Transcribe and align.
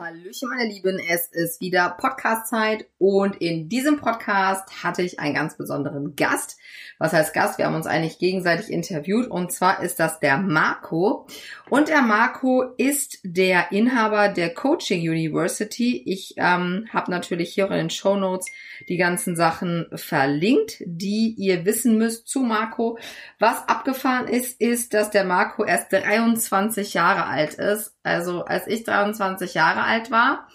Hallöchen, 0.00 0.48
meine 0.48 0.64
Lieben, 0.64 0.98
es 0.98 1.26
ist 1.26 1.60
wieder 1.60 1.90
Podcast-Zeit 1.90 2.86
und 2.96 3.36
in 3.36 3.68
diesem 3.68 4.00
Podcast 4.00 4.82
hatte 4.82 5.02
ich 5.02 5.20
einen 5.20 5.34
ganz 5.34 5.58
besonderen 5.58 6.16
Gast. 6.16 6.56
Was 6.98 7.12
heißt 7.12 7.34
Gast? 7.34 7.58
Wir 7.58 7.66
haben 7.66 7.74
uns 7.74 7.86
eigentlich 7.86 8.18
gegenseitig 8.18 8.70
interviewt 8.70 9.30
und 9.30 9.52
zwar 9.52 9.82
ist 9.82 10.00
das 10.00 10.18
der 10.18 10.38
Marco. 10.38 11.26
Und 11.68 11.88
der 11.88 12.00
Marco 12.00 12.62
ist 12.78 13.18
der 13.24 13.72
Inhaber 13.72 14.28
der 14.28 14.54
Coaching 14.54 15.02
University. 15.02 16.02
Ich 16.06 16.34
ähm, 16.38 16.88
habe 16.92 17.10
natürlich 17.10 17.52
hier 17.52 17.66
in 17.66 17.72
den 17.72 17.90
Show 17.90 18.16
Notes 18.16 18.46
die 18.88 18.96
ganzen 18.96 19.36
Sachen 19.36 19.86
verlinkt, 19.94 20.78
die 20.86 21.34
ihr 21.36 21.66
wissen 21.66 21.98
müsst 21.98 22.26
zu 22.26 22.40
Marco. 22.40 22.98
Was 23.38 23.68
abgefahren 23.68 24.28
ist, 24.28 24.60
ist, 24.62 24.94
dass 24.94 25.10
der 25.10 25.24
Marco 25.24 25.62
erst 25.62 25.92
23 25.92 26.94
Jahre 26.94 27.26
alt 27.26 27.54
ist. 27.54 27.94
Also 28.02 28.44
als 28.44 28.66
ich 28.66 28.84
23 28.84 29.52
Jahre 29.54 29.82
alt 29.82 29.89
war, 30.10 30.48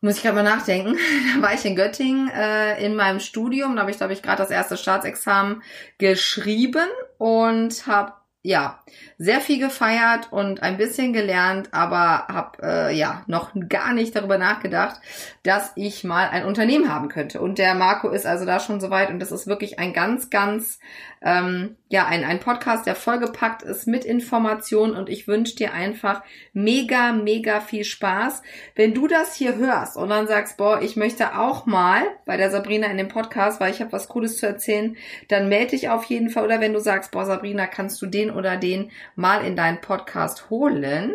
muss 0.00 0.16
ich 0.16 0.22
gerade 0.22 0.36
mal 0.36 0.42
nachdenken. 0.42 0.96
Da 1.34 1.42
war 1.42 1.54
ich 1.54 1.64
in 1.64 1.76
Göttingen 1.76 2.30
äh, 2.30 2.84
in 2.84 2.94
meinem 2.94 3.20
Studium. 3.20 3.74
Da 3.74 3.82
habe 3.82 3.90
ich, 3.90 3.98
glaube 3.98 4.12
ich, 4.12 4.22
gerade 4.22 4.42
das 4.42 4.50
erste 4.50 4.76
Staatsexamen 4.76 5.62
geschrieben 5.98 6.88
und 7.18 7.86
habe 7.86 8.12
ja, 8.42 8.82
sehr 9.18 9.40
viel 9.40 9.58
gefeiert 9.58 10.28
und 10.30 10.62
ein 10.62 10.76
bisschen 10.76 11.12
gelernt, 11.12 11.74
aber 11.74 12.28
habe 12.28 12.58
äh, 12.62 12.96
ja 12.96 13.24
noch 13.26 13.50
gar 13.68 13.92
nicht 13.92 14.14
darüber 14.14 14.38
nachgedacht, 14.38 15.00
dass 15.42 15.72
ich 15.74 16.04
mal 16.04 16.28
ein 16.28 16.44
Unternehmen 16.44 16.90
haben 16.90 17.08
könnte. 17.08 17.40
Und 17.40 17.58
der 17.58 17.74
Marco 17.74 18.08
ist 18.08 18.26
also 18.26 18.46
da 18.46 18.60
schon 18.60 18.80
soweit 18.80 19.10
und 19.10 19.18
das 19.18 19.32
ist 19.32 19.48
wirklich 19.48 19.80
ein 19.80 19.92
ganz, 19.92 20.30
ganz 20.30 20.78
ähm, 21.22 21.76
ja 21.88 22.06
ein, 22.06 22.24
ein 22.24 22.40
Podcast, 22.40 22.86
der 22.86 22.94
vollgepackt 22.94 23.62
ist 23.62 23.86
mit 23.86 24.04
Informationen 24.04 24.94
und 24.94 25.08
ich 25.08 25.26
wünsche 25.26 25.56
dir 25.56 25.72
einfach 25.72 26.22
mega, 26.52 27.12
mega 27.12 27.60
viel 27.60 27.84
Spaß. 27.84 28.42
Wenn 28.74 28.94
du 28.94 29.06
das 29.06 29.34
hier 29.34 29.56
hörst 29.56 29.96
und 29.96 30.10
dann 30.10 30.26
sagst, 30.26 30.56
boah, 30.56 30.82
ich 30.82 30.96
möchte 30.96 31.38
auch 31.38 31.66
mal 31.66 32.02
bei 32.26 32.36
der 32.36 32.50
Sabrina 32.50 32.88
in 32.88 32.98
dem 32.98 33.08
Podcast, 33.08 33.60
weil 33.60 33.72
ich 33.72 33.80
habe 33.80 33.92
was 33.92 34.08
Cooles 34.08 34.38
zu 34.38 34.46
erzählen, 34.46 34.96
dann 35.28 35.48
melde 35.48 35.70
dich 35.70 35.88
auf 35.88 36.04
jeden 36.04 36.30
Fall. 36.30 36.44
Oder 36.44 36.60
wenn 36.60 36.72
du 36.72 36.80
sagst, 36.80 37.10
boah, 37.10 37.24
Sabrina, 37.24 37.66
kannst 37.66 38.00
du 38.02 38.06
den 38.06 38.30
oder 38.30 38.56
den 38.56 38.90
mal 39.16 39.44
in 39.44 39.56
deinen 39.56 39.80
Podcast 39.80 40.50
holen, 40.50 41.14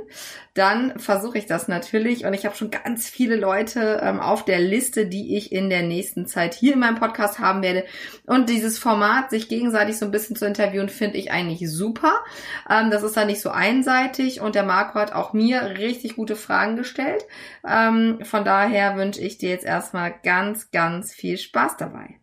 dann 0.54 1.00
versuche 1.00 1.40
ich 1.40 1.48
das 1.48 1.68
natürlich. 1.68 2.26
Und 2.26 2.34
ich 2.34 2.46
habe 2.46 2.56
schon 2.56 2.70
ganz 2.70 3.10
viele 3.10 3.36
Leute 3.36 4.02
ähm, 4.04 4.20
auf 4.20 4.46
der 4.46 4.60
Liste, 4.60 5.08
die 5.08 5.36
ich 5.36 5.52
in 5.52 5.70
der 5.70 5.82
nächsten 5.82 6.28
Zeit 6.28 6.54
hier 6.54 6.74
in 6.74 6.80
meinem 6.80 7.00
Podcast 7.00 7.40
haben 7.40 7.64
werde. 7.64 7.86
Und 8.26 8.50
dieses 8.50 8.78
Format, 8.78 9.32
sich 9.32 9.50
gegenseitig 9.50 9.98
so 9.98 10.06
ein 10.06 10.12
bisschen 10.12 10.36
zu 10.36 10.46
interviewen, 10.46 10.90
finde 10.90 11.18
ich 11.18 11.32
eigentlich 11.32 11.70
super. 11.72 12.14
Ähm, 12.70 12.92
das 12.92 13.02
ist 13.02 13.18
dann 13.18 13.28
nicht 13.28 13.42
so 13.42 13.50
einseitig 13.50 14.42
und 14.42 14.54
der 14.54 14.64
Marco 14.64 15.00
hat 15.00 15.14
auch 15.14 15.34
mir 15.34 15.78
richtig 15.80 16.16
gute 16.16 16.36
Fragen 16.36 16.76
gestellt. 16.76 17.26
Ähm, 17.68 18.20
von 18.24 18.46
daher 18.46 18.96
wünsche 18.96 19.22
ich 19.22 19.40
dir 19.40 19.50
jetzt 19.50 19.66
erstmal 19.66 20.14
ganz, 20.24 20.70
ganz 20.70 21.14
viel 21.14 21.38
Spaß 21.38 21.78
dabei. 21.78 22.20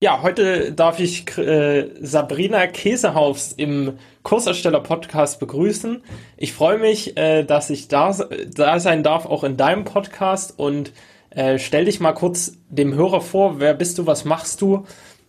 Ja, 0.00 0.22
heute 0.22 0.72
darf 0.72 1.00
ich 1.00 1.36
äh, 1.38 1.90
Sabrina 2.00 2.68
Käsehaufs 2.68 3.52
im 3.52 3.98
Kursersteller-Podcast 4.28 5.40
begrüßen. 5.40 6.02
Ich 6.36 6.52
freue 6.52 6.76
mich, 6.76 7.16
äh, 7.16 7.44
dass 7.44 7.70
ich 7.70 7.88
da, 7.88 8.14
da 8.54 8.78
sein 8.78 9.02
darf, 9.02 9.24
auch 9.24 9.42
in 9.42 9.56
deinem 9.56 9.84
Podcast. 9.84 10.58
Und 10.58 10.92
äh, 11.30 11.58
stell 11.58 11.86
dich 11.86 11.98
mal 11.98 12.12
kurz 12.12 12.52
dem 12.68 12.92
Hörer 12.92 13.22
vor, 13.22 13.58
wer 13.58 13.72
bist 13.72 13.96
du, 13.96 14.06
was 14.06 14.26
machst 14.26 14.60
du? 14.60 14.84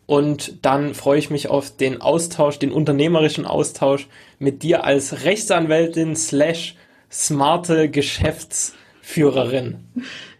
Und 0.06 0.66
dann 0.66 0.94
freue 0.96 1.18
ich 1.18 1.30
mich 1.30 1.50
auf 1.50 1.78
den 1.78 2.02
Austausch, 2.02 2.60
den 2.60 2.74
unternehmerischen 2.74 3.46
Austausch 3.46 4.10
mit 4.38 4.64
dir 4.64 4.84
als 4.84 5.24
Rechtsanwältin 5.24 6.18
slash 6.18 6.76
smarte 7.10 7.90
Geschäftsführerin. 7.90 9.86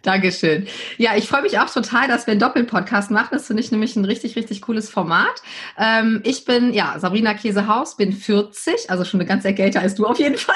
Dankeschön. 0.02 0.66
Ja, 0.96 1.16
ich 1.16 1.28
freue 1.28 1.42
mich 1.42 1.58
auch 1.58 1.70
total, 1.70 2.08
dass 2.08 2.26
wir 2.26 2.32
einen 2.32 2.40
Doppelpodcast 2.40 3.10
machen. 3.10 3.28
Das 3.32 3.46
finde 3.46 3.62
ich 3.62 3.70
nämlich 3.70 3.96
ein 3.96 4.04
richtig, 4.04 4.36
richtig 4.36 4.62
cooles 4.62 4.88
Format. 4.88 5.42
Ähm, 5.78 6.20
ich 6.24 6.44
bin, 6.44 6.72
ja, 6.72 6.98
Sabrina 6.98 7.34
Käsehaus, 7.34 7.96
bin 7.96 8.12
40, 8.12 8.90
also 8.90 9.04
schon 9.04 9.20
eine 9.20 9.28
ganze 9.28 9.48
Ecke 9.48 9.62
älter 9.62 9.80
als 9.80 9.94
du 9.94 10.06
auf 10.06 10.18
jeden 10.18 10.38
Fall. 10.38 10.54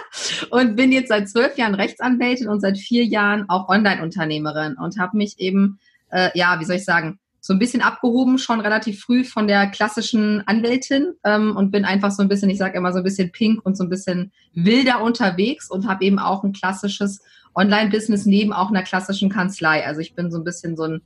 und 0.50 0.76
bin 0.76 0.92
jetzt 0.92 1.08
seit 1.08 1.28
zwölf 1.28 1.56
Jahren 1.56 1.74
Rechtsanwältin 1.74 2.48
und 2.48 2.60
seit 2.60 2.78
vier 2.78 3.04
Jahren 3.04 3.48
auch 3.48 3.68
Online-Unternehmerin 3.68 4.76
und 4.76 4.98
habe 4.98 5.16
mich 5.16 5.38
eben, 5.38 5.78
äh, 6.10 6.30
ja, 6.34 6.58
wie 6.58 6.64
soll 6.64 6.76
ich 6.76 6.84
sagen, 6.84 7.18
so 7.40 7.52
ein 7.54 7.58
bisschen 7.58 7.80
abgehoben, 7.82 8.38
schon 8.38 8.60
relativ 8.60 9.00
früh 9.00 9.24
von 9.24 9.46
der 9.46 9.66
klassischen 9.68 10.46
Anwältin 10.46 11.14
ähm, 11.24 11.56
und 11.56 11.70
bin 11.70 11.84
einfach 11.84 12.10
so 12.10 12.22
ein 12.22 12.28
bisschen, 12.28 12.50
ich 12.50 12.58
sage 12.58 12.76
immer 12.76 12.92
so 12.92 12.98
ein 12.98 13.04
bisschen 13.04 13.32
pink 13.32 13.64
und 13.64 13.76
so 13.76 13.84
ein 13.84 13.90
bisschen 13.90 14.32
wilder 14.54 15.02
unterwegs 15.02 15.70
und 15.70 15.88
habe 15.88 16.04
eben 16.04 16.18
auch 16.18 16.44
ein 16.44 16.52
klassisches 16.52 17.20
Online-Business 17.54 18.26
neben 18.26 18.52
auch 18.52 18.68
einer 18.68 18.82
klassischen 18.82 19.30
Kanzlei. 19.30 19.86
Also 19.86 20.00
ich 20.00 20.14
bin 20.14 20.30
so 20.30 20.38
ein 20.38 20.44
bisschen 20.44 20.76
so 20.76 20.84
ein 20.84 21.02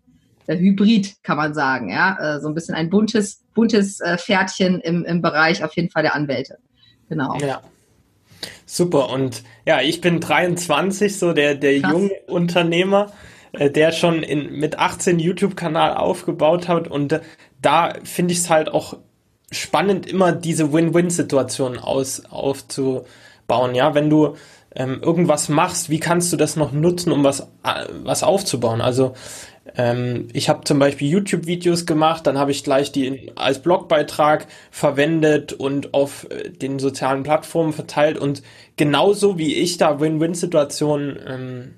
der 0.46 0.58
Hybrid, 0.58 1.22
kann 1.22 1.36
man 1.36 1.54
sagen, 1.54 1.90
ja, 1.90 2.36
äh, 2.36 2.40
so 2.40 2.48
ein 2.48 2.54
bisschen 2.54 2.74
ein 2.74 2.90
buntes, 2.90 3.42
buntes 3.54 4.00
äh, 4.00 4.18
Pferdchen 4.18 4.80
im, 4.80 5.04
im 5.04 5.22
Bereich 5.22 5.64
auf 5.64 5.74
jeden 5.74 5.90
Fall 5.90 6.02
der 6.02 6.14
Anwälte. 6.14 6.58
Genau. 7.08 7.36
Ja. 7.38 7.62
Super. 8.66 9.10
Und 9.10 9.42
ja, 9.66 9.80
ich 9.80 10.00
bin 10.00 10.20
23, 10.20 11.18
so 11.18 11.32
der, 11.32 11.54
der 11.54 11.78
junge 11.78 12.10
Unternehmer, 12.26 13.12
der 13.58 13.92
schon 13.92 14.22
in, 14.22 14.58
mit 14.58 14.78
18 14.78 15.18
YouTube-Kanal 15.18 15.94
aufgebaut 15.94 16.68
hat. 16.68 16.88
Und 16.88 17.20
da 17.60 17.94
finde 18.04 18.32
ich 18.32 18.38
es 18.38 18.50
halt 18.50 18.68
auch 18.68 18.96
spannend, 19.50 20.06
immer 20.06 20.32
diese 20.32 20.72
Win-Win-Situation 20.72 21.78
aus, 21.78 22.24
aufzubauen. 22.26 23.74
Ja, 23.74 23.94
wenn 23.94 24.10
du 24.10 24.36
ähm, 24.74 25.00
irgendwas 25.02 25.48
machst, 25.48 25.90
wie 25.90 26.00
kannst 26.00 26.32
du 26.32 26.36
das 26.36 26.56
noch 26.56 26.72
nutzen, 26.72 27.12
um 27.12 27.24
was, 27.24 27.40
äh, 27.40 27.86
was 28.02 28.22
aufzubauen? 28.22 28.80
Also 28.80 29.14
ähm, 29.76 30.28
ich 30.32 30.48
habe 30.48 30.64
zum 30.64 30.78
Beispiel 30.78 31.08
YouTube-Videos 31.08 31.86
gemacht, 31.86 32.26
dann 32.26 32.38
habe 32.38 32.50
ich 32.50 32.64
gleich 32.64 32.92
die 32.92 33.32
als 33.36 33.60
Blogbeitrag 33.60 34.46
verwendet 34.70 35.52
und 35.52 35.94
auf 35.94 36.28
äh, 36.30 36.50
den 36.50 36.78
sozialen 36.78 37.22
Plattformen 37.22 37.72
verteilt 37.72 38.18
und 38.18 38.42
genauso 38.76 39.38
wie 39.38 39.54
ich 39.54 39.78
da 39.78 40.00
Win-Win-Situationen 40.00 41.18
ähm, 41.26 41.74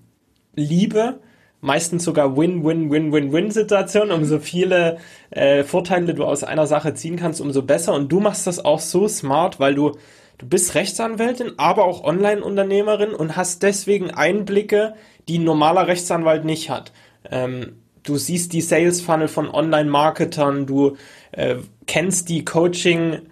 liebe, 0.54 1.20
meistens 1.66 2.04
sogar 2.04 2.37
Win-Win-Win-Win-Win-Situationen, 2.37 4.12
umso 4.12 4.38
viele 4.38 4.99
äh, 5.31 5.65
Vorteile 5.65 6.15
du 6.15 6.25
aus 6.25 6.44
einer 6.44 6.66
Sache 6.66 6.94
ziehen 6.94 7.16
kannst, 7.16 7.41
umso 7.41 7.62
besser. 7.62 7.93
Und 7.93 8.10
du 8.10 8.21
machst 8.21 8.47
das 8.47 8.65
auch 8.65 8.81
so 8.81 9.09
smart, 9.09 9.60
weil 9.60 9.75
du 9.75 9.93
Du 10.38 10.47
bist 10.47 10.75
Rechtsanwältin, 10.75 11.53
aber 11.56 11.87
auch 11.87 12.04
Online-Unternehmerin 12.04 13.15
und 13.15 13.37
hast 13.37 13.62
deswegen 13.62 14.10
Einblicke, 14.10 14.93
die 15.28 15.38
ein 15.38 15.44
normaler 15.44 15.87
Rechtsanwalt 15.87 16.44
nicht 16.44 16.69
hat. 16.69 16.93
Ähm, 17.31 17.77
du 18.03 18.16
siehst 18.16 18.53
die 18.53 18.60
Sales 18.60 19.00
Funnel 19.00 19.28
von 19.28 19.48
Online-Marketern, 19.48 20.66
du 20.66 20.98
äh, 21.33 21.56
kennst 21.87 22.28
die 22.28 22.44
Coaching- 22.44 23.22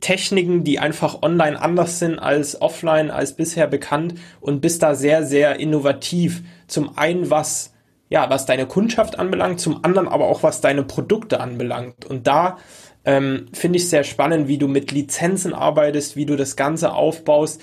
Techniken, 0.00 0.64
die 0.64 0.78
einfach 0.78 1.22
online 1.22 1.58
anders 1.58 1.98
sind 1.98 2.18
als 2.18 2.60
offline, 2.60 3.10
als 3.10 3.36
bisher 3.36 3.66
bekannt 3.66 4.16
und 4.38 4.60
bist 4.60 4.82
da 4.82 4.94
sehr, 4.94 5.24
sehr 5.24 5.58
innovativ. 5.58 6.42
Zum 6.66 6.96
einen, 6.96 7.30
was, 7.30 7.72
ja, 8.08 8.28
was 8.30 8.46
deine 8.46 8.66
Kundschaft 8.66 9.18
anbelangt, 9.18 9.60
zum 9.60 9.84
anderen 9.84 10.08
aber 10.08 10.26
auch, 10.26 10.42
was 10.42 10.60
deine 10.60 10.82
Produkte 10.82 11.40
anbelangt. 11.40 12.04
Und 12.06 12.26
da 12.26 12.58
ähm, 13.04 13.46
Finde 13.52 13.78
ich 13.78 13.88
sehr 13.88 14.04
spannend, 14.04 14.48
wie 14.48 14.58
du 14.58 14.66
mit 14.66 14.90
Lizenzen 14.90 15.52
arbeitest, 15.52 16.16
wie 16.16 16.26
du 16.26 16.36
das 16.36 16.56
Ganze 16.56 16.92
aufbaust. 16.92 17.60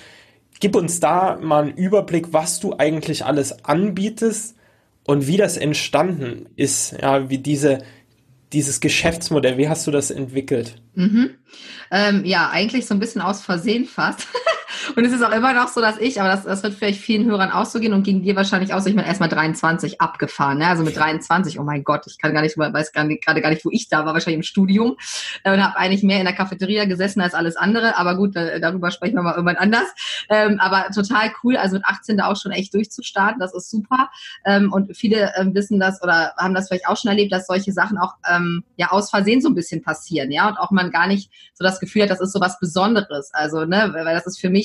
Gib 0.59 0.75
uns 0.75 0.99
da 0.99 1.37
mal 1.41 1.63
einen 1.63 1.75
Überblick, 1.75 2.31
was 2.31 2.59
du 2.59 2.75
eigentlich 2.77 3.25
alles 3.25 3.65
anbietest 3.65 4.55
und 5.03 5.25
wie 5.25 5.37
das 5.37 5.57
entstanden 5.57 6.47
ist, 6.55 6.95
ja, 7.01 7.29
wie 7.29 7.39
diese, 7.39 7.79
dieses 8.53 8.79
Geschäftsmodell, 8.79 9.57
wie 9.57 9.67
hast 9.67 9.87
du 9.87 9.91
das 9.91 10.11
entwickelt? 10.11 10.79
Mhm. 10.93 11.31
Ähm, 11.89 12.23
ja, 12.23 12.51
eigentlich 12.51 12.85
so 12.85 12.93
ein 12.93 12.99
bisschen 12.99 13.21
aus 13.21 13.41
Versehen 13.41 13.85
fast. 13.85 14.27
Und 14.95 15.05
es 15.05 15.13
ist 15.13 15.23
auch 15.23 15.31
immer 15.31 15.53
noch 15.53 15.67
so, 15.67 15.81
dass 15.81 15.97
ich, 15.97 16.19
aber 16.19 16.29
das, 16.29 16.43
das 16.43 16.63
wird 16.63 16.73
vielleicht 16.73 16.99
vielen 16.99 17.25
Hörern 17.25 17.51
auszugehen 17.51 17.93
und 17.93 18.03
gegen 18.03 18.21
dir 18.21 18.35
wahrscheinlich 18.35 18.73
auch 18.73 18.79
so, 18.79 18.89
ich 18.89 18.95
bin 18.95 19.03
erstmal 19.03 19.29
23 19.29 20.01
abgefahren, 20.01 20.59
ne? 20.59 20.67
also 20.67 20.83
mit 20.83 20.95
23, 20.95 21.59
oh 21.59 21.63
mein 21.63 21.83
Gott, 21.83 22.03
ich 22.07 22.17
kann 22.17 22.33
gar 22.33 22.41
nicht, 22.41 22.57
weiß 22.57 22.91
gerade 22.91 23.41
gar 23.41 23.49
nicht, 23.49 23.65
wo 23.65 23.69
ich 23.71 23.89
da 23.89 24.05
war, 24.05 24.13
wahrscheinlich 24.13 24.37
im 24.37 24.43
Studium 24.43 24.97
äh, 25.43 25.53
und 25.53 25.63
habe 25.63 25.77
eigentlich 25.77 26.03
mehr 26.03 26.19
in 26.19 26.25
der 26.25 26.35
Cafeteria 26.35 26.85
gesessen 26.85 27.21
als 27.21 27.33
alles 27.33 27.55
andere, 27.55 27.97
aber 27.97 28.15
gut, 28.15 28.35
darüber 28.35 28.91
sprechen 28.91 29.15
wir 29.15 29.23
mal 29.23 29.35
irgendwann 29.35 29.57
anders. 29.57 29.87
Ähm, 30.29 30.59
aber 30.59 30.87
total 30.93 31.31
cool, 31.43 31.57
also 31.57 31.75
mit 31.75 31.85
18 31.85 32.17
da 32.17 32.27
auch 32.27 32.37
schon 32.37 32.51
echt 32.51 32.73
durchzustarten, 32.73 33.39
das 33.39 33.53
ist 33.53 33.69
super. 33.69 34.09
Ähm, 34.45 34.71
und 34.71 34.95
viele 34.95 35.33
ähm, 35.37 35.53
wissen 35.53 35.79
das 35.79 36.01
oder 36.01 36.33
haben 36.37 36.53
das 36.53 36.67
vielleicht 36.67 36.87
auch 36.87 36.97
schon 36.97 37.09
erlebt, 37.09 37.31
dass 37.31 37.47
solche 37.47 37.71
Sachen 37.71 37.97
auch 37.97 38.15
ja 38.77 38.91
aus 38.91 39.09
Versehen 39.09 39.41
so 39.41 39.49
ein 39.49 39.55
bisschen 39.55 39.81
passieren, 39.81 40.31
ja, 40.31 40.47
und 40.47 40.57
auch 40.57 40.71
man 40.71 40.91
gar 40.91 41.07
nicht 41.07 41.31
so 41.53 41.63
das 41.63 41.79
Gefühl 41.79 42.03
hat, 42.03 42.09
das 42.09 42.21
ist 42.21 42.33
so 42.33 42.39
was 42.39 42.59
Besonderes. 42.59 43.31
Also, 43.33 43.65
ne, 43.65 43.91
weil 43.93 44.05
das 44.15 44.27
ist 44.27 44.39
für 44.39 44.49
mich 44.49 44.60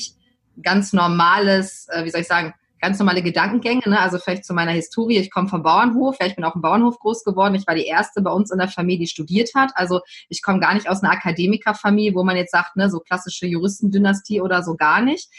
ganz 0.61 0.93
normales, 0.93 1.87
äh, 1.89 2.03
wie 2.03 2.09
soll 2.09 2.21
ich 2.21 2.27
sagen, 2.27 2.53
ganz 2.79 2.99
normale 2.99 3.21
Gedankengänge, 3.21 3.81
ne? 3.85 3.99
also 3.99 4.19
vielleicht 4.19 4.45
zu 4.45 4.53
meiner 4.53 4.71
Historie. 4.71 5.17
Ich 5.17 5.31
komme 5.31 5.47
vom 5.47 5.63
Bauernhof, 5.63 6.17
ja, 6.19 6.27
ich 6.27 6.35
bin 6.35 6.45
auf 6.45 6.53
dem 6.53 6.61
Bauernhof 6.61 6.99
groß 6.99 7.23
geworden. 7.23 7.55
Ich 7.55 7.65
war 7.67 7.75
die 7.75 7.85
erste 7.85 8.21
bei 8.21 8.31
uns 8.31 8.51
in 8.51 8.59
der 8.59 8.67
Familie, 8.67 8.99
die 8.99 9.07
studiert 9.07 9.49
hat. 9.55 9.71
Also 9.75 10.01
ich 10.29 10.41
komme 10.41 10.59
gar 10.59 10.73
nicht 10.73 10.89
aus 10.89 11.03
einer 11.03 11.11
Akademikerfamilie, 11.11 12.13
wo 12.13 12.23
man 12.23 12.37
jetzt 12.37 12.51
sagt, 12.51 12.75
ne, 12.75 12.89
so 12.89 12.99
klassische 12.99 13.47
Juristendynastie 13.47 14.41
oder 14.41 14.63
so 14.63 14.75
gar 14.75 15.01
nicht. 15.01 15.29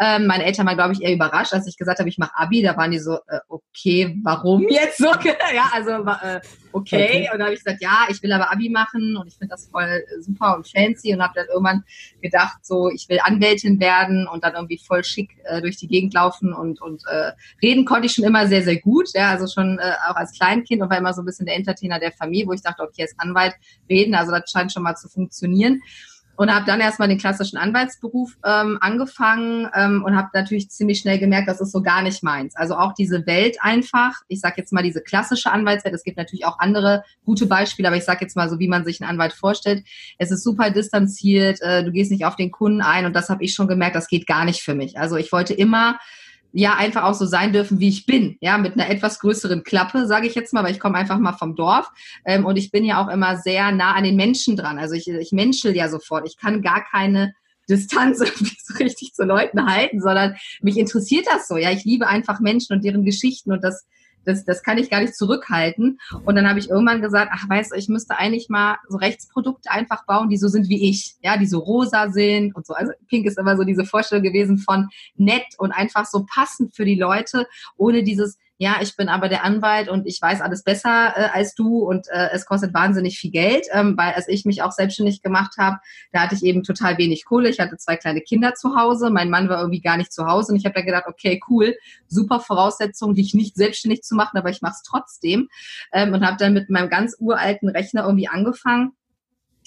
Ähm, 0.00 0.26
meine 0.26 0.44
Eltern 0.44 0.66
waren, 0.66 0.76
glaube 0.76 0.92
ich, 0.92 1.02
eher 1.02 1.14
überrascht, 1.14 1.52
als 1.52 1.66
ich 1.66 1.76
gesagt 1.76 1.98
habe, 1.98 2.08
ich 2.08 2.18
mache 2.18 2.32
Abi. 2.34 2.62
Da 2.62 2.76
waren 2.76 2.90
die 2.90 2.98
so, 2.98 3.14
äh, 3.28 3.40
okay, 3.48 4.18
warum 4.22 4.68
jetzt 4.68 4.98
so? 4.98 5.06
ja, 5.54 5.70
also 5.72 5.90
äh, 5.90 6.40
okay. 6.78 7.28
Und 7.32 7.38
dann 7.38 7.46
habe 7.46 7.54
ich 7.54 7.64
gesagt, 7.64 7.82
ja, 7.82 8.06
ich 8.08 8.22
will 8.22 8.32
aber 8.32 8.50
Abi 8.52 8.68
machen 8.68 9.16
und 9.16 9.26
ich 9.26 9.34
finde 9.36 9.52
das 9.52 9.68
voll 9.68 10.04
super 10.20 10.56
und 10.56 10.68
fancy 10.68 11.12
und 11.14 11.22
habe 11.22 11.34
dann 11.36 11.46
irgendwann 11.46 11.84
gedacht, 12.20 12.64
so, 12.64 12.90
ich 12.90 13.08
will 13.08 13.18
Anwältin 13.22 13.80
werden 13.80 14.26
und 14.26 14.44
dann 14.44 14.54
irgendwie 14.54 14.78
voll 14.78 15.04
schick 15.04 15.30
äh, 15.44 15.60
durch 15.60 15.76
die 15.76 15.88
Gegend 15.88 16.14
laufen 16.14 16.52
und, 16.52 16.80
und 16.80 17.02
äh, 17.10 17.32
reden 17.62 17.84
konnte 17.84 18.06
ich 18.06 18.12
schon 18.12 18.24
immer 18.24 18.46
sehr, 18.46 18.62
sehr 18.62 18.80
gut, 18.80 19.08
ja, 19.14 19.30
also 19.30 19.46
schon 19.46 19.78
äh, 19.78 19.92
auch 20.08 20.16
als 20.16 20.32
Kleinkind 20.32 20.82
und 20.82 20.90
war 20.90 20.98
immer 20.98 21.12
so 21.12 21.22
ein 21.22 21.26
bisschen 21.26 21.46
der 21.46 21.56
Entertainer 21.56 21.98
der 21.98 22.12
Familie, 22.12 22.46
wo 22.46 22.52
ich 22.52 22.62
dachte, 22.62 22.82
okay, 22.82 23.02
als 23.02 23.18
Anwalt 23.18 23.54
reden, 23.88 24.14
also 24.14 24.32
das 24.32 24.50
scheint 24.50 24.72
schon 24.72 24.82
mal 24.82 24.96
zu 24.96 25.08
funktionieren 25.08 25.80
und 26.38 26.54
habe 26.54 26.64
dann 26.66 26.80
erstmal 26.80 27.08
den 27.08 27.18
klassischen 27.18 27.58
Anwaltsberuf 27.58 28.38
ähm, 28.44 28.78
angefangen 28.80 29.68
ähm, 29.74 30.04
und 30.04 30.16
habe 30.16 30.28
natürlich 30.32 30.70
ziemlich 30.70 31.00
schnell 31.00 31.18
gemerkt, 31.18 31.48
das 31.48 31.60
ist 31.60 31.72
so 31.72 31.82
gar 31.82 32.00
nicht 32.00 32.22
meins. 32.22 32.54
Also 32.54 32.76
auch 32.76 32.94
diese 32.94 33.26
Welt 33.26 33.56
einfach, 33.60 34.14
ich 34.28 34.38
sage 34.38 34.54
jetzt 34.58 34.72
mal 34.72 34.84
diese 34.84 35.02
klassische 35.02 35.50
Anwaltswelt, 35.50 35.96
es 35.96 36.04
gibt 36.04 36.16
natürlich 36.16 36.46
auch 36.46 36.60
andere 36.60 37.02
gute 37.24 37.46
Beispiele, 37.46 37.88
aber 37.88 37.96
ich 37.96 38.04
sage 38.04 38.20
jetzt 38.20 38.36
mal 38.36 38.48
so, 38.48 38.60
wie 38.60 38.68
man 38.68 38.84
sich 38.84 39.02
einen 39.02 39.10
Anwalt 39.10 39.32
vorstellt. 39.32 39.84
Es 40.16 40.30
ist 40.30 40.44
super 40.44 40.70
distanziert, 40.70 41.60
äh, 41.60 41.82
du 41.82 41.90
gehst 41.90 42.12
nicht 42.12 42.24
auf 42.24 42.36
den 42.36 42.52
Kunden 42.52 42.82
ein 42.82 43.04
und 43.04 43.16
das 43.16 43.30
habe 43.30 43.42
ich 43.42 43.52
schon 43.52 43.66
gemerkt, 43.66 43.96
das 43.96 44.06
geht 44.06 44.28
gar 44.28 44.44
nicht 44.44 44.62
für 44.62 44.76
mich. 44.76 44.96
Also 44.96 45.16
ich 45.16 45.32
wollte 45.32 45.54
immer 45.54 45.98
ja 46.52 46.74
einfach 46.76 47.04
auch 47.04 47.14
so 47.14 47.26
sein 47.26 47.52
dürfen, 47.52 47.78
wie 47.78 47.88
ich 47.88 48.06
bin, 48.06 48.36
ja, 48.40 48.58
mit 48.58 48.74
einer 48.74 48.88
etwas 48.88 49.20
größeren 49.20 49.64
Klappe, 49.64 50.06
sage 50.06 50.26
ich 50.26 50.34
jetzt 50.34 50.52
mal, 50.52 50.64
weil 50.64 50.72
ich 50.72 50.80
komme 50.80 50.96
einfach 50.96 51.18
mal 51.18 51.32
vom 51.34 51.56
Dorf 51.56 51.90
ähm, 52.24 52.46
und 52.46 52.56
ich 52.56 52.70
bin 52.70 52.84
ja 52.84 53.02
auch 53.02 53.08
immer 53.08 53.36
sehr 53.36 53.70
nah 53.72 53.92
an 53.92 54.04
den 54.04 54.16
Menschen 54.16 54.56
dran. 54.56 54.78
Also 54.78 54.94
ich, 54.94 55.08
ich 55.08 55.32
menschel 55.32 55.76
ja 55.76 55.88
sofort. 55.88 56.26
Ich 56.26 56.36
kann 56.36 56.62
gar 56.62 56.84
keine 56.84 57.34
Distanz 57.68 58.18
so 58.64 58.74
richtig 58.78 59.14
zu 59.14 59.24
Leuten 59.24 59.66
halten, 59.66 60.00
sondern 60.00 60.36
mich 60.62 60.78
interessiert 60.78 61.26
das 61.30 61.48
so. 61.48 61.56
Ja, 61.56 61.70
ich 61.70 61.84
liebe 61.84 62.06
einfach 62.06 62.40
Menschen 62.40 62.74
und 62.74 62.84
deren 62.84 63.04
Geschichten 63.04 63.52
und 63.52 63.62
das 63.62 63.86
das, 64.28 64.44
das 64.44 64.62
kann 64.62 64.78
ich 64.78 64.90
gar 64.90 65.00
nicht 65.00 65.16
zurückhalten. 65.16 65.98
Und 66.24 66.36
dann 66.36 66.48
habe 66.48 66.58
ich 66.58 66.68
irgendwann 66.68 67.00
gesagt, 67.00 67.32
ach 67.34 67.48
weißt 67.48 67.72
du, 67.72 67.76
ich 67.76 67.88
müsste 67.88 68.18
eigentlich 68.18 68.48
mal 68.48 68.76
so 68.88 68.98
Rechtsprodukte 68.98 69.70
einfach 69.70 70.04
bauen, 70.04 70.28
die 70.28 70.36
so 70.36 70.48
sind 70.48 70.68
wie 70.68 70.88
ich, 70.88 71.16
ja, 71.22 71.36
die 71.36 71.46
so 71.46 71.58
rosa 71.58 72.10
sind 72.10 72.54
und 72.54 72.66
so. 72.66 72.74
Also 72.74 72.92
Pink 73.08 73.26
ist 73.26 73.38
immer 73.38 73.56
so 73.56 73.64
diese 73.64 73.84
Vorstellung 73.84 74.22
gewesen 74.22 74.58
von 74.58 74.88
nett 75.16 75.46
und 75.56 75.72
einfach 75.72 76.04
so 76.04 76.26
passend 76.32 76.76
für 76.76 76.84
die 76.84 76.96
Leute, 76.96 77.46
ohne 77.76 78.02
dieses 78.02 78.38
ja, 78.60 78.78
ich 78.82 78.96
bin 78.96 79.08
aber 79.08 79.28
der 79.28 79.44
Anwalt 79.44 79.88
und 79.88 80.04
ich 80.06 80.20
weiß 80.20 80.40
alles 80.40 80.64
besser 80.64 81.14
äh, 81.16 81.28
als 81.32 81.54
du 81.54 81.78
und 81.78 82.08
äh, 82.08 82.30
es 82.32 82.44
kostet 82.44 82.74
wahnsinnig 82.74 83.16
viel 83.16 83.30
Geld, 83.30 83.66
ähm, 83.72 83.96
weil 83.96 84.14
als 84.14 84.26
ich 84.26 84.44
mich 84.44 84.62
auch 84.62 84.72
selbstständig 84.72 85.22
gemacht 85.22 85.54
habe, 85.58 85.78
da 86.10 86.20
hatte 86.22 86.34
ich 86.34 86.42
eben 86.42 86.64
total 86.64 86.98
wenig 86.98 87.24
Kohle. 87.24 87.50
Ich 87.50 87.60
hatte 87.60 87.76
zwei 87.76 87.96
kleine 87.96 88.20
Kinder 88.20 88.54
zu 88.54 88.74
Hause, 88.74 89.10
mein 89.10 89.30
Mann 89.30 89.48
war 89.48 89.60
irgendwie 89.60 89.80
gar 89.80 89.96
nicht 89.96 90.12
zu 90.12 90.26
Hause 90.26 90.52
und 90.52 90.58
ich 90.58 90.64
habe 90.64 90.74
da 90.74 90.82
gedacht, 90.82 91.04
okay, 91.06 91.40
cool, 91.48 91.76
super 92.08 92.40
Voraussetzung, 92.40 93.14
dich 93.14 93.32
nicht 93.32 93.54
selbstständig 93.54 94.02
zu 94.02 94.16
machen, 94.16 94.36
aber 94.36 94.50
ich 94.50 94.60
mache 94.60 94.74
es 94.74 94.82
trotzdem 94.82 95.48
ähm, 95.92 96.12
und 96.12 96.26
habe 96.26 96.36
dann 96.36 96.52
mit 96.52 96.68
meinem 96.68 96.90
ganz 96.90 97.16
uralten 97.20 97.68
Rechner 97.68 98.02
irgendwie 98.02 98.28
angefangen 98.28 98.92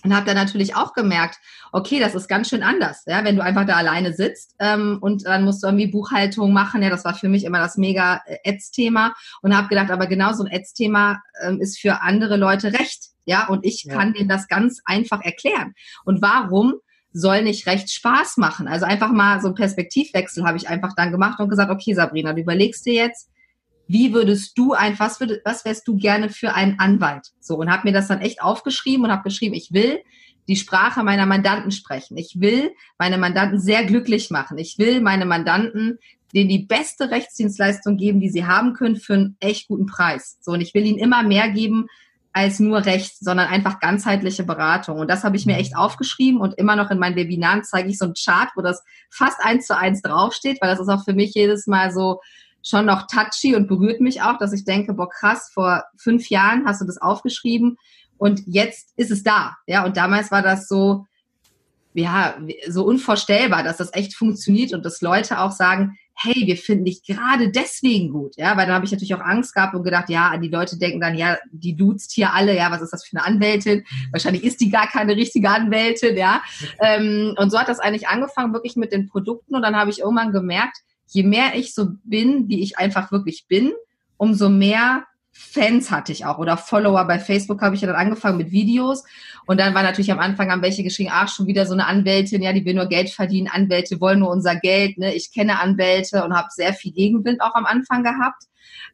und 0.03 0.15
habe 0.15 0.25
dann 0.25 0.36
natürlich 0.36 0.75
auch 0.75 0.94
gemerkt, 0.94 1.38
okay, 1.71 2.00
das 2.00 2.15
ist 2.15 2.27
ganz 2.27 2.50
schön 2.50 2.63
anders, 2.63 3.03
ja, 3.06 3.24
wenn 3.24 3.36
du 3.36 3.44
einfach 3.44 3.65
da 3.65 3.75
alleine 3.75 4.13
sitzt 4.13 4.56
ähm, 4.59 4.98
und 5.01 5.25
dann 5.25 5.44
musst 5.44 5.63
du 5.63 5.68
irgendwie 5.68 5.88
Buchhaltung 5.88 6.53
machen. 6.53 6.81
Ja, 6.81 6.89
das 6.89 7.06
war 7.06 7.13
für 7.13 7.30
mich 7.30 7.44
immer 7.44 7.59
das 7.59 7.77
mega 7.77 8.21
äh, 8.25 8.38
Ads-Thema 8.50 9.13
und 9.42 9.56
habe 9.56 9.68
gedacht, 9.68 9.92
aber 9.92 10.07
genau 10.07 10.33
so 10.33 10.44
ein 10.44 10.51
Ads-Thema 10.51 11.21
ähm, 11.44 11.62
ist 11.62 11.80
für 11.80 12.01
andere 12.01 12.38
Leute 12.38 12.74
recht, 12.74 13.09
ja, 13.25 13.48
und 13.48 13.65
ich 13.65 13.83
ja. 13.83 13.95
kann 13.95 14.13
denen 14.13 14.30
das 14.30 14.48
ganz 14.48 14.81
einfach 14.86 15.21
erklären. 15.21 15.74
Und 16.03 16.21
warum 16.21 16.75
soll 17.13 17.44
nicht 17.44 17.68
recht 17.68 17.92
Spaß 17.92 18.38
machen? 18.38 18.68
Also 18.68 18.86
einfach 18.86 19.12
mal 19.12 19.42
so 19.42 19.48
einen 19.48 19.56
Perspektivwechsel 19.56 20.45
habe 20.45 20.57
ich 20.57 20.69
einfach 20.69 20.94
dann 20.95 21.12
gemacht 21.12 21.39
und 21.39 21.50
gesagt, 21.50 21.71
okay, 21.71 21.94
Sabrina, 21.94 22.33
du 22.33 22.42
überlegst 22.42 22.86
dir 22.86 22.94
jetzt, 22.94 23.31
wie 23.91 24.13
würdest 24.13 24.57
du 24.57 24.73
ein, 24.73 24.97
was, 24.99 25.19
würd, 25.19 25.41
was 25.43 25.65
wärst 25.65 25.88
du 25.88 25.97
gerne 25.97 26.29
für 26.29 26.53
einen 26.53 26.79
Anwalt? 26.79 27.27
So, 27.39 27.55
und 27.55 27.71
habe 27.71 27.88
mir 27.88 27.93
das 27.93 28.07
dann 28.07 28.21
echt 28.21 28.41
aufgeschrieben 28.41 29.05
und 29.05 29.11
habe 29.11 29.23
geschrieben, 29.23 29.55
ich 29.55 29.71
will 29.71 29.99
die 30.47 30.55
Sprache 30.55 31.03
meiner 31.03 31.25
Mandanten 31.25 31.71
sprechen. 31.71 32.17
Ich 32.17 32.39
will 32.39 32.71
meine 32.97 33.17
Mandanten 33.17 33.59
sehr 33.59 33.85
glücklich 33.85 34.31
machen. 34.31 34.57
Ich 34.57 34.77
will 34.77 35.01
meine 35.01 35.25
Mandanten 35.25 35.99
denen 36.33 36.49
die 36.49 36.65
beste 36.65 37.11
Rechtsdienstleistung 37.11 37.97
geben, 37.97 38.19
die 38.19 38.29
sie 38.29 38.45
haben 38.45 38.73
können 38.73 38.95
für 38.95 39.13
einen 39.13 39.38
echt 39.39 39.67
guten 39.67 39.85
Preis. 39.85 40.38
So, 40.41 40.51
und 40.51 40.61
ich 40.61 40.73
will 40.73 40.85
ihnen 40.85 40.97
immer 40.97 41.23
mehr 41.23 41.49
geben 41.49 41.88
als 42.33 42.59
nur 42.59 42.85
Recht, 42.85 43.17
sondern 43.19 43.47
einfach 43.47 43.81
ganzheitliche 43.81 44.43
Beratung. 44.43 44.99
Und 44.99 45.09
das 45.09 45.25
habe 45.25 45.35
ich 45.35 45.45
mir 45.45 45.57
echt 45.57 45.75
aufgeschrieben 45.75 46.39
und 46.39 46.57
immer 46.57 46.77
noch 46.77 46.89
in 46.89 46.99
meinen 46.99 47.17
Webinaren 47.17 47.63
zeige 47.63 47.89
ich 47.89 47.97
so 47.97 48.05
einen 48.05 48.13
Chart, 48.13 48.49
wo 48.55 48.61
das 48.61 48.81
fast 49.09 49.41
eins 49.41 49.67
zu 49.67 49.77
eins 49.77 50.01
draufsteht, 50.01 50.61
weil 50.61 50.69
das 50.69 50.79
ist 50.79 50.88
auch 50.88 51.03
für 51.03 51.13
mich 51.13 51.33
jedes 51.33 51.67
Mal 51.67 51.91
so, 51.91 52.21
schon 52.63 52.86
noch 52.86 53.08
touchy 53.08 53.56
und 53.56 53.68
berührt 53.68 54.02
mich 54.02 54.22
auch, 54.22 54.38
dass 54.38 54.54
ich 54.54 54.66
denke, 54.66 54.94
boah 54.94 55.10
krass, 55.10 55.52
vor 55.54 55.84
fünf 55.98 56.30
Jahren 56.30 56.66
hast 56.66 56.81
du 56.81 56.86
das 56.86 57.02
aufgeschrieben 57.02 57.78
und 58.18 58.42
jetzt 58.46 58.94
ist 58.98 59.12
es 59.12 59.24
da. 59.24 59.58
Ja, 59.66 59.84
und 59.84 59.98
damals 59.98 60.31
war 60.31 60.44
das 60.44 60.68
so, 60.68 61.06
ja, 61.94 62.38
so 62.68 62.86
unvorstellbar, 62.86 63.63
dass 63.63 63.78
das 63.78 63.94
echt 63.94 64.16
funktioniert 64.16 64.74
und 64.74 64.86
dass 64.86 65.02
Leute 65.02 65.40
auch 65.40 65.52
sagen, 65.52 65.98
hey, 66.13 66.46
wir 66.46 66.56
finden 66.56 66.86
dich 66.86 67.04
gerade 67.04 67.50
deswegen 67.50 68.12
gut, 68.12 68.36
ja, 68.38 68.56
weil 68.56 68.68
da 68.68 68.74
habe 68.74 68.86
ich 68.86 68.92
natürlich 68.92 69.16
auch 69.16 69.22
Angst 69.22 69.56
gehabt 69.56 69.74
und 69.74 69.84
gedacht, 69.84 70.10
ja, 70.10 70.38
die 70.38 70.50
Leute 70.50 70.78
denken 70.78 71.00
dann, 71.00 71.18
ja, 71.18 71.38
die 71.52 71.75
duzt 71.75 72.12
hier 72.12 72.34
alle, 72.34 72.56
ja, 72.56 72.69
was 72.69 72.81
ist 72.81 72.94
das 72.94 73.06
für 73.06 73.18
eine 73.18 73.25
Anwältin? 73.25 73.86
Wahrscheinlich 74.12 74.44
ist 74.44 74.62
die 74.62 74.69
gar 74.69 74.88
keine 74.88 75.16
richtige 75.16 75.50
Anwältin, 75.50 76.16
ja. 76.16 76.42
Ähm, 76.80 77.36
und 77.38 77.52
so 77.52 77.60
hat 77.60 77.69
das 77.69 77.80
eigentlich 77.80 78.08
angefangen, 78.08 78.54
wirklich 78.54 78.75
mit 78.75 78.92
den 78.92 79.08
Produkten 79.08 79.56
und 79.56 79.62
dann 79.62 79.75
habe 79.75 79.90
ich 79.90 80.00
irgendwann 80.00 80.31
gemerkt, 80.31 80.78
je 81.12 81.24
mehr 81.24 81.56
ich 81.56 81.74
so 81.74 81.90
bin, 82.04 82.48
wie 82.48 82.62
ich 82.62 82.78
einfach 82.78 83.12
wirklich 83.12 83.46
bin, 83.48 83.74
umso 84.18 84.50
mehr 84.50 85.06
Fans 85.34 85.92
hatte 85.92 86.12
ich 86.12 86.25
auch 86.25 86.40
oder 86.40 86.58
Follower. 86.58 87.06
Bei 87.06 87.18
Facebook 87.18 87.62
habe 87.62 87.75
ich 87.75 87.82
ja 87.82 87.88
dann 87.88 87.96
angefangen 87.96 88.38
mit 88.38 88.51
Videos. 88.51 89.03
Und 89.46 89.60
dann 89.60 89.74
war 89.74 89.82
natürlich 89.82 90.12
am 90.12 90.20
Anfang 90.20 90.51
haben 90.51 90.62
welche 90.62 90.84
geschrieben, 90.84 91.10
ach 91.13 91.30
schon 91.30 91.48
wieder 91.48 91.65
so 91.65 91.74
eine 91.74 91.88
Anwältin, 91.88 92.41
ja, 92.41 92.51
die 92.53 92.65
will 92.65 92.74
nur 92.74 92.88
Geld 92.88 93.10
verdienen, 93.10 93.48
Anwälte 93.48 94.01
wollen 94.01 94.20
nur 94.20 94.30
unser 94.30 94.56
Geld, 94.56 94.98
ne? 94.98 95.13
Ich 95.13 95.34
kenne 95.34 95.60
Anwälte 95.60 96.24
und 96.24 96.34
habe 96.36 96.50
sehr 96.51 96.74
viel 96.74 96.91
Gegenwind 96.91 97.41
auch 97.41 97.56
am 97.56 97.65
Anfang 97.65 98.03
gehabt. 98.03 98.44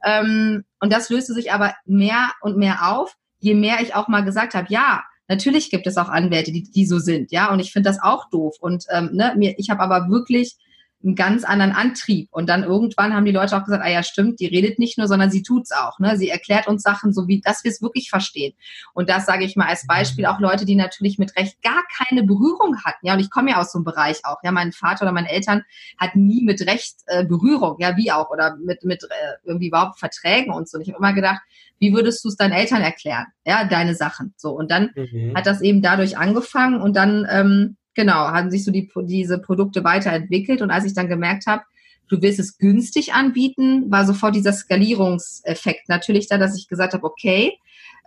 Ähm, 0.03 0.63
und 0.79 0.93
das 0.93 1.09
löste 1.09 1.33
sich 1.33 1.51
aber 1.51 1.73
mehr 1.85 2.31
und 2.41 2.57
mehr 2.57 2.91
auf, 2.91 3.15
je 3.39 3.55
mehr 3.55 3.81
ich 3.81 3.95
auch 3.95 4.07
mal 4.07 4.23
gesagt 4.23 4.53
habe, 4.53 4.67
ja, 4.69 5.03
natürlich 5.27 5.69
gibt 5.71 5.87
es 5.87 5.97
auch 5.97 6.09
Anwälte, 6.09 6.51
die, 6.51 6.63
die 6.63 6.85
so 6.85 6.99
sind, 6.99 7.31
ja, 7.31 7.51
und 7.51 7.59
ich 7.59 7.71
finde 7.73 7.89
das 7.89 8.01
auch 8.01 8.29
doof. 8.29 8.55
Und 8.59 8.85
ähm, 8.91 9.09
ne, 9.13 9.33
mir, 9.37 9.55
ich 9.57 9.69
habe 9.69 9.81
aber 9.81 10.09
wirklich 10.09 10.55
einen 11.03 11.15
ganz 11.15 11.43
anderen 11.43 11.71
Antrieb. 11.71 12.27
Und 12.31 12.49
dann 12.49 12.63
irgendwann 12.63 13.13
haben 13.13 13.25
die 13.25 13.31
Leute 13.31 13.55
auch 13.55 13.63
gesagt, 13.63 13.83
ah 13.83 13.89
ja, 13.89 14.03
stimmt, 14.03 14.39
die 14.39 14.47
redet 14.47 14.79
nicht 14.79 14.97
nur, 14.97 15.07
sondern 15.07 15.29
sie 15.29 15.43
tut's 15.43 15.71
auch. 15.71 15.99
Ne? 15.99 16.17
Sie 16.17 16.29
erklärt 16.29 16.67
uns 16.67 16.81
Sachen 16.81 17.13
so, 17.13 17.27
wie 17.27 17.39
dass 17.41 17.63
wir 17.63 17.71
es 17.71 17.81
wirklich 17.81 18.09
verstehen. 18.09 18.53
Und 18.93 19.09
das 19.09 19.25
sage 19.25 19.45
ich 19.45 19.55
mal 19.55 19.67
als 19.67 19.85
Beispiel 19.85 20.25
auch 20.25 20.39
Leute, 20.39 20.65
die 20.65 20.75
natürlich 20.75 21.19
mit 21.19 21.35
Recht 21.37 21.61
gar 21.61 21.83
keine 21.97 22.23
Berührung 22.23 22.83
hatten. 22.83 23.05
Ja, 23.05 23.13
und 23.13 23.19
ich 23.19 23.29
komme 23.29 23.51
ja 23.51 23.59
aus 23.59 23.71
so 23.71 23.77
einem 23.77 23.85
Bereich 23.85 24.21
auch. 24.23 24.37
Ja, 24.43 24.51
mein 24.51 24.71
Vater 24.71 25.03
oder 25.03 25.11
meine 25.11 25.29
Eltern 25.29 25.63
hatten 25.99 26.25
nie 26.25 26.43
mit 26.43 26.65
Recht 26.65 26.95
äh, 27.05 27.25
Berührung, 27.25 27.77
ja, 27.79 27.95
wie 27.95 28.11
auch, 28.11 28.29
oder 28.29 28.57
mit, 28.57 28.83
mit 28.83 29.03
äh, 29.03 29.07
irgendwie 29.43 29.67
überhaupt 29.67 29.99
Verträgen 29.99 30.51
und 30.51 30.67
so. 30.67 30.77
Und 30.77 30.81
ich 30.81 30.89
habe 30.89 30.97
immer 30.97 31.13
gedacht, 31.13 31.41
wie 31.79 31.93
würdest 31.93 32.23
du 32.23 32.29
es 32.29 32.35
deinen 32.35 32.53
Eltern 32.53 32.81
erklären? 32.81 33.27
Ja, 33.45 33.65
deine 33.65 33.95
Sachen. 33.95 34.33
So. 34.35 34.51
Und 34.51 34.71
dann 34.71 34.91
mhm. 34.95 35.33
hat 35.35 35.45
das 35.45 35.61
eben 35.61 35.81
dadurch 35.81 36.17
angefangen 36.17 36.81
und 36.81 36.95
dann 36.95 37.27
ähm, 37.29 37.76
genau, 37.97 38.29
haben 38.29 38.49
sich 38.49 38.63
so 38.63 38.71
die, 38.71 38.89
diese 39.03 39.39
Produkte 39.39 39.83
weiterentwickelt. 39.83 40.61
Und 40.61 40.71
als 40.71 40.85
ich 40.85 40.93
dann 40.93 41.09
gemerkt 41.09 41.47
habe, 41.47 41.63
du 42.07 42.21
willst 42.21 42.39
es 42.39 42.57
günstig 42.57 43.13
anbieten, 43.13 43.91
war 43.91 44.05
sofort 44.05 44.35
dieser 44.35 44.53
Skalierungseffekt 44.53 45.89
natürlich 45.89 46.29
da, 46.29 46.37
dass 46.37 46.57
ich 46.57 46.69
gesagt 46.69 46.93
habe, 46.93 47.03
okay, 47.03 47.57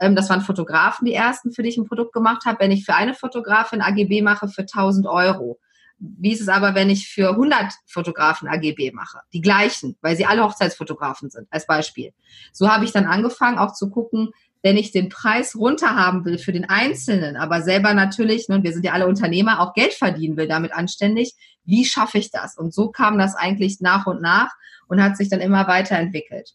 ähm, 0.01 0.15
das 0.17 0.31
waren 0.31 0.41
Fotografen, 0.41 1.05
die 1.05 1.13
ersten, 1.13 1.53
für 1.53 1.63
die 1.63 1.69
ich 1.69 1.77
ein 1.77 1.87
Produkt 1.87 2.15
gemacht 2.15 2.47
habe. 2.47 2.61
Wenn 2.61 2.71
ich 2.71 2.87
für 2.87 2.95
eine 2.95 3.13
Fotografin 3.13 3.83
AGB 3.83 4.23
mache 4.23 4.49
für 4.49 4.63
1000 4.63 5.07
Euro, 5.07 5.59
wie 5.99 6.33
ist 6.33 6.41
es 6.41 6.49
aber, 6.49 6.75
wenn 6.75 6.89
ich 6.89 7.09
für 7.09 7.31
100 7.31 7.73
Fotografen 7.87 8.49
AGB 8.49 8.93
mache? 8.93 9.19
Die 9.35 9.43
gleichen, 9.43 9.97
weil 10.01 10.17
sie 10.17 10.25
alle 10.25 10.43
Hochzeitsfotografen 10.43 11.29
sind, 11.29 11.47
als 11.51 11.67
Beispiel. 11.67 12.15
So 12.53 12.71
habe 12.71 12.87
ich 12.87 12.93
dann 12.93 13.05
angefangen, 13.05 13.59
auch 13.59 13.75
zu 13.75 13.91
gucken, 13.91 14.31
wenn 14.63 14.77
ich 14.77 14.93
den 14.93 15.09
Preis 15.09 15.57
runterhaben 15.57 16.25
will 16.25 16.39
für 16.39 16.53
den 16.53 16.69
Einzelnen, 16.69 17.37
aber 17.37 17.63
selber 17.63 17.95
natürlich, 17.95 18.49
und 18.49 18.63
wir 18.63 18.73
sind 18.73 18.85
ja 18.85 18.93
alle 18.93 19.07
Unternehmer, 19.07 19.61
auch 19.61 19.75
Geld 19.75 19.95
verdienen 19.95 20.37
will 20.37 20.49
damit 20.49 20.73
anständig, 20.73 21.35
wie 21.65 21.85
schaffe 21.85 22.19
ich 22.19 22.31
das? 22.31 22.59
Und 22.59 22.75
so 22.75 22.89
kam 22.89 23.19
das 23.19 23.35
eigentlich 23.35 23.81
nach 23.81 24.07
und 24.07 24.21
nach 24.21 24.51
und 24.89 25.03
hat 25.03 25.17
sich 25.17 25.29
dann 25.29 25.41
immer 25.41 25.67
weiterentwickelt. 25.67 26.55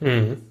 Mhm. 0.00 0.42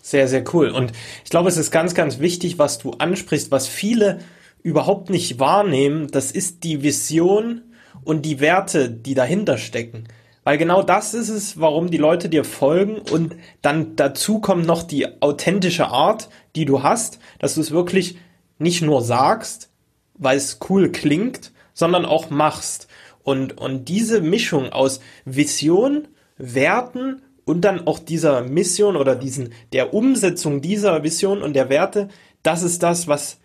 Sehr, 0.00 0.26
sehr 0.26 0.44
cool. 0.52 0.70
Und 0.70 0.92
ich 1.24 1.30
glaube, 1.30 1.48
es 1.48 1.56
ist 1.56 1.70
ganz, 1.70 1.94
ganz 1.94 2.18
wichtig, 2.18 2.58
was 2.58 2.78
du 2.78 2.92
ansprichst, 2.92 3.50
was 3.50 3.68
viele 3.68 4.20
überhaupt 4.62 5.10
nicht 5.10 5.38
wahrnehmen, 5.38 6.08
das 6.10 6.30
ist 6.30 6.64
die 6.64 6.82
Vision 6.82 7.62
und 8.04 8.22
die 8.22 8.40
Werte, 8.40 8.90
die 8.90 9.14
dahinter 9.14 9.58
stecken. 9.58 10.04
Weil 10.44 10.58
genau 10.58 10.82
das 10.82 11.14
ist 11.14 11.28
es, 11.28 11.60
warum 11.60 11.90
die 11.90 11.98
Leute 11.98 12.28
dir 12.28 12.44
folgen 12.44 12.98
und 12.98 13.36
dann 13.60 13.94
dazu 13.94 14.40
kommt 14.40 14.66
noch 14.66 14.82
die 14.82 15.22
authentische 15.22 15.86
Art, 15.86 16.28
die 16.56 16.64
du 16.64 16.82
hast, 16.82 17.20
dass 17.38 17.54
du 17.54 17.60
es 17.60 17.70
wirklich 17.70 18.18
nicht 18.58 18.82
nur 18.82 19.02
sagst, 19.02 19.70
weil 20.14 20.36
es 20.36 20.58
cool 20.68 20.90
klingt, 20.90 21.52
sondern 21.74 22.04
auch 22.04 22.30
machst. 22.30 22.88
Und, 23.22 23.58
und 23.58 23.88
diese 23.88 24.20
Mischung 24.20 24.72
aus 24.72 25.00
Vision, 25.24 26.08
Werten 26.38 27.22
und 27.44 27.60
dann 27.60 27.86
auch 27.86 28.00
dieser 28.00 28.42
Mission 28.42 28.96
oder 28.96 29.14
diesen, 29.14 29.52
der 29.72 29.94
Umsetzung 29.94 30.60
dieser 30.60 31.04
Vision 31.04 31.42
und 31.42 31.54
der 31.54 31.68
Werte, 31.68 32.08
das 32.42 32.62
ist 32.64 32.82
das, 32.82 33.06
was 33.06 33.38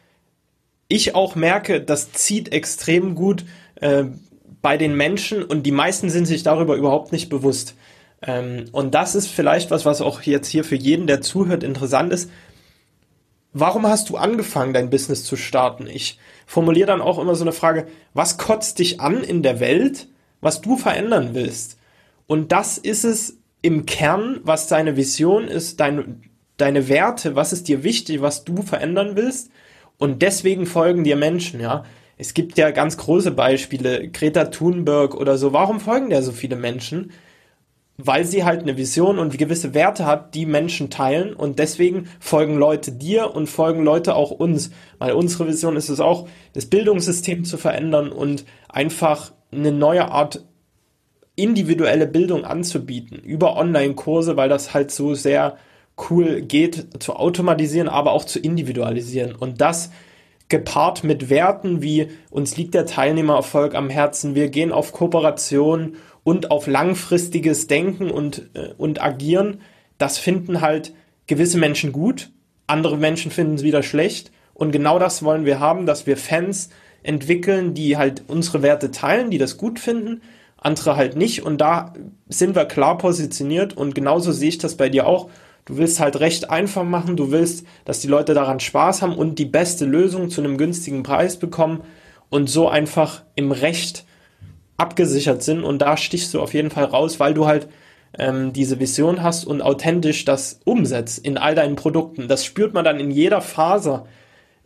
ich 0.87 1.15
auch 1.15 1.35
merke, 1.35 1.81
das 1.81 2.11
zieht 2.11 2.51
extrem 2.51 3.13
gut 3.13 3.45
äh, 3.75 4.05
bei 4.67 4.75
den 4.75 4.97
Menschen 4.97 5.43
und 5.43 5.63
die 5.63 5.71
meisten 5.71 6.09
sind 6.09 6.25
sich 6.25 6.43
darüber 6.43 6.75
überhaupt 6.75 7.13
nicht 7.13 7.29
bewusst. 7.29 7.75
Ähm, 8.21 8.65
und 8.73 8.93
das 8.95 9.15
ist 9.15 9.27
vielleicht 9.29 9.71
was, 9.71 9.85
was 9.85 10.01
auch 10.01 10.23
jetzt 10.23 10.49
hier 10.49 10.65
für 10.65 10.75
jeden, 10.75 11.07
der 11.07 11.21
zuhört, 11.21 11.63
interessant 11.63 12.11
ist. 12.11 12.29
Warum 13.53 13.87
hast 13.87 14.09
du 14.09 14.17
angefangen, 14.17 14.73
dein 14.73 14.89
Business 14.89 15.23
zu 15.23 15.37
starten? 15.37 15.87
Ich 15.87 16.19
formuliere 16.45 16.87
dann 16.87 16.99
auch 16.99 17.17
immer 17.17 17.33
so 17.33 17.45
eine 17.45 17.53
Frage, 17.53 17.87
was 18.13 18.37
kotzt 18.37 18.79
dich 18.79 18.99
an 18.99 19.23
in 19.23 19.41
der 19.41 19.61
Welt, 19.61 20.09
was 20.41 20.59
du 20.59 20.75
verändern 20.75 21.29
willst? 21.31 21.77
Und 22.25 22.51
das 22.51 22.77
ist 22.77 23.05
es 23.05 23.37
im 23.61 23.85
Kern, 23.85 24.41
was 24.43 24.67
deine 24.67 24.97
Vision 24.97 25.47
ist, 25.47 25.79
dein, 25.79 26.23
deine 26.57 26.89
Werte, 26.89 27.37
was 27.37 27.53
ist 27.53 27.69
dir 27.69 27.85
wichtig, 27.85 28.21
was 28.21 28.43
du 28.43 28.63
verändern 28.63 29.15
willst. 29.15 29.49
Und 29.97 30.21
deswegen 30.21 30.65
folgen 30.65 31.05
dir 31.05 31.15
Menschen, 31.15 31.61
ja. 31.61 31.85
Es 32.17 32.33
gibt 32.33 32.57
ja 32.57 32.71
ganz 32.71 32.97
große 32.97 33.31
Beispiele, 33.31 34.09
Greta 34.09 34.45
Thunberg 34.45 35.15
oder 35.15 35.37
so. 35.37 35.53
Warum 35.53 35.79
folgen 35.79 36.09
dir 36.09 36.23
so 36.23 36.31
viele 36.31 36.55
Menschen? 36.55 37.11
Weil 37.97 38.25
sie 38.25 38.43
halt 38.43 38.61
eine 38.61 38.77
Vision 38.77 39.19
und 39.19 39.37
gewisse 39.37 39.73
Werte 39.73 40.05
hat, 40.05 40.35
die 40.35 40.45
Menschen 40.45 40.89
teilen 40.89 41.33
und 41.33 41.59
deswegen 41.59 42.07
folgen 42.19 42.57
Leute 42.57 42.91
dir 42.91 43.35
und 43.35 43.47
folgen 43.47 43.83
Leute 43.83 44.15
auch 44.15 44.31
uns. 44.31 44.71
Weil 44.97 45.13
unsere 45.13 45.47
Vision 45.47 45.75
ist 45.75 45.89
es 45.89 45.99
auch, 45.99 46.27
das 46.53 46.65
Bildungssystem 46.65 47.43
zu 47.43 47.57
verändern 47.57 48.11
und 48.11 48.45
einfach 48.69 49.31
eine 49.51 49.71
neue 49.71 50.09
Art 50.09 50.43
individuelle 51.35 52.07
Bildung 52.07 52.45
anzubieten 52.45 53.19
über 53.19 53.57
Online-Kurse, 53.57 54.37
weil 54.37 54.49
das 54.49 54.73
halt 54.73 54.91
so 54.91 55.13
sehr 55.13 55.57
cool 56.09 56.41
geht, 56.41 57.01
zu 57.01 57.15
automatisieren, 57.15 57.87
aber 57.87 58.11
auch 58.11 58.25
zu 58.25 58.39
individualisieren. 58.39 59.35
Und 59.35 59.61
das 59.61 59.91
gepaart 60.49 61.03
mit 61.03 61.29
Werten 61.29 61.81
wie 61.81 62.07
uns 62.29 62.55
liegt 62.57 62.73
der 62.73 62.85
Teilnehmererfolg 62.85 63.75
am 63.75 63.89
Herzen, 63.89 64.35
wir 64.35 64.49
gehen 64.49 64.71
auf 64.71 64.93
Kooperation 64.93 65.95
und 66.23 66.51
auf 66.51 66.67
langfristiges 66.67 67.67
Denken 67.67 68.09
und, 68.11 68.49
äh, 68.53 68.73
und 68.77 69.01
Agieren, 69.01 69.61
das 69.97 70.17
finden 70.17 70.61
halt 70.61 70.93
gewisse 71.25 71.57
Menschen 71.57 71.91
gut, 71.91 72.29
andere 72.67 72.97
Menschen 72.97 73.31
finden 73.31 73.55
es 73.55 73.63
wieder 73.63 73.83
schlecht. 73.83 74.31
Und 74.53 74.71
genau 74.71 74.99
das 74.99 75.23
wollen 75.23 75.45
wir 75.45 75.59
haben, 75.59 75.85
dass 75.85 76.07
wir 76.07 76.17
Fans 76.17 76.69
entwickeln, 77.03 77.73
die 77.73 77.97
halt 77.97 78.23
unsere 78.27 78.61
Werte 78.61 78.91
teilen, 78.91 79.29
die 79.29 79.37
das 79.37 79.57
gut 79.57 79.79
finden, 79.79 80.21
andere 80.57 80.95
halt 80.95 81.15
nicht. 81.15 81.43
Und 81.43 81.61
da 81.61 81.93
sind 82.27 82.55
wir 82.55 82.65
klar 82.65 82.97
positioniert 82.97 83.75
und 83.75 83.95
genauso 83.95 84.31
sehe 84.31 84.49
ich 84.49 84.57
das 84.57 84.75
bei 84.75 84.89
dir 84.89 85.07
auch. 85.07 85.29
Du 85.67 85.77
willst 85.77 85.99
halt 85.99 86.19
recht 86.21 86.49
einfach 86.49 86.83
machen, 86.83 87.17
du 87.17 87.31
willst, 87.31 87.65
dass 87.83 87.99
die 87.99 88.07
Leute 88.07 88.33
daran 88.33 88.59
Spaß 88.61 89.01
haben 89.01 89.15
und 89.15 89.37
die 89.37 89.45
beste 89.45 89.85
Lösung 89.85 90.29
zu 90.29 90.41
einem 90.41 90.57
günstigen 90.57 91.03
Preis 91.03 91.37
bekommen 91.37 91.81
und 92.29 92.49
so 92.49 92.69
einfach 92.69 93.23
im 93.35 93.51
Recht 93.51 94.05
abgesichert 94.77 95.43
sind. 95.43 95.63
Und 95.63 95.79
da 95.79 95.97
stichst 95.97 96.33
du 96.33 96.41
auf 96.41 96.53
jeden 96.53 96.69
Fall 96.69 96.85
raus, 96.85 97.19
weil 97.19 97.33
du 97.33 97.47
halt 97.47 97.67
ähm, 98.17 98.53
diese 98.53 98.79
Vision 98.79 99.21
hast 99.21 99.45
und 99.45 99.61
authentisch 99.61 100.23
das 100.23 100.61
umsetzt 100.63 101.19
in 101.19 101.37
all 101.37 101.53
deinen 101.53 101.75
Produkten. 101.75 102.29
Das 102.29 102.45
spürt 102.45 102.73
man 102.73 102.85
dann 102.85 102.99
in 102.99 103.11
jeder 103.11 103.41
Faser, 103.41 104.05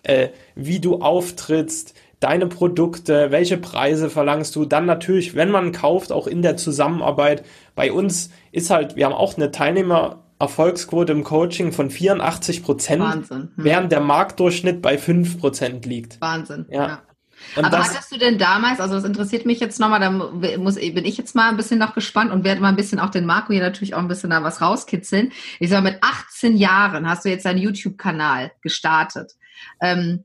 äh, 0.04 0.30
wie 0.56 0.80
du 0.80 1.02
auftrittst, 1.02 1.96
deine 2.20 2.46
Produkte, 2.46 3.32
welche 3.32 3.58
Preise 3.58 4.10
verlangst 4.12 4.56
du, 4.56 4.66
dann 4.66 4.86
natürlich, 4.86 5.34
wenn 5.34 5.50
man 5.50 5.72
kauft, 5.72 6.12
auch 6.12 6.28
in 6.28 6.44
der 6.44 6.56
Zusammenarbeit. 6.56 7.44
Bei 7.74 7.92
uns 7.92 8.30
ist 8.52 8.70
halt, 8.70 8.96
wir 8.96 9.06
haben 9.06 9.14
auch 9.14 9.38
eine 9.38 9.50
Teilnehmer, 9.50 10.24
Erfolgsquote 10.42 11.14
im 11.14 11.24
Coaching 11.24 11.72
von 11.72 11.90
84 11.90 12.64
Prozent, 12.64 13.02
Wahnsinn. 13.02 13.38
Hm. 13.38 13.52
während 13.56 13.92
der 13.92 14.02
Marktdurchschnitt 14.02 14.82
bei 14.82 14.98
5 14.98 15.40
Prozent 15.40 15.86
liegt. 15.86 16.20
Wahnsinn. 16.20 16.66
Ja. 16.70 16.88
ja. 16.88 17.02
Aber 17.56 17.70
das, 17.70 17.90
hattest 17.90 18.12
du 18.12 18.18
denn 18.18 18.38
damals, 18.38 18.80
also 18.80 18.96
das 18.96 19.04
interessiert 19.04 19.46
mich 19.46 19.60
jetzt 19.60 19.80
nochmal, 19.80 20.00
da 20.00 20.12
muss, 20.12 20.76
bin 20.76 21.06
ich 21.06 21.18
jetzt 21.18 21.36
mal 21.36 21.50
ein 21.50 21.58
bisschen 21.58 21.80
noch 21.80 21.96
gespannt 21.96 22.32
und 22.32 22.44
werde 22.44 22.62
mal 22.62 22.70
ein 22.70 22.76
bisschen 22.76 23.00
auch 23.00 23.10
den 23.10 23.26
Marco 23.26 23.52
hier 23.52 23.62
natürlich 23.62 23.96
auch 23.96 24.00
ein 24.00 24.08
bisschen 24.08 24.30
da 24.30 24.44
was 24.44 24.62
rauskitzeln. 24.62 25.32
Ich 25.60 25.70
sag 25.70 25.84
mal, 25.84 25.92
mit 25.92 26.04
18 26.04 26.56
Jahren 26.56 27.10
hast 27.10 27.26
du 27.26 27.30
jetzt 27.30 27.46
deinen 27.46 27.58
YouTube-Kanal 27.58 28.52
gestartet. 28.62 29.34
Ähm, 29.82 30.24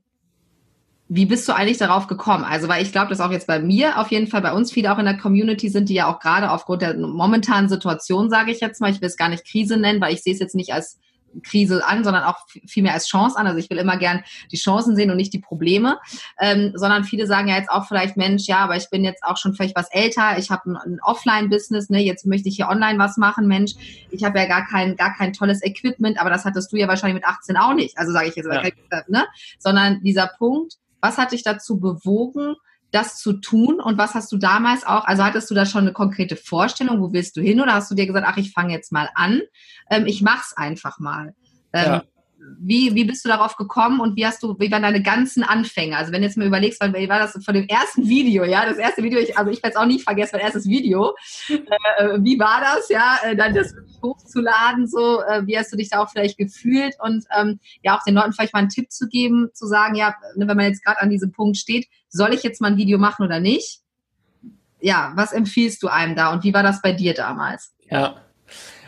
wie 1.09 1.25
bist 1.25 1.47
du 1.47 1.53
eigentlich 1.53 1.77
darauf 1.77 2.07
gekommen? 2.07 2.43
Also, 2.43 2.67
weil 2.67 2.83
ich 2.83 2.91
glaube, 2.91 3.09
dass 3.09 3.21
auch 3.21 3.31
jetzt 3.31 3.47
bei 3.47 3.59
mir, 3.59 3.99
auf 3.99 4.11
jeden 4.11 4.27
Fall 4.27 4.41
bei 4.41 4.51
uns 4.51 4.71
viele 4.71 4.91
auch 4.93 4.99
in 4.99 5.05
der 5.05 5.17
Community 5.17 5.69
sind, 5.69 5.89
die 5.89 5.93
ja 5.93 6.07
auch 6.07 6.19
gerade 6.19 6.51
aufgrund 6.51 6.81
der 6.81 6.97
momentanen 6.97 7.69
Situation, 7.69 8.29
sage 8.29 8.51
ich 8.51 8.59
jetzt 8.59 8.81
mal, 8.81 8.91
ich 8.91 9.01
will 9.01 9.07
es 9.07 9.17
gar 9.17 9.29
nicht 9.29 9.45
Krise 9.45 9.77
nennen, 9.77 10.01
weil 10.01 10.13
ich 10.13 10.23
sehe 10.23 10.33
es 10.33 10.39
jetzt 10.39 10.55
nicht 10.55 10.73
als 10.73 10.99
Krise 11.43 11.85
an, 11.85 12.03
sondern 12.03 12.23
auch 12.23 12.37
vielmehr 12.65 12.93
als 12.93 13.07
Chance 13.07 13.37
an. 13.37 13.47
Also 13.47 13.59
ich 13.59 13.69
will 13.69 13.77
immer 13.77 13.97
gern 13.97 14.23
die 14.51 14.57
Chancen 14.57 14.95
sehen 14.95 15.11
und 15.11 15.17
nicht 15.17 15.33
die 15.33 15.39
Probleme, 15.39 15.99
ähm, 16.39 16.71
sondern 16.75 17.03
viele 17.03 17.27
sagen 17.27 17.47
ja 17.47 17.57
jetzt 17.57 17.69
auch 17.69 17.87
vielleicht, 17.87 18.17
Mensch, 18.17 18.47
ja, 18.47 18.59
aber 18.59 18.75
ich 18.75 18.89
bin 18.89 19.03
jetzt 19.03 19.23
auch 19.23 19.37
schon 19.37 19.53
vielleicht 19.53 19.75
was 19.75 19.91
älter, 19.91 20.37
ich 20.37 20.49
habe 20.49 20.71
ein, 20.71 20.77
ein 20.77 20.99
Offline-Business, 21.01 21.89
ne, 21.89 22.01
jetzt 22.01 22.25
möchte 22.25 22.49
ich 22.49 22.55
hier 22.55 22.69
online 22.69 22.97
was 22.97 23.17
machen, 23.17 23.47
Mensch, 23.47 23.73
ich 24.09 24.23
habe 24.23 24.39
ja 24.39 24.45
gar 24.45 24.65
kein, 24.65 24.95
gar 24.95 25.15
kein 25.15 25.33
tolles 25.33 25.63
Equipment, 25.63 26.19
aber 26.19 26.29
das 26.29 26.45
hattest 26.45 26.71
du 26.71 26.77
ja 26.77 26.87
wahrscheinlich 26.87 27.15
mit 27.15 27.25
18 27.25 27.57
auch 27.57 27.73
nicht, 27.73 27.97
also 27.97 28.11
sage 28.11 28.29
ich 28.29 28.35
jetzt, 28.35 28.47
ja. 28.47 29.03
ne, 29.07 29.25
sondern 29.59 30.01
dieser 30.01 30.27
Punkt, 30.37 30.77
was 31.01 31.17
hat 31.17 31.31
dich 31.31 31.43
dazu 31.43 31.79
bewogen, 31.79 32.55
das 32.91 33.17
zu 33.17 33.33
tun? 33.33 33.79
Und 33.79 33.97
was 33.97 34.13
hast 34.13 34.31
du 34.31 34.37
damals 34.37 34.85
auch, 34.85 35.05
also 35.05 35.23
hattest 35.23 35.49
du 35.49 35.55
da 35.55 35.65
schon 35.65 35.81
eine 35.81 35.93
konkrete 35.93 36.35
Vorstellung, 36.35 37.01
wo 37.01 37.11
willst 37.11 37.35
du 37.37 37.41
hin? 37.41 37.61
Oder 37.61 37.73
hast 37.73 37.91
du 37.91 37.95
dir 37.95 38.07
gesagt, 38.07 38.25
ach, 38.27 38.37
ich 38.37 38.51
fange 38.51 38.73
jetzt 38.73 38.91
mal 38.91 39.09
an, 39.15 39.41
ähm, 39.89 40.05
ich 40.05 40.21
mach's 40.21 40.53
einfach 40.55 40.99
mal? 40.99 41.35
Ähm, 41.73 41.85
ja 41.85 42.03
wie, 42.59 42.95
wie 42.95 43.05
bist 43.05 43.25
du 43.25 43.29
darauf 43.29 43.55
gekommen 43.55 43.99
und 43.99 44.15
wie 44.15 44.25
hast 44.25 44.41
du, 44.43 44.55
wie 44.59 44.71
waren 44.71 44.81
deine 44.81 45.01
ganzen 45.01 45.43
Anfänge? 45.43 45.97
Also 45.97 46.11
wenn 46.11 46.21
du 46.21 46.27
jetzt 46.27 46.37
mal 46.37 46.47
überlegst, 46.47 46.81
wie 46.81 47.09
war 47.09 47.19
das 47.19 47.43
von 47.43 47.53
dem 47.53 47.67
ersten 47.67 48.07
Video, 48.07 48.43
ja, 48.43 48.65
das 48.65 48.77
erste 48.77 49.03
Video, 49.03 49.19
ich, 49.19 49.37
also 49.37 49.51
ich 49.51 49.61
werde 49.63 49.75
es 49.75 49.81
auch 49.81 49.85
nicht 49.85 50.03
vergessen, 50.03 50.31
mein 50.33 50.41
erstes 50.41 50.67
Video. 50.67 51.15
Äh, 51.49 52.19
wie 52.19 52.39
war 52.39 52.61
das, 52.61 52.89
ja, 52.89 53.17
äh, 53.23 53.35
dann 53.35 53.53
das 53.53 53.73
hochzuladen, 54.01 54.87
so, 54.87 55.21
äh, 55.21 55.45
wie 55.45 55.57
hast 55.57 55.71
du 55.71 55.77
dich 55.77 55.89
da 55.89 55.99
auch 55.99 56.09
vielleicht 56.09 56.37
gefühlt 56.37 56.95
und 56.99 57.25
ähm, 57.37 57.59
ja 57.83 57.97
auch 57.97 58.03
den 58.03 58.15
Leuten 58.15 58.33
vielleicht 58.33 58.53
mal 58.53 58.59
einen 58.59 58.69
Tipp 58.69 58.91
zu 58.91 59.07
geben, 59.07 59.49
zu 59.53 59.67
sagen, 59.67 59.95
ja, 59.95 60.15
ne, 60.35 60.47
wenn 60.47 60.57
man 60.57 60.67
jetzt 60.67 60.83
gerade 60.83 61.01
an 61.01 61.09
diesem 61.09 61.31
Punkt 61.31 61.57
steht, 61.57 61.87
soll 62.09 62.33
ich 62.33 62.43
jetzt 62.43 62.61
mal 62.61 62.71
ein 62.71 62.77
Video 62.77 62.97
machen 62.97 63.25
oder 63.25 63.39
nicht? 63.39 63.81
Ja, 64.79 65.11
was 65.15 65.33
empfiehlst 65.33 65.81
du 65.81 65.87
einem 65.87 66.15
da 66.15 66.31
und 66.31 66.43
wie 66.43 66.53
war 66.53 66.63
das 66.63 66.81
bei 66.81 66.91
dir 66.91 67.13
damals? 67.13 67.73
Ja, 67.89 68.21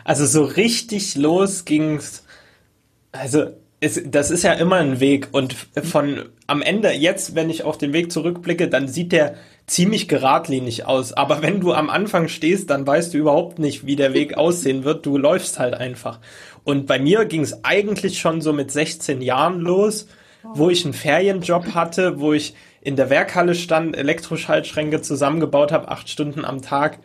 also 0.04 0.26
so 0.26 0.44
richtig 0.44 1.16
los 1.16 1.64
ging's 1.64 2.24
also 3.12 3.46
es, 3.80 4.00
das 4.04 4.30
ist 4.30 4.42
ja 4.42 4.52
immer 4.52 4.76
ein 4.76 5.00
Weg 5.00 5.28
und 5.32 5.54
von 5.82 6.28
am 6.46 6.60
Ende 6.60 6.90
jetzt, 6.90 7.34
wenn 7.34 7.48
ich 7.48 7.64
auf 7.64 7.78
den 7.78 7.92
Weg 7.92 8.12
zurückblicke, 8.12 8.68
dann 8.68 8.88
sieht 8.88 9.12
der 9.12 9.36
ziemlich 9.66 10.06
geradlinig 10.06 10.84
aus. 10.84 11.12
Aber 11.14 11.42
wenn 11.42 11.60
du 11.60 11.72
am 11.72 11.88
Anfang 11.88 12.28
stehst, 12.28 12.68
dann 12.68 12.86
weißt 12.86 13.14
du 13.14 13.18
überhaupt 13.18 13.58
nicht, 13.58 13.86
wie 13.86 13.96
der 13.96 14.12
Weg 14.12 14.34
aussehen 14.36 14.84
wird. 14.84 15.06
Du 15.06 15.16
läufst 15.16 15.58
halt 15.58 15.74
einfach. 15.74 16.20
Und 16.62 16.86
bei 16.86 16.98
mir 16.98 17.24
ging 17.24 17.40
es 17.40 17.64
eigentlich 17.64 18.18
schon 18.18 18.42
so 18.42 18.52
mit 18.52 18.70
16 18.70 19.22
Jahren 19.22 19.60
los, 19.60 20.08
wo 20.42 20.68
ich 20.68 20.84
einen 20.84 20.94
Ferienjob 20.94 21.74
hatte, 21.74 22.20
wo 22.20 22.34
ich 22.34 22.54
in 22.82 22.96
der 22.96 23.10
Werkhalle 23.10 23.54
stand, 23.54 23.96
Elektroschaltschränke 23.96 25.00
zusammengebaut 25.00 25.72
habe, 25.72 25.88
acht 25.88 26.08
Stunden 26.08 26.44
am 26.44 26.62
Tag 26.62 26.98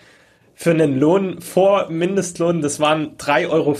für 0.56 0.72
einen 0.72 1.00
Lohn 1.00 1.42
vor 1.42 1.90
Mindestlohn, 1.90 2.62
das 2.62 2.80
waren 2.80 3.18
3,50 3.18 3.50
Euro 3.50 3.76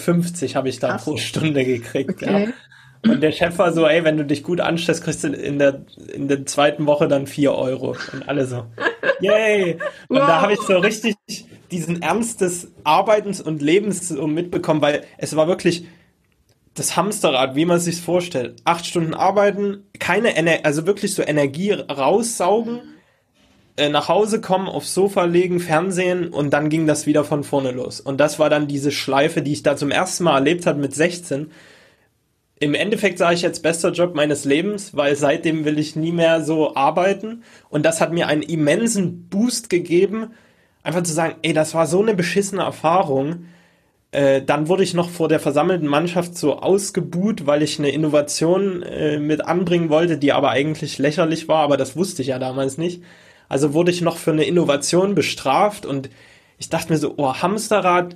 habe 0.56 0.70
ich 0.70 0.80
da 0.80 0.96
Ach. 0.96 1.04
pro 1.04 1.18
Stunde 1.18 1.64
gekriegt. 1.66 2.22
Okay. 2.22 2.46
Ja. 2.46 3.12
Und 3.12 3.22
der 3.22 3.32
Chef 3.32 3.58
war 3.60 3.72
so, 3.72 3.86
ey, 3.86 4.04
wenn 4.04 4.18
du 4.18 4.26
dich 4.26 4.44
gut 4.44 4.60
anstellst, 4.60 5.04
kriegst 5.04 5.24
du 5.24 5.28
in 5.28 5.60
der, 5.60 5.86
in 6.12 6.28
der 6.28 6.46
zweiten 6.46 6.88
Woche 6.88 7.08
dann 7.08 7.28
4 7.28 7.54
Euro. 7.54 7.96
Und 8.12 8.28
alle 8.28 8.46
so. 8.46 8.66
Yay! 9.20 9.78
Und 10.08 10.18
wow. 10.18 10.28
da 10.28 10.42
habe 10.42 10.54
ich 10.54 10.60
so 10.60 10.78
richtig 10.80 11.16
diesen 11.72 12.02
Ernst 12.02 12.42
des 12.42 12.72
Arbeitens 12.84 13.42
und 13.42 13.62
Lebens 13.62 14.08
so 14.10 14.28
mitbekommen, 14.28 14.82
weil 14.82 15.04
es 15.18 15.36
war 15.36 15.48
wirklich 15.48 15.86
das 16.74 16.98
Hamsterrad, 16.98 17.56
wie 17.56 17.66
man 17.66 17.80
sich 17.80 18.02
vorstellt. 18.02 18.56
Acht 18.66 18.86
Stunden 18.86 19.14
arbeiten, 19.14 19.84
keine 20.00 20.36
Ener 20.36 20.60
also 20.64 20.86
wirklich 20.86 21.14
so 21.14 21.22
Energie 21.22 21.72
raussaugen, 21.72 22.82
äh, 23.78 23.90
nach 23.90 24.08
Hause 24.10 24.42
kommen, 24.42 24.68
aufs 24.68 24.94
Sofa 24.94 25.26
legen, 25.26 25.60
Fernsehen 25.60 26.30
und 26.30 26.52
dann 26.52 26.70
ging 26.70 26.88
das 26.88 27.06
wieder 27.06 27.24
von 27.24 27.44
vorne 27.44 27.72
los. 27.72 28.00
Und 28.00 28.20
das 28.20 28.40
war 28.40 28.50
dann 28.50 28.68
diese 28.68 28.92
Schleife, 28.92 29.42
die 29.42 29.54
ich 29.54 29.64
da 29.64 29.76
zum 29.76 29.92
ersten 29.92 30.24
Mal 30.24 30.36
erlebt 30.36 30.66
habe 30.66 30.80
mit 30.80 30.94
16. 30.94 31.52
Im 32.60 32.74
Endeffekt 32.74 33.18
sage 33.18 33.36
ich 33.36 33.42
jetzt 33.42 33.64
bester 33.64 33.92
Job 33.92 34.16
meines 34.16 34.46
Lebens, 34.46 34.96
weil 34.96 35.16
seitdem 35.16 35.66
will 35.66 35.78
ich 35.78 35.96
nie 35.96 36.14
mehr 36.14 36.42
so 36.42 36.76
arbeiten. 36.76 37.44
Und 37.70 37.86
das 37.86 38.00
hat 38.00 38.14
mir 38.14 38.28
einen 38.28 38.44
immensen 38.44 39.28
Boost 39.28 39.70
gegeben, 39.70 40.32
einfach 40.82 41.04
zu 41.04 41.14
sagen, 41.14 41.36
ey, 41.42 41.52
das 41.54 41.74
war 41.74 41.86
so 41.86 42.02
eine 42.02 42.16
beschissene 42.16 42.64
Erfahrung 42.64 43.46
äh, 44.16 44.42
dann 44.42 44.70
wurde 44.70 44.84
ich 44.84 44.94
noch 44.94 45.10
vor 45.10 45.28
der 45.28 45.42
versammelten 45.42 45.88
Mannschaft 45.90 46.38
so 46.38 46.60
ausgebuht, 46.60 47.46
weil 47.46 47.62
ich 47.62 47.80
eine 47.80 47.90
Innovation 47.90 48.82
äh, 48.82 49.20
mit 49.20 49.46
anbringen 49.46 49.90
wollte, 49.90 50.18
die 50.18 50.32
aber 50.32 50.52
eigentlich 50.52 50.98
lächerlich 51.00 51.50
war, 51.50 51.64
aber 51.64 51.76
das 51.76 51.98
wusste 51.98 52.22
ich 52.22 52.30
ja 52.30 52.40
damals 52.40 52.78
nicht. 52.78 53.04
Also 53.50 53.74
wurde 53.74 53.92
ich 53.92 54.02
noch 54.02 54.18
für 54.18 54.32
eine 54.32 54.46
Innovation 54.46 55.16
bestraft 55.16 55.86
und 55.86 56.10
ich 56.58 56.70
dachte 56.70 56.92
mir 56.92 57.00
so, 57.00 57.14
oh, 57.18 57.34
Hamsterrad, 57.34 58.16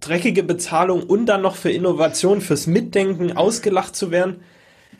dreckige 0.00 0.42
Bezahlung 0.42 1.02
und 1.02 1.26
dann 1.26 1.42
noch 1.42 1.56
für 1.56 1.70
Innovation, 1.70 2.40
fürs 2.40 2.66
Mitdenken 2.66 3.36
ausgelacht 3.36 3.96
zu 3.96 4.10
werden. 4.10 4.40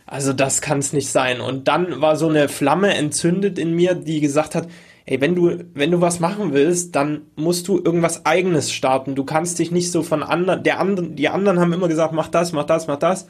Also 0.06 0.32
das 0.32 0.60
kann 0.60 0.78
es 0.78 0.92
nicht 0.92 1.08
sein. 1.08 1.40
Und 1.40 1.68
dann 1.68 2.00
war 2.00 2.16
so 2.16 2.28
eine 2.28 2.48
Flamme 2.48 2.94
entzündet 2.94 3.58
in 3.58 3.74
mir, 3.74 3.94
die 3.94 4.20
gesagt 4.20 4.54
hat, 4.54 4.68
ey, 5.04 5.20
wenn 5.20 5.34
du, 5.34 5.64
wenn 5.74 5.90
du 5.90 6.00
was 6.00 6.20
machen 6.20 6.52
willst, 6.52 6.94
dann 6.94 7.22
musst 7.34 7.68
du 7.68 7.78
irgendwas 7.78 8.24
eigenes 8.24 8.72
starten. 8.72 9.14
Du 9.14 9.24
kannst 9.24 9.58
dich 9.58 9.70
nicht 9.70 9.90
so 9.90 10.02
von 10.02 10.22
anderen, 10.22 10.62
der 10.62 10.80
anderen, 10.80 11.16
die 11.16 11.28
anderen 11.28 11.58
haben 11.58 11.72
immer 11.72 11.88
gesagt, 11.88 12.12
mach 12.12 12.28
das, 12.28 12.52
mach 12.52 12.64
das, 12.64 12.86
mach 12.86 12.98
das. 12.98 13.26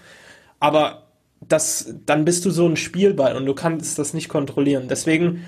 Aber 0.60 1.06
das, 1.40 1.94
dann 2.06 2.24
bist 2.24 2.44
du 2.44 2.50
so 2.50 2.66
ein 2.66 2.76
Spielball 2.76 3.36
und 3.36 3.46
du 3.46 3.54
kannst 3.54 3.98
das 3.98 4.14
nicht 4.14 4.28
kontrollieren. 4.28 4.88
Deswegen 4.88 5.44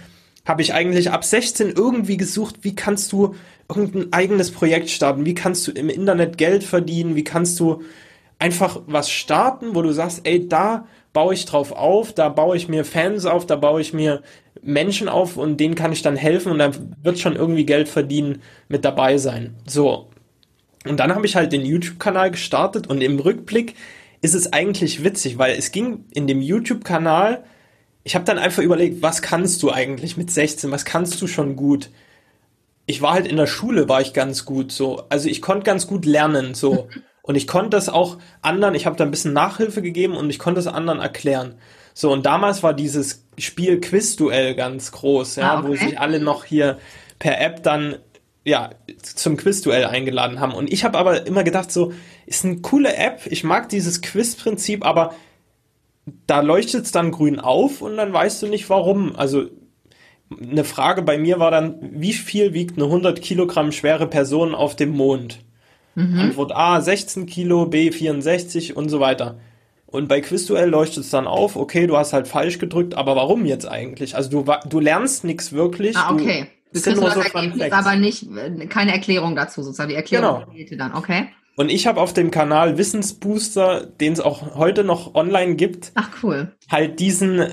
habe 0.48 0.62
ich 0.62 0.72
eigentlich 0.72 1.10
ab 1.10 1.24
16 1.24 1.72
irgendwie 1.76 2.16
gesucht, 2.16 2.56
wie 2.62 2.74
kannst 2.74 3.12
du 3.12 3.34
irgendein 3.68 4.12
eigenes 4.14 4.50
Projekt 4.50 4.88
starten? 4.88 5.26
Wie 5.26 5.34
kannst 5.34 5.68
du 5.68 5.72
im 5.72 5.90
Internet 5.90 6.38
Geld 6.38 6.64
verdienen? 6.64 7.16
Wie 7.16 7.24
kannst 7.24 7.60
du 7.60 7.82
einfach 8.38 8.80
was 8.86 9.10
starten, 9.10 9.74
wo 9.74 9.82
du 9.82 9.92
sagst, 9.92 10.22
ey, 10.24 10.48
da 10.48 10.86
baue 11.12 11.34
ich 11.34 11.44
drauf 11.44 11.72
auf, 11.72 12.14
da 12.14 12.30
baue 12.30 12.56
ich 12.56 12.66
mir 12.66 12.84
Fans 12.84 13.26
auf, 13.26 13.44
da 13.44 13.56
baue 13.56 13.82
ich 13.82 13.92
mir 13.92 14.22
Menschen 14.62 15.08
auf 15.08 15.36
und 15.36 15.58
denen 15.58 15.74
kann 15.74 15.92
ich 15.92 16.00
dann 16.00 16.16
helfen 16.16 16.52
und 16.52 16.58
dann 16.58 16.96
wird 17.02 17.18
schon 17.18 17.36
irgendwie 17.36 17.66
Geld 17.66 17.88
verdienen 17.88 18.40
mit 18.68 18.84
dabei 18.84 19.18
sein. 19.18 19.54
So. 19.66 20.08
Und 20.86 20.98
dann 20.98 21.14
habe 21.14 21.26
ich 21.26 21.36
halt 21.36 21.52
den 21.52 21.66
YouTube-Kanal 21.66 22.30
gestartet 22.30 22.86
und 22.86 23.02
im 23.02 23.18
Rückblick 23.18 23.74
ist 24.22 24.34
es 24.34 24.52
eigentlich 24.52 25.04
witzig, 25.04 25.36
weil 25.36 25.56
es 25.58 25.72
ging 25.72 26.04
in 26.14 26.26
dem 26.26 26.40
YouTube-Kanal, 26.40 27.44
ich 28.08 28.14
habe 28.14 28.24
dann 28.24 28.38
einfach 28.38 28.62
überlegt, 28.62 29.02
was 29.02 29.20
kannst 29.20 29.62
du 29.62 29.70
eigentlich 29.70 30.16
mit 30.16 30.30
16, 30.30 30.70
was 30.70 30.86
kannst 30.86 31.20
du 31.20 31.26
schon 31.26 31.56
gut? 31.56 31.90
Ich 32.86 33.02
war 33.02 33.12
halt 33.12 33.26
in 33.26 33.36
der 33.36 33.46
Schule, 33.46 33.86
war 33.86 34.00
ich 34.00 34.14
ganz 34.14 34.46
gut 34.46 34.72
so. 34.72 35.02
Also 35.10 35.28
ich 35.28 35.42
konnte 35.42 35.64
ganz 35.64 35.86
gut 35.86 36.06
lernen 36.06 36.54
so. 36.54 36.88
Und 37.20 37.34
ich 37.34 37.46
konnte 37.46 37.68
das 37.68 37.90
auch 37.90 38.16
anderen, 38.40 38.74
ich 38.74 38.86
habe 38.86 38.96
da 38.96 39.04
ein 39.04 39.10
bisschen 39.10 39.34
Nachhilfe 39.34 39.82
gegeben 39.82 40.16
und 40.16 40.30
ich 40.30 40.38
konnte 40.38 40.60
es 40.60 40.66
anderen 40.66 40.98
erklären. 40.98 41.56
So, 41.92 42.10
und 42.10 42.24
damals 42.24 42.62
war 42.62 42.72
dieses 42.72 43.26
Spiel 43.36 43.82
Quizduell 43.82 44.54
ganz 44.54 44.92
groß, 44.92 45.36
ja, 45.36 45.52
ah, 45.52 45.58
okay. 45.58 45.68
wo 45.68 45.76
sich 45.76 46.00
alle 46.00 46.20
noch 46.20 46.46
hier 46.46 46.78
per 47.18 47.38
App 47.38 47.62
dann 47.62 47.98
ja, 48.44 48.70
zum 49.02 49.36
Quizduell 49.36 49.84
eingeladen 49.84 50.40
haben. 50.40 50.54
Und 50.54 50.72
ich 50.72 50.84
habe 50.84 50.96
aber 50.96 51.26
immer 51.26 51.44
gedacht, 51.44 51.70
so, 51.70 51.92
ist 52.24 52.46
eine 52.46 52.62
coole 52.62 52.96
App, 52.96 53.26
ich 53.26 53.44
mag 53.44 53.68
dieses 53.68 54.00
Quiz-Prinzip, 54.00 54.86
aber 54.86 55.12
da 56.26 56.40
leuchtet 56.40 56.84
es 56.84 56.92
dann 56.92 57.10
grün 57.10 57.40
auf 57.40 57.82
und 57.82 57.96
dann 57.96 58.12
weißt 58.12 58.42
du 58.42 58.46
nicht 58.46 58.68
warum. 58.70 59.16
Also 59.16 59.46
eine 60.30 60.64
Frage 60.64 61.02
bei 61.02 61.18
mir 61.18 61.38
war 61.38 61.50
dann, 61.50 61.78
wie 61.80 62.12
viel 62.12 62.52
wiegt 62.52 62.76
eine 62.76 62.84
100 62.86 63.20
Kilogramm 63.22 63.72
schwere 63.72 64.06
Person 64.06 64.54
auf 64.54 64.76
dem 64.76 64.90
Mond? 64.90 65.40
Mhm. 65.94 66.18
Antwort 66.18 66.52
A 66.54 66.80
16 66.80 67.26
Kilo, 67.26 67.66
B 67.66 67.90
64 67.90 68.76
und 68.76 68.88
so 68.88 69.00
weiter. 69.00 69.38
Und 69.86 70.06
bei 70.06 70.20
Quizduell 70.20 70.68
leuchtet 70.68 71.04
es 71.04 71.10
dann 71.10 71.26
auf, 71.26 71.56
okay, 71.56 71.86
du 71.86 71.96
hast 71.96 72.12
halt 72.12 72.28
falsch 72.28 72.58
gedrückt, 72.58 72.94
aber 72.94 73.16
warum 73.16 73.46
jetzt 73.46 73.66
eigentlich? 73.66 74.16
Also 74.16 74.28
du, 74.30 74.44
du 74.68 74.80
lernst 74.80 75.24
nichts 75.24 75.52
wirklich. 75.52 75.96
Ah, 75.96 76.12
okay. 76.12 76.46
Du, 76.72 76.94
nur 76.94 77.10
so 77.10 77.20
Ergebnis, 77.20 77.72
aber 77.72 77.96
nicht, 77.96 78.26
keine 78.68 78.92
Erklärung 78.92 79.34
dazu 79.34 79.62
sozusagen. 79.62 79.88
Die 79.88 79.96
Erklärung 79.96 80.40
genau. 80.40 80.52
fehlte 80.52 80.76
dann, 80.76 80.94
okay. 80.94 81.28
Und 81.58 81.72
ich 81.72 81.88
habe 81.88 82.00
auf 82.00 82.12
dem 82.12 82.30
Kanal 82.30 82.78
Wissensbooster, 82.78 83.84
den 83.84 84.12
es 84.12 84.20
auch 84.20 84.54
heute 84.54 84.84
noch 84.84 85.16
online 85.16 85.56
gibt, 85.56 85.90
Ach 85.96 86.08
cool. 86.22 86.52
halt 86.70 87.00
diesen, 87.00 87.48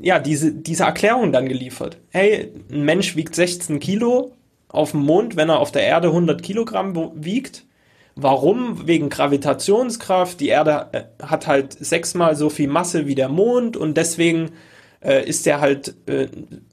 ja, 0.00 0.18
diese, 0.18 0.50
diese 0.50 0.84
Erklärung 0.84 1.30
dann 1.30 1.46
geliefert. 1.46 1.98
Hey, 2.08 2.54
ein 2.72 2.86
Mensch 2.86 3.14
wiegt 3.14 3.34
16 3.34 3.80
Kilo 3.80 4.32
auf 4.68 4.92
dem 4.92 5.00
Mond, 5.00 5.36
wenn 5.36 5.50
er 5.50 5.58
auf 5.58 5.70
der 5.70 5.82
Erde 5.82 6.08
100 6.08 6.42
Kilogramm 6.42 7.12
wiegt. 7.14 7.66
Warum? 8.14 8.86
Wegen 8.86 9.10
Gravitationskraft. 9.10 10.40
Die 10.40 10.48
Erde 10.48 10.88
äh, 10.92 11.02
hat 11.22 11.46
halt 11.46 11.74
sechsmal 11.74 12.34
so 12.34 12.48
viel 12.48 12.68
Masse 12.68 13.06
wie 13.06 13.14
der 13.14 13.28
Mond 13.28 13.76
und 13.76 13.98
deswegen 13.98 14.52
äh, 15.00 15.22
ist 15.28 15.46
er 15.46 15.60
halt 15.60 15.94
äh, 16.06 16.28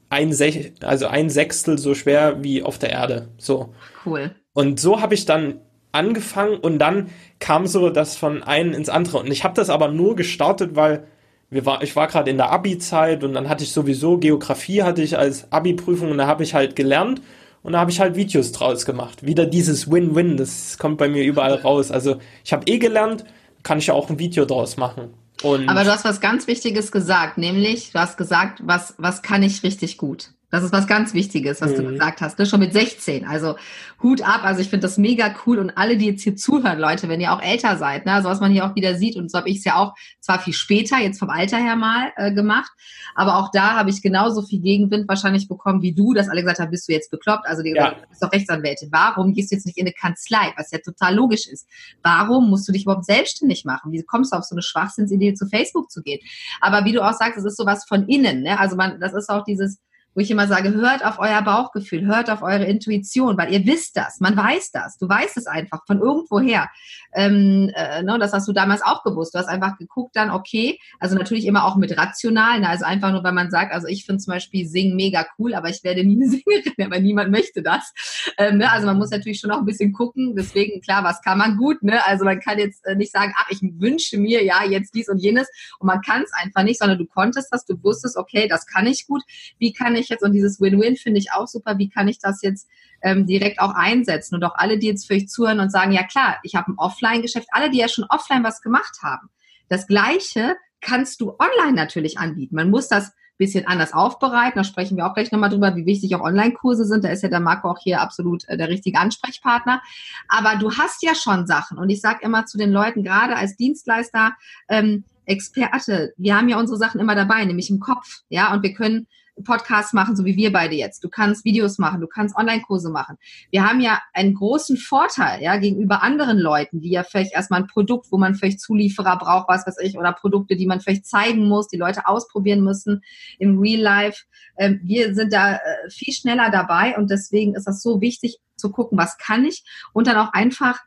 ein, 0.08 0.32
Sech 0.32 0.72
also 0.84 1.08
ein 1.08 1.30
Sechstel 1.30 1.78
so 1.78 1.96
schwer 1.96 2.42
wie 2.46 2.64
auf 2.64 2.78
der 2.78 2.92
Erde. 2.92 3.28
So. 3.38 3.74
Cool. 4.06 4.32
Und 4.54 4.80
so 4.80 5.02
habe 5.02 5.16
ich 5.16 5.26
dann 5.26 5.60
angefangen 5.92 6.58
und 6.58 6.80
dann 6.80 7.10
kam 7.40 7.68
so 7.68 7.90
das 7.90 8.16
von 8.16 8.44
einem 8.44 8.74
ins 8.74 8.90
andere. 8.90 9.20
Und 9.20 9.32
ich 9.32 9.44
habe 9.44 9.56
das 9.56 9.70
aber 9.70 9.88
nur 9.90 10.16
gestartet, 10.16 10.76
weil 10.76 11.06
wir 11.50 11.66
war, 11.66 11.82
ich 11.82 11.96
war 11.96 12.08
gerade 12.08 12.30
in 12.30 12.38
der 12.38 12.52
Abi-Zeit 12.52 13.24
und 13.24 13.34
dann 13.34 13.50
hatte 13.50 13.64
ich 13.64 13.72
sowieso 13.72 14.18
Geografie 14.18 14.84
hatte 14.84 15.02
ich 15.02 15.18
als 15.18 15.52
Abi-Prüfung 15.52 16.12
und 16.12 16.18
da 16.18 16.28
habe 16.28 16.44
ich 16.44 16.54
halt 16.54 16.76
gelernt 16.76 17.22
und 17.64 17.74
da 17.74 17.80
habe 17.80 17.92
ich 17.92 18.00
halt 18.00 18.16
Videos 18.16 18.52
draus 18.52 18.86
gemacht. 18.86 19.26
Wieder 19.26 19.46
dieses 19.46 19.90
Win-Win, 19.92 20.38
das 20.38 20.78
kommt 20.78 20.98
bei 20.98 21.10
mir 21.10 21.24
überall 21.24 21.56
raus. 21.56 21.92
Also 21.92 22.20
ich 22.44 22.54
habe 22.54 22.68
eh 22.68 22.78
gelernt, 22.78 23.26
kann 23.64 23.80
ich 23.80 23.88
ja 23.88 23.94
auch 23.96 24.10
ein 24.10 24.20
Video 24.20 24.46
draus 24.46 24.78
machen. 24.78 25.14
Und 25.42 25.70
Aber 25.70 25.84
du 25.84 25.92
hast 25.92 26.06
was 26.06 26.22
ganz 26.22 26.48
Wichtiges 26.48 26.92
gesagt, 26.92 27.38
nämlich 27.38 27.92
du 27.92 28.00
hast 28.00 28.18
gesagt, 28.18 28.62
was, 28.64 28.94
was 28.98 29.22
kann 29.22 29.42
ich 29.42 29.64
richtig 29.64 29.98
gut? 29.98 30.32
Das 30.52 30.64
ist 30.64 30.74
was 30.74 30.88
ganz 30.88 31.14
Wichtiges, 31.14 31.62
was 31.62 31.72
mhm. 31.72 31.76
du 31.76 31.84
gesagt 31.92 32.22
hast, 32.22 32.40
ne? 32.40 32.46
schon 32.46 32.60
mit 32.60 32.74
16. 32.74 33.26
Also 33.26 33.56
Hut 34.02 34.22
ab, 34.22 34.42
also 34.44 34.62
ich 34.62 34.70
finde 34.70 34.88
das 34.88 34.98
mega 34.98 35.36
cool 35.46 35.60
und 35.60 35.72
alle, 35.78 35.98
die 35.98 36.08
jetzt 36.08 36.24
hier 36.24 36.36
zuhören, 36.36 36.80
Leute, 36.80 37.08
wenn 37.08 37.22
ihr 37.22 37.34
auch 37.34 37.42
älter 37.42 37.78
seid, 37.78 38.06
ne? 38.06 38.14
also 38.14 38.30
was 38.30 38.40
man 38.40 38.52
hier 38.52 38.66
auch 38.66 38.76
wieder 38.76 38.96
sieht 38.96 39.16
und 39.16 39.30
so 39.30 39.38
habe 39.38 39.50
ich 39.50 39.58
es 39.58 39.66
ja 39.66 39.76
auch 39.76 39.94
zwar 40.20 40.40
viel 40.40 40.54
später, 40.54 40.98
jetzt 40.98 41.20
vom 41.20 41.30
Alter 41.30 41.58
her 41.58 41.76
mal 41.76 42.12
äh, 42.16 42.32
gemacht, 42.32 42.72
aber 43.14 43.38
auch 43.38 43.52
da 43.52 43.76
habe 43.76 43.90
ich 43.90 44.02
genauso 44.02 44.42
viel 44.42 44.62
Gegenwind 44.62 45.08
wahrscheinlich 45.08 45.48
bekommen 45.48 45.82
wie 45.82 45.94
du, 45.94 46.14
dass 46.14 46.30
alle 46.30 46.42
gesagt 46.42 46.60
haben, 46.60 46.72
bist 46.72 46.88
du 46.88 46.94
jetzt 46.94 47.12
bekloppt, 47.12 47.46
also 47.46 47.62
die 47.62 47.70
ja. 47.70 47.90
gesagt, 47.90 48.04
du 48.04 48.10
bist 48.10 48.24
doch 48.24 48.32
Rechtsanwältin. 48.32 48.90
Warum 48.92 49.34
gehst 49.34 49.52
du 49.52 49.56
jetzt 49.56 49.66
nicht 49.66 49.78
in 49.78 49.86
eine 49.86 49.94
Kanzlei, 49.94 50.54
was 50.58 50.72
ja 50.72 50.80
total 50.80 51.16
logisch 51.16 51.48
ist? 51.48 51.68
Warum 52.02 52.50
musst 52.50 52.68
du 52.68 52.72
dich 52.72 52.84
überhaupt 52.84 53.06
selbstständig 53.06 53.66
machen? 53.66 53.92
Wie 53.92 54.02
kommst 54.04 54.34
du 54.34 54.38
auf 54.38 54.46
so 54.46 54.56
eine 54.56 54.62
Schwachsinnsidee, 54.62 55.34
zu 55.34 55.48
Facebook 55.48 55.92
zu 55.92 56.02
gehen? 56.02 56.20
Aber 56.62 56.86
wie 56.86 56.94
du 56.94 57.06
auch 57.06 57.14
sagst, 57.14 57.38
es 57.38 57.46
ist 57.46 57.58
sowas 57.58 57.86
von 57.88 58.08
innen, 58.08 58.44
ne? 58.44 58.60
also 58.60 58.76
man, 58.76 59.00
das 59.00 59.14
ist 59.14 59.30
auch 59.30 59.44
dieses 59.44 59.80
wo 60.20 60.22
ich 60.22 60.32
immer 60.32 60.50
sage, 60.50 60.74
hört 60.74 61.06
auf 61.06 61.18
euer 61.18 61.42
Bauchgefühl, 61.42 62.06
hört 62.06 62.30
auf 62.30 62.42
eure 62.42 62.66
Intuition, 62.66 63.38
weil 63.38 63.54
ihr 63.54 63.66
wisst 63.66 63.96
das, 63.96 64.20
man 64.20 64.36
weiß 64.36 64.72
das, 64.72 64.98
du 64.98 65.08
weißt 65.08 65.38
es 65.38 65.48
einfach 65.48 65.86
von 65.88 66.02
irgendwoher. 66.02 66.68
Ähm, 67.14 67.72
äh, 67.74 68.04
ne, 68.04 68.20
das 68.20 68.34
hast 68.34 68.46
du 68.46 68.52
damals 68.52 68.82
auch 68.82 69.04
gewusst. 69.04 69.34
Du 69.34 69.40
hast 69.40 69.48
einfach 69.48 69.78
geguckt 69.78 70.18
dann, 70.18 70.30
okay, 70.30 70.78
also 71.00 71.16
natürlich 71.16 71.46
immer 71.46 71.64
auch 71.64 71.78
mit 71.78 71.98
rational, 71.98 72.60
ne, 72.60 72.68
also 72.68 72.84
einfach 72.84 73.14
nur, 73.14 73.24
weil 73.24 73.32
man 73.32 73.50
sagt, 73.50 73.74
also 73.74 73.88
ich 73.88 74.06
finde 74.06 74.22
zum 74.22 74.34
Beispiel 74.34 74.68
Singen 74.68 74.98
mega 74.98 75.26
cool, 75.38 75.54
aber 75.54 75.70
ich 75.70 75.86
werde 75.86 76.04
nie 76.04 76.22
eine 76.22 76.30
Sängerin, 76.30 76.86
aber 76.86 77.00
niemand 77.00 77.32
möchte 77.32 77.64
das. 77.64 77.94
Ähm, 78.38 78.58
ne, 78.58 78.70
also 78.70 78.88
man 78.88 78.98
muss 78.98 79.12
natürlich 79.12 79.40
schon 79.40 79.52
auch 79.52 79.60
ein 79.60 79.66
bisschen 79.66 79.94
gucken, 79.94 80.36
deswegen, 80.36 80.82
klar, 80.82 81.02
was 81.06 81.22
kann 81.22 81.38
man 81.38 81.56
gut, 81.56 81.82
ne? 81.82 82.06
Also 82.06 82.26
man 82.26 82.42
kann 82.42 82.60
jetzt 82.60 82.86
äh, 82.86 82.96
nicht 82.96 83.14
sagen, 83.14 83.32
ach, 83.38 83.48
ich 83.52 83.62
wünsche 83.62 84.18
mir 84.18 84.44
ja 84.44 84.66
jetzt 84.66 84.94
dies 84.94 85.08
und 85.08 85.20
jenes 85.20 85.48
und 85.80 85.88
man 85.88 86.02
kann 86.02 86.24
es 86.24 86.34
einfach 86.34 86.64
nicht, 86.64 86.80
sondern 86.80 86.98
du 86.98 87.06
konntest 87.06 87.54
das, 87.54 87.64
du 87.64 87.82
wusstest, 87.82 88.18
okay, 88.18 88.50
das 88.50 88.66
kann 88.66 88.86
ich 88.86 89.08
gut, 89.08 89.24
wie 89.60 89.72
kann 89.72 89.96
ich 89.96 90.09
jetzt, 90.10 90.24
und 90.24 90.34
dieses 90.34 90.60
Win-Win 90.60 90.98
finde 90.98 91.20
ich 91.20 91.32
auch 91.32 91.48
super, 91.48 91.78
wie 91.78 91.90
kann 91.90 92.08
ich 92.08 92.20
das 92.20 92.42
jetzt 92.42 92.68
ähm, 93.02 93.26
direkt 93.26 93.60
auch 93.60 93.74
einsetzen? 93.74 94.36
Und 94.36 94.44
auch 94.44 94.56
alle, 94.56 94.78
die 94.78 94.88
jetzt 94.88 95.08
für 95.08 95.14
euch 95.14 95.30
zuhören 95.30 95.60
und 95.60 95.72
sagen, 95.72 95.92
ja 95.92 96.04
klar, 96.04 96.38
ich 96.44 96.56
habe 96.56 96.72
ein 96.72 96.78
Offline-Geschäft, 96.78 97.48
alle, 97.52 97.70
die 97.70 97.78
ja 97.78 97.88
schon 97.88 98.06
offline 98.10 98.44
was 98.44 98.62
gemacht 98.62 99.00
haben. 99.02 99.30
Das 99.70 99.88
Gleiche 99.88 100.56
kannst 100.82 101.22
du 101.22 101.36
online 101.38 101.76
natürlich 101.76 102.18
anbieten. 102.18 102.56
Man 102.56 102.70
muss 102.70 102.88
das 102.88 103.12
bisschen 103.40 103.66
anders 103.66 103.94
aufbereiten. 103.94 104.58
Da 104.58 104.64
sprechen 104.64 104.98
wir 104.98 105.08
auch 105.08 105.16
gleich 105.16 105.32
nochmal 105.32 105.50
drüber, 105.50 105.76
wie 105.76 105.86
wichtig 105.86 106.14
auch 106.14 106.22
Online-Kurse 106.22 106.86
sind. 106.86 107.04
Da 107.06 107.10
ist 107.10 107.24
ja 107.24 107.30
der 107.30 107.40
Marco 107.40 107.72
auch 107.72 107.80
hier 107.80 108.02
absolut 108.02 108.48
äh, 108.50 108.58
der 108.58 108.68
richtige 108.68 109.00
Ansprechpartner. 109.00 109.82
Aber 110.28 110.58
du 110.58 110.78
hast 110.78 111.02
ja 111.02 111.16
schon 111.16 111.48
Sachen. 111.48 111.78
Und 111.80 111.90
ich 111.90 112.02
sage 112.02 112.20
immer 112.22 112.46
zu 112.46 112.58
den 112.58 112.70
Leuten, 112.70 113.04
gerade 113.04 113.38
als 113.38 113.56
Dienstleister, 113.56 114.34
ähm, 114.68 115.06
Experte, 115.26 116.14
wir 116.18 116.36
haben 116.36 116.50
ja 116.50 116.60
unsere 116.60 116.78
Sachen 116.78 117.00
immer 117.00 117.16
dabei, 117.16 117.46
nämlich 117.46 117.70
im 117.70 117.80
Kopf. 117.80 118.24
Ja, 118.30 118.54
und 118.54 118.62
wir 118.62 118.74
können 118.74 119.08
Podcasts 119.44 119.94
machen, 119.94 120.16
so 120.16 120.26
wie 120.26 120.36
wir 120.36 120.52
beide 120.52 120.76
jetzt. 120.76 121.04
Du 121.04 121.10
kannst 121.10 121.46
Videos 121.46 121.78
machen, 121.78 122.02
du 122.02 122.08
kannst 122.08 122.36
Online-Kurse 122.36 122.90
machen. 122.90 123.18
Wir 123.52 123.68
haben 123.68 123.82
ja 123.82 124.02
einen 124.14 124.34
großen 124.34 124.78
Vorteil, 124.78 125.42
ja, 125.42 125.58
gegenüber 125.58 126.04
anderen 126.04 126.38
Leuten, 126.38 126.82
die 126.82 126.92
ja 126.92 127.04
vielleicht 127.04 127.34
erstmal 127.34 127.62
ein 127.62 127.68
Produkt, 127.68 128.12
wo 128.12 128.18
man 128.18 128.36
vielleicht 128.36 128.62
Zulieferer 128.62 129.18
braucht, 129.18 129.50
was 129.50 129.66
weiß 129.66 129.78
ich, 129.82 129.98
oder 129.98 130.14
Produkte, 130.14 130.56
die 130.56 130.66
man 130.66 130.82
vielleicht 130.82 131.06
zeigen 131.06 131.48
muss, 131.48 131.68
die 131.68 131.78
Leute 131.78 132.08
ausprobieren 132.08 132.62
müssen 132.62 133.02
im 133.38 133.60
Real 133.60 133.82
Life. 133.82 134.24
Ähm, 134.58 134.80
wir 134.84 135.16
sind 135.16 135.34
da 135.34 135.56
äh, 135.56 135.90
viel 135.90 136.14
schneller 136.14 136.50
dabei 136.52 136.98
und 136.98 137.10
deswegen 137.10 137.56
ist 137.56 137.68
das 137.68 137.82
so 137.82 138.02
wichtig 138.02 138.40
zu 138.56 138.72
gucken, 138.72 138.98
was 138.98 139.18
kann 139.18 139.46
ich 139.46 139.64
und 139.94 140.08
dann 140.08 140.18
auch 140.18 140.34
einfach 140.34 140.80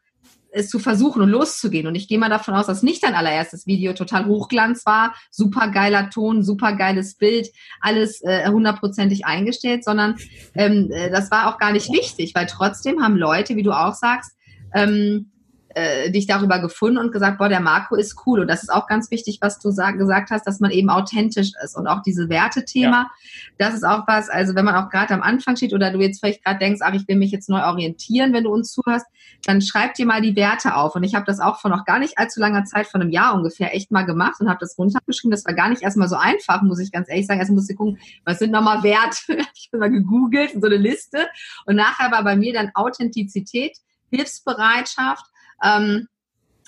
es 0.52 0.68
zu 0.68 0.78
versuchen 0.78 1.22
und 1.22 1.28
loszugehen. 1.28 1.86
Und 1.86 1.94
ich 1.94 2.08
gehe 2.08 2.18
mal 2.18 2.28
davon 2.28 2.54
aus, 2.54 2.66
dass 2.66 2.82
nicht 2.82 3.02
dein 3.02 3.14
allererstes 3.14 3.66
Video 3.66 3.92
total 3.92 4.26
Hochglanz 4.26 4.86
war, 4.86 5.14
super 5.30 5.68
geiler 5.68 6.10
Ton, 6.10 6.42
super 6.42 6.74
geiles 6.74 7.16
Bild, 7.16 7.48
alles 7.80 8.22
äh, 8.22 8.48
hundertprozentig 8.48 9.26
eingestellt, 9.26 9.84
sondern 9.84 10.16
ähm, 10.54 10.90
äh, 10.92 11.10
das 11.10 11.30
war 11.30 11.48
auch 11.48 11.58
gar 11.58 11.72
nicht 11.72 11.92
wichtig, 11.92 12.34
weil 12.34 12.46
trotzdem 12.46 13.02
haben 13.02 13.16
Leute, 13.16 13.56
wie 13.56 13.62
du 13.62 13.72
auch 13.72 13.94
sagst, 13.94 14.32
ähm, 14.74 15.31
äh, 15.74 16.10
dich 16.10 16.26
darüber 16.26 16.58
gefunden 16.58 16.98
und 16.98 17.12
gesagt, 17.12 17.38
boah, 17.38 17.48
der 17.48 17.60
Marco 17.60 17.94
ist 17.94 18.16
cool. 18.26 18.40
Und 18.40 18.48
das 18.48 18.62
ist 18.62 18.70
auch 18.70 18.86
ganz 18.86 19.10
wichtig, 19.10 19.38
was 19.40 19.58
du 19.58 19.70
sag, 19.70 19.98
gesagt 19.98 20.30
hast, 20.30 20.46
dass 20.46 20.60
man 20.60 20.70
eben 20.70 20.90
authentisch 20.90 21.52
ist. 21.62 21.76
Und 21.76 21.86
auch 21.86 22.02
diese 22.02 22.28
Wertethema, 22.28 23.02
ja. 23.02 23.10
das 23.58 23.74
ist 23.74 23.84
auch 23.84 24.06
was, 24.06 24.28
also 24.28 24.54
wenn 24.54 24.64
man 24.64 24.74
auch 24.74 24.90
gerade 24.90 25.14
am 25.14 25.22
Anfang 25.22 25.56
steht 25.56 25.72
oder 25.72 25.90
du 25.90 26.00
jetzt 26.00 26.20
vielleicht 26.20 26.44
gerade 26.44 26.58
denkst, 26.58 26.80
ach, 26.82 26.94
ich 26.94 27.06
will 27.08 27.16
mich 27.16 27.30
jetzt 27.30 27.48
neu 27.48 27.62
orientieren, 27.62 28.32
wenn 28.32 28.44
du 28.44 28.52
uns 28.52 28.72
zuhörst, 28.72 29.06
dann 29.44 29.60
schreib 29.60 29.94
dir 29.94 30.06
mal 30.06 30.20
die 30.20 30.36
Werte 30.36 30.76
auf. 30.76 30.94
Und 30.94 31.02
ich 31.02 31.14
habe 31.14 31.24
das 31.26 31.40
auch 31.40 31.60
vor 31.60 31.70
noch 31.70 31.84
gar 31.84 31.98
nicht 31.98 32.18
allzu 32.18 32.40
langer 32.40 32.64
Zeit, 32.64 32.86
von 32.86 33.00
einem 33.00 33.10
Jahr 33.10 33.34
ungefähr, 33.34 33.74
echt 33.74 33.90
mal 33.90 34.04
gemacht 34.04 34.40
und 34.40 34.48
habe 34.48 34.58
das 34.60 34.78
runtergeschrieben. 34.78 35.30
Das 35.30 35.44
war 35.44 35.54
gar 35.54 35.68
nicht 35.68 35.82
erstmal 35.82 36.08
so 36.08 36.16
einfach, 36.16 36.62
muss 36.62 36.78
ich 36.78 36.92
ganz 36.92 37.08
ehrlich 37.08 37.26
sagen. 37.26 37.40
Erst 37.40 37.50
musste 37.50 37.72
ich 37.72 37.78
gucken, 37.78 37.98
was 38.24 38.38
sind 38.38 38.52
nochmal 38.52 38.82
Werte? 38.82 39.38
ich 39.54 39.70
habe 39.72 39.78
mal 39.78 39.90
gegoogelt, 39.90 40.52
so 40.52 40.66
eine 40.66 40.76
Liste. 40.76 41.26
Und 41.66 41.76
nachher 41.76 42.10
war 42.12 42.22
bei 42.24 42.36
mir 42.36 42.52
dann 42.52 42.70
Authentizität, 42.74 43.78
Hilfsbereitschaft, 44.10 45.24
ähm, 45.62 46.08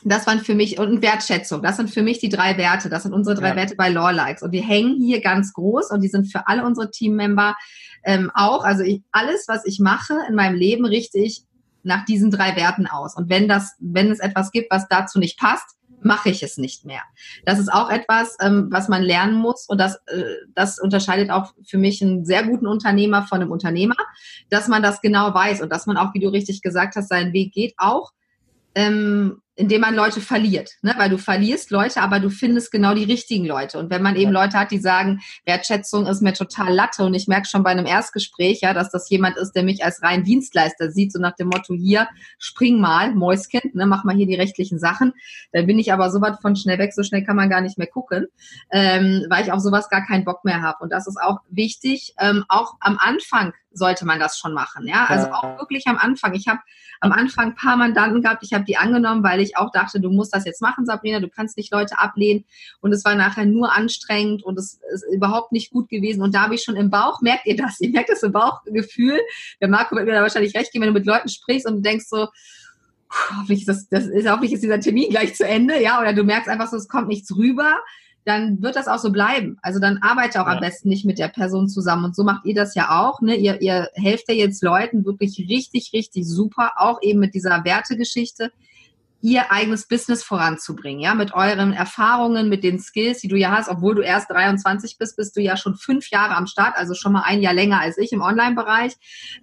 das 0.05 0.27
waren 0.27 0.41
für 0.41 0.55
mich 0.55 0.79
und 0.79 1.03
Wertschätzung. 1.03 1.63
Das 1.63 1.77
sind 1.79 1.91
für 1.91 2.03
mich 2.03 2.19
die 2.19 2.29
drei 2.29 2.59
Werte. 2.59 2.91
Das 2.91 3.05
sind 3.05 3.15
unsere 3.15 3.37
drei 3.37 3.51
ja. 3.51 3.57
Werte 3.57 3.75
bei 3.75 3.89
Law 3.89 4.11
Likes. 4.11 4.43
Und 4.43 4.51
die 4.51 4.61
hängen 4.61 5.01
hier 5.03 5.23
ganz 5.23 5.55
groß 5.55 5.91
und 5.91 6.03
die 6.03 6.09
sind 6.09 6.31
für 6.31 6.47
alle 6.47 6.65
unsere 6.65 6.91
Teammember 6.91 7.57
ähm, 8.05 8.31
auch. 8.35 8.65
Also 8.65 8.83
ich, 8.83 9.03
alles, 9.13 9.47
was 9.49 9.65
ich 9.65 9.81
mache 9.81 10.15
in 10.29 10.35
meinem 10.35 10.57
Leben, 10.57 10.85
richte 10.85 11.19
ich 11.19 11.45
nach 11.83 12.05
diesen 12.05 12.31
drei 12.31 12.55
Werten 12.55 12.87
aus. 12.87 13.17
Und 13.17 13.31
wenn 13.31 13.49
das, 13.49 13.75
wenn 13.79 14.11
es 14.11 14.21
etwas 14.21 14.51
gibt, 14.51 14.71
was 14.71 14.89
dazu 14.89 15.19
nicht 15.19 15.39
passt, 15.39 15.77
mache 16.01 16.29
ich 16.29 16.43
es 16.43 16.59
nicht 16.59 16.85
mehr. 16.85 17.01
Das 17.47 17.59
ist 17.59 17.73
auch 17.73 17.89
etwas, 17.89 18.37
ähm, 18.41 18.69
was 18.71 18.89
man 18.89 19.03
lernen 19.03 19.37
muss 19.37 19.67
und 19.67 19.79
das, 19.79 19.97
äh, 20.07 20.23
das 20.55 20.79
unterscheidet 20.79 21.31
auch 21.31 21.55
für 21.67 21.79
mich 21.79 22.03
einen 22.03 22.27
sehr 22.27 22.45
guten 22.45 22.67
Unternehmer 22.67 23.27
von 23.27 23.41
einem 23.41 23.51
Unternehmer, 23.51 23.97
dass 24.51 24.69
man 24.69 24.83
das 24.83 25.01
genau 25.01 25.33
weiß 25.33 25.63
und 25.63 25.73
dass 25.73 25.87
man 25.87 25.97
auch, 25.97 26.13
wie 26.13 26.21
du 26.21 26.29
richtig 26.29 26.61
gesagt 26.61 26.97
hast, 26.97 27.09
seinen 27.09 27.33
Weg 27.33 27.55
geht, 27.55 27.73
auch 27.79 28.13
ähm, 28.75 29.41
indem 29.57 29.83
man 29.83 29.95
Leute 29.95 30.21
verliert. 30.21 30.73
Ne? 30.83 30.95
Weil 30.97 31.11
du 31.11 31.19
verlierst 31.19 31.71
Leute, 31.71 32.01
aber 32.01 32.21
du 32.21 32.31
findest 32.31 32.73
genau 32.73 32.95
die 32.95 33.05
richtigen 33.05 33.47
Leute. 33.47 33.79
Und 33.79 33.91
wenn 33.91 34.03
man 34.03 34.17
eben 34.17 34.33
Leute 34.33 34.59
hat, 34.59 34.71
die 34.71 34.79
sagen, 34.79 35.21
Wertschätzung 35.45 36.07
ist 36.07 36.23
mir 36.23 36.33
total 36.33 36.75
Latte 36.75 37.05
und 37.05 37.15
ich 37.15 37.29
merke 37.29 37.47
schon 37.47 37.63
bei 37.63 37.71
einem 37.71 37.87
Erstgespräch, 37.87 38.61
ja, 38.63 38.75
dass 38.75 38.91
das 38.91 39.09
jemand 39.11 39.37
ist, 39.37 39.53
der 39.53 39.63
mich 39.63 39.85
als 39.85 40.03
rein 40.03 40.25
Dienstleister 40.25 40.91
sieht, 40.91 41.13
so 41.13 41.21
nach 41.21 41.37
dem 41.37 41.49
Motto, 41.49 41.75
hier, 41.75 42.09
spring 42.39 42.81
mal, 42.81 43.15
Mäuskind, 43.15 43.75
ne, 43.75 43.87
mach 43.87 44.05
mal 44.05 44.17
hier 44.17 44.27
die 44.27 44.35
rechtlichen 44.35 44.79
Sachen. 44.79 45.13
Dann 45.53 45.67
bin 45.67 45.79
ich 45.79 45.93
aber 45.93 46.11
so 46.11 46.21
weit 46.21 46.41
von 46.41 46.57
schnell 46.57 46.79
weg, 46.79 46.93
so 46.93 47.03
schnell 47.03 47.25
kann 47.25 47.37
man 47.37 47.49
gar 47.49 47.61
nicht 47.61 47.79
mehr 47.79 47.87
gucken, 47.87 48.27
ähm, 48.71 49.27
weil 49.29 49.45
ich 49.45 49.53
auf 49.53 49.61
sowas 49.61 49.89
gar 49.89 50.05
keinen 50.05 50.25
Bock 50.25 50.45
mehr 50.45 50.63
habe. 50.63 50.79
Und 50.81 50.93
das 50.93 51.07
ist 51.07 51.21
auch 51.21 51.39
wichtig, 51.49 52.15
ähm, 52.19 52.45
auch 52.49 52.75
am 52.81 52.99
Anfang 52.99 53.53
sollte 53.75 54.07
man 54.07 54.21
das 54.21 54.39
schon 54.39 54.55
machen. 54.55 54.87
Ja, 54.87 55.07
also 55.07 55.31
auch 55.33 55.59
wirklich 55.59 55.87
am 55.87 55.99
Anfang. 55.99 56.35
Ich 56.35 56.49
habe 56.49 56.61
am 57.01 57.13
Anfang 57.13 57.49
ein 57.49 57.55
paar 57.55 57.77
Mandanten 57.77 58.23
gehabt, 58.23 58.43
ich 58.43 58.53
habe 58.53 58.65
die 58.65 58.77
angenommen, 58.77 59.23
weil 59.23 59.41
ich 59.41 59.44
auch 59.57 59.71
dachte, 59.71 60.01
du 60.01 60.11
musst 60.11 60.35
das 60.35 60.45
jetzt 60.45 60.63
machen, 60.63 60.87
Sabrina, 60.87 61.21
du 61.21 61.29
kannst 61.29 61.57
nicht 61.57 61.73
Leute 61.73 61.99
ablehnen. 61.99 62.45
Und 62.81 62.93
es 62.93 63.05
war 63.05 63.15
nachher 63.15 63.47
nur 63.47 63.73
anstrengend 63.73 64.43
und 64.43 64.59
es 64.59 64.81
ist 64.93 65.05
überhaupt 65.13 65.53
nicht 65.53 65.71
gut 65.71 65.89
gewesen. 65.89 66.23
Und 66.23 66.35
da 66.35 66.43
habe 66.43 66.55
ich 66.55 66.63
schon 66.63 66.77
im 66.77 66.91
Bauch, 66.91 67.21
merkt 67.21 67.47
ihr 67.47 67.57
das? 67.57 67.81
Ihr 67.81 67.91
merkt 67.91 68.11
das 68.11 68.23
im 68.23 68.33
Bauchgefühl. 68.33 69.19
Der 69.61 69.69
Marco 69.69 69.95
wird 69.95 70.07
mir 70.07 70.13
da 70.13 70.23
wahrscheinlich 70.23 70.55
recht 70.55 70.73
geben, 70.73 70.83
wenn 70.83 70.95
du 70.95 70.99
mit 70.99 71.07
Leuten 71.07 71.29
sprichst 71.29 71.67
und 71.67 71.85
denkst 71.85 72.07
so, 72.09 72.29
hoffentlich 73.31 73.61
ist 73.61 73.69
das, 73.69 73.89
das 73.89 74.07
ist 74.07 74.29
hoffentlich 74.29 74.53
ist 74.53 74.63
dieser 74.63 74.81
Termin 74.81 75.11
gleich 75.11 75.35
zu 75.35 75.47
Ende, 75.47 75.81
ja, 75.81 76.01
oder 76.01 76.13
du 76.13 76.25
merkst 76.25 76.49
einfach 76.49 76.69
so, 76.69 76.77
es 76.77 76.89
kommt 76.89 77.09
nichts 77.09 77.37
rüber 77.37 77.79
dann 78.25 78.63
wird 78.63 78.77
das 78.77 78.89
auch 78.89 78.99
so 78.99 79.13
bleiben. 79.13 79.59
Also 79.63 79.79
dann 79.79 79.99
arbeite 79.99 80.41
auch 80.41 80.47
ja. 80.47 80.55
am 80.55 80.61
besten 80.61 80.89
nicht 80.89 81.05
mit 81.05 81.19
der 81.19 81.29
Person 81.29 81.69
zusammen. 81.69 82.07
Und 82.07 82.17
so 82.17 82.25
macht 82.25 82.45
ihr 82.47 82.55
das 82.55 82.75
ja 82.75 83.03
auch. 83.03 83.21
Ne? 83.21 83.37
Ihr, 83.37 83.61
ihr 83.61 83.89
helft 83.95 84.29
ja 84.29 84.35
jetzt 84.35 84.63
Leuten 84.63 85.05
wirklich 85.05 85.39
richtig, 85.49 85.91
richtig 85.93 86.27
super, 86.27 86.73
auch 86.77 87.01
eben 87.03 87.21
mit 87.21 87.35
dieser 87.35 87.65
Wertegeschichte, 87.65 88.51
ihr 89.25 89.51
eigenes 89.51 89.89
Business 89.89 90.23
voranzubringen. 90.23 91.01
Ja, 91.01 91.15
mit 91.15 91.33
euren 91.33 91.73
Erfahrungen, 91.73 92.51
mit 92.51 92.63
den 92.63 92.79
Skills, 92.79 93.21
die 93.23 93.29
du 93.29 93.37
ja 93.37 93.53
hast, 93.53 93.71
obwohl 93.71 93.95
du 93.95 94.03
erst 94.03 94.31
23 94.31 94.99
bist, 94.99 95.17
bist 95.17 95.35
du 95.35 95.41
ja 95.41 95.57
schon 95.57 95.77
fünf 95.77 96.11
Jahre 96.11 96.37
am 96.37 96.47
Start, 96.47 96.77
also 96.77 96.93
schon 96.93 97.15
mal 97.15 97.23
ein 97.23 97.41
Jahr 97.41 97.55
länger 97.55 97.81
als 97.81 97.97
ich 97.97 98.13
im 98.13 98.21
Online-Bereich. 98.21 98.93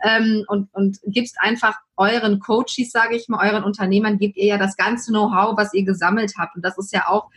Ähm, 0.04 0.46
und, 0.48 0.70
und 0.74 1.00
gibst 1.08 1.38
einfach 1.40 1.80
euren 1.98 2.40
Coaches, 2.40 2.92
sage 2.92 3.16
ich 3.16 3.28
mal, 3.28 3.44
euren 3.50 3.64
Unternehmern, 3.64 4.20
gebt 4.20 4.38
ihr 4.38 4.46
ja 4.46 4.58
das 4.60 4.78
ganze 4.78 5.12
Know-how, 5.12 5.58
was 5.58 5.74
ihr 5.74 5.84
gesammelt 5.84 6.34
habt. 6.38 6.56
Und 6.56 6.64
das 6.64 6.78
ist 6.78 6.94
ja 6.94 7.08
auch 7.08 7.32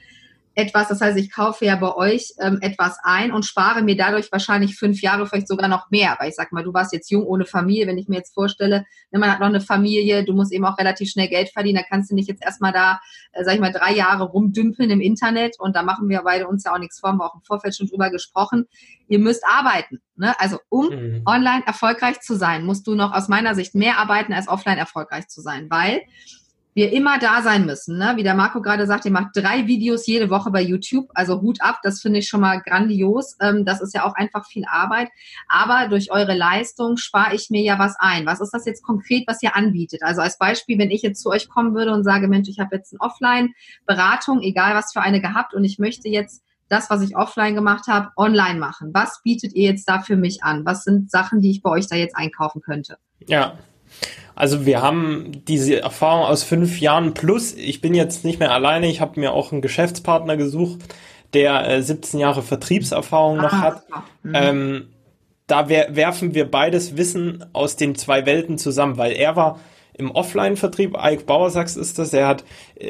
etwas, 0.55 0.89
das 0.89 1.01
heißt, 1.01 1.19
ich 1.19 1.33
kaufe 1.33 1.65
ja 1.65 1.77
bei 1.77 1.95
euch 1.95 2.35
ähm, 2.41 2.59
etwas 2.61 2.99
ein 3.03 3.33
und 3.33 3.45
spare 3.45 3.83
mir 3.83 3.97
dadurch 3.97 4.31
wahrscheinlich 4.31 4.77
fünf 4.77 5.01
Jahre, 5.03 5.27
vielleicht 5.27 5.49
sogar 5.49 5.69
noch 5.69 5.91
mehr. 5.91 6.17
Weil 6.19 6.29
ich 6.29 6.37
sag 6.37 6.53
mal, 6.53 6.63
du 6.63 6.73
warst 6.73 6.93
jetzt 6.93 7.11
jung 7.11 7.25
ohne 7.25 7.45
Familie, 7.45 7.87
wenn 7.87 7.99
ich 7.99 8.09
mir 8.09 8.17
jetzt 8.17 8.35
vorstelle, 8.35 8.85
ne, 9.11 9.19
man 9.19 9.31
hat 9.31 9.41
noch 9.41 9.49
eine 9.49 9.61
Familie, 9.61 10.25
du 10.25 10.33
musst 10.33 10.53
eben 10.53 10.65
auch 10.65 10.79
relativ 10.79 11.11
schnell 11.11 11.29
Geld 11.29 11.51
verdienen, 11.51 11.79
da 11.79 11.83
kannst 11.89 12.11
du 12.11 12.15
nicht 12.15 12.29
jetzt 12.29 12.43
erstmal 12.43 12.73
da, 12.73 13.01
äh, 13.33 13.45
sag 13.45 13.55
ich 13.55 13.61
mal, 13.61 13.73
drei 13.73 13.93
Jahre 13.93 14.25
rumdümpeln 14.25 14.91
im 14.91 15.01
Internet 15.01 15.57
und 15.59 15.75
da 15.75 15.83
machen 15.83 16.09
wir 16.09 16.23
beide 16.23 16.47
uns 16.47 16.65
ja 16.65 16.73
auch 16.73 16.79
nichts 16.79 17.01
vor, 17.01 17.11
haben 17.11 17.19
wir 17.19 17.27
auch 17.27 17.35
im 17.35 17.43
Vorfeld 17.43 17.77
schon 17.77 17.89
drüber 17.89 18.11
gesprochen. 18.11 18.67
Ihr 19.09 19.19
müsst 19.19 19.45
arbeiten. 19.47 20.01
Ne? 20.17 20.39
Also 20.39 20.59
um 20.69 20.89
mhm. 20.89 21.23
online 21.27 21.65
erfolgreich 21.67 22.21
zu 22.21 22.37
sein, 22.37 22.65
musst 22.65 22.87
du 22.87 22.95
noch 22.95 23.13
aus 23.13 23.29
meiner 23.29 23.55
Sicht 23.55 23.75
mehr 23.75 23.99
arbeiten, 23.99 24.33
als 24.33 24.49
offline 24.49 24.79
erfolgreich 24.79 25.27
zu 25.29 25.41
sein, 25.41 25.67
weil 25.69 26.03
wir 26.75 26.93
immer 26.93 27.19
da 27.19 27.41
sein 27.43 27.67
müssen. 27.67 27.99
Ne? 27.99 28.15
Wie 28.17 28.23
der 28.23 28.35
Marco 28.35 28.61
gerade 28.61 28.87
sagt, 28.87 29.05
ihr 29.05 29.13
macht 29.13 29.31
drei 29.35 29.67
Videos 29.67 30.07
jede 30.07 30.29
Woche 30.29 30.51
bei 30.51 30.61
YouTube. 30.61 31.09
Also 31.15 31.41
Hut 31.41 31.63
ab, 31.63 31.79
das 31.83 32.01
finde 32.01 32.19
ich 32.19 32.29
schon 32.29 32.41
mal 32.41 32.61
grandios. 32.61 33.37
Ähm, 33.41 33.65
das 33.65 33.81
ist 33.81 33.95
ja 33.95 34.05
auch 34.05 34.15
einfach 34.15 34.47
viel 34.47 34.65
Arbeit. 34.67 35.09
Aber 35.49 35.89
durch 35.89 36.11
eure 36.11 36.37
Leistung 36.37 36.97
spare 36.97 37.35
ich 37.35 37.49
mir 37.51 37.63
ja 37.63 37.79
was 37.79 37.97
ein. 37.99 38.27
Was 38.27 38.41
ist 38.41 38.51
das 38.51 38.67
jetzt 38.67 38.83
konkret, 38.83 39.25
was 39.29 39.43
ihr 39.43 39.55
anbietet? 39.55 40.03
Also 40.03 40.21
als 40.21 40.37
Beispiel, 40.37 40.79
wenn 40.79 40.91
ich 40.91 41.03
jetzt 41.03 41.23
zu 41.23 41.31
euch 41.31 41.49
kommen 41.49 41.75
würde 41.75 41.93
und 41.93 42.03
sage, 42.03 42.27
Mensch, 42.27 42.49
ich 42.49 42.59
habe 42.59 42.75
jetzt 42.75 42.93
eine 42.93 43.09
Offline-Beratung, 43.09 44.43
egal 44.43 44.75
was 44.75 44.93
für 44.93 45.01
eine 45.01 45.21
gehabt, 45.21 45.55
und 45.55 45.65
ich 45.65 45.79
möchte 45.79 46.09
jetzt 46.09 46.43
das, 46.69 46.91
was 46.91 47.03
ich 47.03 47.17
offline 47.17 47.55
gemacht 47.55 47.87
habe, 47.87 48.11
online 48.17 48.59
machen. 48.59 48.91
Was 48.93 49.21
bietet 49.23 49.55
ihr 49.55 49.71
jetzt 49.71 49.89
da 49.89 50.01
für 50.01 50.17
mich 50.17 50.43
an? 50.43 50.65
Was 50.65 50.83
sind 50.83 51.11
Sachen, 51.11 51.41
die 51.41 51.51
ich 51.51 51.63
bei 51.63 51.71
euch 51.71 51.87
da 51.87 51.95
jetzt 51.95 52.17
einkaufen 52.17 52.63
könnte? 52.63 52.97
Ja, 53.27 53.59
also 54.35 54.67
wir 54.67 54.83
haben 54.83 55.43
diese 55.47 55.81
Erfahrung 55.81 56.25
aus 56.25 56.43
fünf 56.43 56.81
Jahren 56.81 57.15
plus. 57.15 57.55
Ich 57.55 57.81
bin 57.81 57.95
jetzt 57.95 58.25
nicht 58.25 58.41
mehr 58.41 58.53
alleine. 58.53 58.89
Ich 58.89 59.01
habe 59.01 59.21
mir 59.21 59.33
auch 59.33 59.53
einen 59.53 59.63
Geschäftspartner 59.63 60.37
gesucht, 60.37 60.81
der 61.35 61.69
äh, 61.69 61.83
17 61.83 62.19
Jahre 62.19 62.43
Vertriebserfahrung 62.43 63.37
noch 63.37 63.53
ah, 63.53 63.61
hat. 63.61 63.83
Mhm. 64.23 64.33
Ähm, 64.35 64.89
da 65.47 65.69
wer 65.69 65.95
werfen 65.95 66.35
wir 66.35 66.51
beides 66.51 66.97
Wissen 66.97 67.45
aus 67.53 67.77
den 67.77 67.95
zwei 67.95 68.27
Welten 68.27 68.59
zusammen, 68.59 68.97
weil 68.97 69.13
er 69.13 69.37
war 69.37 69.61
im 69.97 70.11
Offline-Vertrieb, 70.11 70.97
Ike 71.01 71.25
Bauersachs 71.25 71.77
ist 71.77 72.01
das, 72.01 72.13
er 72.13 72.27
hat 72.27 72.45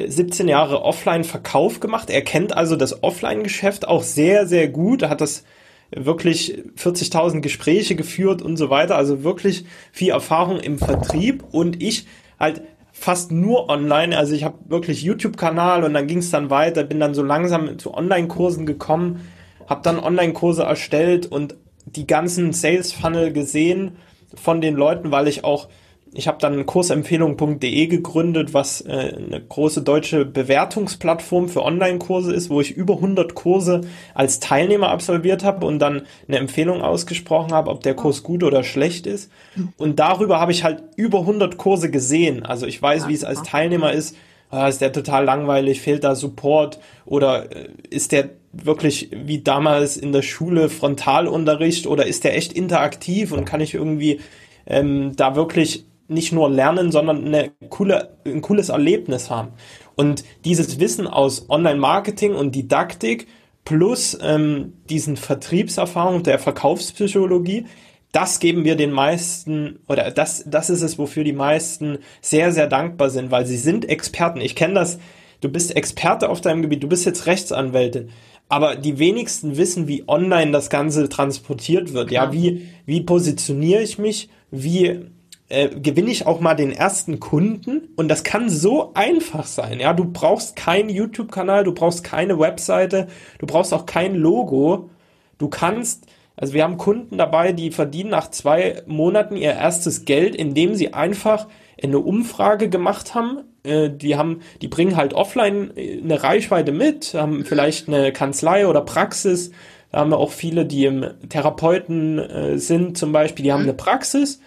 17 0.07 0.47
äh, 0.47 0.51
Jahre 0.51 0.81
Offline-Verkauf 0.81 1.79
gemacht. 1.79 2.09
Er 2.09 2.23
kennt 2.23 2.57
also 2.57 2.75
das 2.75 3.03
Offline-Geschäft 3.03 3.87
auch 3.87 4.01
sehr, 4.01 4.47
sehr 4.47 4.67
gut. 4.67 5.03
Er 5.03 5.09
hat 5.09 5.21
das 5.21 5.43
wirklich 5.91 6.63
40.000 6.77 7.41
Gespräche 7.41 7.95
geführt 7.95 8.41
und 8.41 8.57
so 8.57 8.69
weiter. 8.69 8.95
Also 8.95 9.23
wirklich 9.23 9.65
viel 9.91 10.09
Erfahrung 10.09 10.59
im 10.59 10.77
Vertrieb 10.77 11.43
und 11.51 11.81
ich 11.81 12.07
halt 12.39 12.61
fast 12.91 13.31
nur 13.31 13.69
online. 13.69 14.17
Also 14.17 14.33
ich 14.33 14.43
habe 14.43 14.57
wirklich 14.67 15.03
YouTube-Kanal 15.03 15.83
und 15.83 15.93
dann 15.93 16.07
ging 16.07 16.19
es 16.19 16.31
dann 16.31 16.49
weiter, 16.49 16.83
bin 16.83 16.99
dann 16.99 17.13
so 17.13 17.23
langsam 17.23 17.77
zu 17.77 17.93
Online-Kursen 17.93 18.65
gekommen, 18.65 19.27
habe 19.67 19.81
dann 19.83 19.99
Online-Kurse 19.99 20.63
erstellt 20.63 21.25
und 21.25 21.55
die 21.85 22.07
ganzen 22.07 22.53
Sales-Funnel 22.53 23.31
gesehen 23.31 23.97
von 24.33 24.61
den 24.61 24.75
Leuten, 24.75 25.11
weil 25.11 25.27
ich 25.27 25.43
auch 25.43 25.67
ich 26.15 26.27
habe 26.27 26.37
dann 26.39 26.65
kursempfehlung.de 26.65 27.87
gegründet, 27.87 28.53
was 28.53 28.81
äh, 28.81 29.13
eine 29.15 29.41
große 29.41 29.81
deutsche 29.81 30.23
Bewertungsplattform 30.23 31.49
für 31.49 31.61
Online-Kurse 31.61 32.33
ist, 32.33 32.49
wo 32.49 32.61
ich 32.61 32.71
über 32.71 32.95
100 32.95 33.35
Kurse 33.35 33.81
als 34.13 34.39
Teilnehmer 34.39 34.89
absolviert 34.89 35.43
habe 35.43 35.65
und 35.65 35.79
dann 35.79 36.03
eine 36.27 36.37
Empfehlung 36.37 36.81
ausgesprochen 36.81 37.51
habe, 37.51 37.69
ob 37.69 37.83
der 37.83 37.95
Kurs 37.95 38.23
gut 38.23 38.43
oder 38.43 38.63
schlecht 38.63 39.07
ist. 39.07 39.29
Und 39.77 39.99
darüber 39.99 40.39
habe 40.39 40.53
ich 40.53 40.63
halt 40.63 40.83
über 40.95 41.19
100 41.19 41.57
Kurse 41.57 41.91
gesehen. 41.91 42.45
Also 42.45 42.65
ich 42.65 42.81
weiß, 42.81 43.09
wie 43.09 43.13
es 43.13 43.25
als 43.25 43.43
Teilnehmer 43.43 43.91
ist, 43.91 44.15
ah, 44.49 44.69
ist 44.69 44.79
der 44.79 44.93
total 44.93 45.25
langweilig, 45.25 45.81
fehlt 45.81 46.05
da 46.05 46.15
Support? 46.15 46.79
Oder 47.05 47.51
äh, 47.51 47.67
ist 47.89 48.13
der 48.13 48.29
wirklich 48.53 49.09
wie 49.11 49.41
damals 49.41 49.97
in 49.97 50.13
der 50.13 50.21
Schule 50.21 50.69
Frontalunterricht? 50.69 51.87
Oder 51.87 52.05
ist 52.05 52.23
der 52.23 52.37
echt 52.37 52.53
interaktiv 52.53 53.33
und 53.33 53.43
kann 53.43 53.59
ich 53.59 53.73
irgendwie 53.73 54.21
ähm, 54.65 55.11
da 55.15 55.35
wirklich 55.35 55.85
nicht 56.07 56.31
nur 56.31 56.49
lernen, 56.49 56.91
sondern 56.91 57.25
eine 57.25 57.51
coole, 57.69 58.17
ein 58.25 58.41
cooles 58.41 58.69
Erlebnis 58.69 59.29
haben. 59.29 59.49
Und 59.95 60.23
dieses 60.43 60.79
Wissen 60.79 61.07
aus 61.07 61.49
Online-Marketing 61.49 62.35
und 62.35 62.53
Didaktik 62.53 63.27
plus 63.63 64.17
ähm, 64.21 64.73
diesen 64.89 65.17
Vertriebserfahrung 65.17 66.23
der 66.23 66.37
Verkaufspsychologie, 66.37 67.65
das 68.11 68.39
geben 68.39 68.63
wir 68.63 68.75
den 68.75 68.91
meisten 68.91 69.79
oder 69.89 70.11
das, 70.11 70.45
das 70.47 70.69
ist 70.69 70.81
es, 70.81 70.97
wofür 70.97 71.23
die 71.23 71.33
meisten 71.33 71.97
sehr, 72.21 72.53
sehr 72.53 72.67
dankbar 72.67 73.09
sind, 73.09 73.31
weil 73.31 73.45
sie 73.45 73.57
sind 73.57 73.89
Experten. 73.89 74.39
Ich 74.39 74.55
kenne 74.55 74.75
das, 74.75 74.99
du 75.41 75.49
bist 75.49 75.75
Experte 75.75 76.29
auf 76.29 76.39
deinem 76.39 76.61
Gebiet, 76.61 76.83
du 76.83 76.87
bist 76.87 77.05
jetzt 77.05 77.25
Rechtsanwältin, 77.25 78.11
aber 78.47 78.75
die 78.75 78.99
wenigsten 78.99 79.57
wissen, 79.57 79.87
wie 79.87 80.07
online 80.07 80.51
das 80.51 80.69
Ganze 80.69 81.09
transportiert 81.09 81.93
wird. 81.93 82.11
Ja, 82.11 82.31
wie, 82.31 82.67
wie 82.85 83.01
positioniere 83.01 83.81
ich 83.81 83.97
mich? 83.97 84.29
Wie 84.51 85.07
äh, 85.47 85.69
gewinne 85.69 86.09
ich 86.09 86.25
auch 86.25 86.39
mal 86.39 86.55
den 86.55 86.71
ersten 86.71 87.19
Kunden? 87.19 87.89
Und 87.95 88.07
das 88.07 88.23
kann 88.23 88.49
so 88.49 88.91
einfach 88.95 89.45
sein. 89.45 89.79
Ja, 89.79 89.93
du 89.93 90.05
brauchst 90.05 90.55
keinen 90.55 90.89
YouTube-Kanal, 90.89 91.63
du 91.63 91.73
brauchst 91.73 92.03
keine 92.03 92.39
Webseite, 92.39 93.07
du 93.39 93.45
brauchst 93.45 93.73
auch 93.73 93.85
kein 93.85 94.15
Logo. 94.15 94.89
Du 95.37 95.47
kannst, 95.49 96.05
also 96.35 96.53
wir 96.53 96.63
haben 96.63 96.77
Kunden 96.77 97.17
dabei, 97.17 97.51
die 97.51 97.71
verdienen 97.71 98.09
nach 98.09 98.31
zwei 98.31 98.81
Monaten 98.87 99.35
ihr 99.35 99.53
erstes 99.53 100.05
Geld, 100.05 100.35
indem 100.35 100.73
sie 100.73 100.93
einfach 100.93 101.47
eine 101.81 101.99
Umfrage 101.99 102.69
gemacht 102.69 103.13
haben. 103.13 103.43
Äh, 103.63 103.91
die 103.91 104.15
haben, 104.15 104.41
die 104.61 104.67
bringen 104.67 104.95
halt 104.95 105.13
offline 105.13 105.77
äh, 105.77 106.01
eine 106.01 106.23
Reichweite 106.23 106.71
mit, 106.71 107.13
haben 107.13 107.45
vielleicht 107.45 107.87
eine 107.87 108.11
Kanzlei 108.11 108.65
oder 108.65 108.81
Praxis. 108.81 109.51
Da 109.91 109.99
haben 109.99 110.09
wir 110.09 110.17
auch 110.17 110.31
viele, 110.31 110.65
die 110.65 110.85
im 110.85 111.05
Therapeuten 111.29 112.57
sind 112.59 112.97
zum 112.97 113.13
Beispiel, 113.13 113.43
die 113.43 113.53
haben 113.53 113.63
eine 113.63 113.73
Praxis. 113.73 114.41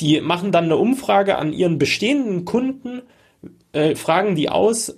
Die 0.00 0.20
machen 0.20 0.52
dann 0.52 0.64
eine 0.64 0.76
Umfrage 0.76 1.36
an 1.36 1.52
ihren 1.52 1.78
bestehenden 1.78 2.44
Kunden, 2.44 3.02
äh, 3.72 3.94
fragen 3.94 4.34
die 4.34 4.48
aus. 4.48 4.96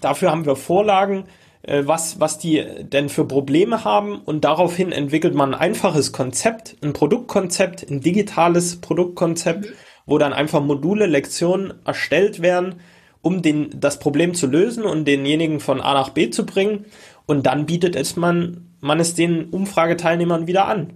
Dafür 0.00 0.30
haben 0.30 0.46
wir 0.46 0.56
Vorlagen, 0.56 1.24
äh, 1.62 1.82
was, 1.84 2.18
was 2.20 2.38
die 2.38 2.64
denn 2.82 3.08
für 3.08 3.24
Probleme 3.24 3.84
haben 3.84 4.18
und 4.18 4.44
daraufhin 4.44 4.92
entwickelt 4.92 5.34
man 5.34 5.54
ein 5.54 5.60
einfaches 5.60 6.12
Konzept, 6.12 6.76
ein 6.82 6.92
Produktkonzept, 6.92 7.88
ein 7.90 8.00
digitales 8.00 8.80
Produktkonzept. 8.80 9.66
Mhm 9.66 9.74
wo 10.06 10.18
dann 10.18 10.32
einfach 10.32 10.62
Module, 10.62 11.06
Lektionen 11.06 11.74
erstellt 11.84 12.42
werden, 12.42 12.76
um 13.22 13.42
den, 13.42 13.70
das 13.74 13.98
Problem 13.98 14.34
zu 14.34 14.46
lösen 14.46 14.84
und 14.84 15.06
denjenigen 15.06 15.60
von 15.60 15.80
A 15.80 15.94
nach 15.94 16.10
B 16.10 16.30
zu 16.30 16.44
bringen. 16.44 16.84
Und 17.26 17.46
dann 17.46 17.66
bietet 17.66 17.96
es 17.96 18.16
man, 18.16 18.68
man 18.80 19.00
es 19.00 19.14
den 19.14 19.46
Umfrageteilnehmern 19.46 20.46
wieder 20.46 20.68
an. 20.68 20.92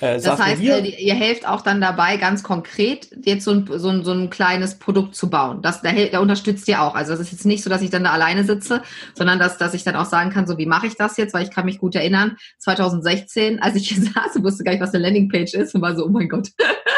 Äh, 0.00 0.20
das 0.20 0.40
heißt, 0.40 0.60
wir, 0.60 0.76
äh, 0.76 0.88
ihr 0.88 1.14
helft 1.14 1.46
auch 1.46 1.60
dann 1.60 1.80
dabei, 1.80 2.16
ganz 2.16 2.42
konkret 2.42 3.08
jetzt 3.24 3.44
so 3.44 3.52
ein, 3.52 3.68
so 3.76 3.88
ein, 3.88 4.04
so 4.04 4.12
ein 4.12 4.30
kleines 4.30 4.78
Produkt 4.78 5.14
zu 5.14 5.28
bauen. 5.30 5.62
Das, 5.62 5.82
da, 5.82 5.92
da 5.92 6.20
unterstützt 6.20 6.68
ihr 6.68 6.82
auch. 6.82 6.94
Also 6.94 7.12
es 7.12 7.20
ist 7.20 7.32
jetzt 7.32 7.46
nicht 7.46 7.62
so, 7.62 7.70
dass 7.70 7.82
ich 7.82 7.90
dann 7.90 8.04
da 8.04 8.10
alleine 8.10 8.44
sitze, 8.44 8.82
sondern 9.14 9.38
dass, 9.38 9.58
dass 9.58 9.74
ich 9.74 9.84
dann 9.84 9.96
auch 9.96 10.06
sagen 10.06 10.30
kann, 10.30 10.46
so 10.46 10.58
wie 10.58 10.66
mache 10.66 10.86
ich 10.86 10.96
das 10.96 11.16
jetzt, 11.16 11.34
weil 11.34 11.44
ich 11.44 11.50
kann 11.50 11.64
mich 11.64 11.78
gut 11.78 11.94
erinnern, 11.94 12.36
2016, 12.58 13.60
als 13.60 13.76
ich 13.76 13.88
hier 13.88 14.02
saß, 14.14 14.42
wusste 14.42 14.64
gar 14.64 14.72
nicht, 14.72 14.82
was 14.82 14.94
eine 14.94 15.04
Landingpage 15.04 15.54
ist 15.54 15.74
und 15.74 15.82
war 15.82 15.96
so, 15.96 16.06
oh 16.06 16.10
mein 16.10 16.28
Gott. 16.28 16.48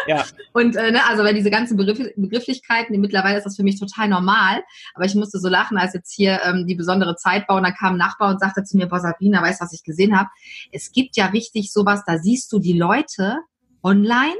Ja. 0.07 0.24
Und 0.52 0.76
äh, 0.76 0.92
ne, 0.92 1.00
also 1.09 1.24
weil 1.24 1.35
diese 1.35 1.50
ganzen 1.50 1.76
Begriff, 1.76 1.98
Begrifflichkeiten, 2.16 3.00
mittlerweile 3.00 3.38
ist 3.38 3.44
das 3.44 3.57
für 3.57 3.64
mich 3.64 3.80
total 3.80 4.09
normal, 4.09 4.62
aber 4.94 5.04
ich 5.04 5.14
musste 5.14 5.40
so 5.40 5.48
lachen, 5.48 5.78
als 5.78 5.94
jetzt 5.94 6.12
hier 6.12 6.40
ähm, 6.44 6.66
die 6.66 6.76
besondere 6.76 7.16
Zeit 7.16 7.46
bauen, 7.48 7.64
da 7.64 7.72
kam 7.72 7.94
ein 7.94 7.98
Nachbar 7.98 8.30
und 8.30 8.38
sagte 8.38 8.62
zu 8.62 8.76
mir, 8.76 8.87
boah 8.87 9.00
Sabrina, 9.00 9.42
weißt 9.42 9.61
du, 9.61 9.64
was 9.64 9.72
ich 9.72 9.83
gesehen 9.83 10.16
habe? 10.16 10.28
Es 10.70 10.92
gibt 10.92 11.16
ja 11.16 11.26
richtig 11.26 11.72
sowas, 11.72 12.02
da 12.07 12.18
siehst 12.18 12.52
du 12.52 12.61
die 12.61 12.74
Leute 12.74 12.84
online 13.83 14.35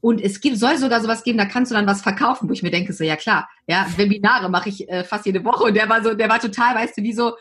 und 0.00 0.20
es 0.20 0.40
gibt, 0.40 0.58
soll 0.58 0.78
sogar 0.78 1.00
sowas 1.00 1.22
geben, 1.22 1.38
da 1.38 1.44
kannst 1.44 1.70
du 1.70 1.76
dann 1.76 1.86
was 1.86 2.02
verkaufen, 2.02 2.48
wo 2.48 2.52
ich 2.52 2.62
mir 2.62 2.70
denke, 2.70 2.92
so, 2.92 3.04
ja 3.04 3.16
klar, 3.16 3.48
ja, 3.66 3.86
Webinare 3.96 4.48
mache 4.48 4.70
ich 4.70 4.88
äh, 4.88 5.04
fast 5.04 5.26
jede 5.26 5.44
Woche 5.44 5.64
und 5.64 5.74
der 5.74 5.88
war 5.88 6.02
so, 6.02 6.14
der 6.14 6.28
war 6.28 6.40
total, 6.40 6.74
weißt 6.74 6.96
du, 6.96 7.02
wie 7.02 7.12
so, 7.12 7.36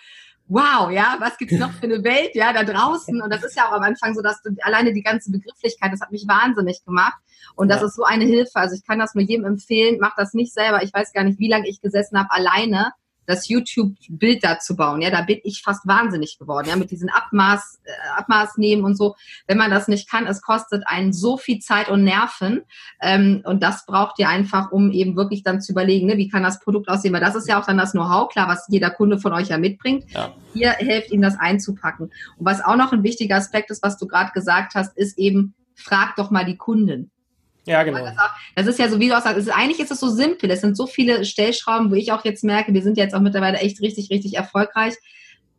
wow, 0.50 0.92
ja, 0.92 1.16
was 1.20 1.38
gibt's 1.38 1.58
noch 1.58 1.72
für 1.72 1.84
eine 1.84 2.04
Welt, 2.04 2.32
ja, 2.34 2.52
da 2.52 2.64
draußen? 2.64 3.22
Und 3.22 3.32
das 3.32 3.44
ist 3.44 3.56
ja 3.56 3.68
auch 3.68 3.74
am 3.74 3.84
Anfang 3.84 4.16
so, 4.16 4.22
dass 4.22 4.42
du 4.42 4.50
alleine 4.62 4.94
die 4.94 5.04
ganze 5.04 5.32
Begrifflichkeit, 5.32 5.94
das 5.94 6.02
hat 6.02 6.12
mich 6.12 6.28
wahnsinnig 6.28 6.84
gemacht 6.84 7.18
und 7.56 7.70
das 7.70 7.82
ja. 7.82 7.88
ist 7.88 7.96
so 7.96 8.04
eine 8.04 8.26
Hilfe, 8.26 8.56
also 8.56 8.76
ich 8.76 8.86
kann 8.86 9.00
das 9.00 9.16
nur 9.16 9.24
jedem 9.24 9.46
empfehlen, 9.46 9.98
mach 10.02 10.16
das 10.18 10.34
nicht 10.34 10.54
selber, 10.54 10.84
ich 10.84 10.94
weiß 10.94 11.14
gar 11.14 11.24
nicht, 11.24 11.40
wie 11.40 11.50
lange 11.50 11.70
ich 11.70 11.82
gesessen 11.82 12.20
habe, 12.20 12.32
alleine 12.32 12.92
das 13.30 13.48
YouTube-Bild 13.48 14.44
dazu 14.44 14.76
bauen. 14.76 15.02
Ja, 15.02 15.12
da 15.12 15.22
bin 15.22 15.40
ich 15.44 15.62
fast 15.64 15.88
wahnsinnig 15.88 16.38
geworden. 16.40 16.68
Ja, 16.68 16.76
mit 16.76 16.90
diesen 16.90 17.10
Abmaß, 17.10 17.80
äh, 17.84 17.92
Abmaß 18.18 18.58
nehmen 18.58 18.84
und 18.84 18.96
so. 18.96 19.16
Wenn 19.48 19.58
man 19.58 19.70
das 19.70 19.88
nicht 19.88 20.10
kann, 20.10 20.26
es 20.26 20.42
kostet 20.42 20.84
einen 20.88 21.14
so 21.14 21.38
viel 21.38 21.60
Zeit 21.60 21.90
und 21.90 22.04
Nerven. 22.04 22.62
Ähm, 23.02 23.42
und 23.46 23.62
das 23.62 23.86
braucht 23.86 24.18
ihr 24.20 24.28
einfach, 24.28 24.72
um 24.72 24.92
eben 24.92 25.16
wirklich 25.16 25.44
dann 25.44 25.62
zu 25.62 25.72
überlegen, 25.72 26.08
ne, 26.08 26.18
wie 26.18 26.28
kann 26.28 26.44
das 26.44 26.60
Produkt 26.60 26.90
aussehen. 26.90 27.14
Weil 27.14 27.22
das 27.22 27.36
ist 27.36 27.48
ja 27.48 27.62
auch 27.62 27.66
dann 27.66 27.78
das 27.78 27.92
Know-how, 27.92 28.30
klar, 28.30 28.48
was 28.48 28.66
jeder 28.70 28.90
Kunde 28.90 29.20
von 29.20 29.32
euch 29.32 29.50
ja 29.50 29.60
mitbringt. 29.60 30.10
Ja. 30.12 30.34
Ihr 30.56 30.72
helft 30.72 31.12
ihm 31.12 31.22
das 31.22 31.40
einzupacken. 31.40 32.12
Und 32.38 32.46
was 32.46 32.64
auch 32.64 32.76
noch 32.76 32.92
ein 32.92 33.04
wichtiger 33.04 33.36
Aspekt 33.36 33.70
ist, 33.70 33.84
was 33.84 33.98
du 33.98 34.08
gerade 34.08 34.32
gesagt 34.32 34.74
hast, 34.74 34.98
ist 34.98 35.20
eben, 35.20 35.54
frag 35.76 36.16
doch 36.16 36.32
mal 36.32 36.46
die 36.46 36.58
Kunden. 36.58 37.12
Ja, 37.70 37.84
genau. 37.84 38.04
Das 38.56 38.66
ist 38.66 38.80
ja 38.80 38.90
so, 38.90 39.00
wie 39.00 39.10
du 39.10 39.16
auch 39.16 39.22
sagst, 39.22 39.38
ist, 39.38 39.56
eigentlich 39.56 39.80
ist 39.80 39.92
es 39.92 40.00
so 40.00 40.10
simpel. 40.10 40.50
Es 40.50 40.62
sind 40.62 40.76
so 40.76 40.88
viele 40.88 41.24
Stellschrauben, 41.24 41.92
wo 41.92 41.96
ich 41.96 42.12
auch 42.12 42.26
jetzt 42.26 42.44
merke, 42.44 42.74
wir 42.74 42.82
sind 42.82 42.98
jetzt 42.98 43.14
auch 43.14 43.20
mittlerweile 43.20 43.60
echt 43.60 43.80
richtig, 43.80 44.10
richtig 44.10 44.36
erfolgreich. 44.36 44.96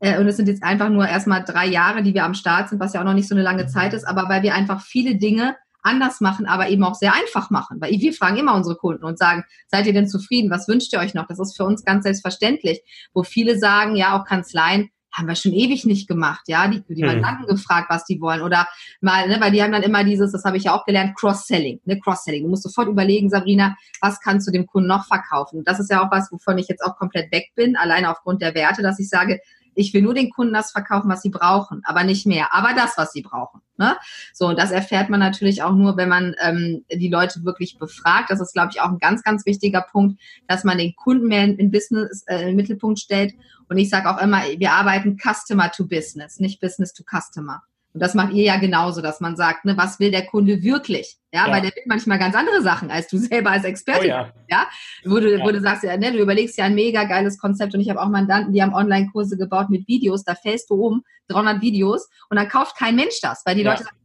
Äh, 0.01 0.19
und 0.19 0.27
es 0.27 0.37
sind 0.37 0.49
jetzt 0.49 0.65
einfach 0.65 0.89
nur 0.89 1.07
erstmal 1.07 1.45
drei 1.45 1.67
Jahre, 1.67 2.03
die 2.03 2.13
wir 2.13 2.25
am 2.25 2.35
Start 2.35 2.69
sind, 2.69 2.81
was 2.81 2.95
ja 2.95 3.01
auch 3.01 3.05
noch 3.05 3.15
nicht 3.15 3.29
so 3.29 3.35
eine 3.37 3.45
lange 3.45 3.69
Zeit 3.69 3.95
ist, 3.95 4.05
aber 4.05 4.29
weil 4.29 4.43
wir 4.43 4.55
einfach 4.55 4.83
viele 4.83 5.15
Dinge 5.15 5.55
anders 5.83 6.21
machen, 6.21 6.47
aber 6.47 6.69
eben 6.69 6.83
auch 6.83 6.97
sehr 6.97 7.15
einfach 7.15 7.51
machen. 7.51 7.81
Weil 7.81 7.93
wir 7.93 8.13
fragen 8.13 8.39
immer 8.39 8.57
unsere 8.57 8.75
Kunden 8.75 9.05
und 9.05 9.17
sagen, 9.17 9.45
seid 9.69 9.87
ihr 9.87 9.93
denn 9.93 10.09
zufrieden? 10.09 10.51
Was 10.51 10.67
wünscht 10.67 10.93
ihr 10.93 10.99
euch 10.99 11.15
noch? 11.15 11.29
Das 11.29 11.39
ist 11.39 11.57
für 11.57 11.65
uns 11.65 11.85
ganz 11.85 12.03
selbstverständlich. 12.03 12.83
Wo 13.15 13.23
viele 13.23 13.57
sagen, 13.57 13.95
ja, 13.95 14.19
auch 14.19 14.25
Kanzleien, 14.25 14.91
haben 15.13 15.29
wir 15.29 15.35
schon 15.35 15.53
ewig 15.53 15.85
nicht 15.85 16.09
gemacht, 16.09 16.43
ja, 16.47 16.69
die, 16.69 16.83
die 16.89 17.03
hm. 17.03 17.09
Mandanten 17.09 17.47
gefragt, 17.47 17.89
was 17.91 18.05
die 18.05 18.21
wollen 18.21 18.43
oder 18.43 18.69
mal, 19.01 19.29
ne, 19.29 19.41
weil 19.41 19.51
die 19.51 19.63
haben 19.63 19.73
dann 19.73 19.83
immer 19.83 20.05
dieses, 20.05 20.33
das 20.33 20.45
habe 20.45 20.57
ich 20.57 20.65
ja 20.65 20.75
auch 20.75 20.85
gelernt, 20.85 21.17
Cross-Selling, 21.19 21.81
ne, 21.85 21.99
Cross-Selling. 21.99 22.45
Du 22.45 22.49
musst 22.51 22.63
sofort 22.63 22.89
überlegen, 22.89 23.31
Sabrina, 23.31 23.77
was 24.01 24.21
kannst 24.21 24.47
du 24.47 24.53
dem 24.53 24.67
Kunden 24.67 24.89
noch 24.89 25.07
verkaufen? 25.07 25.65
Das 25.65 25.81
ist 25.81 25.91
ja 25.91 26.05
auch 26.05 26.11
was, 26.11 26.31
wovon 26.31 26.59
ich 26.59 26.69
jetzt 26.69 26.83
auch 26.83 26.97
komplett 26.97 27.33
weg 27.33 27.53
bin, 27.55 27.77
alleine 27.77 28.11
aufgrund 28.11 28.43
der 28.43 28.55
Werte, 28.55 28.83
dass 28.83 29.01
ich 29.01 29.09
sage, 29.09 29.41
ich 29.81 29.95
will 29.95 30.03
nur 30.03 30.15
den 30.15 30.31
Kunden 30.31 30.53
das 30.53 30.73
verkaufen, 30.73 31.11
was 31.11 31.23
sie 31.23 31.31
brauchen, 31.31 31.83
aber 31.85 32.05
nicht 32.05 32.27
mehr, 32.27 32.55
aber 32.55 32.75
das, 32.75 32.97
was 32.97 33.13
sie 33.13 33.23
brauchen. 33.23 33.61
Ne? 33.77 33.97
So, 34.35 34.47
und 34.47 34.59
das 34.59 34.71
erfährt 34.71 35.09
man 35.09 35.21
natürlich 35.21 35.63
auch 35.63 35.75
nur, 35.75 35.97
wenn 35.97 36.09
man 36.09 36.35
ähm, 36.43 36.85
die 36.93 37.09
Leute 37.09 37.45
wirklich 37.45 37.79
befragt. 37.79 38.31
Das 38.31 38.41
ist, 38.41 38.53
glaube 38.53 38.71
ich, 38.73 38.81
auch 38.81 38.91
ein 38.91 38.99
ganz, 38.99 39.23
ganz 39.23 39.47
wichtiger 39.47 39.81
Punkt, 39.81 40.21
dass 40.47 40.65
man 40.65 40.77
den 40.77 40.95
Kunden 40.95 41.29
mehr 41.29 41.45
in, 41.45 41.57
in 41.57 41.71
Business 41.71 42.23
äh, 42.27 42.51
im 42.51 42.57
Mittelpunkt 42.57 42.99
stellt. 42.99 43.33
Und 43.69 43.79
ich 43.79 43.89
sage 43.89 44.11
auch 44.11 44.21
immer, 44.21 44.43
wir 44.59 44.73
arbeiten 44.73 45.17
Customer 45.17 45.71
to 45.73 45.87
Business, 45.87 46.41
nicht 46.41 46.61
Business 46.61 46.93
to 46.93 47.05
Customer. 47.05 47.63
Und 47.93 48.01
das 48.01 48.15
macht 48.15 48.33
ihr 48.33 48.45
ja 48.45 48.57
genauso, 48.59 49.01
dass 49.03 49.21
man 49.21 49.37
sagt, 49.37 49.65
ne, 49.65 49.77
was 49.77 49.99
will 49.99 50.13
der 50.13 50.25
Kunde 50.25 50.63
wirklich? 50.63 51.17
Ja, 51.33 51.47
ja. 51.47 51.53
weil 51.53 51.63
der 51.63 51.71
will 51.75 51.83
manchmal 51.87 52.19
ganz 52.19 52.37
andere 52.37 52.63
Sachen, 52.63 52.91
als 52.91 53.09
du 53.09 53.19
selber 53.19 53.51
als 53.51 53.65
Experte. 53.65 54.05
Oh, 54.05 54.09
ja. 54.09 54.33
ja. 54.49 54.69
Wo 55.05 55.19
du, 55.19 55.39
ja. 55.39 55.45
wo 55.45 55.51
du 55.51 55.61
sagst, 55.61 55.83
ja, 55.83 55.97
ne, 55.97 56.13
du 56.13 56.19
überlegst 56.19 56.57
ja 56.57 56.67
ein 56.67 56.75
mega 56.75 57.05
geiles 57.05 57.39
Konzept 57.39 57.75
und 57.75 57.81
ich 57.81 57.91
habe 57.91 58.01
auch 58.01 58.09
Mandanten, 58.09 58.53
die 58.53 58.63
haben 58.63 58.75
Online-Kurse 58.75 59.37
gebaut 59.37 59.71
mit 59.71 59.89
Videos, 59.89 60.25
da 60.25 60.35
fällst 60.35 60.71
du 60.71 60.75
um, 60.75 61.03
300 61.29 61.61
Videos 61.63 62.09
und 62.29 62.37
dann 62.37 62.49
kauft 62.49 62.77
kein 62.77 62.97
Mensch 62.97 63.21
das, 63.21 63.43
weil 63.45 63.57
die. 63.57 63.63
Leute 63.63 63.85
sagen, 63.85 63.97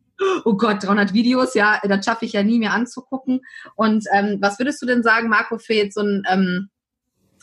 oh 0.45 0.55
Gott, 0.55 0.83
300 0.83 1.13
Videos, 1.13 1.53
ja, 1.53 1.79
das 1.83 2.05
schaffe 2.05 2.25
ich 2.25 2.33
ja 2.33 2.43
nie 2.43 2.59
mehr 2.59 2.73
anzugucken. 2.73 3.41
Und 3.75 4.05
ähm, 4.13 4.37
was 4.39 4.59
würdest 4.59 4.81
du 4.81 4.85
denn 4.85 5.03
sagen, 5.03 5.29
Marco, 5.29 5.57
für 5.57 5.73
jetzt 5.73 5.95
so 5.95 6.01
einen 6.01 6.23
ähm, 6.29 6.69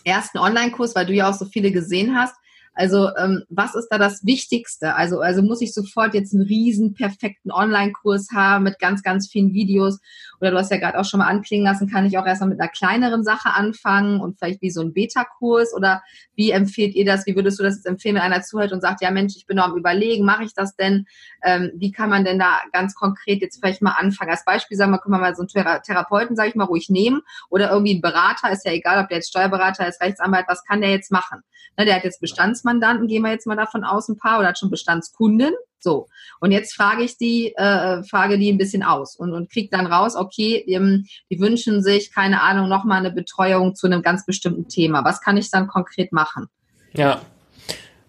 ersten 0.05 0.39
Online-Kurs, 0.39 0.95
weil 0.95 1.07
du 1.07 1.13
ja 1.13 1.29
auch 1.29 1.35
so 1.35 1.45
viele 1.45 1.71
gesehen 1.71 2.17
hast, 2.17 2.35
also 2.75 3.09
ähm, 3.17 3.45
was 3.51 3.75
ist 3.75 3.89
da 3.91 3.99
das 3.99 4.25
Wichtigste? 4.25 4.95
Also, 4.95 5.21
also 5.21 5.43
muss 5.43 5.61
ich 5.61 5.75
sofort 5.75 6.15
jetzt 6.15 6.35
einen 6.35 6.43
riesen 6.43 6.95
perfekten 6.95 7.51
Online-Kurs 7.51 8.29
haben 8.33 8.65
mit 8.65 8.79
ganz, 8.79 9.03
ganz 9.03 9.29
vielen 9.29 9.53
Videos? 9.53 9.99
Oder 10.43 10.51
du 10.51 10.59
hast 10.59 10.71
ja 10.71 10.79
gerade 10.79 10.99
auch 10.99 11.05
schon 11.05 11.19
mal 11.19 11.29
anklingen 11.29 11.65
lassen, 11.65 11.89
kann 11.89 12.05
ich 12.05 12.19
auch 12.19 12.27
erstmal 12.27 12.51
mit 12.51 12.61
einer 12.61 12.69
kleineren 12.69 13.25
Sache 13.25 13.51
anfangen 13.51 14.21
und 14.21 14.39
vielleicht 14.39 14.61
wie 14.61 14.71
so 14.71 14.83
ein 14.83 14.93
Beta-Kurs? 14.93 15.73
Oder 15.75 16.03
wie 16.35 16.51
empfehlt 16.51 16.95
ihr 16.95 17.07
das? 17.07 17.27
Wie 17.27 17.37
würdest 17.37 17.59
du 17.59 17.63
das 17.63 17.77
jetzt 17.77 17.87
empfehlen, 17.87 18.17
wenn 18.17 18.23
einer 18.23 18.43
zuhört 18.43 18.73
und 18.73 18.81
sagt, 18.81 19.01
ja 19.03 19.11
Mensch, 19.11 19.37
ich 19.37 19.47
bin 19.47 19.57
noch 19.57 19.67
am 19.69 19.77
überlegen, 19.77 20.25
mache 20.25 20.45
ich 20.45 20.53
das 20.53 20.77
denn? 20.77 21.07
Ähm, 21.43 21.71
wie 21.77 21.93
kann 21.93 22.11
man 22.11 22.25
denn 22.25 22.39
da 22.39 22.61
ganz 22.73 22.95
konkret 22.95 23.41
jetzt 23.41 23.61
vielleicht 23.61 23.83
mal 23.83 23.93
anfangen? 23.93 24.31
Als 24.31 24.45
Beispiel 24.45 24.77
sagen 24.77 24.91
wir, 24.91 24.99
können 24.99 25.15
wir 25.15 25.21
mal 25.21 25.35
so 25.35 25.43
einen 25.43 25.49
Thera 25.49 25.79
Therapeuten, 25.79 26.37
sage 26.37 26.51
ich 26.51 26.55
mal, 26.57 26.65
ruhig 26.65 26.91
nehmen 26.91 27.23
oder 27.49 27.71
irgendwie 27.71 27.93
einen 27.93 28.03
Berater, 28.03 28.51
ist 28.51 28.67
ja 28.67 28.73
egal, 28.73 29.01
ob 29.01 29.09
der 29.09 29.19
jetzt 29.19 29.29
Steuerberater 29.29 29.87
ist, 29.87 30.03
Rechtsanwalt, 30.03 30.47
was 30.49 30.65
kann 30.65 30.81
der 30.81 30.91
jetzt 30.91 31.13
machen? 31.13 31.43
Ne, 31.79 31.87
der 31.87 31.95
hat 31.95 32.05
jetzt 32.05 32.21
Bestands 32.21 32.43
Bestandsmandanten, 32.43 33.07
gehen 33.07 33.23
wir 33.23 33.31
jetzt 33.31 33.47
mal 33.47 33.57
davon 33.57 33.85
aus, 33.85 34.09
ein 34.09 34.19
paar 34.19 34.39
oder 34.39 34.49
hat 34.49 34.59
schon 34.59 34.71
Bestandskunden. 34.71 35.55
So. 35.83 36.09
Und 36.41 36.53
jetzt 36.53 36.75
frage 36.75 37.03
ich 37.03 37.17
die, 37.19 37.55
äh, 37.57 38.03
frage 38.05 38.39
die 38.39 38.51
ein 38.51 38.59
bisschen 38.59 38.83
aus 38.83 39.17
und, 39.17 39.33
und 39.33 39.51
kriege 39.51 39.69
dann 39.71 39.87
raus, 39.87 40.17
okay, 40.17 40.65
die, 40.67 41.07
die 41.31 41.41
wünschen 41.41 41.83
sich, 41.83 42.13
keine 42.13 42.43
Ahnung, 42.43 42.69
nochmal 42.69 42.99
eine 42.99 43.11
Betreuung 43.11 43.75
zu 43.75 43.87
einem 43.87 44.03
ganz 44.03 44.25
bestimmten 44.25 44.69
Thema. 44.69 45.05
Was 45.05 45.21
kann 45.21 45.37
ich 45.37 45.51
dann 45.51 45.69
konkret 45.69 46.13
machen? 46.13 46.47
Ja, 46.95 47.21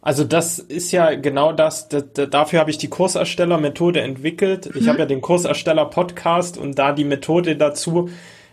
also 0.01 0.25
das 0.25 0.59
ist 0.59 0.91
ja 0.91 1.15
genau 1.15 1.53
das, 1.53 1.87
das 1.87 2.03
dafür 2.29 2.59
habe 2.59 2.69
ich 2.69 2.77
die 2.77 2.89
Kursersteller-Methode 2.89 4.01
entwickelt. 4.01 4.69
Ich 4.75 4.81
mhm. 4.81 4.89
habe 4.89 4.99
ja 4.99 5.05
den 5.05 5.21
Kursersteller-Podcast 5.21 6.57
und 6.57 6.77
da 6.77 6.91
die 6.91 7.05
Methode 7.05 7.55
dazu 7.55 8.09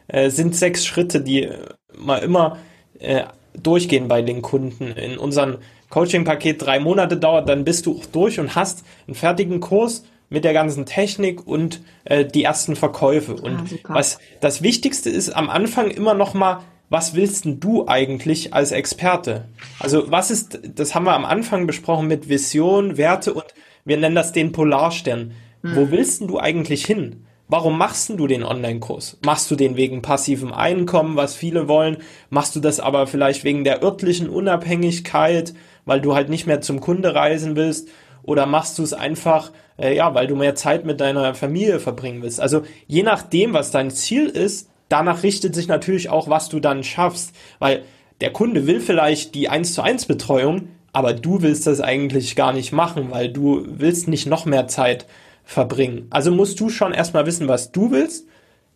äh, 0.06 0.30
sind 0.30 0.54
sechs 0.54 0.86
Schritte, 0.86 1.20
die 1.20 1.42
äh, 1.42 1.58
mal 1.98 2.18
immer 2.18 2.58
äh, 3.00 3.24
durchgehen 3.60 4.06
bei 4.06 4.22
den 4.22 4.42
Kunden. 4.42 4.92
In 4.92 5.18
unserem 5.18 5.58
Coaching-Paket 5.90 6.62
drei 6.62 6.80
Monate 6.80 7.16
dauert, 7.16 7.48
dann 7.48 7.64
bist 7.64 7.86
du 7.86 8.00
durch 8.12 8.40
und 8.40 8.54
hast 8.54 8.84
einen 9.06 9.14
fertigen 9.14 9.60
Kurs 9.60 10.04
mit 10.28 10.44
der 10.44 10.52
ganzen 10.52 10.86
Technik 10.86 11.46
und 11.46 11.82
äh, 12.04 12.24
die 12.24 12.44
ersten 12.44 12.76
Verkäufe. 12.76 13.34
Und 13.34 13.80
ah, 13.84 13.94
was 13.94 14.18
das 14.40 14.62
Wichtigste 14.62 15.10
ist 15.10 15.30
am 15.30 15.50
Anfang 15.50 15.90
immer 15.90 16.14
noch 16.14 16.34
mal 16.34 16.62
was 16.90 17.14
willst 17.14 17.44
denn 17.44 17.60
du 17.60 17.86
eigentlich 17.86 18.52
als 18.52 18.72
Experte? 18.72 19.48
Also 19.78 20.10
was 20.10 20.30
ist, 20.30 20.58
das 20.74 20.94
haben 20.94 21.04
wir 21.04 21.14
am 21.14 21.24
Anfang 21.24 21.68
besprochen 21.68 22.08
mit 22.08 22.28
Vision, 22.28 22.96
Werte 22.96 23.32
und 23.32 23.46
wir 23.84 23.96
nennen 23.96 24.16
das 24.16 24.32
den 24.32 24.50
Polarstern. 24.52 25.32
Hm. 25.62 25.76
Wo 25.76 25.90
willst 25.92 26.20
denn 26.20 26.28
du 26.28 26.40
eigentlich 26.40 26.84
hin? 26.84 27.26
Warum 27.52 27.76
machst 27.76 28.08
du 28.10 28.28
den 28.28 28.44
Online-Kurs? 28.44 29.18
Machst 29.26 29.50
du 29.50 29.56
den 29.56 29.76
wegen 29.76 30.02
passivem 30.02 30.52
Einkommen, 30.52 31.16
was 31.16 31.34
viele 31.34 31.66
wollen? 31.66 31.96
Machst 32.28 32.54
du 32.54 32.60
das 32.60 32.78
aber 32.78 33.08
vielleicht 33.08 33.42
wegen 33.42 33.64
der 33.64 33.82
örtlichen 33.82 34.28
Unabhängigkeit, 34.28 35.52
weil 35.84 36.00
du 36.00 36.14
halt 36.14 36.28
nicht 36.28 36.46
mehr 36.46 36.60
zum 36.60 36.80
Kunde 36.80 37.12
reisen 37.12 37.56
willst? 37.56 37.88
Oder 38.22 38.46
machst 38.46 38.78
du 38.78 38.84
es 38.84 38.92
einfach, 38.92 39.50
äh, 39.80 39.96
ja, 39.96 40.14
weil 40.14 40.28
du 40.28 40.36
mehr 40.36 40.54
Zeit 40.54 40.84
mit 40.84 41.00
deiner 41.00 41.34
Familie 41.34 41.80
verbringen 41.80 42.22
willst? 42.22 42.40
Also 42.40 42.62
je 42.86 43.02
nachdem, 43.02 43.52
was 43.52 43.72
dein 43.72 43.90
Ziel 43.90 44.26
ist, 44.26 44.70
danach 44.88 45.24
richtet 45.24 45.56
sich 45.56 45.66
natürlich 45.66 46.08
auch, 46.08 46.28
was 46.28 46.50
du 46.50 46.60
dann 46.60 46.84
schaffst, 46.84 47.34
weil 47.58 47.82
der 48.20 48.32
Kunde 48.32 48.68
will 48.68 48.78
vielleicht 48.78 49.34
die 49.34 49.48
1 49.48 49.74
zu 49.74 49.82
1 49.82 50.06
Betreuung, 50.06 50.68
aber 50.92 51.14
du 51.14 51.42
willst 51.42 51.66
das 51.66 51.80
eigentlich 51.80 52.36
gar 52.36 52.52
nicht 52.52 52.70
machen, 52.70 53.08
weil 53.10 53.28
du 53.28 53.64
willst 53.66 54.06
nicht 54.06 54.28
noch 54.28 54.44
mehr 54.46 54.68
Zeit 54.68 55.06
verbringen. 55.50 56.06
Also 56.10 56.30
musst 56.30 56.60
du 56.60 56.68
schon 56.68 56.92
erstmal 56.92 57.26
wissen, 57.26 57.48
was 57.48 57.72
du 57.72 57.90
willst. 57.90 58.28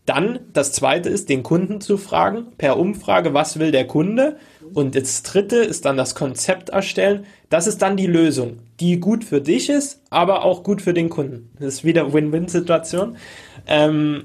Dann 0.07 0.41
das 0.53 0.73
zweite 0.73 1.09
ist, 1.09 1.29
den 1.29 1.45
Kunden 1.45 1.81
zu 1.81 1.97
fragen, 1.97 2.49
per 2.59 2.81
Umfrage, 2.81 3.33
was 3.33 3.61
will 3.61 3.71
der 3.71 3.87
Kunde? 3.87 4.39
Und 4.75 4.97
das 4.97 5.23
dritte 5.23 5.59
ist 5.59 5.85
dann 5.85 5.97
das 5.97 6.17
Konzept 6.17 6.71
erstellen. 6.71 7.27
Das 7.49 7.69
ist 7.69 7.81
dann 7.81 7.97
die 7.97 8.09
Lösung, 8.09 8.59
die 8.81 8.99
gut 8.99 9.23
für 9.23 9.41
dich 9.41 9.71
ist, 9.71 10.03
aber 10.11 10.45
auch 10.45 10.65
gut 10.65 10.83
für 10.83 10.93
den 10.93 11.11
Kunden. 11.11 11.49
Das 11.61 11.75
ist 11.75 11.85
wieder 11.85 12.13
Win-Win-Situation. 12.13 13.19
Ähm, 13.69 14.25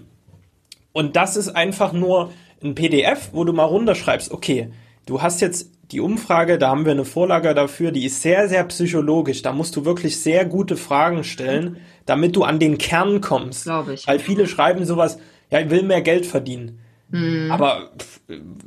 und 0.92 1.16
das 1.16 1.38
ist 1.38 1.50
einfach 1.50 1.94
nur 1.94 2.34
ein 2.64 2.74
PDF, 2.74 3.30
wo 3.32 3.44
du 3.44 3.54
mal 3.54 3.66
runterschreibst, 3.66 4.32
okay, 4.32 4.72
du 5.06 5.22
hast 5.22 5.40
jetzt 5.40 5.70
die 5.92 6.00
Umfrage, 6.00 6.58
da 6.58 6.70
haben 6.70 6.86
wir 6.86 6.92
eine 6.92 7.06
Vorlage 7.06 7.54
dafür, 7.56 7.92
die 7.92 8.06
ist 8.06 8.22
sehr, 8.22 8.48
sehr 8.48 8.64
psychologisch. 8.66 9.42
Da 9.42 9.54
musst 9.54 9.76
du 9.76 9.86
wirklich 9.86 10.20
sehr 10.20 10.46
gute 10.46 10.78
Fragen 10.78 11.24
stellen, 11.24 11.78
damit 12.06 12.36
du 12.36 12.44
an 12.44 12.60
den 12.60 12.78
Kern 12.78 13.22
kommst. 13.22 13.64
Glaube 13.64 13.96
ich. 13.96 14.08
Weil 14.08 14.20
viele 14.20 14.48
schreiben 14.48 14.86
sowas, 14.86 15.18
ja, 15.50 15.60
ich 15.60 15.70
will 15.70 15.84
mehr 15.84 16.02
Geld 16.02 16.28
verdienen. 16.28 16.80
Mhm. 17.10 17.52
Aber 17.52 17.90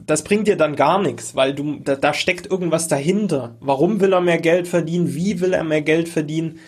das 0.05 0.25
bringt 0.25 0.49
dir 0.49 0.57
dann 0.57 0.75
gar 0.75 1.01
nichts, 1.01 1.37
weil 1.37 1.55
du, 1.55 1.79
da, 1.79 1.95
da 1.95 2.13
steckt 2.13 2.51
irgendwas 2.51 2.89
dahinter. 2.89 3.57
Warum 3.61 4.01
will 4.01 4.13
er 4.13 4.21
mehr 4.21 4.39
Geld 4.39 4.67
verdienen? 4.67 5.15
Wie 5.15 5.41
will 5.41 5.53
er 5.53 5.63
mehr 5.63 5.83
Geld 5.83 6.09
verdienen? 6.09 6.59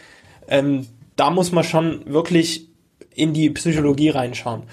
Ähm, 0.46 0.86
da 1.16 1.30
muss 1.30 1.50
man 1.50 1.64
schon 1.64 2.02
wirklich 2.06 2.68
in 3.12 3.32
die 3.32 3.50
Psychologie 3.50 4.10
reinschauen. 4.10 4.64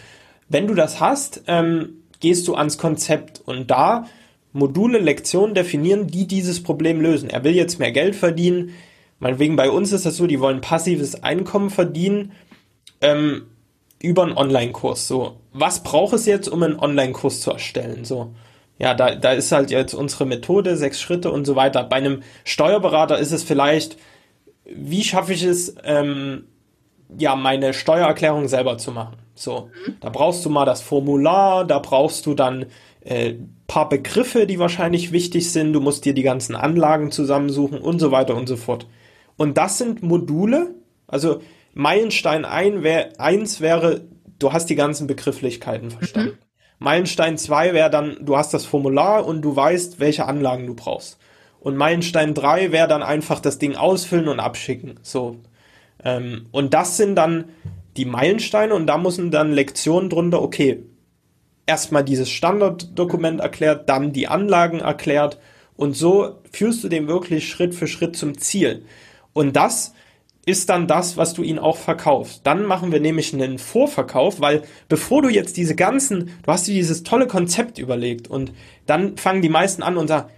Wenn 0.47 0.67
du 0.67 0.75
das 0.75 0.99
hast, 0.99 1.43
ähm, 1.47 2.01
gehst 2.19 2.47
du 2.47 2.55
ans 2.55 2.77
Konzept 2.77 3.41
und 3.43 3.71
da 3.71 4.05
Module, 4.53 4.99
Lektionen 4.99 5.55
definieren, 5.55 6.07
die 6.07 6.27
dieses 6.27 6.61
Problem 6.61 7.01
lösen. 7.01 7.29
Er 7.29 7.43
will 7.43 7.55
jetzt 7.55 7.79
mehr 7.79 7.91
Geld 7.91 8.15
verdienen. 8.15 8.71
Meinetwegen 9.19 9.55
bei 9.55 9.69
uns 9.69 9.91
ist 9.91 10.05
das 10.05 10.17
so, 10.17 10.27
die 10.27 10.39
wollen 10.39 10.61
passives 10.61 11.23
Einkommen 11.23 11.69
verdienen 11.69 12.33
ähm, 13.01 13.47
über 14.01 14.23
einen 14.23 14.37
Online-Kurs. 14.37 15.07
So, 15.07 15.37
was 15.53 15.83
braucht 15.83 16.13
es 16.13 16.25
jetzt, 16.25 16.47
um 16.47 16.63
einen 16.63 16.79
Online-Kurs 16.79 17.41
zu 17.41 17.51
erstellen? 17.51 18.03
So, 18.03 18.33
ja, 18.77 18.93
da, 18.93 19.15
da 19.15 19.31
ist 19.33 19.51
halt 19.51 19.69
jetzt 19.71 19.93
unsere 19.93 20.25
Methode, 20.25 20.75
sechs 20.75 20.99
Schritte 20.99 21.31
und 21.31 21.45
so 21.45 21.55
weiter. 21.55 21.83
Bei 21.83 21.97
einem 21.97 22.23
Steuerberater 22.43 23.19
ist 23.19 23.31
es 23.31 23.43
vielleicht, 23.43 23.97
wie 24.65 25.03
schaffe 25.03 25.33
ich 25.33 25.43
es, 25.43 25.75
ähm, 25.83 26.45
ja, 27.17 27.35
meine 27.35 27.73
Steuererklärung 27.73 28.47
selber 28.47 28.77
zu 28.77 28.91
machen. 28.91 29.17
So, 29.35 29.69
mhm. 29.85 29.97
da 30.01 30.09
brauchst 30.09 30.43
du 30.45 30.49
mal 30.49 30.65
das 30.65 30.81
Formular, 30.81 31.65
da 31.65 31.79
brauchst 31.79 32.25
du 32.25 32.33
dann 32.33 32.65
äh, 33.01 33.35
paar 33.67 33.89
Begriffe, 33.89 34.45
die 34.45 34.59
wahrscheinlich 34.59 35.11
wichtig 35.11 35.51
sind. 35.51 35.73
Du 35.73 35.81
musst 35.81 36.05
dir 36.05 36.13
die 36.13 36.23
ganzen 36.23 36.55
Anlagen 36.55 37.11
zusammensuchen 37.11 37.79
und 37.79 37.99
so 37.99 38.11
weiter 38.11 38.35
und 38.35 38.47
so 38.47 38.57
fort. 38.57 38.87
Und 39.37 39.57
das 39.57 39.77
sind 39.77 40.03
Module. 40.03 40.75
Also 41.07 41.41
Meilenstein 41.73 42.45
1 42.45 43.61
wäre, 43.61 44.01
du 44.39 44.53
hast 44.53 44.67
die 44.67 44.75
ganzen 44.75 45.07
Begrifflichkeiten 45.07 45.91
verstanden. 45.91 46.37
Mhm. 46.39 46.45
Meilenstein 46.79 47.37
2 47.37 47.73
wäre 47.73 47.89
dann, 47.89 48.17
du 48.21 48.37
hast 48.37 48.53
das 48.53 48.65
Formular 48.65 49.25
und 49.25 49.41
du 49.41 49.55
weißt, 49.55 49.99
welche 49.99 50.25
Anlagen 50.25 50.65
du 50.65 50.73
brauchst. 50.73 51.17
Und 51.59 51.77
Meilenstein 51.77 52.33
3 52.33 52.71
wäre 52.71 52.87
dann 52.87 53.03
einfach 53.03 53.39
das 53.39 53.59
Ding 53.59 53.75
ausfüllen 53.75 54.27
und 54.27 54.39
abschicken. 54.39 54.99
So. 55.03 55.37
Ähm, 56.03 56.47
und 56.51 56.73
das 56.73 56.97
sind 56.97 57.15
dann 57.15 57.45
die 57.97 58.05
Meilensteine 58.05 58.73
und 58.73 58.87
da 58.87 58.97
müssen 58.97 59.31
dann 59.31 59.51
Lektionen 59.51 60.09
drunter, 60.09 60.41
okay, 60.41 60.83
erstmal 61.71 62.03
dieses 62.03 62.29
Standarddokument 62.29 63.39
erklärt, 63.39 63.87
dann 63.87 64.11
die 64.11 64.27
Anlagen 64.27 64.81
erklärt 64.81 65.39
und 65.77 65.95
so 65.95 66.41
führst 66.51 66.83
du 66.83 66.89
den 66.89 67.07
wirklich 67.07 67.47
Schritt 67.47 67.73
für 67.73 67.87
Schritt 67.87 68.17
zum 68.17 68.37
Ziel. 68.37 68.83
Und 69.31 69.55
das 69.55 69.93
ist 70.45 70.67
dann 70.67 70.85
das, 70.85 71.15
was 71.15 71.33
du 71.33 71.43
ihnen 71.43 71.59
auch 71.59 71.77
verkaufst. 71.77 72.41
Dann 72.43 72.65
machen 72.65 72.91
wir 72.91 72.99
nämlich 72.99 73.33
einen 73.33 73.57
Vorverkauf, 73.57 74.41
weil 74.41 74.63
bevor 74.89 75.21
du 75.21 75.29
jetzt 75.29 75.55
diese 75.55 75.75
ganzen, 75.75 76.37
du 76.43 76.51
hast 76.51 76.67
dir 76.67 76.73
dieses 76.73 77.03
tolle 77.03 77.27
Konzept 77.27 77.77
überlegt 77.79 78.27
und 78.27 78.51
dann 78.85 79.15
fangen 79.15 79.41
die 79.41 79.47
meisten 79.47 79.81
an 79.81 79.95
und 79.95 80.09
sagen, 80.09 80.29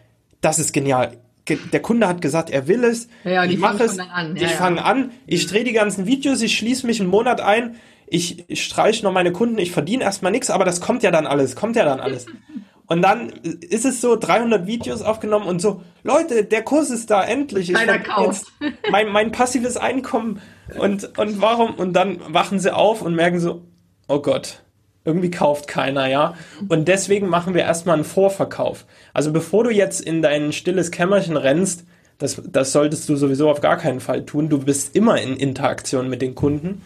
das 0.41 0.59
ist 0.59 0.71
genial 0.71 1.17
der 1.49 1.81
Kunde 1.81 2.07
hat 2.07 2.21
gesagt, 2.21 2.49
er 2.49 2.67
will 2.67 2.83
es. 2.83 3.09
Ja, 3.23 3.43
ich 3.43 3.57
mache 3.57 3.83
es. 3.83 3.99
An. 3.99 4.35
Ja, 4.35 4.45
ich 4.45 4.51
fange 4.51 4.77
ja. 4.77 4.83
an. 4.83 5.11
Ich 5.27 5.45
drehe 5.47 5.63
die 5.63 5.73
ganzen 5.73 6.05
Videos. 6.05 6.41
Ich 6.41 6.57
schließe 6.57 6.87
mich 6.87 7.01
einen 7.01 7.09
Monat 7.09 7.41
ein. 7.41 7.75
Ich, 8.13 8.47
ich 8.47 8.63
streiche 8.63 9.04
noch 9.04 9.12
meine 9.12 9.32
Kunden. 9.32 9.58
Ich 9.58 9.71
verdiene 9.71 10.04
erstmal 10.04 10.32
nichts, 10.32 10.52
aber 10.52 10.65
das 10.65 10.82
kommt 10.82 11.02
ja 11.02 11.10
dann 11.10 11.26
alles. 11.26 11.56
Kommt 11.56 11.76
ja 11.76 11.84
dann 11.84 11.99
alles. 11.99 12.28
Und 12.86 13.02
dann 13.02 13.30
ist 13.30 13.86
es 13.86 14.02
so 14.02 14.15
300 14.15 14.67
Videos 14.67 15.02
aufgenommen 15.02 15.47
und 15.47 15.62
so, 15.62 15.82
Leute, 16.04 16.43
der 16.43 16.63
Kurs 16.63 16.89
ist 16.89 17.10
da 17.10 17.23
endlich. 17.23 17.69
Ich 17.69 17.76
Keiner 17.76 17.97
kauft. 17.97 18.43
Mein, 18.91 19.08
mein 19.08 19.32
passives 19.32 19.78
Einkommen 19.78 20.41
und, 20.78 21.17
und 21.17 21.41
warum? 21.41 21.76
Und 21.76 21.93
dann 21.93 22.19
wachen 22.28 22.60
sie 22.60 22.76
auf 22.76 23.02
und 23.02 23.15
merken 23.15 23.39
so, 23.39 23.62
oh 24.10 24.19
Gott, 24.19 24.63
irgendwie 25.06 25.32
kauft 25.32 25.69
keiner, 25.69 26.08
ja. 26.08 26.36
Und 26.67 26.89
deswegen 26.89 27.30
machen 27.30 27.54
wir 27.54 27.62
erstmal 27.62 27.95
einen 27.95 28.04
Vorverkauf. 28.04 28.86
Also 29.13 29.32
bevor 29.32 29.63
du 29.63 29.69
jetzt 29.69 30.02
in 30.02 30.21
dein 30.21 30.52
stilles 30.52 30.91
Kämmerchen 30.91 31.38
rennst, 31.38 31.86
das, 32.17 32.41
das 32.45 32.73
solltest 32.73 33.08
du 33.08 33.15
sowieso 33.15 33.49
auf 33.49 33.62
gar 33.62 33.78
keinen 33.78 34.02
Fall 34.02 34.26
tun. 34.26 34.49
Du 34.49 34.60
bist 34.60 34.93
immer 34.93 35.21
in 35.21 35.38
Interaktion 35.38 36.10
mit 36.10 36.21
den 36.21 36.36
Kunden. 36.36 36.82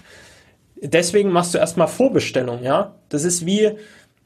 Deswegen 0.82 1.32
machst 1.32 1.54
du 1.54 1.58
erstmal 1.58 1.88
Vorbestellung, 1.88 2.64
ja. 2.64 2.96
Das 3.10 3.24
ist 3.24 3.46
wie, 3.46 3.72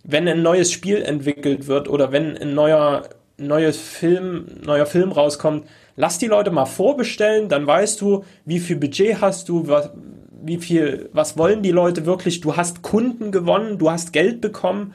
wenn 0.03 0.27
ein 0.27 0.41
neues 0.41 0.71
Spiel 0.71 1.01
entwickelt 1.01 1.67
wird 1.67 1.87
oder 1.87 2.11
wenn 2.11 2.37
ein 2.37 2.53
neuer, 2.53 3.03
neues 3.37 3.77
Film, 3.77 4.45
neuer 4.65 4.85
Film 4.85 5.11
rauskommt. 5.11 5.67
Lass 5.95 6.17
die 6.17 6.27
Leute 6.27 6.51
mal 6.51 6.65
vorbestellen, 6.65 7.49
dann 7.49 7.67
weißt 7.67 8.01
du, 8.01 8.23
wie 8.45 8.59
viel 8.59 8.77
Budget 8.77 9.21
hast 9.21 9.49
du, 9.49 9.67
was, 9.67 9.91
wie 10.43 10.57
viel, 10.57 11.09
was 11.13 11.37
wollen 11.37 11.61
die 11.61 11.71
Leute 11.71 12.05
wirklich? 12.05 12.41
Du 12.41 12.55
hast 12.55 12.81
Kunden 12.81 13.31
gewonnen, 13.31 13.77
du 13.77 13.91
hast 13.91 14.13
Geld 14.13 14.41
bekommen 14.41 14.93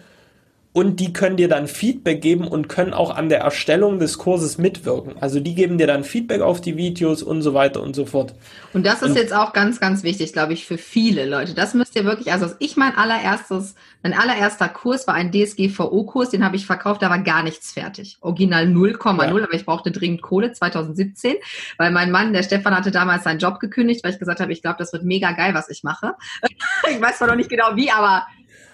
und 0.76 1.00
die 1.00 1.14
können 1.14 1.38
dir 1.38 1.48
dann 1.48 1.68
Feedback 1.68 2.20
geben 2.20 2.46
und 2.46 2.68
können 2.68 2.92
auch 2.92 3.16
an 3.16 3.30
der 3.30 3.40
Erstellung 3.40 3.98
des 3.98 4.18
Kurses 4.18 4.58
mitwirken. 4.58 5.14
Also 5.20 5.40
die 5.40 5.54
geben 5.54 5.78
dir 5.78 5.86
dann 5.86 6.04
Feedback 6.04 6.42
auf 6.42 6.60
die 6.60 6.76
Videos 6.76 7.22
und 7.22 7.40
so 7.40 7.54
weiter 7.54 7.80
und 7.80 7.96
so 7.96 8.04
fort. 8.04 8.34
Und 8.74 8.84
das 8.84 9.00
ist 9.00 9.08
und 9.08 9.16
jetzt 9.16 9.32
auch 9.32 9.54
ganz, 9.54 9.80
ganz 9.80 10.02
wichtig, 10.02 10.34
glaube 10.34 10.52
ich, 10.52 10.66
für 10.66 10.76
viele 10.76 11.24
Leute. 11.24 11.54
Das 11.54 11.72
müsst 11.72 11.96
ihr 11.96 12.04
wirklich, 12.04 12.30
also 12.30 12.54
ich 12.58 12.76
mein 12.76 12.94
allererstes, 12.94 13.74
mein 14.02 14.12
allererster 14.12 14.68
Kurs 14.68 15.06
war 15.06 15.14
ein 15.14 15.32
DSGVO-Kurs, 15.32 16.28
den 16.28 16.44
habe 16.44 16.56
ich 16.56 16.66
verkauft, 16.66 17.00
da 17.00 17.08
war 17.08 17.20
gar 17.20 17.42
nichts 17.42 17.72
fertig. 17.72 18.18
Original 18.20 18.66
0,0, 18.66 19.38
ja. 19.38 19.44
aber 19.44 19.54
ich 19.54 19.64
brauchte 19.64 19.90
dringend 19.90 20.20
Kohle 20.20 20.52
2017, 20.52 21.36
weil 21.78 21.90
mein 21.90 22.10
Mann, 22.10 22.34
der 22.34 22.42
Stefan, 22.42 22.76
hatte 22.76 22.90
damals 22.90 23.24
seinen 23.24 23.38
Job 23.38 23.60
gekündigt, 23.60 24.04
weil 24.04 24.12
ich 24.12 24.18
gesagt 24.18 24.40
habe, 24.40 24.52
ich 24.52 24.60
glaube, 24.60 24.76
das 24.78 24.92
wird 24.92 25.04
mega 25.04 25.32
geil, 25.32 25.54
was 25.54 25.70
ich 25.70 25.84
mache. 25.84 26.12
ich 26.90 27.00
weiß 27.00 27.16
zwar 27.16 27.28
noch 27.28 27.36
nicht 27.36 27.48
genau 27.48 27.76
wie, 27.76 27.90
aber 27.90 28.26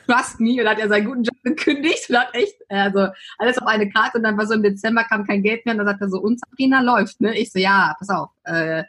trust 0.09 0.41
me, 0.41 0.61
und 0.61 0.69
hat 0.69 0.81
er 0.81 0.89
seinen 0.89 1.07
guten 1.07 1.23
Job 1.23 1.32
gekündigt 1.43 2.09
und 2.09 2.19
hat 2.19 2.35
echt, 2.35 2.57
also 2.69 3.09
alles 3.39 3.59
auf 3.59 3.67
eine 3.67 3.89
Karte 3.89 4.19
und 4.19 4.25
dann 4.25 4.37
war 4.37 4.47
so 4.47 4.55
im 4.55 4.63
Dezember 4.63 5.05
kam 5.05 5.27
kein 5.27 5.43
Geld 5.43 5.65
mehr 5.65 5.75
und 5.75 5.79
dann 5.79 5.87
sagt 5.87 6.01
er 6.01 6.09
so, 6.09 6.19
und 6.21 6.41
Sabrina 6.41 6.81
läuft, 6.81 7.21
ne? 7.21 7.37
Ich 7.37 7.53
so, 7.53 7.59
ja, 7.59 7.95
pass 7.99 8.11
auf, 8.11 8.31
äh, 8.45 8.85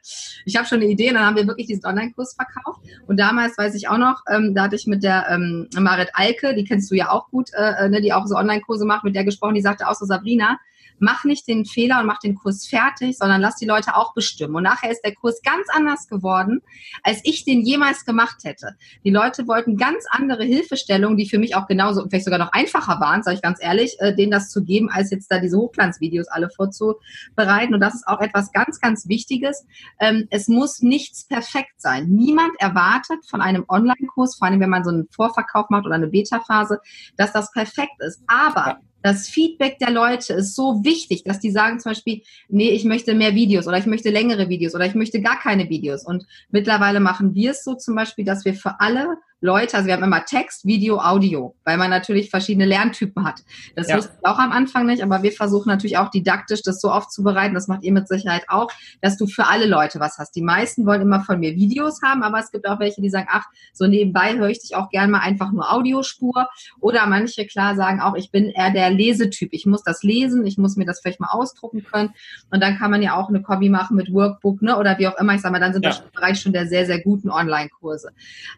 ich 0.45 0.55
habe 0.55 0.67
schon 0.67 0.79
eine 0.81 0.89
Idee 0.89 1.09
und 1.09 1.15
dann 1.15 1.25
haben 1.25 1.35
wir 1.35 1.47
wirklich 1.47 1.67
diesen 1.67 1.85
Online-Kurs 1.85 2.35
verkauft 2.35 2.81
und 3.07 3.19
damals 3.19 3.57
weiß 3.57 3.75
ich 3.75 3.87
auch 3.87 3.97
noch, 3.97 4.21
ähm, 4.31 4.53
da 4.55 4.63
hatte 4.63 4.75
ich 4.75 4.87
mit 4.87 5.03
der 5.03 5.27
ähm, 5.29 5.67
Marit 5.77 6.09
Alke, 6.13 6.55
die 6.55 6.65
kennst 6.65 6.91
du 6.91 6.95
ja 6.95 7.11
auch 7.11 7.29
gut, 7.29 7.49
äh, 7.53 7.89
ne, 7.89 8.01
die 8.01 8.13
auch 8.13 8.25
so 8.27 8.35
Online-Kurse 8.35 8.85
macht, 8.85 9.03
mit 9.03 9.15
der 9.15 9.23
gesprochen, 9.23 9.55
die 9.55 9.61
sagte 9.61 9.87
auch 9.87 9.95
so, 9.95 10.05
Sabrina, 10.05 10.59
mach 10.99 11.23
nicht 11.23 11.47
den 11.47 11.65
Fehler 11.65 11.99
und 11.99 12.07
mach 12.07 12.19
den 12.19 12.35
Kurs 12.35 12.65
fertig, 12.65 13.17
sondern 13.17 13.41
lass 13.41 13.57
die 13.57 13.65
Leute 13.65 13.95
auch 13.95 14.13
bestimmen. 14.13 14.55
Und 14.55 14.63
nachher 14.63 14.91
ist 14.91 15.01
der 15.03 15.13
Kurs 15.13 15.41
ganz 15.43 15.67
anders 15.69 16.07
geworden, 16.07 16.61
als 17.03 17.19
ich 17.23 17.45
den 17.45 17.61
jemals 17.61 18.05
gemacht 18.05 18.43
hätte. 18.43 18.75
Die 19.03 19.09
Leute 19.09 19.47
wollten 19.47 19.77
ganz 19.77 20.05
andere 20.09 20.43
Hilfestellungen, 20.43 21.17
die 21.17 21.29
für 21.29 21.39
mich 21.39 21.55
auch 21.55 21.67
genauso, 21.67 22.05
vielleicht 22.07 22.25
sogar 22.25 22.39
noch 22.43 22.51
einfacher 22.51 22.99
waren, 22.99 23.23
sage 23.23 23.35
ich 23.35 23.41
ganz 23.41 23.59
ehrlich, 23.61 23.95
äh, 23.99 24.15
denen 24.15 24.31
das 24.31 24.49
zu 24.49 24.63
geben, 24.63 24.89
als 24.91 25.11
jetzt 25.11 25.31
da 25.31 25.39
diese 25.39 25.57
Hochglanzvideos 25.57 26.27
alle 26.27 26.49
vorzubereiten. 26.49 27.73
Und 27.73 27.79
das 27.79 27.95
ist 27.95 28.07
auch 28.07 28.19
etwas 28.21 28.51
ganz, 28.51 28.79
ganz 28.79 29.07
Wichtiges. 29.07 29.65
Ähm, 29.99 30.27
es 30.29 30.47
muss 30.47 30.81
nichts 30.81 31.25
perfekt 31.25 31.73
sein. 31.77 32.07
Niemand 32.09 32.51
erwartet 32.59 33.25
von 33.29 33.41
einem 33.41 33.65
Online-Kurs, 33.67 34.35
vor 34.35 34.47
allem 34.47 34.59
wenn 34.59 34.69
man 34.69 34.83
so 34.83 34.91
einen 34.91 35.07
Vorverkauf 35.09 35.69
macht 35.69 35.85
oder 35.85 35.95
eine 35.95 36.07
Beta-Phase, 36.07 36.79
dass 37.17 37.33
das 37.33 37.51
perfekt 37.51 37.99
ist. 37.99 38.21
Aber 38.27 38.79
das 39.03 39.27
Feedback 39.27 39.79
der 39.79 39.91
Leute 39.91 40.33
ist 40.33 40.55
so 40.55 40.83
wichtig, 40.83 41.23
dass 41.25 41.39
die 41.39 41.51
sagen 41.51 41.79
zum 41.79 41.91
Beispiel, 41.91 42.21
nee, 42.47 42.69
ich 42.69 42.85
möchte 42.85 43.13
mehr 43.13 43.35
Videos 43.35 43.67
oder 43.67 43.77
ich 43.77 43.85
möchte 43.85 44.09
längere 44.09 44.47
Videos 44.47 44.73
oder 44.73 44.85
ich 44.85 44.95
möchte 44.95 45.21
gar 45.21 45.39
keine 45.39 45.69
Videos. 45.69 46.05
Und 46.05 46.25
mittlerweile 46.51 47.01
machen 47.01 47.35
wir 47.35 47.51
es 47.51 47.65
so 47.65 47.75
zum 47.75 47.95
Beispiel, 47.95 48.23
dass 48.23 48.45
wir 48.45 48.53
für 48.53 48.79
alle 48.79 49.17
Leute, 49.43 49.75
also 49.75 49.87
wir 49.87 49.93
haben 49.93 50.03
immer 50.03 50.23
Text, 50.23 50.65
Video, 50.65 50.99
Audio, 50.99 51.53
weil 51.65 51.77
man 51.77 51.89
natürlich 51.89 52.29
verschiedene 52.29 52.65
Lerntypen 52.65 53.25
hat. 53.25 53.41
Das 53.75 53.89
ja. 53.89 53.97
wusste 53.97 54.13
ich 54.17 54.25
auch 54.25 54.39
am 54.39 54.53
Anfang 54.53 54.85
nicht, 54.85 55.03
aber 55.03 55.21
wir 55.21 55.33
versuchen 55.33 55.67
natürlich 55.67 55.97
auch 55.97 56.09
didaktisch 56.09 56.61
das 56.61 56.79
so 56.79 56.89
aufzubereiten, 56.89 57.53
das 57.53 57.67
macht 57.67 57.83
ihr 57.83 57.91
mit 57.91 58.07
Sicherheit 58.07 58.45
auch, 58.47 58.71
dass 59.01 59.17
du 59.17 59.27
für 59.27 59.47
alle 59.47 59.65
Leute 59.65 59.99
was 59.99 60.17
hast. 60.17 60.33
Die 60.37 60.41
meisten 60.41 60.85
wollen 60.85 61.01
immer 61.01 61.25
von 61.25 61.41
mir 61.41 61.57
Videos 61.57 62.01
haben, 62.01 62.23
aber 62.23 62.39
es 62.39 62.51
gibt 62.51 62.65
auch 62.69 62.79
welche, 62.79 63.01
die 63.01 63.09
sagen, 63.09 63.27
ach, 63.29 63.43
so 63.73 63.85
nebenbei 63.85 64.37
höre 64.37 64.47
ich 64.47 64.59
dich 64.59 64.77
auch 64.77 64.89
gern 64.89 65.11
mal 65.11 65.19
einfach 65.19 65.51
nur 65.51 65.73
Audiospur. 65.73 66.47
Oder 66.79 67.05
manche 67.07 67.45
klar 67.45 67.75
sagen 67.75 67.99
auch, 67.99 68.15
ich 68.15 68.31
bin 68.31 68.45
eher 68.49 68.71
der 68.71 68.91
Lesetyp. 68.91 69.49
Ich 69.51 69.65
muss 69.65 69.83
das 69.83 70.03
lesen, 70.03 70.45
ich 70.45 70.57
muss 70.57 70.77
mir 70.77 70.85
das 70.85 71.01
vielleicht 71.01 71.19
mal 71.19 71.31
ausdrucken 71.31 71.83
können. 71.83 72.11
Und 72.49 72.63
dann 72.63 72.77
kann 72.77 72.91
man 72.91 73.01
ja 73.01 73.17
auch 73.17 73.27
eine 73.27 73.41
Kombi 73.41 73.67
machen 73.67 73.97
mit 73.97 74.13
Workbook, 74.13 74.61
ne? 74.61 74.77
Oder 74.77 74.97
wie 74.99 75.07
auch 75.07 75.17
immer. 75.19 75.35
Ich 75.35 75.41
sage 75.41 75.51
mal, 75.51 75.59
dann 75.59 75.73
sind 75.73 75.83
ja. 75.83 75.91
wir 75.91 75.97
im 75.97 76.11
Bereich 76.13 76.39
schon 76.39 76.53
der 76.53 76.65
sehr, 76.65 76.85
sehr 76.85 77.01
guten 77.01 77.29
Online-Kurse. 77.29 78.11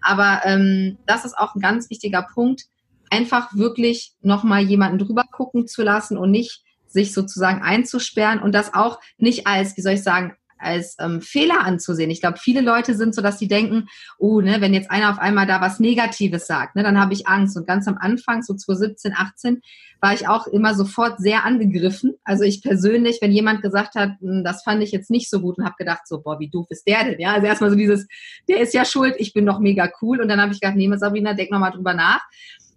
Aber 0.04 0.42
ähm, 0.44 0.75
ähm, 0.76 0.98
das 1.06 1.26
ist 1.26 1.38
auch 1.38 1.56
ein 1.56 1.62
ganz 1.62 1.90
wichtiger 1.90 2.26
Punkt, 2.34 2.64
einfach 3.10 3.54
wirklich 3.56 4.14
nochmal 4.22 4.62
jemanden 4.62 5.00
drüber 5.00 5.24
gucken 5.32 5.68
zu 5.68 5.84
lassen 5.84 6.18
und 6.18 6.32
nicht 6.32 6.64
sich 6.88 7.14
sozusagen 7.14 7.62
einzusperren 7.62 8.40
und 8.40 8.54
das 8.54 8.74
auch 8.74 9.00
nicht 9.18 9.48
als, 9.48 9.76
wie 9.78 9.82
soll 9.82 9.94
ich 9.94 10.04
sagen, 10.04 10.36
als 10.66 10.96
ähm, 11.00 11.22
Fehler 11.22 11.62
anzusehen. 11.62 12.10
Ich 12.10 12.22
glaube, 12.22 12.38
viele 12.38 12.62
Leute 12.62 12.96
sind 12.96 13.16
so, 13.16 13.22
dass 13.22 13.40
sie 13.40 13.48
denken, 13.48 13.88
oh, 14.18 14.42
ne, 14.42 14.58
wenn 14.60 14.74
jetzt 14.74 14.92
einer 14.92 15.12
auf 15.12 15.20
einmal 15.20 15.48
da 15.48 15.62
was 15.62 15.80
Negatives 15.80 16.48
sagt, 16.48 16.76
ne, 16.76 16.84
dann 16.84 17.00
habe 17.00 17.14
ich 17.14 17.28
Angst. 17.28 17.56
Und 17.56 17.68
ganz 17.68 17.88
am 17.88 17.98
Anfang, 18.00 18.42
so 18.42 18.54
2017, 18.54 19.14
18, 19.16 19.62
war 20.02 20.14
ich 20.14 20.28
auch 20.28 20.48
immer 20.48 20.76
sofort 20.76 21.20
sehr 21.20 21.46
angegriffen. 21.46 22.16
Also 22.24 22.44
ich 22.44 22.62
persönlich, 22.62 23.20
wenn 23.22 23.32
jemand 23.32 23.62
gesagt 23.62 23.96
hat, 23.96 24.12
hm, 24.20 24.44
das 24.44 24.64
fand 24.64 24.84
ich 24.84 24.92
jetzt 24.92 25.10
nicht 25.10 25.30
so 25.30 25.40
gut 25.40 25.58
und 25.58 25.66
habe 25.66 25.76
gedacht, 25.78 26.02
so, 26.06 26.22
boah, 26.22 26.40
wie 26.40 26.50
doof 26.50 26.68
ist 26.70 26.88
der 26.88 27.04
denn? 27.06 27.20
Ja, 27.20 27.34
also 27.34 27.48
erstmal 27.48 27.70
so 27.70 27.76
dieses, 27.76 28.08
der 28.48 28.60
ist 28.60 28.74
ja 28.74 28.86
schuld, 28.86 29.16
ich 29.18 29.34
bin 29.34 29.46
doch 29.46 29.60
mega 29.60 29.90
cool. 30.02 30.22
Und 30.22 30.28
dann 30.28 30.42
habe 30.42 30.54
ich 30.54 30.60
gedacht, 30.60 30.76
nee, 30.76 30.90
Sabrina, 30.96 31.34
denk 31.34 31.52
nochmal 31.52 31.72
drüber 31.72 31.94
nach. 31.94 32.22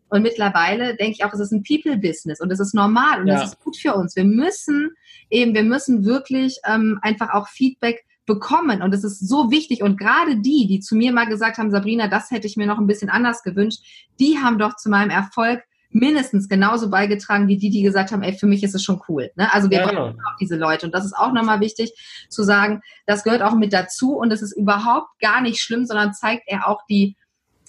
Und 0.09 0.23
mittlerweile 0.23 0.97
denke 0.97 1.13
ich 1.19 1.25
auch, 1.25 1.33
es 1.33 1.41
ist 1.41 1.53
ein 1.53 1.63
People-Business 1.63 2.41
und 2.41 2.51
es 2.51 2.61
ist 2.61 2.75
normal 2.75 3.21
und 3.21 3.29
ja. 3.29 3.35
das 3.35 3.51
ist 3.51 3.61
gut 3.61 3.77
für 3.77 3.95
uns. 3.95 4.17
Wir 4.17 4.25
müssen 4.25 4.91
eben, 5.31 5.55
wir 5.55 5.65
müssen 5.65 6.05
wirklich 6.05 6.59
ähm, 6.67 6.99
einfach 7.03 7.31
auch 7.35 7.49
Feedback 7.49 8.05
bekommen 8.27 8.83
und 8.83 8.95
es 8.95 9.05
ist 9.05 9.27
so 9.27 9.51
wichtig 9.51 9.83
und 9.83 9.99
gerade 9.99 10.37
die, 10.37 10.67
die 10.67 10.81
zu 10.81 10.95
mir 10.95 11.13
mal 11.13 11.25
gesagt 11.25 11.59
haben, 11.59 11.71
Sabrina, 11.71 12.09
das 12.09 12.31
hätte 12.31 12.47
ich 12.47 12.57
mir 12.57 12.67
noch 12.67 12.79
ein 12.79 12.87
bisschen 12.87 13.09
anders 13.09 13.43
gewünscht, 13.43 13.81
die 14.21 14.39
haben 14.39 14.59
doch 14.59 14.77
zu 14.77 14.91
meinem 14.91 15.11
Erfolg 15.11 15.63
mindestens 15.91 16.49
genauso 16.49 16.91
beigetragen 16.91 17.49
wie 17.49 17.57
die, 17.57 17.71
die 17.71 17.83
gesagt 17.83 18.13
haben, 18.13 18.23
ey, 18.23 18.35
für 18.35 18.47
mich 18.47 18.63
ist 18.63 18.75
es 18.75 18.85
schon 18.85 19.01
cool. 19.09 19.31
Ne? 19.37 19.53
Also 19.53 19.71
wir 19.71 19.79
ja, 19.79 19.87
brauchen 19.87 20.13
genau. 20.13 20.29
auch 20.29 20.37
diese 20.39 20.57
Leute. 20.57 20.87
Und 20.87 20.95
das 20.95 21.05
ist 21.05 21.15
auch 21.15 21.33
nochmal 21.33 21.61
wichtig 21.61 21.93
zu 22.29 22.43
sagen, 22.43 22.83
das 23.07 23.25
gehört 23.25 23.43
auch 23.43 23.55
mit 23.55 23.73
dazu 23.73 24.17
und 24.17 24.33
es 24.33 24.43
ist 24.43 24.57
überhaupt 24.57 25.19
gar 25.21 25.41
nicht 25.41 25.61
schlimm, 25.61 25.87
sondern 25.87 26.13
zeigt 26.13 26.43
er 26.47 26.69
auch 26.69 26.83
die 26.89 27.17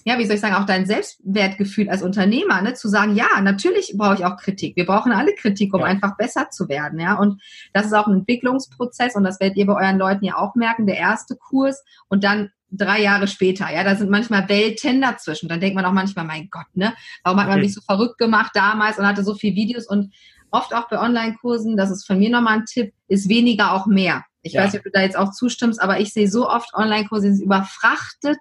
ja, 0.04 0.18
wie 0.18 0.24
soll 0.24 0.36
ich 0.36 0.40
sagen, 0.40 0.54
auch 0.54 0.66
dein 0.66 0.86
Selbstwertgefühl 0.86 1.90
als 1.90 2.02
Unternehmer, 2.02 2.62
ne, 2.62 2.74
zu 2.74 2.88
sagen, 2.88 3.14
ja, 3.14 3.40
natürlich 3.42 3.94
brauche 3.96 4.14
ich 4.14 4.24
auch 4.24 4.36
Kritik. 4.36 4.76
Wir 4.76 4.86
brauchen 4.86 5.12
alle 5.12 5.34
Kritik, 5.34 5.74
um 5.74 5.80
ja. 5.80 5.86
einfach 5.86 6.16
besser 6.16 6.50
zu 6.50 6.68
werden, 6.68 6.98
ja. 6.98 7.18
Und 7.18 7.40
das 7.72 7.86
ist 7.86 7.92
auch 7.92 8.06
ein 8.06 8.18
Entwicklungsprozess 8.18 9.14
und 9.14 9.24
das 9.24 9.40
werdet 9.40 9.56
ihr 9.56 9.66
bei 9.66 9.74
euren 9.74 9.98
Leuten 9.98 10.24
ja 10.24 10.36
auch 10.36 10.54
merken. 10.54 10.86
Der 10.86 10.96
erste 10.96 11.36
Kurs 11.36 11.84
und 12.08 12.24
dann 12.24 12.50
drei 12.70 13.02
Jahre 13.02 13.26
später, 13.26 13.70
ja, 13.72 13.84
da 13.84 13.96
sind 13.96 14.10
manchmal 14.10 14.48
Welten 14.48 15.00
dazwischen. 15.00 15.48
Dann 15.48 15.60
denkt 15.60 15.74
man 15.74 15.84
auch 15.84 15.92
manchmal, 15.92 16.24
mein 16.24 16.48
Gott, 16.50 16.66
ne, 16.74 16.94
warum 17.24 17.40
hat 17.40 17.48
man 17.48 17.60
mich 17.60 17.74
so 17.74 17.80
verrückt 17.80 18.18
gemacht 18.18 18.52
damals 18.54 18.98
und 18.98 19.06
hatte 19.06 19.24
so 19.24 19.34
viele 19.34 19.56
Videos 19.56 19.86
und 19.86 20.14
oft 20.50 20.74
auch 20.74 20.88
bei 20.88 20.98
Online-Kursen, 20.98 21.76
das 21.76 21.90
ist 21.90 22.06
von 22.06 22.18
mir 22.18 22.30
nochmal 22.30 22.58
ein 22.58 22.64
Tipp, 22.64 22.92
ist 23.08 23.28
weniger 23.28 23.72
auch 23.72 23.86
mehr. 23.86 24.24
Ich 24.42 24.54
ja. 24.54 24.62
weiß 24.62 24.72
nicht, 24.72 24.80
ob 24.80 24.84
du 24.84 24.90
da 24.90 25.02
jetzt 25.02 25.18
auch 25.18 25.32
zustimmst, 25.32 25.80
aber 25.80 26.00
ich 26.00 26.12
sehe 26.12 26.28
so 26.28 26.48
oft 26.48 26.72
Online-Kurse, 26.74 27.28
die 27.28 27.34
sind 27.34 27.44
überfrachtet 27.44 28.38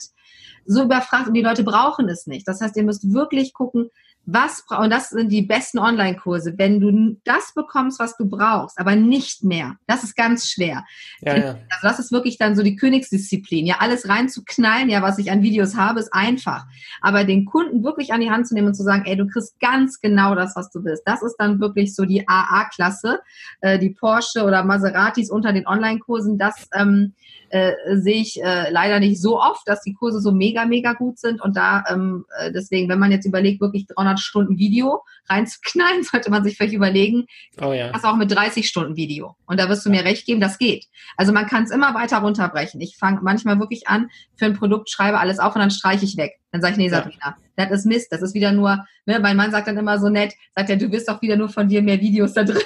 so 0.69 0.83
überfragt 0.83 1.27
und 1.27 1.33
die 1.33 1.41
Leute 1.41 1.63
brauchen 1.63 2.07
es 2.09 2.27
nicht. 2.27 2.47
Das 2.47 2.61
heißt, 2.61 2.77
ihr 2.77 2.83
müsst 2.83 3.11
wirklich 3.11 3.53
gucken, 3.53 3.89
was 4.25 4.63
und 4.69 4.91
das 4.91 5.09
sind 5.09 5.31
die 5.31 5.41
besten 5.41 5.79
Online-Kurse. 5.79 6.53
Wenn 6.57 6.79
du 6.79 7.17
das 7.23 7.53
bekommst, 7.55 7.99
was 7.99 8.15
du 8.17 8.29
brauchst, 8.29 8.77
aber 8.77 8.95
nicht 8.95 9.43
mehr, 9.43 9.77
das 9.87 10.03
ist 10.03 10.15
ganz 10.15 10.47
schwer. 10.47 10.85
Ja, 11.21 11.35
ja. 11.35 11.47
Also 11.69 11.87
das 11.87 11.99
ist 11.99 12.11
wirklich 12.11 12.37
dann 12.37 12.55
so 12.55 12.61
die 12.61 12.75
Königsdisziplin. 12.75 13.65
Ja, 13.65 13.77
alles 13.79 14.07
reinzuknallen, 14.07 14.89
ja, 14.89 15.01
was 15.01 15.17
ich 15.17 15.31
an 15.31 15.41
Videos 15.41 15.75
habe, 15.75 15.99
ist 15.99 16.13
einfach. 16.13 16.65
Aber 17.01 17.23
den 17.23 17.45
Kunden 17.45 17.83
wirklich 17.83 18.13
an 18.13 18.21
die 18.21 18.29
Hand 18.29 18.47
zu 18.47 18.53
nehmen 18.53 18.67
und 18.67 18.75
zu 18.75 18.83
sagen, 18.83 19.05
ey, 19.05 19.17
du 19.17 19.25
kriegst 19.25 19.59
ganz 19.59 19.99
genau 19.99 20.35
das, 20.35 20.55
was 20.55 20.69
du 20.69 20.83
willst. 20.83 21.03
Das 21.07 21.23
ist 21.23 21.37
dann 21.37 21.59
wirklich 21.59 21.95
so 21.95 22.05
die 22.05 22.27
AA-Klasse, 22.27 23.21
äh, 23.61 23.79
die 23.79 23.89
Porsche 23.89 24.43
oder 24.43 24.63
Maseratis 24.63 25.31
unter 25.31 25.53
den 25.53 25.65
Online-Kursen. 25.65 26.37
Das 26.37 26.67
ähm, 26.75 27.13
äh, 27.49 27.73
sehe 27.95 28.21
ich 28.21 28.41
äh, 28.41 28.69
leider 28.71 28.99
nicht 28.99 29.21
so 29.21 29.39
oft, 29.39 29.67
dass 29.67 29.81
die 29.81 29.93
Kurse 29.93 30.19
so 30.19 30.31
mega, 30.31 30.65
mega 30.65 30.93
gut 30.93 31.19
sind. 31.19 31.41
Und 31.41 31.57
da 31.57 31.83
ähm, 31.89 32.25
äh, 32.39 32.51
deswegen, 32.51 32.89
wenn 32.89 32.99
man 32.99 33.11
jetzt 33.11 33.25
überlegt, 33.25 33.61
wirklich 33.61 33.87
300 33.87 34.19
Stunden 34.19 34.57
Video 34.57 35.03
reinzuknallen, 35.27 36.03
sollte 36.11 36.29
man 36.31 36.43
sich 36.43 36.57
vielleicht 36.57 36.73
überlegen, 36.73 37.25
oh 37.61 37.73
ja. 37.73 37.91
das 37.91 38.03
auch 38.03 38.15
mit 38.15 38.31
30 38.31 38.67
Stunden 38.67 38.95
Video. 38.95 39.35
Und 39.45 39.59
da 39.59 39.69
wirst 39.69 39.85
du 39.85 39.89
mir 39.89 40.03
recht 40.03 40.25
geben, 40.25 40.41
das 40.41 40.57
geht. 40.57 40.85
Also 41.17 41.33
man 41.33 41.47
kann 41.47 41.63
es 41.63 41.71
immer 41.71 41.93
weiter 41.93 42.19
runterbrechen. 42.19 42.81
Ich 42.81 42.97
fange 42.97 43.19
manchmal 43.21 43.59
wirklich 43.59 43.87
an, 43.87 44.09
für 44.37 44.45
ein 44.45 44.53
Produkt 44.53 44.89
schreibe 44.89 45.19
alles 45.19 45.39
auf 45.39 45.55
und 45.55 45.61
dann 45.61 45.71
streiche 45.71 46.05
ich 46.05 46.17
weg. 46.17 46.39
Dann 46.51 46.61
sage 46.61 46.73
ich, 46.73 46.77
nee, 46.79 46.89
Sabrina, 46.89 47.17
ja. 47.23 47.35
das 47.55 47.71
ist 47.71 47.85
Mist. 47.85 48.11
Das 48.11 48.21
ist 48.21 48.33
wieder 48.33 48.51
nur, 48.51 48.85
ne, 49.05 49.19
mein 49.19 49.37
Mann 49.37 49.51
sagt 49.51 49.67
dann 49.67 49.77
immer 49.77 49.99
so 49.99 50.09
nett, 50.09 50.33
sagt 50.55 50.69
er, 50.69 50.77
du 50.77 50.91
wirst 50.91 51.07
doch 51.07 51.21
wieder 51.21 51.35
nur 51.35 51.49
von 51.49 51.67
dir 51.67 51.81
mehr 51.81 52.01
Videos 52.01 52.33
da 52.33 52.43
drin 52.43 52.61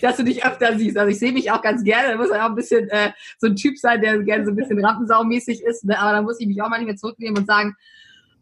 dass 0.00 0.16
du 0.16 0.24
dich 0.24 0.44
öfter 0.44 0.78
siehst. 0.78 0.96
Also 0.96 1.10
ich 1.10 1.18
sehe 1.18 1.32
mich 1.32 1.50
auch 1.50 1.62
ganz 1.62 1.82
gerne. 1.84 2.12
Da 2.12 2.16
muss 2.16 2.30
ja 2.30 2.44
auch 2.44 2.50
ein 2.50 2.54
bisschen 2.54 2.88
äh, 2.90 3.12
so 3.38 3.46
ein 3.46 3.56
Typ 3.56 3.78
sein, 3.78 4.00
der 4.00 4.18
gerne 4.22 4.44
so 4.44 4.52
ein 4.52 4.56
bisschen 4.56 4.84
rampensaumäßig 4.84 5.62
ist. 5.62 5.84
Ne? 5.84 5.98
Aber 5.98 6.12
da 6.12 6.22
muss 6.22 6.40
ich 6.40 6.46
mich 6.46 6.60
auch 6.62 6.68
manchmal 6.68 6.96
zurücknehmen 6.96 7.38
und 7.38 7.46
sagen, 7.46 7.76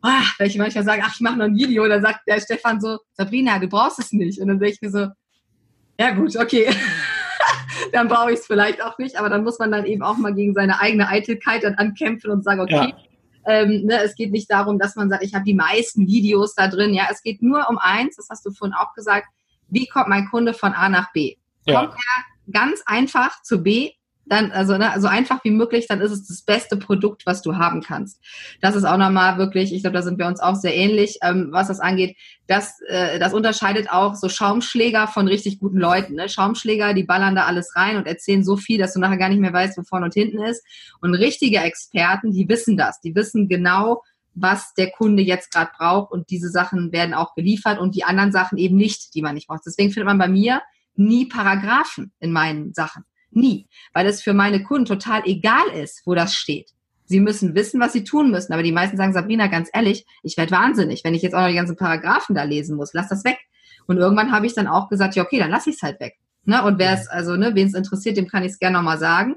ah, 0.03 0.23
weil 0.39 0.49
ich 0.49 0.59
manchmal 0.59 0.85
sage, 0.85 1.03
ach, 1.05 1.15
ich 1.15 1.21
mache 1.21 1.37
noch 1.37 1.47
ein 1.47 1.57
Video. 1.57 1.85
Und 1.85 1.91
dann 1.91 2.03
sagt 2.03 2.21
der 2.27 2.41
Stefan 2.41 2.81
so, 2.81 2.99
Sabrina, 3.15 3.59
du 3.59 3.69
brauchst 3.69 3.99
es 3.99 4.13
nicht. 4.13 4.41
Und 4.41 4.49
dann 4.49 4.59
sage 4.59 4.73
ich 4.73 4.83
mir 4.83 4.91
so, 4.91 5.09
ja 5.99 6.11
gut, 6.11 6.37
okay. 6.37 6.69
dann 7.93 8.09
brauche 8.09 8.33
ich 8.33 8.41
es 8.41 8.47
vielleicht 8.47 8.83
auch 8.83 8.99
nicht. 8.99 9.19
Aber 9.19 9.29
dann 9.29 9.45
muss 9.45 9.59
man 9.59 9.73
dann 9.73 9.87
eben 9.87 10.03
auch 10.03 10.17
mal 10.17 10.35
gegen 10.35 10.55
seine 10.55 10.81
eigene 10.81 11.09
Eitelkeit 11.09 11.65
dann 11.65 11.75
ankämpfen 11.75 12.31
und 12.31 12.45
sagen, 12.45 12.61
okay, 12.61 12.75
ja. 12.91 12.97
Ähm, 13.47 13.85
ne, 13.85 14.01
es 14.03 14.15
geht 14.15 14.33
nicht 14.33 14.51
darum, 14.51 14.79
dass 14.79 14.97
man 14.97 15.11
sagt, 15.11 15.23
ich 15.23 15.35
habe 15.35 15.45
die 15.45 15.55
meisten 15.55 16.07
Videos 16.07 16.55
da 16.55 16.69
drin. 16.69 16.95
Ja, 16.95 17.09
es 17.11 17.23
geht 17.23 17.43
nur 17.43 17.69
um 17.69 17.79
eins, 17.79 18.17
das 18.17 18.29
hast 18.31 18.47
du 18.47 18.51
vorhin 18.51 18.75
auch 18.75 18.95
gesagt, 18.95 19.27
wie 19.69 19.87
kommt 19.87 20.09
mein 20.09 20.29
Kunde 20.31 20.55
von 20.55 20.73
A 20.73 20.89
nach 20.89 21.13
B? 21.13 21.37
Ja. 21.67 21.81
Kommt 21.81 21.95
er 21.95 22.53
ganz 22.53 22.83
einfach 22.87 23.43
zu 23.43 23.63
B, 23.63 23.93
dann, 24.27 24.53
also 24.53 24.79
ne, 24.79 24.93
so 24.99 25.07
einfach 25.07 25.45
wie 25.45 25.51
möglich, 25.51 25.87
dann 25.87 26.01
ist 26.01 26.11
es 26.11 26.27
das 26.27 26.43
beste 26.43 26.77
Produkt, 26.77 27.27
was 27.27 27.43
du 27.43 27.57
haben 27.57 27.83
kannst. 27.83 28.21
Das 28.61 28.75
ist 28.75 28.85
auch 28.85 28.97
nochmal 28.97 29.39
wirklich, 29.39 29.73
ich 29.73 29.83
glaube, 29.83 29.97
da 29.97 30.03
sind 30.03 30.19
wir 30.19 30.27
uns 30.27 30.41
auch 30.41 30.55
sehr 30.55 30.75
ähnlich, 30.75 31.19
ähm, 31.23 31.49
was 31.51 31.69
das 31.69 31.81
angeht. 31.81 32.17
Das, 32.47 32.81
äh, 32.89 33.19
das 33.19 33.35
unterscheidet 33.35 33.91
auch 33.91 34.15
so 34.15 34.29
Schaumschläger 34.29 35.09
von 35.09 35.29
richtig 35.29 35.61
guten 35.61 35.79
Leuten. 35.79 36.15
Ne? 36.15 36.29
Schaumschläger, 36.29 36.95
die 36.95 37.05
ballern 37.05 37.35
da 37.35 37.45
alles 37.45 37.77
rein 37.77 37.97
und 37.97 38.07
erzählen 38.07 38.45
so 38.45 38.57
viel, 38.57 38.79
dass 38.79 38.95
du 38.95 39.01
nachher 39.01 39.19
gar 39.19 39.29
nicht 39.29 39.41
mehr 39.41 39.53
weißt, 39.53 39.77
wo 39.77 39.83
vorne 39.83 40.07
und 40.07 40.15
hinten 40.15 40.43
ist. 40.43 40.65
Und 41.01 41.15
richtige 41.15 41.59
Experten, 41.59 42.33
die 42.33 42.49
wissen 42.49 42.77
das. 42.77 43.01
Die 43.01 43.15
wissen 43.15 43.49
genau, 43.49 44.03
was 44.35 44.75
der 44.75 44.91
Kunde 44.91 45.23
jetzt 45.23 45.53
gerade 45.53 45.71
braucht 45.77 46.11
und 46.13 46.31
diese 46.31 46.49
Sachen 46.49 46.93
werden 46.93 47.15
auch 47.15 47.35
geliefert 47.35 47.79
und 47.79 47.95
die 47.95 48.05
anderen 48.05 48.33
Sachen 48.33 48.59
eben 48.59 48.77
nicht, 48.77 49.15
die 49.15 49.23
man 49.23 49.35
nicht 49.35 49.47
braucht. 49.47 49.63
Deswegen 49.65 49.93
findet 49.93 50.07
man 50.07 50.19
bei 50.19 50.29
mir 50.29 50.61
nie 50.97 51.27
Paragraphen 51.27 52.13
in 52.21 52.33
meinen 52.33 52.73
Sachen. 52.75 53.05
Nie. 53.31 53.67
Weil 53.93 54.07
es 54.07 54.23
für 54.23 54.35
meine 54.35 54.63
Kunden 54.63 54.87
total 54.87 55.23
egal 55.25 55.67
ist, 55.75 56.03
wo 56.05 56.15
das 56.15 56.35
steht. 56.35 56.71
Sie 57.07 57.21
müssen 57.21 57.55
wissen, 57.55 57.81
was 57.81 57.93
sie 57.93 58.05
tun 58.05 58.31
müssen. 58.31 58.53
Aber 58.53 58.63
die 58.63 58.73
meisten 58.73 58.97
sagen, 58.97 59.13
Sabrina, 59.13 59.49
ganz 59.49 59.69
ehrlich, 59.73 60.07
ich 60.23 60.37
werde 60.37 60.53
wahnsinnig, 60.53 61.05
wenn 61.05 61.15
ich 61.15 61.23
jetzt 61.23 61.35
auch 61.35 61.41
noch 61.41 61.49
die 61.49 61.55
ganzen 61.55 61.77
Paragraphen 61.77 62.35
da 62.35 62.45
lesen 62.45 62.77
muss. 62.77 62.95
Lass 62.95 63.09
das 63.09 63.25
weg. 63.25 63.39
Und 63.87 63.99
irgendwann 63.99 64.33
habe 64.33 64.47
ich 64.47 64.55
dann 64.55 64.67
auch 64.67 64.89
gesagt, 64.89 65.15
ja, 65.15 65.23
okay, 65.23 65.39
dann 65.39 65.51
lass 65.51 65.67
ich 65.67 65.77
es 65.77 65.83
halt 65.83 66.01
weg. 66.01 66.17
Ne? 66.45 66.63
Und 66.63 66.79
wer 66.79 66.93
es, 66.93 67.09
also, 67.09 67.37
ne, 67.37 67.55
wen 67.55 67.67
es 67.67 67.75
interessiert, 67.75 68.17
dem 68.17 68.29
kann 68.29 68.43
ich 68.43 68.53
es 68.53 68.59
gerne 68.59 68.79
nochmal 68.79 68.99
sagen. 68.99 69.37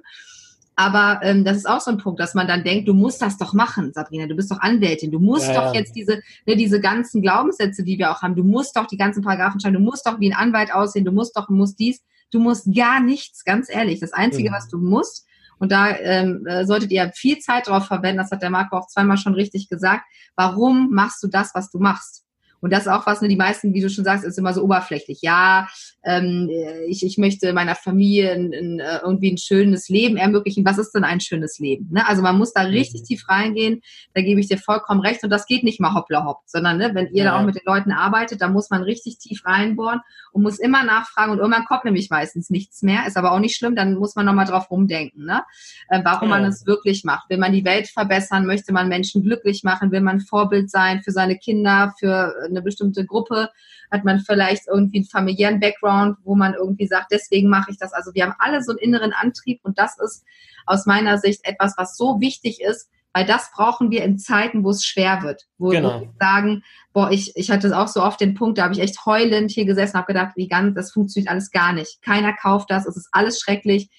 Aber 0.80 1.20
ähm, 1.24 1.44
das 1.44 1.58
ist 1.58 1.68
auch 1.68 1.82
so 1.82 1.90
ein 1.90 1.98
Punkt, 1.98 2.20
dass 2.20 2.36
man 2.36 2.48
dann 2.48 2.64
denkt, 2.64 2.88
du 2.88 2.94
musst 2.94 3.20
das 3.20 3.40
doch 3.40 3.54
machen, 3.54 3.94
Sabrina, 3.94 4.28
du 4.28 4.36
bist 4.36 4.52
doch 4.52 4.60
Anwältin, 4.60 5.10
du 5.10 5.20
musst 5.20 5.48
ja, 5.48 5.60
doch 5.60 5.74
jetzt 5.74 5.96
diese, 5.96 6.22
ne, 6.46 6.56
diese 6.56 6.80
ganzen 6.80 7.24
Glaubenssätze, 7.24 7.84
die 7.84 7.98
wir 7.98 8.12
auch 8.12 8.22
haben, 8.22 8.36
du 8.36 8.44
musst 8.44 8.78
doch 8.78 8.86
die 8.86 8.96
ganzen 8.96 9.24
Paragraphen 9.24 9.60
schreiben, 9.60 9.74
du 9.74 9.82
musst 9.82 10.06
doch 10.06 10.20
wie 10.20 10.32
ein 10.32 10.38
Anwalt 10.38 10.72
aussehen, 10.72 11.04
du 11.04 11.12
musst 11.12 11.36
doch, 11.36 11.48
du 11.48 11.54
musst 11.54 11.80
dies, 11.80 12.04
du 12.32 12.40
musst 12.40 12.72
gar 12.76 13.00
nichts, 13.00 13.44
ganz 13.44 13.70
ehrlich. 13.72 14.00
Das 14.00 14.14
Einzige, 14.14 14.52
mhm. 14.52 14.54
was 14.54 14.68
du 14.68 14.78
musst, 14.78 15.26
und 15.58 15.72
da 15.72 15.98
ähm, 15.98 16.46
äh, 16.46 16.64
solltet 16.66 16.92
ihr 16.92 17.12
viel 17.16 17.40
Zeit 17.40 17.68
drauf 17.68 17.88
verwenden, 17.88 18.20
das 18.20 18.30
hat 18.30 18.44
der 18.44 18.52
Marco 18.52 18.78
auch 18.78 18.86
zweimal 18.86 19.18
schon 19.18 19.34
richtig 19.34 19.70
gesagt, 19.70 20.04
warum 20.36 20.92
machst 20.92 21.24
du 21.24 21.28
das, 21.28 21.56
was 21.56 21.72
du 21.72 21.80
machst? 21.80 22.27
Und 22.62 22.74
das 22.74 22.82
ist 22.82 22.88
auch 22.88 23.06
was, 23.06 23.22
ne, 23.22 23.28
die 23.28 23.36
meisten, 23.36 23.74
wie 23.74 23.82
du 23.82 23.90
schon 23.90 24.04
sagst, 24.04 24.26
ist 24.26 24.38
immer 24.38 24.54
so 24.54 24.64
oberflächlich. 24.64 25.20
Ja, 25.22 25.68
ähm, 26.04 26.50
ich, 26.88 27.06
ich 27.06 27.18
möchte 27.18 27.54
meiner 27.54 27.76
Familie 27.76 28.32
ein, 28.32 28.54
ein, 28.54 28.80
äh, 28.80 29.00
irgendwie 29.04 29.32
ein 29.32 29.38
schönes 29.38 29.90
Leben 29.90 30.18
ermöglichen. 30.18 30.66
Was 30.66 30.78
ist 30.78 30.92
denn 30.92 31.04
ein 31.04 31.20
schönes 31.20 31.60
Leben? 31.60 31.90
Ne? 31.92 32.08
Also 32.08 32.22
man 32.22 32.38
muss 32.38 32.54
da 32.54 32.62
richtig 32.62 33.02
mhm. 33.02 33.06
tief 33.06 33.30
reingehen. 33.30 33.82
Da 34.14 34.22
gebe 34.22 34.40
ich 34.40 34.48
dir 34.48 34.58
vollkommen 34.58 35.02
recht. 35.02 35.24
Und 35.24 35.30
das 35.30 35.46
geht 35.46 35.64
nicht 35.64 35.80
mal 35.80 35.94
hoppla 35.94 36.26
hopp, 36.26 36.40
sondern 36.46 36.78
ne, 36.78 36.92
wenn 36.94 37.08
ihr 37.08 37.24
ja. 37.24 37.32
da 37.32 37.40
auch 37.40 37.46
mit 37.46 37.56
den 37.56 37.66
Leuten 37.66 37.92
arbeitet, 37.92 38.42
da 38.42 38.48
muss 38.48 38.70
man 38.70 38.84
richtig 38.84 39.18
tief 39.20 39.46
reinbohren 39.46 40.02
und 40.32 40.44
muss 40.44 40.60
immer 40.60 40.84
nachfragen. 40.84 41.32
Und 41.32 41.40
irgendwann 41.40 41.66
kommt 41.66 41.86
nämlich 41.86 42.10
meistens 42.10 42.50
nichts 42.50 42.82
mehr. 42.82 43.06
Ist 43.06 43.18
aber 43.18 43.32
auch 43.32 43.40
nicht 43.40 43.56
schlimm. 43.56 43.76
Dann 43.76 43.96
muss 43.96 44.16
man 44.16 44.26
nochmal 44.26 44.46
drauf 44.46 44.72
rumdenken, 44.72 45.26
ne? 45.26 45.44
Äh, 45.90 46.02
warum 46.04 46.30
ja. 46.30 46.38
man 46.38 46.46
es 46.46 46.66
wirklich 46.66 47.04
macht. 47.04 47.30
Will 47.30 47.38
man 47.38 47.54
die 47.54 47.66
Welt 47.66 47.88
verbessern? 47.88 48.46
Möchte 48.46 48.74
man 48.74 48.88
Menschen 48.88 49.24
glücklich 49.24 49.64
machen? 49.64 49.92
Will 49.92 50.02
man 50.02 50.22
Vorbild 50.22 50.70
sein 50.70 51.02
für 51.04 51.12
seine 51.12 51.38
Kinder, 51.38 51.94
für 52.00 52.34
eine 52.50 52.62
bestimmte 52.62 53.06
Gruppe? 53.06 53.50
Hat 53.92 54.04
man 54.04 54.20
vielleicht 54.20 54.68
irgendwie 54.68 54.98
einen 54.98 55.06
familiären 55.06 55.60
Background, 55.60 56.18
wo 56.24 56.36
man 56.36 56.54
irgendwie 56.54 56.88
sagt, 56.88 57.12
deswegen 57.12 57.50
mache 57.50 57.72
ich 57.72 57.78
das. 57.78 57.94
Also 57.94 58.14
wir 58.14 58.24
haben 58.24 58.36
alle 58.40 58.62
so 58.62 58.72
einen 58.72 58.80
inneren 58.80 59.14
Antrieb 59.14 59.60
und 59.64 59.78
das 59.78 59.98
ist 60.00 60.24
aus 60.66 60.86
meiner 60.86 61.18
Sicht 61.18 61.42
etwas, 61.44 61.76
was 61.78 61.96
so 61.96 62.20
wichtig 62.20 62.62
ist, 62.62 62.90
weil 63.14 63.26
das 63.26 63.50
brauchen 63.52 63.90
wir 63.90 64.04
in 64.04 64.20
Zeiten, 64.20 64.64
wo 64.64 64.70
es 64.70 64.86
schwer 64.86 65.24
wird, 65.24 65.48
wo 65.58 65.70
genau. 65.70 66.02
wir 66.02 66.14
sagen, 66.20 66.64
boah, 66.94 67.10
ich, 67.10 67.32
ich 67.36 67.50
hatte 67.50 67.76
auch 67.76 67.88
so 67.88 68.04
oft 68.04 68.22
den 68.22 68.36
Punkt, 68.36 68.58
da 68.58 68.64
habe 68.66 68.74
ich 68.74 68.80
echt 68.80 69.06
heulend 69.06 69.50
hier 69.50 69.66
gesessen, 69.66 69.98
habe 69.98 70.14
gedacht, 70.14 70.34
wie 70.36 70.48
ganz, 70.48 70.76
das 70.76 70.92
funktioniert 70.92 71.32
alles 71.32 71.50
gar 71.50 71.74
nicht. 71.74 72.02
Keiner 72.04 72.34
kauft 72.34 72.70
das, 72.70 72.86
es 72.86 72.96
ist 72.96 73.10
alles 73.12 73.40
schrecklich. 73.40 73.90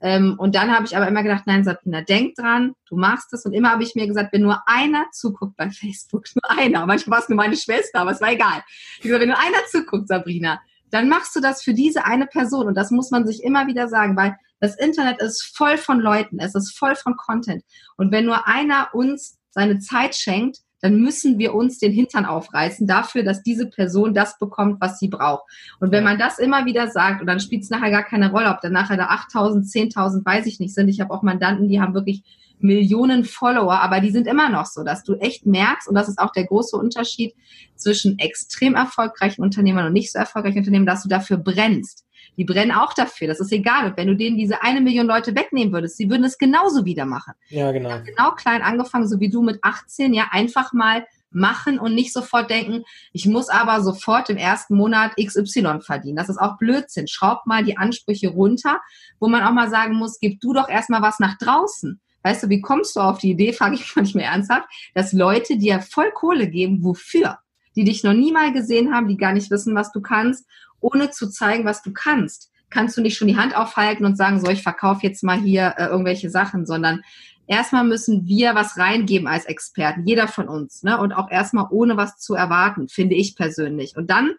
Ähm, 0.00 0.36
und 0.38 0.54
dann 0.54 0.72
habe 0.74 0.86
ich 0.86 0.96
aber 0.96 1.08
immer 1.08 1.22
gedacht, 1.22 1.44
nein, 1.46 1.64
Sabrina, 1.64 2.02
denk 2.02 2.36
dran, 2.36 2.74
du 2.88 2.96
machst 2.96 3.32
es. 3.32 3.44
Und 3.44 3.52
immer 3.52 3.70
habe 3.70 3.82
ich 3.82 3.94
mir 3.94 4.06
gesagt, 4.06 4.32
wenn 4.32 4.42
nur 4.42 4.62
einer 4.66 5.06
zuguckt 5.12 5.56
bei 5.56 5.70
Facebook, 5.70 6.24
nur 6.34 6.58
einer, 6.58 6.86
manchmal 6.86 7.16
war 7.16 7.22
es 7.22 7.28
nur 7.28 7.36
meine 7.36 7.56
Schwester, 7.56 8.00
aber 8.00 8.12
es 8.12 8.20
war 8.20 8.30
egal. 8.30 8.62
Ich 8.98 9.02
gesagt, 9.02 9.20
wenn 9.20 9.28
nur 9.28 9.38
einer 9.38 9.64
zuguckt, 9.70 10.08
Sabrina, 10.08 10.60
dann 10.90 11.08
machst 11.08 11.34
du 11.36 11.40
das 11.40 11.62
für 11.62 11.74
diese 11.74 12.04
eine 12.04 12.26
Person. 12.26 12.66
Und 12.66 12.74
das 12.74 12.90
muss 12.90 13.10
man 13.10 13.26
sich 13.26 13.42
immer 13.42 13.66
wieder 13.66 13.88
sagen, 13.88 14.16
weil 14.16 14.36
das 14.60 14.76
Internet 14.76 15.20
ist 15.20 15.56
voll 15.56 15.78
von 15.78 16.00
Leuten, 16.00 16.38
es 16.40 16.54
ist 16.54 16.76
voll 16.76 16.96
von 16.96 17.16
Content. 17.16 17.62
Und 17.96 18.10
wenn 18.12 18.24
nur 18.24 18.46
einer 18.46 18.88
uns 18.92 19.38
seine 19.50 19.78
Zeit 19.78 20.14
schenkt, 20.14 20.58
dann 20.80 21.00
müssen 21.00 21.38
wir 21.38 21.54
uns 21.54 21.78
den 21.78 21.92
Hintern 21.92 22.24
aufreißen 22.24 22.86
dafür, 22.86 23.22
dass 23.22 23.42
diese 23.42 23.66
Person 23.66 24.14
das 24.14 24.38
bekommt, 24.38 24.80
was 24.80 24.98
sie 24.98 25.08
braucht. 25.08 25.44
Und 25.80 25.92
wenn 25.92 26.04
man 26.04 26.18
das 26.18 26.38
immer 26.38 26.66
wieder 26.66 26.88
sagt, 26.88 27.20
und 27.20 27.26
dann 27.26 27.40
spielt 27.40 27.62
es 27.62 27.70
nachher 27.70 27.90
gar 27.90 28.04
keine 28.04 28.30
Rolle, 28.30 28.50
ob 28.50 28.60
dann 28.60 28.72
nachher 28.72 28.96
da 28.96 29.08
8.000, 29.08 29.70
10.000, 29.94 30.24
weiß 30.24 30.46
ich 30.46 30.60
nicht, 30.60 30.74
sind. 30.74 30.88
Ich 30.88 31.00
habe 31.00 31.12
auch 31.12 31.22
Mandanten, 31.22 31.68
die 31.68 31.80
haben 31.80 31.94
wirklich 31.94 32.22
Millionen 32.60 33.24
Follower, 33.24 33.80
aber 33.80 34.00
die 34.00 34.10
sind 34.10 34.26
immer 34.26 34.48
noch 34.50 34.66
so, 34.66 34.82
dass 34.82 35.04
du 35.04 35.14
echt 35.14 35.46
merkst, 35.46 35.88
und 35.88 35.94
das 35.94 36.08
ist 36.08 36.18
auch 36.18 36.32
der 36.32 36.44
große 36.44 36.76
Unterschied 36.76 37.34
zwischen 37.76 38.18
extrem 38.18 38.74
erfolgreichen 38.74 39.42
Unternehmern 39.42 39.86
und 39.86 39.92
nicht 39.92 40.12
so 40.12 40.18
erfolgreichen 40.18 40.58
Unternehmen, 40.58 40.86
dass 40.86 41.02
du 41.02 41.08
dafür 41.08 41.36
brennst. 41.36 42.04
Die 42.38 42.44
brennen 42.44 42.72
auch 42.72 42.94
dafür. 42.94 43.26
Das 43.26 43.40
ist 43.40 43.52
egal. 43.52 43.86
Und 43.86 43.96
wenn 43.96 44.06
du 44.06 44.16
denen 44.16 44.38
diese 44.38 44.62
eine 44.62 44.80
Million 44.80 45.06
Leute 45.06 45.34
wegnehmen 45.34 45.72
würdest, 45.72 45.96
sie 45.96 46.08
würden 46.08 46.24
es 46.24 46.38
genauso 46.38 46.84
wieder 46.84 47.04
machen. 47.04 47.34
Ja, 47.48 47.72
genau. 47.72 48.00
Genau 48.04 48.30
klein 48.30 48.62
angefangen, 48.62 49.08
so 49.08 49.20
wie 49.20 49.28
du 49.28 49.42
mit 49.42 49.58
18, 49.62 50.14
ja, 50.14 50.28
einfach 50.30 50.72
mal 50.72 51.04
machen 51.30 51.78
und 51.78 51.94
nicht 51.94 52.12
sofort 52.12 52.48
denken, 52.48 52.84
ich 53.12 53.26
muss 53.26 53.48
aber 53.48 53.82
sofort 53.82 54.30
im 54.30 54.36
ersten 54.36 54.76
Monat 54.76 55.12
XY 55.16 55.80
verdienen. 55.80 56.16
Das 56.16 56.28
ist 56.28 56.38
auch 56.38 56.58
Blödsinn. 56.58 57.08
Schraub 57.08 57.44
mal 57.44 57.64
die 57.64 57.76
Ansprüche 57.76 58.28
runter, 58.28 58.80
wo 59.18 59.28
man 59.28 59.42
auch 59.42 59.52
mal 59.52 59.68
sagen 59.68 59.94
muss, 59.94 60.20
gib 60.20 60.40
du 60.40 60.52
doch 60.52 60.68
erstmal 60.68 61.02
was 61.02 61.18
nach 61.18 61.36
draußen. 61.38 62.00
Weißt 62.22 62.44
du, 62.44 62.48
wie 62.48 62.60
kommst 62.60 62.96
du 62.96 63.00
auf 63.00 63.18
die 63.18 63.30
Idee, 63.30 63.52
frage 63.54 63.74
ich 63.74 63.96
manchmal 63.96 64.24
ernsthaft, 64.24 64.68
dass 64.94 65.12
Leute 65.12 65.56
dir 65.56 65.80
voll 65.80 66.12
Kohle 66.12 66.48
geben, 66.48 66.84
wofür? 66.84 67.38
Die 67.76 67.84
dich 67.84 68.02
noch 68.02 68.14
nie 68.14 68.32
mal 68.32 68.52
gesehen 68.52 68.92
haben, 68.92 69.08
die 69.08 69.16
gar 69.16 69.32
nicht 69.32 69.50
wissen, 69.50 69.74
was 69.74 69.92
du 69.92 70.00
kannst 70.00 70.46
ohne 70.80 71.10
zu 71.10 71.28
zeigen, 71.28 71.64
was 71.64 71.82
du 71.82 71.92
kannst, 71.92 72.50
kannst 72.70 72.96
du 72.96 73.00
nicht 73.00 73.16
schon 73.16 73.28
die 73.28 73.36
Hand 73.36 73.56
aufhalten 73.56 74.04
und 74.04 74.16
sagen, 74.16 74.40
so, 74.40 74.50
ich 74.50 74.62
verkaufe 74.62 75.06
jetzt 75.06 75.22
mal 75.22 75.38
hier 75.38 75.74
äh, 75.78 75.86
irgendwelche 75.86 76.30
Sachen, 76.30 76.66
sondern 76.66 77.02
erstmal 77.46 77.84
müssen 77.84 78.26
wir 78.26 78.54
was 78.54 78.76
reingeben 78.76 79.26
als 79.26 79.46
Experten, 79.46 80.06
jeder 80.06 80.28
von 80.28 80.48
uns, 80.48 80.82
ne? 80.82 80.98
Und 80.98 81.12
auch 81.12 81.30
erstmal 81.30 81.66
ohne 81.70 81.96
was 81.96 82.18
zu 82.18 82.34
erwarten, 82.34 82.88
finde 82.88 83.14
ich 83.14 83.36
persönlich. 83.36 83.96
Und 83.96 84.10
dann 84.10 84.32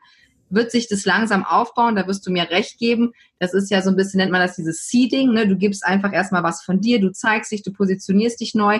wird 0.51 0.71
sich 0.71 0.87
das 0.87 1.05
langsam 1.05 1.43
aufbauen, 1.43 1.95
da 1.95 2.07
wirst 2.07 2.25
du 2.25 2.31
mir 2.31 2.49
recht 2.49 2.79
geben. 2.79 3.13
Das 3.39 3.53
ist 3.53 3.69
ja 3.69 3.81
so 3.81 3.89
ein 3.89 3.95
bisschen, 3.95 4.19
nennt 4.19 4.31
man 4.31 4.41
das 4.41 4.55
dieses 4.55 4.87
Seeding, 4.87 5.33
ne? 5.33 5.47
Du 5.47 5.57
gibst 5.57 5.85
einfach 5.85 6.13
erstmal 6.13 6.43
was 6.43 6.63
von 6.63 6.81
dir, 6.81 6.99
du 6.99 7.11
zeigst 7.11 7.51
dich, 7.51 7.63
du 7.63 7.71
positionierst 7.71 8.39
dich 8.39 8.53
neu 8.53 8.79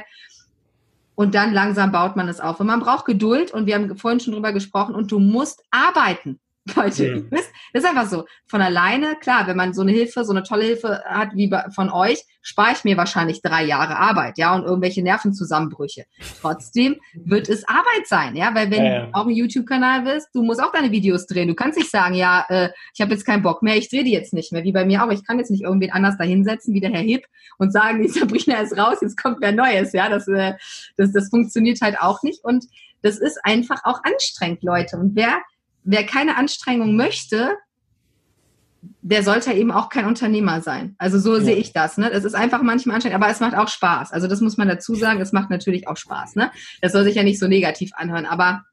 und 1.16 1.36
dann 1.36 1.54
langsam 1.54 1.92
baut 1.92 2.16
man 2.16 2.30
es 2.30 2.40
auf. 2.40 2.60
Und 2.60 2.68
man 2.68 2.80
braucht 2.80 3.06
Geduld 3.06 3.52
und 3.52 3.66
wir 3.66 3.76
haben 3.76 3.98
vorhin 3.98 4.20
schon 4.20 4.34
drüber 4.34 4.54
gesprochen 4.54 4.96
und 4.96 5.12
du 5.12 5.20
musst 5.20 5.64
arbeiten. 5.70 6.40
Leute, 6.76 7.16
mhm. 7.16 7.30
das 7.30 7.50
ist 7.74 7.86
einfach 7.86 8.08
so. 8.08 8.26
Von 8.48 8.62
alleine, 8.62 9.16
klar, 9.20 9.48
wenn 9.48 9.58
man 9.58 9.74
so 9.74 9.82
eine 9.82 9.92
Hilfe, 9.92 10.24
so 10.26 10.32
eine 10.32 10.44
tolle 10.44 10.66
Hilfe 10.66 11.04
hat 11.06 11.30
wie 11.36 11.54
von 11.74 11.90
euch, 11.90 12.26
spare 12.42 12.72
ich 12.74 12.84
mir 12.84 12.98
wahrscheinlich 12.98 13.42
drei 13.42 13.64
Jahre 13.64 13.98
Arbeit, 13.98 14.38
ja, 14.38 14.56
und 14.56 14.64
irgendwelche 14.64 15.04
Nervenzusammenbrüche. 15.04 16.06
Trotzdem 16.42 16.98
wird 17.14 17.50
es 17.50 17.68
Arbeit 17.68 18.08
sein, 18.08 18.36
ja, 18.36 18.56
weil 18.56 18.72
wenn 18.72 18.84
ja, 18.84 18.92
ja. 18.92 19.06
du 19.06 19.14
auch 19.14 19.28
ein 19.28 19.36
YouTube-Kanal 19.36 20.02
bist, 20.02 20.30
du 20.34 20.42
musst 20.42 20.62
auch 20.62 20.72
deine 20.72 20.92
Videos 20.92 21.28
drehen. 21.28 21.48
Du 21.48 21.56
kannst 21.56 21.78
nicht 21.78 21.92
sagen, 21.92 22.16
ja, 22.16 22.46
äh, 22.50 22.70
ich 22.94 23.02
habe 23.02 23.12
jetzt 23.12 23.26
keinen 23.26 23.44
Bock 23.44 23.62
mehr, 23.62 23.78
ich 23.78 23.90
drehe 23.90 24.04
die 24.04 24.12
jetzt 24.12 24.34
nicht 24.34 24.52
mehr, 24.52 24.64
wie 24.64 24.72
bei 24.72 24.86
mir 24.86 25.04
auch. 25.04 25.12
Ich 25.12 25.26
kann 25.26 25.38
jetzt 25.38 25.52
nicht 25.52 25.64
irgendwen 25.64 25.92
anders 25.92 26.18
da 26.18 26.24
hinsetzen, 26.24 26.74
wie 26.74 26.80
der 26.80 26.92
Herr 26.92 27.02
Hipp, 27.02 27.26
und 27.58 27.72
sagen, 27.72 28.02
die 28.02 28.08
Sabrina 28.08 28.62
ist 28.62 28.78
raus, 28.78 28.98
jetzt 29.02 29.22
kommt 29.22 29.38
wer 29.42 29.52
Neues, 29.52 29.94
ja, 29.94 30.10
das, 30.10 30.28
äh, 30.28 30.54
das, 30.98 31.12
das 31.12 31.30
funktioniert 31.30 31.82
halt 31.82 32.00
auch 32.00 32.24
nicht. 32.24 32.44
Und 32.44 32.66
das 33.02 33.18
ist 33.18 33.40
einfach 33.44 33.82
auch 33.84 34.02
anstrengend, 34.04 34.64
Leute. 34.64 34.98
Und 34.98 35.16
wer 35.16 35.40
wer 35.84 36.06
keine 36.06 36.38
Anstrengung 36.38 36.96
möchte, 36.96 37.56
der 39.02 39.24
sollte 39.24 39.52
eben 39.54 39.72
auch 39.72 39.90
kein 39.90 40.06
Unternehmer 40.06 40.62
sein. 40.62 40.96
Also 40.98 41.20
so 41.20 41.36
ja. 41.38 41.44
sehe 41.44 41.56
ich 41.56 41.74
das. 41.74 41.98
Ne? 41.98 42.12
Es 42.12 42.24
ist 42.24 42.36
einfach 42.36 42.62
manchmal 42.62 42.96
anstrengend, 42.96 43.22
aber 43.22 43.32
es 43.32 43.40
macht 43.40 43.56
auch 43.56 43.68
Spaß. 43.68 44.12
Also 44.12 44.28
das 44.28 44.42
muss 44.42 44.58
man 44.58 44.68
dazu 44.68 44.96
sagen, 44.96 45.20
es 45.20 45.32
macht 45.32 45.50
natürlich 45.50 45.88
auch 45.88 45.98
Spaß. 45.98 46.36
Ne? 46.36 46.52
Das 46.82 46.92
soll 46.92 47.04
sich 47.04 47.16
ja 47.16 47.24
nicht 47.24 47.40
so 47.40 47.48
negativ 47.48 47.92
anhören, 47.96 48.26
aber 48.26 48.64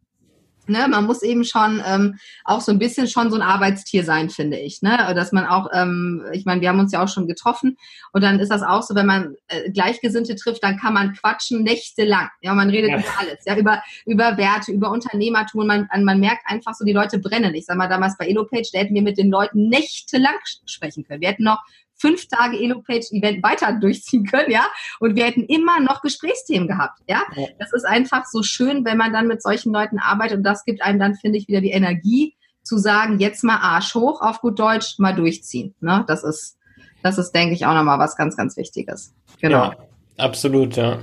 Ne, 0.68 0.88
man 0.88 1.04
muss 1.04 1.22
eben 1.22 1.44
schon 1.44 1.82
ähm, 1.86 2.18
auch 2.44 2.60
so 2.60 2.72
ein 2.72 2.78
bisschen 2.78 3.06
schon 3.06 3.30
so 3.30 3.36
ein 3.36 3.42
Arbeitstier 3.42 4.04
sein, 4.04 4.30
finde 4.30 4.58
ich. 4.58 4.82
Ne? 4.82 4.96
Dass 5.14 5.30
man 5.32 5.46
auch, 5.46 5.68
ähm, 5.72 6.24
ich 6.32 6.44
meine, 6.44 6.60
wir 6.60 6.68
haben 6.68 6.80
uns 6.80 6.92
ja 6.92 7.02
auch 7.02 7.08
schon 7.08 7.28
getroffen 7.28 7.76
und 8.12 8.22
dann 8.22 8.40
ist 8.40 8.50
das 8.50 8.62
auch 8.62 8.82
so, 8.82 8.94
wenn 8.94 9.06
man 9.06 9.34
äh, 9.48 9.70
Gleichgesinnte 9.70 10.34
trifft, 10.34 10.64
dann 10.64 10.76
kann 10.78 10.94
man 10.94 11.12
quatschen 11.14 11.62
nächtelang. 11.62 12.28
Ja, 12.42 12.54
man 12.54 12.70
redet 12.70 12.90
ja. 12.90 12.98
über 12.98 13.08
alles, 13.18 13.44
ja, 13.44 13.56
über, 13.56 13.82
über 14.06 14.36
Werte, 14.36 14.72
über 14.72 14.90
Unternehmertum. 14.90 15.66
Man, 15.66 15.88
man 16.02 16.20
merkt 16.20 16.42
einfach 16.46 16.74
so, 16.74 16.84
die 16.84 16.92
Leute 16.92 17.18
brennen. 17.18 17.54
Ich 17.54 17.66
sag 17.66 17.76
mal, 17.76 17.88
damals 17.88 18.16
bei 18.18 18.26
EloPage, 18.26 18.70
da 18.72 18.80
hätten 18.80 18.94
wir 18.94 19.02
mit 19.02 19.18
den 19.18 19.30
Leuten 19.30 19.68
nächtelang 19.68 20.34
sprechen 20.64 21.04
können. 21.04 21.20
Wir 21.20 21.28
hätten 21.28 21.44
noch 21.44 21.62
fünf 21.96 22.28
Tage 22.28 22.58
Elo-Page-Event 22.58 23.42
weiter 23.42 23.72
durchziehen 23.72 24.24
können, 24.24 24.50
ja. 24.50 24.66
Und 25.00 25.16
wir 25.16 25.24
hätten 25.24 25.44
immer 25.44 25.80
noch 25.80 26.02
Gesprächsthemen 26.02 26.68
gehabt, 26.68 27.00
ja. 27.08 27.22
Das 27.58 27.72
ist 27.72 27.84
einfach 27.84 28.24
so 28.26 28.42
schön, 28.42 28.84
wenn 28.84 28.96
man 28.98 29.12
dann 29.12 29.26
mit 29.26 29.42
solchen 29.42 29.72
Leuten 29.72 29.98
arbeitet 29.98 30.38
und 30.38 30.44
das 30.44 30.64
gibt 30.64 30.82
einem 30.82 30.98
dann, 30.98 31.14
finde 31.14 31.38
ich, 31.38 31.48
wieder 31.48 31.60
die 31.60 31.70
Energie 31.70 32.36
zu 32.66 32.78
sagen, 32.78 33.18
jetzt 33.18 33.44
mal 33.44 33.58
Arsch 33.58 33.94
hoch 33.94 34.20
auf 34.20 34.40
gut 34.40 34.58
Deutsch, 34.58 34.98
mal 34.98 35.14
durchziehen. 35.14 35.74
Ne? 35.80 36.04
Das 36.08 36.24
ist, 36.24 36.58
das 37.02 37.16
ist, 37.16 37.32
denke 37.32 37.54
ich, 37.54 37.64
auch 37.64 37.74
nochmal 37.74 37.98
was 37.98 38.16
ganz, 38.16 38.36
ganz 38.36 38.56
Wichtiges. 38.56 39.14
Genau. 39.40 39.70
Ja, 39.70 39.76
absolut, 40.18 40.76
ja. 40.76 40.98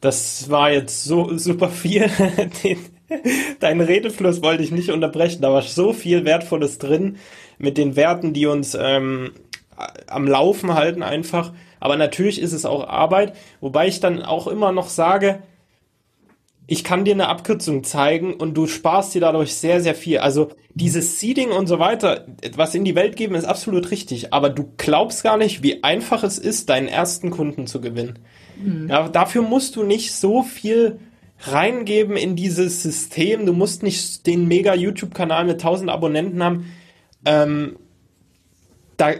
Das 0.00 0.50
war 0.50 0.70
jetzt 0.70 1.04
so 1.04 1.36
super 1.38 1.68
viel. 1.68 2.10
Deinen 3.60 3.80
Redefluss 3.80 4.42
wollte 4.42 4.62
ich 4.62 4.72
nicht 4.72 4.90
unterbrechen. 4.90 5.40
Da 5.40 5.52
war 5.52 5.62
so 5.62 5.92
viel 5.92 6.24
Wertvolles 6.24 6.78
drin 6.78 7.16
mit 7.58 7.78
den 7.78 7.96
Werten, 7.96 8.32
die 8.32 8.46
uns 8.46 8.76
ähm, 8.78 9.32
am 10.06 10.26
Laufen 10.26 10.74
halten 10.74 11.02
einfach. 11.02 11.52
Aber 11.80 11.96
natürlich 11.96 12.40
ist 12.40 12.52
es 12.52 12.64
auch 12.64 12.88
Arbeit, 12.88 13.34
wobei 13.60 13.88
ich 13.88 14.00
dann 14.00 14.22
auch 14.22 14.46
immer 14.46 14.72
noch 14.72 14.88
sage, 14.88 15.40
ich 16.68 16.82
kann 16.82 17.04
dir 17.04 17.14
eine 17.14 17.28
Abkürzung 17.28 17.84
zeigen 17.84 18.34
und 18.34 18.54
du 18.54 18.66
sparst 18.66 19.14
dir 19.14 19.20
dadurch 19.20 19.54
sehr, 19.54 19.80
sehr 19.80 19.94
viel. 19.94 20.18
Also 20.18 20.50
dieses 20.74 21.20
Seeding 21.20 21.50
und 21.50 21.68
so 21.68 21.78
weiter, 21.78 22.26
was 22.56 22.74
in 22.74 22.84
die 22.84 22.96
Welt 22.96 23.16
geben, 23.16 23.36
ist 23.36 23.44
absolut 23.44 23.90
richtig. 23.92 24.32
Aber 24.32 24.50
du 24.50 24.72
glaubst 24.76 25.22
gar 25.22 25.36
nicht, 25.36 25.62
wie 25.62 25.84
einfach 25.84 26.24
es 26.24 26.38
ist, 26.38 26.68
deinen 26.68 26.88
ersten 26.88 27.30
Kunden 27.30 27.68
zu 27.68 27.80
gewinnen. 27.80 28.18
Mhm. 28.60 28.88
Ja, 28.88 29.08
dafür 29.08 29.42
musst 29.42 29.76
du 29.76 29.84
nicht 29.84 30.12
so 30.12 30.42
viel 30.42 30.98
reingeben 31.40 32.16
in 32.16 32.34
dieses 32.34 32.82
System. 32.82 33.46
Du 33.46 33.52
musst 33.52 33.82
nicht 33.84 34.26
den 34.26 34.48
mega 34.48 34.74
YouTube-Kanal 34.74 35.44
mit 35.44 35.60
1000 35.60 35.88
Abonnenten 35.88 36.42
haben. 36.42 36.72
Ähm, 37.24 37.76
da, 38.96 39.10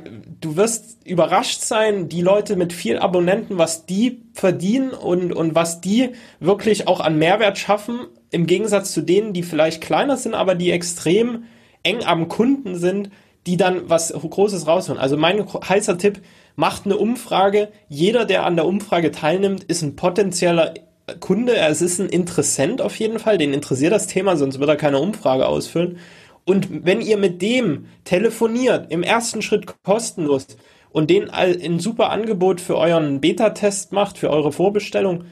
du 0.40 0.56
wirst 0.56 1.06
überrascht 1.06 1.60
sein, 1.60 2.08
die 2.08 2.22
Leute 2.22 2.56
mit 2.56 2.72
viel 2.72 2.98
Abonnenten, 2.98 3.58
was 3.58 3.86
die 3.86 4.22
verdienen 4.32 4.90
und, 4.90 5.32
und 5.32 5.54
was 5.54 5.80
die 5.80 6.10
wirklich 6.40 6.88
auch 6.88 7.00
an 7.00 7.18
Mehrwert 7.18 7.58
schaffen, 7.58 8.00
im 8.30 8.46
Gegensatz 8.46 8.92
zu 8.92 9.02
denen, 9.02 9.32
die 9.32 9.42
vielleicht 9.42 9.82
kleiner 9.82 10.16
sind, 10.16 10.34
aber 10.34 10.54
die 10.54 10.70
extrem 10.70 11.44
eng 11.82 12.02
am 12.04 12.28
Kunden 12.28 12.76
sind, 12.76 13.10
die 13.46 13.56
dann 13.56 13.88
was 13.88 14.12
Großes 14.12 14.66
rausholen. 14.66 15.00
Also 15.00 15.16
mein 15.16 15.46
heißer 15.46 15.98
Tipp, 15.98 16.20
macht 16.56 16.86
eine 16.86 16.96
Umfrage. 16.96 17.68
Jeder, 17.88 18.24
der 18.24 18.44
an 18.44 18.56
der 18.56 18.66
Umfrage 18.66 19.12
teilnimmt, 19.12 19.64
ist 19.64 19.82
ein 19.82 19.94
potenzieller 19.94 20.74
Kunde. 21.20 21.56
Es 21.56 21.82
ist 21.82 22.00
ein 22.00 22.08
Interessent 22.08 22.80
auf 22.82 22.96
jeden 22.96 23.18
Fall. 23.18 23.38
Den 23.38 23.52
interessiert 23.52 23.92
das 23.92 24.08
Thema, 24.08 24.36
sonst 24.36 24.58
wird 24.58 24.68
er 24.68 24.76
keine 24.76 24.98
Umfrage 24.98 25.46
ausfüllen. 25.46 25.98
Und 26.46 26.86
wenn 26.86 27.00
ihr 27.00 27.18
mit 27.18 27.42
dem 27.42 27.86
telefoniert, 28.04 28.90
im 28.90 29.02
ersten 29.02 29.42
Schritt 29.42 29.66
kostenlos 29.82 30.46
und 30.90 31.10
den 31.10 31.28
ein 31.28 31.80
super 31.80 32.10
Angebot 32.10 32.60
für 32.60 32.78
euren 32.78 33.20
Beta-Test 33.20 33.92
macht, 33.92 34.16
für 34.16 34.30
eure 34.30 34.52
Vorbestellung, 34.52 35.24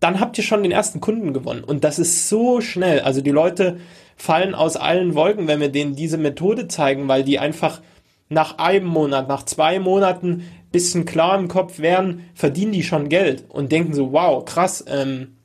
dann 0.00 0.20
habt 0.20 0.36
ihr 0.36 0.44
schon 0.44 0.62
den 0.62 0.72
ersten 0.72 1.00
Kunden 1.00 1.32
gewonnen. 1.32 1.64
Und 1.64 1.84
das 1.84 1.98
ist 1.98 2.28
so 2.28 2.60
schnell. 2.60 3.00
Also 3.00 3.20
die 3.20 3.30
Leute 3.30 3.78
fallen 4.16 4.54
aus 4.54 4.76
allen 4.76 5.14
Wolken, 5.14 5.46
wenn 5.46 5.60
wir 5.60 5.70
denen 5.70 5.94
diese 5.94 6.18
Methode 6.18 6.68
zeigen, 6.68 7.08
weil 7.08 7.22
die 7.22 7.38
einfach 7.38 7.80
nach 8.28 8.58
einem 8.58 8.86
Monat, 8.86 9.28
nach 9.28 9.44
zwei 9.44 9.78
Monaten 9.78 10.44
bisschen 10.72 11.04
klar 11.04 11.38
im 11.38 11.46
Kopf 11.46 11.78
wären, 11.78 12.28
verdienen 12.34 12.72
die 12.72 12.82
schon 12.82 13.08
Geld 13.08 13.44
und 13.48 13.70
denken 13.70 13.94
so, 13.94 14.12
wow, 14.12 14.44
krass, 14.44 14.84
ähm, 14.88 15.36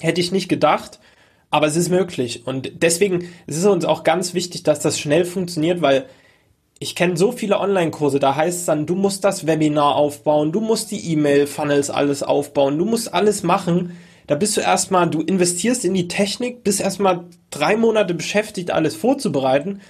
hätte 0.00 0.22
ich 0.22 0.32
nicht 0.32 0.48
gedacht. 0.48 0.98
Aber 1.52 1.66
es 1.66 1.76
ist 1.76 1.90
möglich. 1.90 2.46
Und 2.46 2.72
deswegen 2.82 3.28
ist 3.46 3.58
es 3.58 3.66
uns 3.66 3.84
auch 3.84 4.04
ganz 4.04 4.32
wichtig, 4.32 4.62
dass 4.62 4.80
das 4.80 4.98
schnell 4.98 5.26
funktioniert, 5.26 5.82
weil 5.82 6.06
ich 6.78 6.96
kenne 6.96 7.16
so 7.16 7.30
viele 7.30 7.60
Online-Kurse, 7.60 8.18
da 8.18 8.34
heißt 8.34 8.60
es 8.60 8.64
dann, 8.64 8.86
du 8.86 8.94
musst 8.94 9.22
das 9.22 9.46
Webinar 9.46 9.94
aufbauen, 9.94 10.50
du 10.50 10.60
musst 10.60 10.90
die 10.90 11.12
E-Mail-Funnels 11.12 11.90
alles 11.90 12.22
aufbauen, 12.22 12.78
du 12.78 12.86
musst 12.86 13.12
alles 13.12 13.42
machen. 13.42 13.96
Da 14.26 14.34
bist 14.34 14.56
du 14.56 14.62
erstmal, 14.62 15.10
du 15.10 15.20
investierst 15.20 15.84
in 15.84 15.92
die 15.92 16.08
Technik, 16.08 16.64
bist 16.64 16.80
erstmal 16.80 17.24
drei 17.50 17.76
Monate 17.76 18.14
beschäftigt, 18.14 18.70
alles 18.70 18.96
vorzubereiten. 18.96 19.82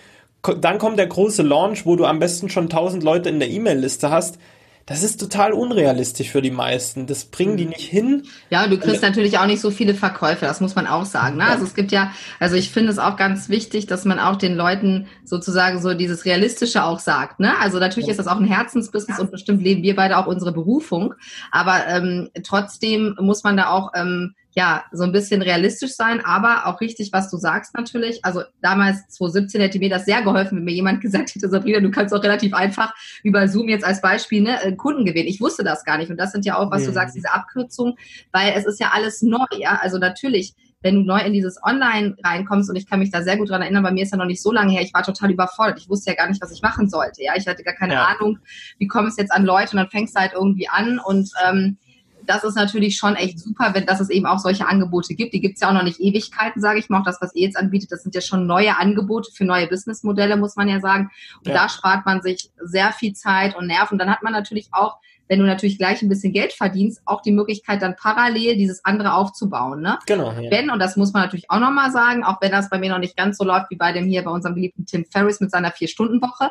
Dann 0.61 0.79
kommt 0.79 0.99
der 0.99 1.07
große 1.07 1.43
Launch, 1.43 1.87
wo 1.87 1.95
du 1.95 2.07
am 2.07 2.19
besten 2.19 2.49
schon 2.49 2.69
tausend 2.69 3.05
Leute 3.05 3.29
in 3.29 3.39
der 3.39 3.51
E-Mail-Liste 3.51 4.11
hast. 4.11 4.39
Das 4.87 5.03
ist 5.03 5.21
total 5.21 5.53
unrealistisch 5.53 6.31
für 6.31 6.43
die 6.43 6.51
meisten. 6.51 7.07
Das 7.07 7.25
bringen 7.25 7.57
die 7.57 7.65
mhm. 7.65 7.71
nicht 7.71 7.89
hin. 7.89 8.25
Ja, 8.51 8.65
und 8.65 8.71
du 8.71 8.79
kriegst 8.79 9.03
natürlich 9.03 9.39
auch 9.39 9.47
nicht 9.47 9.61
so 9.61 9.71
viele 9.71 9.95
Verkäufe, 9.95 10.45
das 10.45 10.61
muss 10.61 10.75
man 10.75 10.87
auch 10.87 11.05
sagen. 11.05 11.37
Ne? 11.37 11.45
Ja. 11.45 11.51
Also 11.51 11.65
es 11.65 11.75
gibt 11.75 11.93
ja, 11.93 12.13
also 12.41 12.57
ich 12.57 12.71
finde 12.71 12.91
es 12.91 12.99
auch 12.99 13.17
ganz 13.17 13.49
wichtig, 13.49 13.87
dass 13.87 14.05
man 14.05 14.19
auch 14.19 14.37
den 14.37 14.55
Leuten 14.55 15.07
sozusagen 15.25 15.81
so 15.81 15.95
dieses 15.95 16.25
Realistische 16.25 16.85
auch 16.85 16.99
sagt. 16.99 17.41
Ne? 17.41 17.53
Also 17.61 17.79
natürlich 17.79 18.09
ist 18.09 18.19
das 18.19 18.27
auch 18.27 18.39
ein 18.39 18.47
Herzensbusiness 18.47 19.21
und 19.21 19.31
bestimmt 19.31 19.63
leben 19.63 19.83
wir 19.83 19.95
beide 19.95 20.19
auch 20.19 20.27
unsere 20.27 20.53
Berufung. 20.53 21.15
Aber 21.51 21.87
ähm, 21.87 22.31
trotzdem 22.45 23.17
muss 23.21 23.45
man 23.45 23.57
da 23.57 23.71
auch 23.71 23.93
ähm, 23.95 24.35
ja, 24.55 24.85
so 24.93 25.05
ein 25.05 25.13
bisschen 25.13 25.41
realistisch 25.41 25.93
sein, 25.93 26.23
aber 26.25 26.67
auch 26.67 26.81
richtig, 26.81 27.11
was 27.13 27.31
du 27.31 27.39
sagst 27.39 27.75
natürlich. 27.75 28.23
Also 28.25 28.43
damals, 28.61 29.09
2017, 29.09 29.61
hätte 29.63 29.79
mir 29.79 29.89
das 29.89 30.05
sehr 30.05 30.23
geholfen, 30.23 30.59
wenn 30.59 30.65
mir 30.65 30.75
jemand 30.75 31.01
gesagt 31.03 31.35
hätte, 31.35 31.49
Sabrina, 31.49 31.81
du 31.81 31.91
kannst 31.91 32.15
auch 32.15 32.23
relativ 32.23 32.53
einfach 32.53 32.95
über 33.23 33.49
Zoom 33.49 33.69
jetzt 33.69 33.85
als 33.85 34.03
Beispiel 34.03 34.43
ne, 34.43 34.63
äh, 34.63 34.77
Kunden 34.77 35.05
gewinnen. 35.05 35.29
Ich 35.29 35.41
wusste 35.41 35.65
das 35.65 35.85
gar 35.85 35.97
nicht. 35.97 36.11
Und 36.11 36.19
das 36.19 36.33
sind 36.33 36.45
ja 36.45 36.59
auch, 36.59 36.71
was 36.71 36.83
mhm. 36.83 36.87
du 36.87 36.93
sagst, 36.93 37.17
diese 37.17 37.33
Abkürzungen, 37.33 37.95
weil 38.31 38.53
es 38.55 38.67
ist 38.67 38.79
ja 38.79 38.91
alles 38.93 39.23
neu, 39.23 39.47
ja. 39.57 39.79
Also 39.81 39.97
natürlich, 39.97 40.55
wenn 40.83 40.97
du 40.97 41.03
neu 41.03 41.21
in 41.21 41.33
dieses 41.33 41.59
Online 41.63 42.17
reinkommst, 42.23 42.69
und 42.69 42.77
ich 42.77 42.87
kann 42.87 42.99
mich 42.99 43.11
da 43.11 43.23
sehr 43.23 43.39
gut 43.39 43.49
dran 43.49 43.63
erinnern, 43.63 43.83
bei 43.83 43.93
mir 43.93 44.03
ist 44.03 44.11
ja 44.11 44.19
noch 44.19 44.27
nicht 44.27 44.43
so 44.43 44.53
lange 44.53 44.73
her, 44.73 44.83
ich 44.83 44.93
war 44.93 45.03
total 45.03 45.31
überfordert. 45.31 45.79
Ich 45.79 45.89
wusste 45.89 46.11
ja 46.11 46.17
gar 46.17 46.29
nicht, 46.29 46.43
was 46.43 46.53
ich 46.53 46.61
machen 46.61 46.91
sollte. 46.91 47.23
Ja, 47.23 47.33
ich 47.37 47.47
hatte 47.47 47.63
gar 47.63 47.75
keine 47.75 47.95
ja. 47.95 48.05
Ahnung, 48.05 48.39
wie 48.79 48.87
komme 48.87 49.09
es 49.09 49.17
jetzt 49.17 49.33
an 49.33 49.47
Leute 49.47 49.73
und 49.73 49.79
dann 49.79 49.89
fängst 49.89 50.15
du 50.15 50.21
halt 50.21 50.33
irgendwie 50.35 50.69
an 50.69 50.99
und 50.99 51.31
ähm, 51.49 51.79
das 52.27 52.45
ist 52.45 52.55
natürlich 52.55 52.97
schon 52.97 53.17
echt 53.17 53.39
super, 53.39 53.75
wenn 53.75 53.87
dass 53.87 54.01
es 54.01 54.11
eben 54.11 54.27
auch 54.27 54.39
solche 54.39 54.67
Angebote 54.67 55.15
gibt. 55.15 55.35
Die 55.35 55.41
gibt 55.41 55.57
es 55.57 55.61
ja 55.61 55.69
auch 55.69 55.75
noch 55.75 55.83
nicht 55.83 56.01
Ewigkeiten, 56.01 56.61
sage 56.61 56.79
ich 56.79 56.89
mal. 56.89 57.01
Auch 57.01 57.05
das, 57.05 57.21
was 57.21 57.35
ihr 57.35 57.43
jetzt 57.43 57.57
anbietet, 57.57 57.93
das 57.93 58.03
sind 58.03 58.15
ja 58.15 58.21
schon 58.21 58.47
neue 58.47 58.77
Angebote 58.77 59.31
für 59.33 59.45
neue 59.45 59.67
Businessmodelle, 59.67 60.37
muss 60.37 60.57
man 60.57 60.69
ja 60.69 60.81
sagen. 60.81 61.11
Und 61.39 61.49
ja. 61.49 61.55
da 61.55 61.69
spart 61.69 62.07
man 62.07 62.23
sich 62.23 62.51
sehr 62.61 62.93
viel 62.93 63.13
Zeit 63.15 63.57
und 63.57 63.67
Nerven. 63.67 63.99
Dann 63.99 64.11
hat 64.11 64.23
man 64.23 64.33
natürlich 64.33 64.69
auch 64.73 64.99
wenn 65.33 65.39
du 65.39 65.47
natürlich 65.47 65.79
gleich 65.79 66.03
ein 66.03 66.11
bisschen 66.11 66.35
Geld 66.35 66.53
verdienst, 66.53 67.01
auch 67.07 67.23
die 67.23 67.33
Möglichkeit, 67.33 67.81
dann 67.81 67.97
parallel 67.97 68.55
dieses 68.55 68.85
andere 68.85 69.15
aufzubauen. 69.15 69.81
Ne? 69.81 69.99
Genau. 70.05 70.31
Ja. 70.33 70.51
Wenn, 70.51 70.69
und 70.69 70.79
das 70.79 70.99
muss 70.99 71.15
man 71.15 71.23
natürlich 71.23 71.51
auch 71.51 71.59
nochmal 71.59 71.91
sagen, 71.91 72.23
auch 72.23 72.37
wenn 72.43 72.53
das 72.53 72.69
bei 72.69 72.79
mir 72.79 72.91
noch 72.91 72.99
nicht 72.99 73.17
ganz 73.17 73.39
so 73.39 73.45
läuft 73.45 73.71
wie 73.71 73.77
bei 73.77 73.93
dem 73.93 74.05
hier, 74.05 74.25
bei 74.25 74.31
unserem 74.31 74.55
geliebten 74.55 74.85
Tim 74.85 75.07
Ferriss 75.11 75.41
mit 75.41 75.51
seiner 75.51 75.71
Vier-Stunden-Woche. 75.71 76.51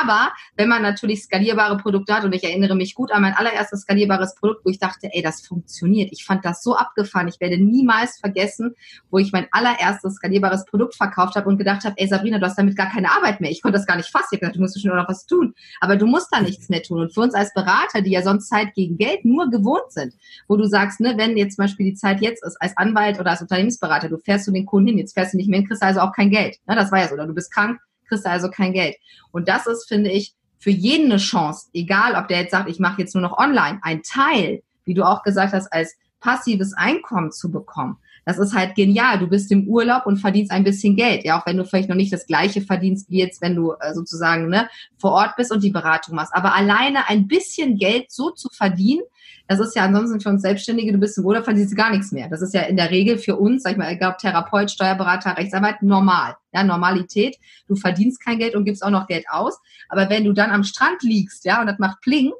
Aber 0.00 0.32
wenn 0.56 0.70
man 0.70 0.80
natürlich 0.80 1.24
skalierbare 1.24 1.76
Produkte 1.76 2.14
hat, 2.14 2.24
und 2.24 2.34
ich 2.34 2.42
erinnere 2.44 2.74
mich 2.74 2.94
gut 2.94 3.12
an 3.12 3.20
mein 3.20 3.34
allererstes 3.34 3.82
skalierbares 3.82 4.36
Produkt, 4.36 4.64
wo 4.64 4.70
ich 4.70 4.78
dachte, 4.78 5.10
ey, 5.12 5.20
das 5.20 5.42
funktioniert. 5.42 6.08
Ich 6.10 6.24
fand 6.24 6.46
das 6.46 6.62
so 6.62 6.74
abgefahren. 6.74 7.28
Ich 7.28 7.40
werde 7.40 7.62
niemals 7.62 8.20
vergessen, 8.20 8.74
wo 9.10 9.18
ich 9.18 9.32
mein 9.32 9.48
allererstes 9.50 10.14
skalierbares 10.14 10.64
Produkt 10.64 10.94
verkauft 10.94 11.36
habe 11.36 11.46
und 11.50 11.58
gedacht 11.58 11.84
habe, 11.84 11.96
ey, 11.98 12.08
Sabrina, 12.08 12.38
du 12.38 12.46
hast 12.46 12.56
damit 12.56 12.74
gar 12.74 12.88
keine 12.88 13.10
Arbeit 13.10 13.42
mehr. 13.42 13.50
Ich 13.50 13.60
konnte 13.60 13.76
das 13.76 13.86
gar 13.86 13.98
nicht 13.98 14.08
fassen. 14.08 14.28
Ich 14.30 14.36
habe 14.36 14.46
gedacht, 14.46 14.56
du 14.56 14.60
musst 14.60 14.80
schon 14.80 14.96
noch 14.96 15.08
was 15.10 15.26
tun. 15.26 15.54
Aber 15.82 15.98
du 15.98 16.06
musst 16.06 16.28
da 16.30 16.40
nichts 16.40 16.70
mehr 16.70 16.82
tun. 16.82 17.00
Und 17.00 17.12
für 17.12 17.20
uns 17.20 17.34
als 17.34 17.52
Berater, 17.52 18.00
die 18.00 18.13
ja 18.14 18.22
sonst 18.22 18.48
Zeit 18.48 18.74
gegen 18.74 18.96
Geld 18.96 19.24
nur 19.24 19.50
gewohnt 19.50 19.90
sind, 19.90 20.14
wo 20.48 20.56
du 20.56 20.66
sagst, 20.66 21.00
ne, 21.00 21.14
wenn 21.16 21.36
jetzt 21.36 21.56
zum 21.56 21.64
Beispiel 21.64 21.86
die 21.86 21.94
Zeit 21.94 22.20
jetzt 22.20 22.44
ist, 22.44 22.56
als 22.60 22.76
Anwalt 22.76 23.20
oder 23.20 23.30
als 23.30 23.42
Unternehmensberater, 23.42 24.08
du 24.08 24.18
fährst 24.18 24.46
zu 24.46 24.52
den 24.52 24.66
Kunden 24.66 24.88
hin, 24.88 24.98
jetzt 24.98 25.14
fährst 25.14 25.34
du 25.34 25.36
nicht 25.36 25.48
mehr 25.48 25.60
hin, 25.60 25.68
kriegst 25.68 25.82
also 25.82 26.00
auch 26.00 26.12
kein 26.12 26.30
Geld. 26.30 26.58
Ne, 26.66 26.74
das 26.74 26.90
war 26.90 27.00
ja 27.00 27.08
so, 27.08 27.14
oder 27.14 27.26
du 27.26 27.34
bist 27.34 27.52
krank, 27.52 27.78
kriegst 28.08 28.26
also 28.26 28.50
kein 28.50 28.72
Geld. 28.72 28.96
Und 29.32 29.48
das 29.48 29.66
ist, 29.66 29.86
finde 29.86 30.10
ich, 30.10 30.34
für 30.58 30.70
jeden 30.70 31.12
eine 31.12 31.18
Chance, 31.18 31.68
egal 31.74 32.14
ob 32.14 32.28
der 32.28 32.40
jetzt 32.40 32.52
sagt, 32.52 32.70
ich 32.70 32.78
mache 32.78 33.02
jetzt 33.02 33.14
nur 33.14 33.22
noch 33.22 33.36
online, 33.36 33.80
ein 33.82 34.02
Teil, 34.02 34.62
wie 34.84 34.94
du 34.94 35.06
auch 35.06 35.22
gesagt 35.22 35.52
hast, 35.52 35.70
als 35.70 35.94
passives 36.20 36.72
Einkommen 36.72 37.32
zu 37.32 37.50
bekommen. 37.50 37.98
Das 38.24 38.38
ist 38.38 38.54
halt 38.54 38.74
genial. 38.74 39.18
Du 39.18 39.26
bist 39.26 39.50
im 39.52 39.68
Urlaub 39.68 40.06
und 40.06 40.18
verdienst 40.18 40.50
ein 40.50 40.64
bisschen 40.64 40.96
Geld. 40.96 41.24
Ja, 41.24 41.38
auch 41.38 41.46
wenn 41.46 41.56
du 41.56 41.64
vielleicht 41.64 41.88
noch 41.88 41.96
nicht 41.96 42.12
das 42.12 42.26
gleiche 42.26 42.62
verdienst 42.62 43.10
wie 43.10 43.18
jetzt, 43.18 43.42
wenn 43.42 43.54
du 43.54 43.72
äh, 43.72 43.94
sozusagen 43.94 44.48
ne, 44.48 44.68
vor 44.98 45.12
Ort 45.12 45.36
bist 45.36 45.52
und 45.52 45.62
die 45.62 45.70
Beratung 45.70 46.14
machst. 46.14 46.34
Aber 46.34 46.54
alleine 46.54 47.08
ein 47.08 47.28
bisschen 47.28 47.76
Geld 47.76 48.10
so 48.10 48.30
zu 48.30 48.48
verdienen, 48.50 49.02
das 49.46 49.60
ist 49.60 49.76
ja 49.76 49.84
ansonsten 49.84 50.20
für 50.20 50.30
uns 50.30 50.40
Selbstständige, 50.40 50.92
du 50.92 50.98
bist 50.98 51.18
im 51.18 51.24
Urlaub, 51.26 51.44
verdienst 51.44 51.76
gar 51.76 51.90
nichts 51.90 52.12
mehr. 52.12 52.28
Das 52.28 52.40
ist 52.40 52.54
ja 52.54 52.62
in 52.62 52.76
der 52.76 52.90
Regel 52.90 53.18
für 53.18 53.36
uns, 53.36 53.62
sag 53.62 53.72
ich 53.72 53.78
mal, 53.78 53.90
egal 53.90 54.12
ob 54.12 54.18
Therapeut, 54.18 54.70
Steuerberater, 54.70 55.36
Rechtsanwalt, 55.36 55.82
normal. 55.82 56.36
Ja, 56.52 56.64
Normalität. 56.64 57.36
Du 57.68 57.76
verdienst 57.76 58.24
kein 58.24 58.38
Geld 58.38 58.54
und 58.54 58.64
gibst 58.64 58.82
auch 58.82 58.90
noch 58.90 59.06
Geld 59.06 59.26
aus. 59.28 59.58
Aber 59.88 60.08
wenn 60.08 60.24
du 60.24 60.32
dann 60.32 60.50
am 60.50 60.64
Strand 60.64 61.02
liegst, 61.02 61.44
ja, 61.44 61.60
und 61.60 61.66
das 61.66 61.78
macht 61.78 62.00
Pling, 62.00 62.32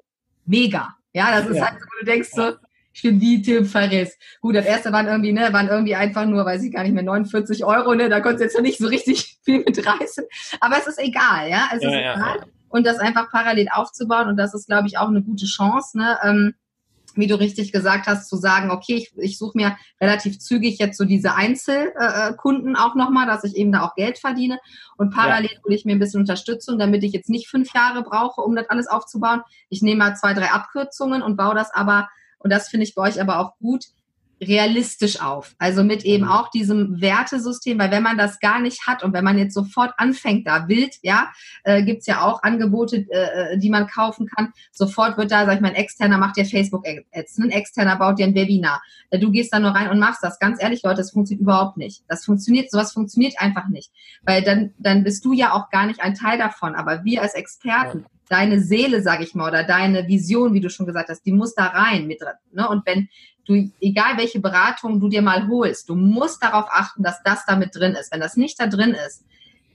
mega. 0.47 0.95
Ja, 1.12 1.39
das 1.39 1.51
ist 1.51 1.57
ja. 1.57 1.66
halt 1.66 1.80
so, 1.80 1.87
wo 1.87 2.01
du 2.01 2.07
denkst 2.07 2.30
so, 2.32 2.53
Tim 2.95 3.64
Ferriss. 3.66 4.16
Gut, 4.40 4.55
das 4.55 4.66
erste 4.66 4.92
waren 4.92 5.07
irgendwie, 5.07 5.32
ne, 5.32 5.53
waren 5.53 5.68
irgendwie 5.68 5.95
einfach 5.95 6.24
nur, 6.26 6.45
weiß 6.45 6.62
ich 6.62 6.72
gar 6.72 6.82
nicht 6.82 6.92
mehr, 6.92 7.03
49 7.03 7.64
Euro, 7.64 7.95
ne, 7.95 8.09
da 8.09 8.20
konntest 8.20 8.40
du 8.40 8.45
jetzt 8.45 8.55
noch 8.55 8.62
nicht 8.62 8.78
so 8.78 8.86
richtig 8.86 9.38
viel 9.45 9.59
mit 9.64 9.84
reißen. 9.84 10.24
Aber 10.61 10.78
es 10.78 10.86
ist 10.86 10.99
egal, 10.99 11.49
ja, 11.49 11.68
es 11.74 11.82
ja, 11.82 11.88
ist 11.88 11.95
ja, 11.95 12.14
egal. 12.14 12.36
Ja. 12.38 12.47
Und 12.68 12.86
das 12.86 12.99
einfach 12.99 13.30
parallel 13.30 13.68
aufzubauen 13.72 14.28
und 14.28 14.36
das 14.36 14.55
ist, 14.55 14.66
glaube 14.66 14.88
ich, 14.88 14.99
auch 14.99 15.09
eine 15.09 15.22
gute 15.22 15.47
Chance, 15.47 15.99
ne, 15.99 16.18
ähm, 16.22 16.55
wie 17.16 17.26
du 17.26 17.38
richtig 17.38 17.72
gesagt 17.72 18.07
hast, 18.07 18.28
zu 18.28 18.36
sagen, 18.36 18.70
okay, 18.70 18.97
ich, 18.97 19.12
ich 19.16 19.38
suche 19.38 19.57
mir 19.57 19.76
relativ 20.01 20.38
zügig 20.38 20.78
jetzt 20.78 20.99
so 20.99 21.05
diese 21.05 21.34
Einzelkunden 21.34 22.74
äh, 22.74 22.78
auch 22.78 22.95
nochmal, 22.95 23.26
dass 23.26 23.45
ich 23.45 23.57
eben 23.57 23.72
da 23.72 23.82
auch 23.82 23.95
Geld 23.95 24.18
verdiene. 24.18 24.59
Und 24.97 25.14
parallel 25.14 25.51
ja. 25.53 25.59
hole 25.64 25.74
ich 25.74 25.84
mir 25.84 25.92
ein 25.92 25.99
bisschen 25.99 26.20
Unterstützung, 26.20 26.78
damit 26.78 27.05
ich 27.05 27.12
jetzt 27.12 27.28
nicht 27.28 27.49
fünf 27.49 27.72
Jahre 27.72 28.03
brauche, 28.03 28.40
um 28.40 28.57
das 28.57 28.68
alles 28.68 28.88
aufzubauen. 28.88 29.42
Ich 29.68 29.82
nehme 29.82 29.99
mal 29.99 30.16
zwei, 30.16 30.34
drei 30.34 30.51
Abkürzungen 30.51 31.22
und 31.22 31.36
baue 31.36 31.55
das 31.55 31.72
aber 31.72 32.09
und 32.45 32.51
das 32.51 32.68
finde 32.68 32.84
ich 32.84 32.95
bei 32.95 33.03
euch 33.03 33.20
aber 33.20 33.38
auch 33.38 33.59
gut, 33.59 33.86
realistisch 34.41 35.20
auf. 35.20 35.55
Also 35.59 35.85
mit 35.85 36.05
eben 36.05 36.24
mhm. 36.24 36.30
auch 36.30 36.51
diesem 36.51 37.01
Wertesystem, 37.01 37.78
weil 37.78 37.91
wenn 37.91 38.03
man 38.03 38.18
das 38.18 38.41
gar 38.41 38.61
nicht 38.61 38.87
hat 38.87 39.03
und 39.03 39.12
wenn 39.12 39.24
man 39.24 39.39
jetzt 39.39 39.55
sofort 39.55 39.93
anfängt, 39.97 40.47
da 40.47 40.68
wild, 40.68 40.95
ja, 41.03 41.32
äh, 41.64 41.82
gibt's 41.82 42.07
ja 42.07 42.22
auch 42.22 42.43
Angebote, 42.43 43.07
äh, 43.11 43.59
die 43.59 43.70
man 43.70 43.87
kaufen 43.87 44.26
kann. 44.26 44.53
Sofort 44.72 45.16
wird 45.16 45.30
da, 45.30 45.47
sag 45.47 45.57
ich 45.57 45.61
mal, 45.61 45.68
ein 45.68 45.74
externer 45.74 46.18
macht 46.18 46.37
dir 46.37 46.45
Facebook-Ads, 46.45 47.39
ein 47.39 47.51
externer 47.51 47.97
baut 47.97 48.18
dir 48.18 48.26
ein 48.26 48.35
Webinar. 48.35 48.82
Äh, 49.11 49.18
du 49.18 49.30
gehst 49.30 49.53
da 49.53 49.59
nur 49.59 49.70
rein 49.70 49.91
und 49.91 49.99
machst 49.99 50.22
das. 50.22 50.39
Ganz 50.39 50.62
ehrlich, 50.62 50.82
Leute, 50.82 50.99
das 50.99 51.12
funktioniert 51.12 51.43
überhaupt 51.43 51.76
nicht. 51.76 52.03
Das 52.09 52.24
funktioniert, 52.24 52.70
sowas 52.70 52.93
funktioniert 52.93 53.35
einfach 53.39 53.68
nicht. 53.68 53.91
Weil 54.22 54.43
dann, 54.43 54.74
dann 54.78 55.05
bist 55.05 55.24
du 55.24 55.32
ja 55.32 55.53
auch 55.53 55.70
gar 55.70 55.87
nicht 55.87 56.01
ein 56.01 56.14
Teil 56.14 56.39
davon. 56.39 56.74
Aber 56.74 57.05
wir 57.05 57.22
als 57.22 57.35
Experten, 57.35 58.07
deine 58.28 58.61
Seele, 58.61 59.03
sag 59.03 59.20
ich 59.20 59.35
mal, 59.35 59.49
oder 59.49 59.64
deine 59.64 60.09
Vision, 60.09 60.55
wie 60.55 60.61
du 60.61 60.70
schon 60.70 60.87
gesagt 60.87 61.09
hast, 61.09 61.22
die 61.22 61.32
muss 61.32 61.55
da 61.55 61.66
rein 61.66 62.07
mit 62.07 62.20
drin. 62.20 62.35
Ne? 62.53 62.68
Und 62.68 62.87
wenn 62.87 63.09
du, 63.47 63.70
egal 63.80 64.16
welche 64.16 64.40
Beratung 64.40 65.01
du 65.01 65.09
dir 65.09 65.22
mal 65.22 65.49
holst, 65.49 65.88
du 65.88 65.95
musst 65.95 66.42
darauf 66.42 66.66
achten, 66.70 67.03
dass 67.03 67.22
das 67.22 67.45
damit 67.47 67.74
drin 67.74 67.92
ist. 67.92 68.12
Wenn 68.12 68.20
das 68.20 68.36
nicht 68.36 68.61
da 68.61 68.66
drin 68.66 68.97
ist, 69.07 69.24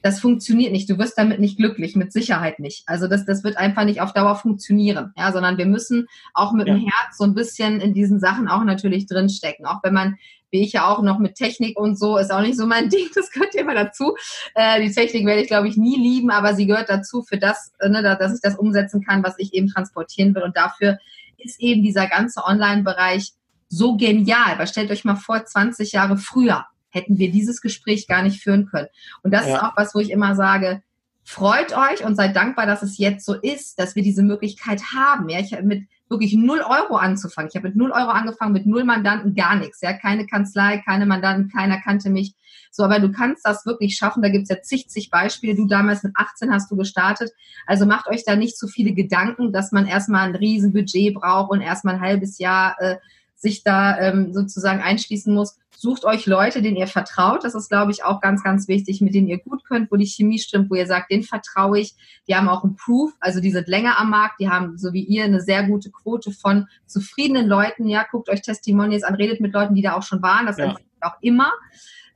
das 0.02 0.20
funktioniert 0.20 0.72
nicht. 0.72 0.90
Du 0.90 0.98
wirst 0.98 1.18
damit 1.18 1.40
nicht 1.40 1.58
glücklich, 1.58 1.96
mit 1.96 2.14
Sicherheit 2.14 2.60
nicht. 2.60 2.84
Also 2.88 3.08
das, 3.08 3.26
das 3.26 3.44
wird 3.44 3.58
einfach 3.58 3.84
nicht 3.84 4.02
auf 4.02 4.14
Dauer 4.14 4.36
funktionieren, 4.36 5.14
ja, 5.18 5.32
sondern 5.32 5.58
wir 5.58 5.66
müssen 5.66 6.08
auch 6.34 6.54
mit 6.54 6.68
ja. 6.68 6.76
dem 6.76 6.84
Herz 6.84 7.18
so 7.18 7.26
ein 7.26 7.34
bisschen 7.34 7.82
in 7.82 7.94
diesen 7.94 8.20
Sachen 8.20 8.48
auch 8.48 8.64
natürlich 8.64 9.08
drinstecken. 9.08 9.66
Auch 9.66 9.84
wenn 9.84 9.94
man, 9.94 10.18
wie 10.52 10.64
ich 10.64 10.74
ja 10.74 10.88
auch 10.88 11.02
noch 11.02 11.20
mit 11.20 11.36
Technik 11.36 11.78
und 11.78 12.00
so, 12.00 12.18
ist 12.18 12.32
auch 12.32 12.42
nicht 12.42 12.58
so 12.58 12.66
mein 12.66 12.90
Ding, 12.90 13.10
das 13.14 13.32
gehört 13.32 13.56
immer 13.56 13.74
dazu. 13.74 14.16
Äh, 14.56 14.82
die 14.82 14.94
Technik 14.94 15.26
werde 15.26 15.42
ich, 15.42 15.48
glaube 15.48 15.68
ich, 15.68 15.76
nie 15.76 15.98
lieben, 15.98 16.32
aber 16.32 16.56
sie 16.56 16.66
gehört 16.66 16.90
dazu 16.90 17.24
für 17.24 17.38
das, 17.38 17.74
äh, 17.80 17.90
ne, 17.90 18.02
dass 18.02 18.34
ich 18.34 18.42
das 18.42 18.56
umsetzen 18.56 19.04
kann, 19.04 19.24
was 19.24 19.36
ich 19.38 19.54
eben 19.54 19.68
transportieren 19.68 20.34
will. 20.34 20.44
Und 20.44 20.56
dafür 20.56 20.98
ist 21.38 21.60
eben 21.60 21.84
dieser 21.84 22.08
ganze 22.08 22.44
Online-Bereich 22.46 23.34
so 23.70 23.96
genial. 23.96 24.58
Weil 24.58 24.68
stellt 24.68 24.92
euch 24.92 25.06
mal 25.06 25.16
vor, 25.16 25.46
20 25.46 25.92
Jahre 25.94 26.18
früher 26.18 26.66
hätten 26.90 27.18
wir 27.18 27.32
dieses 27.32 27.62
Gespräch 27.62 28.08
gar 28.08 28.24
nicht 28.24 28.42
führen 28.42 28.66
können. 28.66 28.88
Und 29.24 29.32
das 29.32 29.48
ja. 29.48 29.56
ist 29.56 29.64
auch 29.64 29.78
was, 29.78 29.96
wo 29.96 30.00
ich 30.00 30.12
immer 30.12 30.36
sage, 30.36 30.82
freut 31.24 31.78
euch 31.78 32.04
und 32.04 32.16
seid 32.16 32.36
dankbar, 32.36 32.66
dass 32.66 32.82
es 32.82 32.98
jetzt 32.98 33.26
so 33.26 33.36
ist, 33.36 33.80
dass 33.80 33.96
wir 33.96 34.02
diese 34.02 34.24
Möglichkeit 34.24 34.82
haben. 34.96 35.30
Ja, 35.30 35.40
ich 35.40 35.54
habe 35.54 35.64
mit 35.64 35.84
wirklich 36.10 36.34
null 36.34 36.62
Euro 36.62 36.96
anzufangen. 36.96 37.50
Ich 37.50 37.56
habe 37.56 37.68
mit 37.68 37.78
null 37.78 37.92
Euro 37.92 38.10
angefangen, 38.10 38.54
mit 38.54 38.66
null 38.66 38.84
Mandanten, 38.84 39.36
gar 39.36 39.56
nichts. 39.56 39.82
Ja, 39.82 39.94
keine 39.94 40.26
Kanzlei, 40.26 40.82
keine 40.84 41.06
Mandanten, 41.06 41.52
keiner 41.52 41.80
kannte 41.80 42.10
mich. 42.10 42.34
So, 42.72 42.84
aber 42.84 43.00
du 43.00 43.12
kannst 43.12 43.46
das 43.46 43.66
wirklich 43.68 43.96
schaffen. 43.96 44.24
Da 44.24 44.30
gibt's 44.30 44.50
ja 44.50 44.62
zig, 44.62 44.90
zig 44.90 45.12
Beispiele. 45.12 45.56
Du 45.56 45.68
damals 45.68 46.02
mit 46.04 46.14
18 46.16 46.52
hast 46.52 46.72
du 46.72 46.76
gestartet. 46.76 47.32
Also 47.68 47.86
macht 47.86 48.08
euch 48.08 48.24
da 48.26 48.36
nicht 48.36 48.58
zu 48.58 48.66
so 48.66 48.72
viele 48.72 48.94
Gedanken, 48.94 49.54
dass 49.54 49.72
man 49.72 49.86
erstmal 49.86 50.28
ein 50.28 50.36
Riesenbudget 50.36 51.14
braucht 51.14 51.52
und 51.52 51.62
erstmal 51.62 51.96
ein 51.96 52.02
halbes 52.02 52.40
Jahr 52.40 52.76
äh, 52.80 52.98
sich 53.40 53.64
da 53.64 53.98
ähm, 53.98 54.34
sozusagen 54.34 54.82
einschließen 54.82 55.34
muss. 55.34 55.58
Sucht 55.76 56.04
euch 56.04 56.26
Leute, 56.26 56.62
denen 56.62 56.76
ihr 56.76 56.88
vertraut. 56.88 57.46
Das 57.46 57.56
ist, 57.56 57.70
glaube 57.70 57.92
ich, 57.92 58.04
auch 58.04 58.20
ganz, 58.20 58.44
ganz 58.44 58.68
wichtig, 58.68 59.00
mit 59.00 59.16
denen 59.16 59.30
ihr 59.30 59.40
gut 59.40 59.64
könnt, 59.64 59.90
wo 59.92 59.96
die 59.96 60.06
Chemie 60.06 60.38
stimmt, 60.38 60.70
wo 60.70 60.76
ihr 60.76 60.86
sagt, 60.86 61.10
den 61.10 61.24
vertraue 61.24 61.80
ich. 61.80 61.96
Die 62.28 62.36
haben 62.36 62.50
auch 62.50 62.66
einen 62.66 62.76
Proof, 62.76 63.14
also 63.22 63.40
die 63.40 63.52
sind 63.52 63.70
länger 63.70 63.98
am 63.98 64.10
Markt, 64.10 64.42
die 64.42 64.50
haben, 64.50 64.78
so 64.78 64.92
wie 64.92 65.04
ihr, 65.04 65.24
eine 65.24 65.40
sehr 65.40 65.64
gute 65.64 65.90
Quote 65.90 66.32
von 66.32 66.68
zufriedenen 66.86 67.48
Leuten. 67.48 67.88
Ja, 67.88 68.06
guckt 68.12 68.28
euch 68.28 68.42
Testimonials 68.42 69.04
an, 69.04 69.16
redet 69.16 69.40
mit 69.40 69.54
Leuten, 69.54 69.74
die 69.74 69.82
da 69.82 69.94
auch 69.94 70.04
schon 70.04 70.22
waren. 70.22 70.46
Das 70.46 70.58
ja. 70.58 70.76
auch 71.00 71.16
immer. 71.22 71.54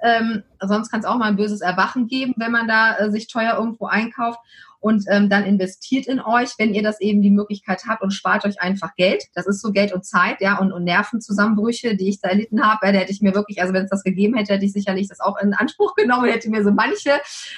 Ähm, 0.02 0.44
sonst 0.60 0.92
kann 0.92 1.00
es 1.00 1.06
auch 1.06 1.18
mal 1.18 1.30
ein 1.30 1.38
böses 1.38 1.62
Erwachen 1.62 2.08
geben, 2.08 2.34
wenn 2.36 2.52
man 2.52 2.68
da 2.68 2.98
äh, 2.98 3.12
sich 3.12 3.28
teuer 3.28 3.56
irgendwo 3.58 3.86
einkauft 3.86 4.40
und 4.84 5.06
ähm, 5.08 5.30
dann 5.30 5.46
investiert 5.46 6.08
in 6.08 6.20
euch, 6.20 6.56
wenn 6.58 6.74
ihr 6.74 6.84
das 6.84 7.00
eben 7.00 7.22
die 7.22 7.32
Möglichkeit 7.32 7.84
habt 7.88 8.02
und 8.02 8.12
spart 8.12 8.44
euch 8.44 8.60
einfach 8.60 8.96
Geld. 8.96 9.24
Das 9.34 9.48
ist 9.48 9.62
so 9.62 9.72
Geld 9.72 9.94
und 9.94 10.04
Zeit, 10.04 10.42
ja, 10.42 10.60
und, 10.60 10.74
und 10.74 10.84
Nervenzusammenbrüche, 10.84 11.96
die 11.96 12.10
ich 12.10 12.20
da 12.20 12.28
erlitten 12.28 12.62
habe. 12.62 12.86
Ja, 12.86 12.92
da 12.92 13.00
hätte 13.00 13.14
ich 13.14 13.22
mir 13.22 13.34
wirklich, 13.34 13.62
also 13.62 13.74
wenn 13.74 13.86
es 13.86 13.90
das 13.90 14.04
gegeben 14.04 14.36
hätte, 14.36 14.54
hätte 14.54 14.66
ich 14.66 14.74
sicherlich 14.74 15.08
das 15.08 15.22
auch 15.22 15.38
in 15.38 15.54
Anspruch 15.54 15.96
genommen 15.96 16.26
hätte 16.26 16.50
mir 16.50 16.66
so 16.66 16.72
manche 16.72 17.12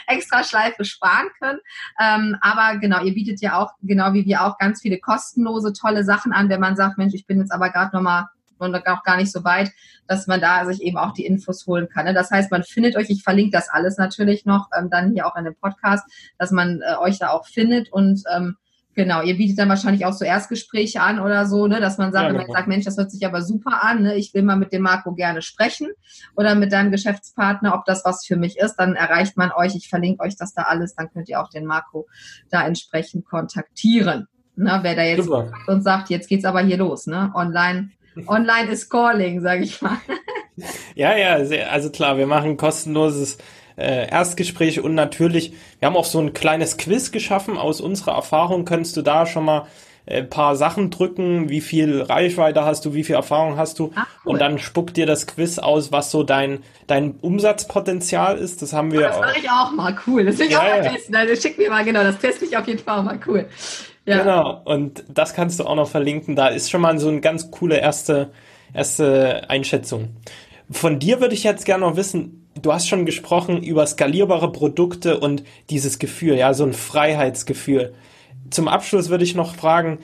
extra 0.06 0.44
Schleife 0.44 0.86
sparen 0.86 1.30
können. 1.40 1.60
Ähm, 2.00 2.38
aber 2.42 2.78
genau, 2.78 3.04
ihr 3.04 3.16
bietet 3.16 3.42
ja 3.42 3.58
auch, 3.58 3.72
genau 3.82 4.14
wie 4.14 4.26
wir 4.26 4.44
auch, 4.44 4.60
ganz 4.60 4.82
viele 4.84 5.00
kostenlose, 5.00 5.74
tolle 5.74 6.04
Sachen 6.04 6.32
an, 6.32 6.50
wenn 6.50 6.60
man 6.60 6.76
sagt, 6.76 7.00
Mensch, 7.00 7.16
ich 7.16 7.26
bin 7.26 7.40
jetzt 7.40 7.52
aber 7.52 7.72
gerade 7.72 7.96
nochmal 7.96 8.28
und 8.58 8.76
auch 8.88 9.04
gar 9.04 9.18
nicht 9.18 9.32
so 9.32 9.44
weit, 9.44 9.72
dass 10.08 10.28
man 10.28 10.42
da 10.42 10.66
sich 10.66 10.82
eben 10.82 10.98
auch 10.98 11.14
die 11.14 11.26
Infos 11.26 11.66
holen 11.68 11.88
kann. 11.90 12.06
Ne? 12.06 12.14
Das 12.14 12.32
heißt, 12.32 12.52
man 12.52 12.64
findet 12.64 12.96
euch, 12.96 13.10
ich 13.10 13.24
verlinke 13.24 13.52
das 13.52 13.70
alles 13.70 13.98
natürlich 13.98 14.46
noch 14.46 14.70
ähm, 14.78 14.90
dann 14.90 15.14
hier 15.14 15.28
auch 15.28 15.36
in 15.36 15.46
dem 15.46 15.56
Podcast, 15.56 16.06
dass 16.38 16.52
man 16.52 16.82
äh, 16.82 16.96
euch 16.98 17.20
da 17.20 17.30
auch 17.30 17.46
findet 17.46 17.92
und 17.92 18.24
ähm, 18.34 18.58
Genau, 18.96 19.22
ihr 19.22 19.36
bietet 19.36 19.60
dann 19.60 19.68
wahrscheinlich 19.68 20.06
auch 20.06 20.14
so 20.14 20.24
Erstgespräche 20.24 21.02
an 21.02 21.20
oder 21.20 21.46
so, 21.46 21.68
ne, 21.68 21.82
dass 21.82 21.98
man 21.98 22.14
sagt, 22.14 22.28
ja, 22.28 22.32
genau. 22.32 22.44
man 22.44 22.52
sagt, 22.52 22.70
Mensch, 22.70 22.86
das 22.86 22.98
hört 22.98 23.12
sich 23.12 23.26
aber 23.26 23.42
super 23.42 23.84
an, 23.84 24.04
ne, 24.04 24.16
ich 24.16 24.34
will 24.34 24.42
mal 24.42 24.56
mit 24.56 24.72
dem 24.72 24.84
Marco 24.84 25.14
gerne 25.14 25.42
sprechen 25.42 25.90
oder 26.38 26.56
mit 26.56 26.72
deinem 26.72 26.92
Geschäftspartner, 26.92 27.76
ob 27.76 27.84
das 27.84 28.06
was 28.06 28.26
für 28.26 28.38
mich 28.38 28.58
ist, 28.58 28.78
dann 28.78 28.96
erreicht 28.96 29.36
man 29.36 29.52
euch, 29.52 29.76
ich 29.76 29.90
verlinke 29.90 30.24
euch 30.24 30.38
das 30.38 30.54
da 30.54 30.64
alles, 30.64 30.96
dann 30.96 31.12
könnt 31.12 31.28
ihr 31.28 31.42
auch 31.42 31.50
den 31.50 31.66
Marco 31.66 32.08
da 32.50 32.66
entsprechend 32.66 33.26
kontaktieren. 33.26 34.28
Ne, 34.56 34.80
wer 34.82 34.96
da 34.96 35.04
jetzt 35.04 35.28
und 35.28 35.82
sagt, 35.84 36.10
jetzt 36.10 36.30
geht's 36.30 36.46
aber 36.46 36.62
hier 36.62 36.78
los, 36.78 37.08
ne? 37.08 37.30
Online 37.36 37.90
Online 38.28 38.70
is 38.72 38.90
calling, 38.90 39.42
sage 39.42 39.64
ich 39.64 39.82
mal. 39.82 39.98
ja, 40.96 41.16
ja, 41.16 41.36
also 41.70 41.90
klar, 41.90 42.18
wir 42.18 42.28
machen 42.28 42.58
kostenloses 42.58 43.38
äh, 43.78 44.10
Erstgespräch 44.10 44.80
und 44.80 44.96
natürlich, 44.96 45.54
wir 45.80 45.88
haben 45.88 45.98
auch 45.98 46.06
so 46.06 46.20
ein 46.20 46.34
kleines 46.34 46.78
Quiz 46.78 47.12
geschaffen. 47.12 47.58
Aus 47.58 47.82
unserer 47.82 48.14
Erfahrung 48.14 48.66
könntest 48.66 48.96
du 48.98 49.02
da 49.02 49.26
schon 49.26 49.46
mal 49.46 49.68
ein 50.08 50.14
äh, 50.14 50.24
paar 50.24 50.56
Sachen 50.56 50.92
drücken, 50.92 51.50
wie 51.50 51.62
viel 51.62 52.02
Reichweite 52.02 52.64
hast 52.64 52.86
du, 52.86 52.94
wie 52.94 53.04
viel 53.04 53.16
Erfahrung 53.16 53.58
hast 53.58 53.80
du 53.80 53.92
Ach, 53.96 54.08
cool. 54.24 54.34
und 54.34 54.40
dann 54.40 54.60
spuckt 54.60 54.98
dir 54.98 55.06
das 55.06 55.28
Quiz 55.28 55.58
aus, 55.58 55.92
was 55.92 56.12
so 56.12 56.24
dein 56.24 56.60
dein 56.88 57.16
Umsatzpotenzial 57.22 58.38
ist. 58.38 58.62
Das 58.62 58.74
haben 58.74 58.92
wir. 58.92 59.00
Oh, 59.00 59.04
das 59.04 59.20
mache 59.20 59.40
ich 59.40 59.50
auch 59.50 59.72
mal 59.72 59.98
cool. 60.08 60.26
Das 60.26 60.38
will 60.38 60.46
ich 60.46 60.54
ja, 60.54 60.60
auch 60.60 60.64
mal 60.64 60.82
testen. 60.82 61.16
Also 61.16 61.36
schick 61.36 61.58
mir 61.58 61.70
mal 61.70 61.84
genau, 61.84 62.04
das 62.04 62.20
teste 62.20 62.46
ich 62.46 62.56
auf 62.56 62.68
jeden 62.68 62.80
Fall 62.80 63.04
mal 63.04 63.20
cool. 63.28 63.48
Ja. 64.06 64.20
Genau, 64.20 64.62
und 64.66 65.04
das 65.08 65.34
kannst 65.34 65.60
du 65.60 65.66
auch 65.66 65.76
noch 65.76 65.90
verlinken. 65.90 66.36
Da 66.36 66.48
ist 66.48 66.70
schon 66.70 66.82
mal 66.82 66.98
so 67.00 67.10
eine 67.10 67.22
ganz 67.22 67.50
coole 67.50 67.78
erste, 67.78 68.32
erste 68.74 69.50
Einschätzung. 69.50 70.10
Von 70.70 71.00
dir 71.00 71.22
würde 71.22 71.34
ich 71.34 71.44
jetzt 71.44 71.66
gerne 71.66 71.86
noch 71.86 71.96
wissen, 71.96 72.48
du 72.62 72.72
hast 72.72 72.88
schon 72.88 73.06
gesprochen 73.06 73.62
über 73.62 73.86
skalierbare 73.86 74.52
Produkte 74.52 75.20
und 75.20 75.44
dieses 75.70 76.00
Gefühl, 76.00 76.36
ja, 76.36 76.54
so 76.54 76.64
ein 76.66 76.74
Freiheitsgefühl. 76.74 77.94
Zum 78.50 78.68
Abschluss 78.68 79.10
würde 79.10 79.24
ich 79.24 79.36
noch 79.36 79.56
fragen, 79.56 80.00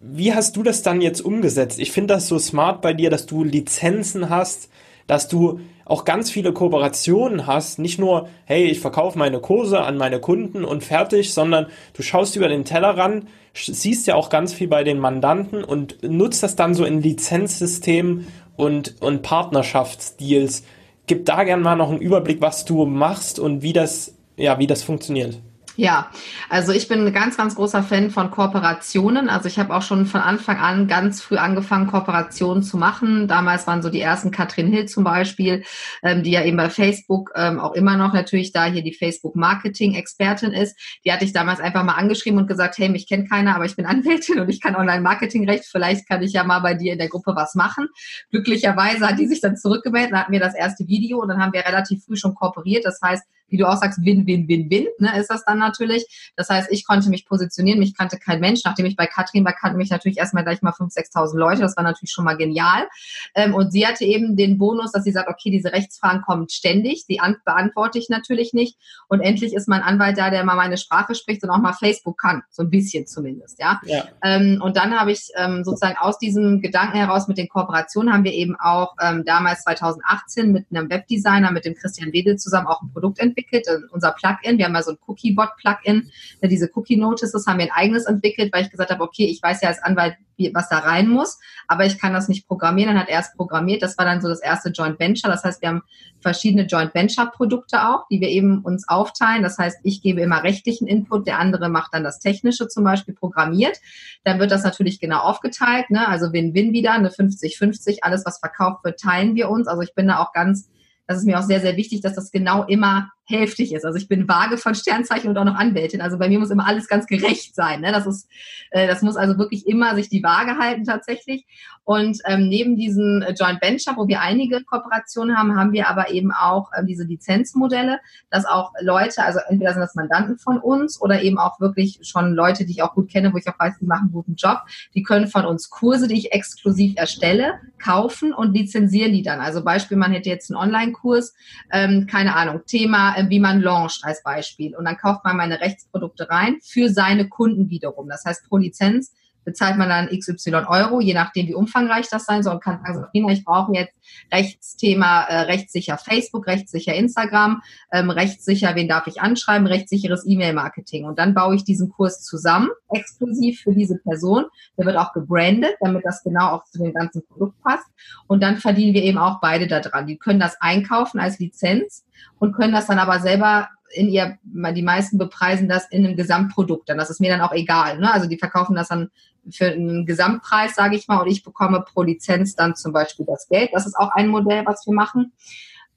wie 0.00 0.34
hast 0.34 0.56
du 0.56 0.64
das 0.64 0.82
dann 0.82 1.00
jetzt 1.00 1.20
umgesetzt? 1.20 1.78
Ich 1.78 1.92
finde 1.92 2.14
das 2.14 2.26
so 2.26 2.38
smart 2.38 2.82
bei 2.82 2.92
dir, 2.92 3.08
dass 3.08 3.26
du 3.26 3.44
Lizenzen 3.44 4.30
hast, 4.30 4.68
dass 5.06 5.28
du 5.28 5.60
auch 5.84 6.04
ganz 6.04 6.30
viele 6.30 6.52
Kooperationen 6.52 7.46
hast, 7.46 7.78
nicht 7.78 7.98
nur, 7.98 8.28
hey, 8.44 8.64
ich 8.64 8.80
verkaufe 8.80 9.18
meine 9.18 9.40
Kurse 9.40 9.80
an 9.80 9.96
meine 9.96 10.20
Kunden 10.20 10.64
und 10.64 10.84
fertig, 10.84 11.32
sondern 11.34 11.66
du 11.94 12.02
schaust 12.02 12.36
über 12.36 12.48
den 12.48 12.64
Tellerrand, 12.64 13.26
siehst 13.54 14.06
ja 14.06 14.14
auch 14.14 14.28
ganz 14.28 14.52
viel 14.52 14.68
bei 14.68 14.84
den 14.84 14.98
Mandanten 14.98 15.64
und 15.64 16.02
nutzt 16.02 16.42
das 16.42 16.56
dann 16.56 16.74
so 16.74 16.84
in 16.84 17.02
Lizenzsystemen 17.02 18.26
und, 18.56 19.00
und 19.00 19.22
Partnerschaftsdeals. 19.22 20.64
Gib 21.06 21.26
da 21.26 21.44
gerne 21.44 21.62
mal 21.62 21.76
noch 21.76 21.90
einen 21.90 22.00
Überblick, 22.00 22.40
was 22.40 22.64
du 22.64 22.86
machst 22.86 23.38
und 23.38 23.62
wie 23.62 23.72
das, 23.72 24.16
ja, 24.36 24.58
wie 24.58 24.66
das 24.66 24.82
funktioniert. 24.82 25.40
Ja, 25.82 26.12
also 26.48 26.70
ich 26.70 26.86
bin 26.86 27.04
ein 27.04 27.12
ganz, 27.12 27.36
ganz 27.36 27.56
großer 27.56 27.82
Fan 27.82 28.12
von 28.12 28.30
Kooperationen. 28.30 29.28
Also 29.28 29.48
ich 29.48 29.58
habe 29.58 29.74
auch 29.74 29.82
schon 29.82 30.06
von 30.06 30.20
Anfang 30.20 30.58
an 30.58 30.86
ganz 30.86 31.20
früh 31.20 31.38
angefangen, 31.38 31.88
Kooperationen 31.88 32.62
zu 32.62 32.76
machen. 32.76 33.26
Damals 33.26 33.66
waren 33.66 33.82
so 33.82 33.90
die 33.90 34.00
ersten 34.00 34.30
Katrin 34.30 34.68
Hill 34.68 34.86
zum 34.86 35.02
Beispiel, 35.02 35.64
ähm, 36.04 36.22
die 36.22 36.30
ja 36.30 36.44
eben 36.44 36.56
bei 36.56 36.70
Facebook 36.70 37.32
ähm, 37.34 37.58
auch 37.58 37.72
immer 37.72 37.96
noch 37.96 38.12
natürlich 38.12 38.52
da 38.52 38.66
hier 38.66 38.84
die 38.84 38.94
Facebook-Marketing-Expertin 38.94 40.52
ist. 40.52 40.78
Die 41.04 41.10
hatte 41.10 41.24
ich 41.24 41.32
damals 41.32 41.58
einfach 41.58 41.82
mal 41.82 41.94
angeschrieben 41.94 42.38
und 42.38 42.46
gesagt, 42.46 42.78
hey, 42.78 42.88
mich 42.88 43.08
kennt 43.08 43.28
keiner, 43.28 43.56
aber 43.56 43.64
ich 43.64 43.74
bin 43.74 43.84
Anwältin 43.92 44.38
und 44.38 44.48
ich 44.50 44.60
kann 44.60 44.76
Online-Marketing-Recht. 44.76 45.64
Vielleicht 45.64 46.08
kann 46.08 46.22
ich 46.22 46.32
ja 46.32 46.44
mal 46.44 46.60
bei 46.60 46.74
dir 46.74 46.92
in 46.92 47.00
der 47.00 47.08
Gruppe 47.08 47.34
was 47.34 47.56
machen. 47.56 47.88
Glücklicherweise 48.30 49.08
hat 49.08 49.18
die 49.18 49.26
sich 49.26 49.40
dann 49.40 49.56
zurückgemeldet, 49.56 50.12
dann 50.12 50.20
hatten 50.20 50.32
wir 50.32 50.38
das 50.38 50.54
erste 50.54 50.86
Video 50.86 51.18
und 51.18 51.26
dann 51.26 51.42
haben 51.42 51.52
wir 51.52 51.66
relativ 51.66 52.04
früh 52.04 52.14
schon 52.14 52.36
kooperiert. 52.36 52.84
Das 52.84 53.00
heißt, 53.02 53.24
wie 53.52 53.58
du 53.58 53.68
auch 53.68 53.76
sagst, 53.76 54.04
Win, 54.04 54.26
Win, 54.26 54.48
Win, 54.48 54.70
Win, 54.70 54.86
ne, 54.98 55.18
ist 55.20 55.28
das 55.28 55.44
dann 55.44 55.58
natürlich. 55.58 56.32
Das 56.36 56.48
heißt, 56.48 56.72
ich 56.72 56.86
konnte 56.86 57.10
mich 57.10 57.26
positionieren, 57.26 57.78
mich 57.78 57.96
kannte 57.96 58.18
kein 58.18 58.40
Mensch. 58.40 58.62
Nachdem 58.64 58.86
ich 58.86 58.96
bei 58.96 59.06
Katrin 59.06 59.44
war, 59.44 59.52
kannten 59.52 59.76
mich 59.76 59.90
natürlich 59.90 60.18
erstmal 60.18 60.42
gleich 60.42 60.62
mal 60.62 60.72
5.000, 60.72 61.12
6.000 61.12 61.36
Leute. 61.36 61.60
Das 61.60 61.76
war 61.76 61.84
natürlich 61.84 62.10
schon 62.10 62.24
mal 62.24 62.36
genial. 62.36 62.88
Ähm, 63.34 63.54
und 63.54 63.72
sie 63.72 63.86
hatte 63.86 64.04
eben 64.04 64.36
den 64.36 64.58
Bonus, 64.58 64.92
dass 64.92 65.04
sie 65.04 65.12
sagt, 65.12 65.28
okay, 65.28 65.50
diese 65.50 65.72
Rechtsfragen 65.72 66.22
kommen 66.22 66.48
ständig, 66.48 67.04
die 67.06 67.20
beantworte 67.44 67.98
ich 67.98 68.08
natürlich 68.08 68.54
nicht. 68.54 68.78
Und 69.08 69.20
endlich 69.20 69.54
ist 69.54 69.68
mein 69.68 69.82
Anwalt 69.82 70.16
da, 70.16 70.30
der 70.30 70.44
mal 70.44 70.56
meine 70.56 70.78
Sprache 70.78 71.14
spricht 71.14 71.44
und 71.44 71.50
auch 71.50 71.58
mal 71.58 71.74
Facebook 71.74 72.18
kann, 72.18 72.42
so 72.50 72.62
ein 72.62 72.70
bisschen 72.70 73.06
zumindest, 73.06 73.60
ja. 73.60 73.80
ja. 73.84 74.04
Ähm, 74.22 74.60
und 74.62 74.76
dann 74.76 74.98
habe 74.98 75.12
ich 75.12 75.28
ähm, 75.36 75.62
sozusagen 75.62 75.96
aus 75.98 76.18
diesem 76.18 76.62
Gedanken 76.62 76.96
heraus 76.96 77.28
mit 77.28 77.36
den 77.36 77.48
Kooperationen 77.48 78.12
haben 78.12 78.24
wir 78.24 78.32
eben 78.32 78.56
auch 78.56 78.94
ähm, 79.00 79.24
damals 79.26 79.62
2018 79.64 80.52
mit 80.52 80.66
einem 80.70 80.88
Webdesigner, 80.88 81.52
mit 81.52 81.64
dem 81.66 81.74
Christian 81.74 82.12
Wedel 82.12 82.36
zusammen 82.36 82.66
auch 82.66 82.82
ein 82.82 82.92
Produkt 82.92 83.18
entwickelt 83.18 83.41
entwickelt, 83.42 83.66
äh, 83.68 83.86
unser 83.90 84.12
Plugin. 84.12 84.58
Wir 84.58 84.66
haben 84.66 84.72
mal 84.72 84.82
so 84.82 84.92
ein 84.92 84.98
Cookie-Bot-Plugin. 85.06 86.10
Diese 86.42 86.70
Cookie-Notices 86.74 87.46
haben 87.46 87.58
wir 87.58 87.66
ein 87.66 87.72
eigenes 87.72 88.06
entwickelt, 88.06 88.52
weil 88.52 88.64
ich 88.64 88.70
gesagt 88.70 88.90
habe, 88.90 89.02
okay, 89.02 89.26
ich 89.26 89.42
weiß 89.42 89.62
ja 89.62 89.68
als 89.68 89.82
Anwalt, 89.82 90.16
was 90.54 90.68
da 90.68 90.78
rein 90.78 91.08
muss, 91.08 91.38
aber 91.68 91.84
ich 91.86 91.98
kann 91.98 92.12
das 92.12 92.28
nicht 92.28 92.48
programmieren. 92.48 92.94
Dann 92.94 93.02
hat 93.02 93.08
er 93.08 93.20
es 93.20 93.32
programmiert. 93.36 93.82
Das 93.82 93.96
war 93.96 94.04
dann 94.04 94.20
so 94.20 94.28
das 94.28 94.40
erste 94.40 94.70
Joint 94.70 94.98
Venture. 94.98 95.30
Das 95.30 95.44
heißt, 95.44 95.62
wir 95.62 95.68
haben 95.68 95.82
verschiedene 96.20 96.64
Joint 96.64 96.94
Venture 96.94 97.30
Produkte 97.30 97.88
auch, 97.88 98.08
die 98.10 98.20
wir 98.20 98.28
eben 98.28 98.60
uns 98.62 98.88
aufteilen. 98.88 99.42
Das 99.42 99.58
heißt, 99.58 99.78
ich 99.84 100.02
gebe 100.02 100.20
immer 100.20 100.42
rechtlichen 100.42 100.88
Input, 100.88 101.28
der 101.28 101.38
andere 101.38 101.68
macht 101.68 101.94
dann 101.94 102.02
das 102.02 102.18
technische 102.18 102.66
zum 102.66 102.82
Beispiel 102.82 103.14
programmiert. 103.14 103.78
Dann 104.24 104.40
wird 104.40 104.50
das 104.50 104.64
natürlich 104.64 104.98
genau 104.98 105.20
aufgeteilt. 105.20 105.90
Ne? 105.90 106.08
Also 106.08 106.32
Win-Win 106.32 106.72
wieder, 106.72 106.92
eine 106.92 107.10
50-50. 107.10 107.98
Alles, 108.02 108.26
was 108.26 108.38
verkauft 108.38 108.84
wird, 108.84 108.98
teilen 108.98 109.36
wir 109.36 109.48
uns. 109.48 109.68
Also 109.68 109.82
ich 109.82 109.94
bin 109.94 110.08
da 110.08 110.18
auch 110.18 110.32
ganz 110.32 110.68
das 111.06 111.18
ist 111.18 111.26
mir 111.26 111.38
auch 111.38 111.42
sehr, 111.42 111.60
sehr 111.60 111.76
wichtig, 111.76 112.00
dass 112.00 112.14
das 112.14 112.30
genau 112.30 112.64
immer 112.64 113.10
heftig 113.24 113.72
ist. 113.72 113.84
Also 113.84 113.98
ich 113.98 114.08
bin 114.08 114.28
vage 114.28 114.58
von 114.58 114.74
Sternzeichen 114.74 115.30
und 115.30 115.38
auch 115.38 115.44
noch 115.44 115.54
Anwältin. 115.54 116.00
Also 116.00 116.18
bei 116.18 116.28
mir 116.28 116.38
muss 116.38 116.50
immer 116.50 116.66
alles 116.66 116.88
ganz 116.88 117.06
gerecht 117.06 117.54
sein. 117.54 117.80
Ne? 117.80 117.92
Das 117.92 118.06
ist, 118.06 118.28
äh, 118.70 118.86
das 118.86 119.02
muss 119.02 119.16
also 119.16 119.38
wirklich 119.38 119.66
immer 119.66 119.94
sich 119.94 120.08
die 120.08 120.22
Waage 120.22 120.58
halten 120.58 120.84
tatsächlich. 120.84 121.46
Und 121.84 122.18
ähm, 122.26 122.48
neben 122.48 122.76
diesem 122.76 123.22
äh, 123.22 123.32
Joint 123.32 123.60
Venture, 123.60 123.96
wo 123.96 124.06
wir 124.06 124.20
einige 124.20 124.62
Kooperationen 124.62 125.36
haben, 125.36 125.56
haben 125.56 125.72
wir 125.72 125.88
aber 125.88 126.10
eben 126.10 126.32
auch 126.32 126.70
ähm, 126.78 126.86
diese 126.86 127.04
Lizenzmodelle, 127.04 127.98
dass 128.30 128.44
auch 128.44 128.72
Leute, 128.80 129.24
also 129.24 129.40
entweder 129.48 129.72
sind 129.72 129.80
das 129.80 129.96
Mandanten 129.96 130.38
von 130.38 130.58
uns 130.58 131.00
oder 131.00 131.22
eben 131.22 131.38
auch 131.38 131.58
wirklich 131.58 131.98
schon 132.02 132.34
Leute, 132.34 132.64
die 132.64 132.72
ich 132.72 132.82
auch 132.82 132.94
gut 132.94 133.10
kenne, 133.10 133.32
wo 133.32 133.36
ich 133.36 133.48
auch 133.48 133.58
weiß, 133.58 133.78
die 133.80 133.86
machen 133.86 134.04
einen 134.04 134.12
guten 134.12 134.34
Job, 134.36 134.58
die 134.94 135.02
können 135.02 135.26
von 135.26 135.44
uns 135.44 135.70
Kurse, 135.70 136.06
die 136.06 136.18
ich 136.18 136.32
exklusiv 136.32 136.94
erstelle, 136.96 137.54
kaufen 137.82 138.32
und 138.32 138.54
lizenzieren 138.54 139.12
die 139.12 139.22
dann. 139.22 139.40
Also 139.40 139.64
Beispiel, 139.64 139.96
man 139.96 140.12
hätte 140.12 140.28
jetzt 140.28 140.50
einen 140.50 140.58
Online-Kurs, 140.58 141.34
ähm, 141.72 142.06
keine 142.08 142.36
Ahnung, 142.36 142.62
Thema, 142.66 143.11
äh, 143.16 143.28
wie 143.28 143.40
man 143.40 143.60
launcht 143.60 144.04
als 144.04 144.22
Beispiel. 144.22 144.76
Und 144.76 144.84
dann 144.84 144.96
kauft 144.96 145.24
man 145.24 145.36
meine 145.36 145.60
Rechtsprodukte 145.60 146.28
rein 146.28 146.58
für 146.62 146.88
seine 146.90 147.28
Kunden 147.28 147.70
wiederum. 147.70 148.08
Das 148.08 148.24
heißt, 148.24 148.48
pro 148.48 148.56
Lizenz 148.56 149.12
bezahlt 149.44 149.76
man 149.76 149.88
dann 149.88 150.08
XY 150.08 150.66
Euro, 150.68 151.00
je 151.00 151.14
nachdem, 151.14 151.48
wie 151.48 151.54
umfangreich 151.54 152.08
das 152.10 152.24
sein 152.24 152.42
soll 152.42 152.54
und 152.54 152.62
kann 152.62 152.80
sagen, 152.82 153.00
Sabrina, 153.00 153.32
ich 153.32 153.44
brauche 153.44 153.72
jetzt 153.74 153.94
Rechtsthema, 154.32 155.22
äh, 155.24 155.40
rechtssicher 155.42 155.98
Facebook, 155.98 156.46
rechtssicher 156.46 156.94
Instagram, 156.94 157.62
ähm, 157.92 158.10
rechtssicher, 158.10 158.74
wen 158.74 158.88
darf 158.88 159.06
ich 159.06 159.20
anschreiben, 159.20 159.66
rechtssicheres 159.66 160.24
E-Mail-Marketing. 160.26 161.04
Und 161.04 161.18
dann 161.18 161.34
baue 161.34 161.56
ich 161.56 161.64
diesen 161.64 161.90
Kurs 161.90 162.22
zusammen, 162.22 162.68
exklusiv 162.92 163.60
für 163.60 163.72
diese 163.72 163.98
Person. 163.98 164.46
Der 164.76 164.86
wird 164.86 164.96
auch 164.96 165.12
gebrandet, 165.12 165.76
damit 165.80 166.04
das 166.04 166.22
genau 166.22 166.50
auch 166.50 166.64
zu 166.64 166.78
dem 166.78 166.92
ganzen 166.92 167.24
Produkt 167.26 167.60
passt. 167.62 167.86
Und 168.26 168.42
dann 168.42 168.56
verdienen 168.56 168.94
wir 168.94 169.02
eben 169.02 169.18
auch 169.18 169.40
beide 169.40 169.66
daran. 169.66 170.06
Die 170.06 170.18
können 170.18 170.40
das 170.40 170.60
einkaufen 170.60 171.20
als 171.20 171.38
Lizenz 171.38 172.04
und 172.38 172.52
können 172.54 172.72
das 172.72 172.86
dann 172.86 172.98
aber 172.98 173.20
selber 173.20 173.68
in 173.92 174.08
ihr, 174.08 174.38
die 174.42 174.82
meisten 174.82 175.18
bepreisen 175.18 175.68
das 175.68 175.86
in 175.90 176.04
einem 176.04 176.16
Gesamtprodukt. 176.16 176.88
Dann 176.88 176.98
das 176.98 177.10
ist 177.10 177.20
mir 177.20 177.30
dann 177.30 177.40
auch 177.40 177.52
egal. 177.52 177.98
Ne? 177.98 178.12
Also 178.12 178.28
die 178.28 178.38
verkaufen 178.38 178.74
das 178.74 178.88
dann 178.88 179.10
für 179.50 179.66
einen 179.66 180.06
Gesamtpreis, 180.06 180.74
sage 180.74 180.96
ich 180.96 181.08
mal, 181.08 181.20
und 181.20 181.28
ich 181.28 181.42
bekomme 181.42 181.80
pro 181.82 182.02
Lizenz 182.02 182.54
dann 182.54 182.76
zum 182.76 182.92
Beispiel 182.92 183.26
das 183.26 183.48
Geld. 183.48 183.70
Das 183.72 183.86
ist 183.86 183.96
auch 183.96 184.10
ein 184.10 184.28
Modell, 184.28 184.64
was 184.66 184.86
wir 184.86 184.94
machen. 184.94 185.32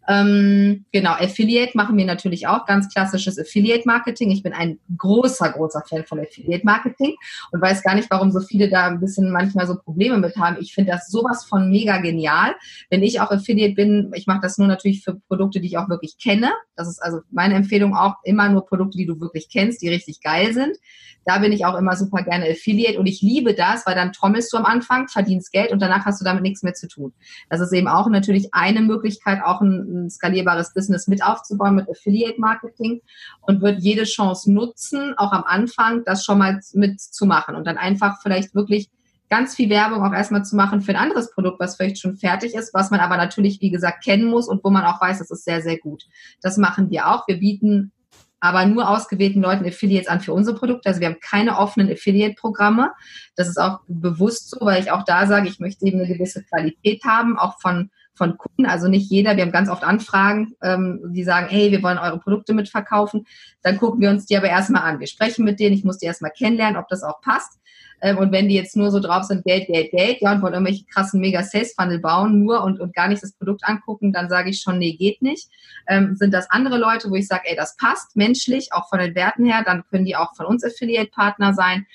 Ähm, 0.07 0.85
genau, 0.91 1.11
Affiliate 1.11 1.75
machen 1.75 1.97
wir 1.97 2.05
natürlich 2.05 2.47
auch, 2.47 2.65
ganz 2.65 2.89
klassisches 2.89 3.39
Affiliate-Marketing. 3.39 4.31
Ich 4.31 4.43
bin 4.43 4.53
ein 4.53 4.79
großer, 4.97 5.49
großer 5.51 5.83
Fan 5.87 6.05
von 6.05 6.19
Affiliate-Marketing 6.19 7.15
und 7.51 7.61
weiß 7.61 7.83
gar 7.83 7.95
nicht, 7.95 8.09
warum 8.11 8.31
so 8.31 8.39
viele 8.39 8.69
da 8.69 8.87
ein 8.87 8.99
bisschen 8.99 9.31
manchmal 9.31 9.67
so 9.67 9.75
Probleme 9.75 10.17
mit 10.17 10.37
haben. 10.37 10.57
Ich 10.59 10.73
finde 10.73 10.91
das 10.91 11.07
sowas 11.07 11.45
von 11.45 11.69
mega 11.69 11.97
genial. 11.97 12.55
Wenn 12.89 13.03
ich 13.03 13.19
auch 13.19 13.31
Affiliate 13.31 13.73
bin, 13.73 14.11
ich 14.15 14.27
mache 14.27 14.41
das 14.41 14.57
nur 14.57 14.67
natürlich 14.67 15.03
für 15.03 15.15
Produkte, 15.27 15.59
die 15.59 15.67
ich 15.67 15.77
auch 15.77 15.89
wirklich 15.89 16.17
kenne. 16.17 16.51
Das 16.75 16.87
ist 16.87 17.01
also 17.01 17.21
meine 17.31 17.55
Empfehlung 17.55 17.95
auch 17.95 18.15
immer 18.23 18.49
nur 18.49 18.65
Produkte, 18.65 18.97
die 18.97 19.05
du 19.05 19.19
wirklich 19.19 19.49
kennst, 19.49 19.81
die 19.81 19.89
richtig 19.89 20.21
geil 20.21 20.53
sind. 20.53 20.77
Da 21.25 21.39
bin 21.39 21.51
ich 21.51 21.65
auch 21.65 21.75
immer 21.75 21.95
super 21.95 22.21
gerne 22.21 22.45
Affiliate 22.45 22.99
und 22.99 23.07
ich 23.07 23.21
liebe 23.21 23.55
das, 23.55 23.87
weil 23.87 23.95
dann 23.95 24.13
trommelst 24.13 24.53
du 24.53 24.57
am 24.57 24.65
Anfang, 24.65 25.07
verdienst 25.07 25.51
Geld 25.51 25.71
und 25.71 25.81
danach 25.81 26.05
hast 26.05 26.21
du 26.21 26.25
damit 26.25 26.43
nichts 26.43 26.61
mehr 26.61 26.75
zu 26.75 26.87
tun. 26.87 27.13
Das 27.49 27.61
ist 27.61 27.73
eben 27.73 27.87
auch 27.87 28.07
natürlich 28.09 28.53
eine 28.53 28.81
Möglichkeit, 28.81 29.39
auch 29.43 29.59
ein, 29.61 29.94
ein 29.95 30.09
skalierbares 30.09 30.73
Business 30.73 31.07
mit 31.07 31.23
aufzubauen 31.23 31.75
mit 31.75 31.89
Affiliate 31.89 32.39
Marketing 32.39 33.01
und 33.41 33.61
wird 33.61 33.79
jede 33.79 34.03
Chance 34.03 34.51
nutzen, 34.51 35.13
auch 35.17 35.31
am 35.31 35.43
Anfang 35.43 36.03
das 36.05 36.23
schon 36.23 36.37
mal 36.37 36.59
mitzumachen 36.73 37.55
und 37.55 37.65
dann 37.65 37.77
einfach 37.77 38.21
vielleicht 38.21 38.53
wirklich 38.53 38.89
ganz 39.29 39.55
viel 39.55 39.69
Werbung 39.69 40.03
auch 40.03 40.13
erstmal 40.13 40.45
zu 40.45 40.55
machen 40.55 40.81
für 40.81 40.91
ein 40.91 40.97
anderes 40.97 41.31
Produkt, 41.31 41.59
was 41.59 41.75
vielleicht 41.75 41.99
schon 41.99 42.15
fertig 42.15 42.53
ist, 42.53 42.73
was 42.73 42.91
man 42.91 42.99
aber 42.99 43.17
natürlich, 43.17 43.59
wie 43.61 43.71
gesagt, 43.71 44.03
kennen 44.03 44.25
muss 44.25 44.47
und 44.47 44.63
wo 44.63 44.69
man 44.69 44.85
auch 44.85 45.01
weiß, 45.01 45.19
das 45.19 45.31
ist 45.31 45.45
sehr, 45.45 45.61
sehr 45.61 45.79
gut. 45.79 46.05
Das 46.41 46.57
machen 46.57 46.89
wir 46.91 47.07
auch. 47.07 47.27
Wir 47.27 47.39
bieten 47.39 47.91
aber 48.39 48.65
nur 48.65 48.87
ausgewählten 48.87 49.41
Leuten 49.41 49.65
Affiliates 49.65 50.07
an 50.07 50.21
für 50.21 50.33
unsere 50.33 50.55
Produkte. 50.55 50.89
Also 50.89 51.01
wir 51.01 51.07
haben 51.07 51.19
keine 51.19 51.57
offenen 51.57 51.91
Affiliate-Programme. 51.91 52.91
Das 53.35 53.47
ist 53.47 53.57
auch 53.57 53.79
bewusst 53.87 54.51
so, 54.51 54.59
weil 54.61 54.83
ich 54.83 54.91
auch 54.91 55.03
da 55.03 55.25
sage, 55.25 55.47
ich 55.47 55.59
möchte 55.59 55.85
eben 55.85 55.99
eine 55.99 56.07
gewisse 56.07 56.43
Qualität 56.43 57.03
haben, 57.05 57.39
auch 57.39 57.59
von, 57.59 57.89
von 58.15 58.37
Kunden. 58.37 58.65
Also 58.65 58.87
nicht 58.87 59.11
jeder, 59.11 59.35
wir 59.35 59.43
haben 59.43 59.51
ganz 59.51 59.69
oft 59.69 59.83
Anfragen, 59.83 60.53
ähm, 60.61 61.01
die 61.13 61.23
sagen, 61.23 61.47
hey, 61.49 61.71
wir 61.71 61.83
wollen 61.83 61.97
eure 61.97 62.19
Produkte 62.19 62.53
mitverkaufen. 62.53 63.27
Dann 63.61 63.77
gucken 63.77 64.01
wir 64.01 64.09
uns 64.09 64.25
die 64.25 64.37
aber 64.37 64.49
erstmal 64.49 64.83
an. 64.83 64.99
Wir 64.99 65.07
sprechen 65.07 65.45
mit 65.45 65.59
denen, 65.59 65.75
ich 65.75 65.83
muss 65.83 65.97
die 65.97 66.05
erstmal 66.05 66.31
kennenlernen, 66.31 66.77
ob 66.77 66.87
das 66.87 67.03
auch 67.03 67.21
passt. 67.21 67.59
Ähm, 68.01 68.17
und 68.17 68.31
wenn 68.31 68.49
die 68.49 68.55
jetzt 68.55 68.75
nur 68.75 68.91
so 68.91 68.99
drauf 68.99 69.23
sind, 69.23 69.43
Geld, 69.43 69.67
Geld, 69.67 69.91
Geld, 69.91 70.21
ja, 70.21 70.33
und 70.33 70.41
wollen 70.41 70.53
irgendwelche 70.53 70.85
krassen 70.85 71.19
Mega-Sales-Funnel 71.21 71.99
bauen, 71.99 72.39
nur 72.43 72.63
und, 72.63 72.79
und 72.79 72.93
gar 72.93 73.07
nicht 73.07 73.23
das 73.23 73.33
Produkt 73.33 73.63
angucken, 73.63 74.11
dann 74.11 74.29
sage 74.29 74.49
ich 74.49 74.61
schon, 74.61 74.77
nee, 74.77 74.93
geht 74.93 75.21
nicht. 75.21 75.49
Ähm, 75.87 76.15
sind 76.15 76.33
das 76.33 76.49
andere 76.49 76.77
Leute, 76.77 77.09
wo 77.09 77.15
ich 77.15 77.27
sage, 77.27 77.43
ey, 77.45 77.55
das 77.55 77.77
passt 77.77 78.15
menschlich, 78.15 78.73
auch 78.73 78.89
von 78.89 78.99
den 78.99 79.15
Werten 79.15 79.45
her, 79.45 79.63
dann 79.65 79.83
können 79.89 80.05
die 80.05 80.15
auch 80.15 80.35
von 80.35 80.45
uns 80.45 80.63
Affiliate-Partner 80.63 81.53
sein 81.53 81.85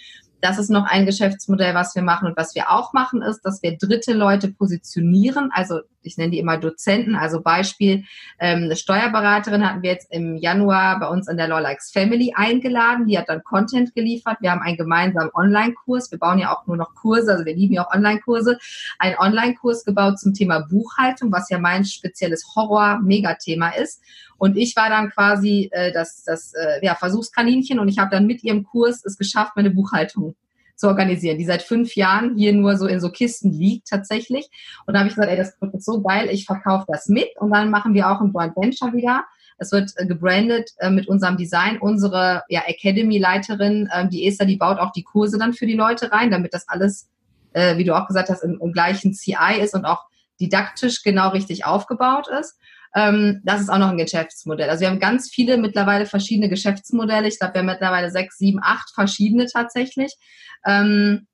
das 0.40 0.58
ist 0.58 0.70
noch 0.70 0.84
ein 0.84 1.06
Geschäftsmodell, 1.06 1.74
was 1.74 1.94
wir 1.94 2.02
machen. 2.02 2.28
Und 2.28 2.36
was 2.36 2.54
wir 2.54 2.70
auch 2.70 2.92
machen, 2.92 3.22
ist, 3.22 3.42
dass 3.42 3.62
wir 3.62 3.76
dritte 3.76 4.12
Leute 4.12 4.48
positionieren. 4.48 5.50
Also 5.52 5.80
ich 6.02 6.16
nenne 6.16 6.30
die 6.30 6.38
immer 6.38 6.56
Dozenten. 6.56 7.14
Also 7.14 7.42
Beispiel, 7.42 8.04
ähm, 8.38 8.64
eine 8.64 8.76
Steuerberaterin 8.76 9.68
hatten 9.68 9.82
wir 9.82 9.90
jetzt 9.90 10.10
im 10.10 10.36
Januar 10.36 10.98
bei 10.98 11.08
uns 11.08 11.28
in 11.28 11.36
der 11.36 11.48
Lawlikes 11.48 11.90
Family 11.90 12.32
eingeladen. 12.34 13.06
Die 13.06 13.18
hat 13.18 13.28
dann 13.28 13.44
Content 13.44 13.94
geliefert. 13.94 14.38
Wir 14.40 14.50
haben 14.50 14.62
einen 14.62 14.76
gemeinsamen 14.76 15.30
Online-Kurs. 15.34 16.10
Wir 16.10 16.18
bauen 16.18 16.38
ja 16.38 16.54
auch 16.54 16.66
nur 16.66 16.76
noch 16.76 16.94
Kurse, 16.94 17.32
also 17.32 17.44
wir 17.44 17.54
lieben 17.54 17.74
ja 17.74 17.86
auch 17.86 17.94
Online-Kurse. 17.94 18.58
Ein 18.98 19.18
Online-Kurs 19.18 19.84
gebaut 19.84 20.18
zum 20.18 20.32
Thema 20.32 20.60
Buchhaltung, 20.60 21.32
was 21.32 21.50
ja 21.50 21.58
mein 21.58 21.84
spezielles 21.84 22.44
Horror-Megathema 22.54 23.70
ist. 23.70 24.02
Und 24.40 24.56
ich 24.56 24.74
war 24.74 24.88
dann 24.88 25.10
quasi 25.10 25.68
äh, 25.70 25.92
das, 25.92 26.24
das 26.24 26.54
äh, 26.54 26.82
ja, 26.84 26.94
Versuchskaninchen 26.94 27.78
und 27.78 27.88
ich 27.88 27.98
habe 27.98 28.10
dann 28.10 28.26
mit 28.26 28.42
ihrem 28.42 28.64
Kurs 28.64 29.04
es 29.04 29.18
geschafft, 29.18 29.52
meine 29.54 29.70
Buchhaltung 29.70 30.34
zu 30.76 30.88
organisieren, 30.88 31.36
die 31.36 31.44
seit 31.44 31.62
fünf 31.62 31.94
Jahren 31.94 32.38
hier 32.38 32.54
nur 32.54 32.78
so 32.78 32.86
in 32.86 33.00
so 33.00 33.10
Kisten 33.10 33.52
liegt 33.52 33.88
tatsächlich. 33.88 34.48
Und 34.86 34.94
da 34.94 35.00
habe 35.00 35.10
ich 35.10 35.14
gesagt, 35.14 35.30
ey, 35.30 35.36
das 35.36 35.50
ist 35.74 35.84
so 35.84 36.00
geil, 36.00 36.30
ich 36.32 36.46
verkaufe 36.46 36.86
das 36.88 37.08
mit 37.08 37.28
und 37.38 37.50
dann 37.50 37.68
machen 37.68 37.92
wir 37.92 38.10
auch 38.10 38.22
ein 38.22 38.32
Joint 38.32 38.56
Venture 38.56 38.94
wieder. 38.94 39.24
Es 39.58 39.72
wird 39.72 39.92
äh, 39.96 40.06
gebrandet 40.06 40.70
äh, 40.78 40.88
mit 40.88 41.06
unserem 41.06 41.36
Design. 41.36 41.76
Unsere 41.76 42.42
ja, 42.48 42.62
Academy-Leiterin, 42.66 43.90
äh, 43.92 44.08
die 44.08 44.26
Esther, 44.26 44.46
die 44.46 44.56
baut 44.56 44.78
auch 44.78 44.92
die 44.92 45.04
Kurse 45.04 45.36
dann 45.36 45.52
für 45.52 45.66
die 45.66 45.76
Leute 45.76 46.10
rein, 46.12 46.30
damit 46.30 46.54
das 46.54 46.66
alles, 46.66 47.10
äh, 47.52 47.76
wie 47.76 47.84
du 47.84 47.94
auch 47.94 48.06
gesagt 48.06 48.30
hast, 48.30 48.42
im, 48.42 48.58
im 48.58 48.72
gleichen 48.72 49.12
CI 49.12 49.60
ist 49.60 49.74
und 49.74 49.84
auch 49.84 50.06
didaktisch 50.40 51.02
genau 51.02 51.28
richtig 51.28 51.66
aufgebaut 51.66 52.26
ist. 52.40 52.56
Ähm, 52.94 53.40
das 53.44 53.60
ist 53.60 53.68
auch 53.68 53.78
noch 53.78 53.90
ein 53.90 53.98
Geschäftsmodell. 53.98 54.68
Also 54.68 54.82
wir 54.82 54.88
haben 54.88 55.00
ganz 55.00 55.30
viele 55.30 55.56
mittlerweile 55.56 56.06
verschiedene 56.06 56.48
Geschäftsmodelle. 56.48 57.28
Ich 57.28 57.38
glaube, 57.38 57.54
wir 57.54 57.60
haben 57.60 57.66
mittlerweile 57.66 58.10
sechs, 58.10 58.38
sieben, 58.38 58.60
acht 58.62 58.90
verschiedene 58.94 59.46
tatsächlich. 59.46 60.16
Ähm, 60.64 61.26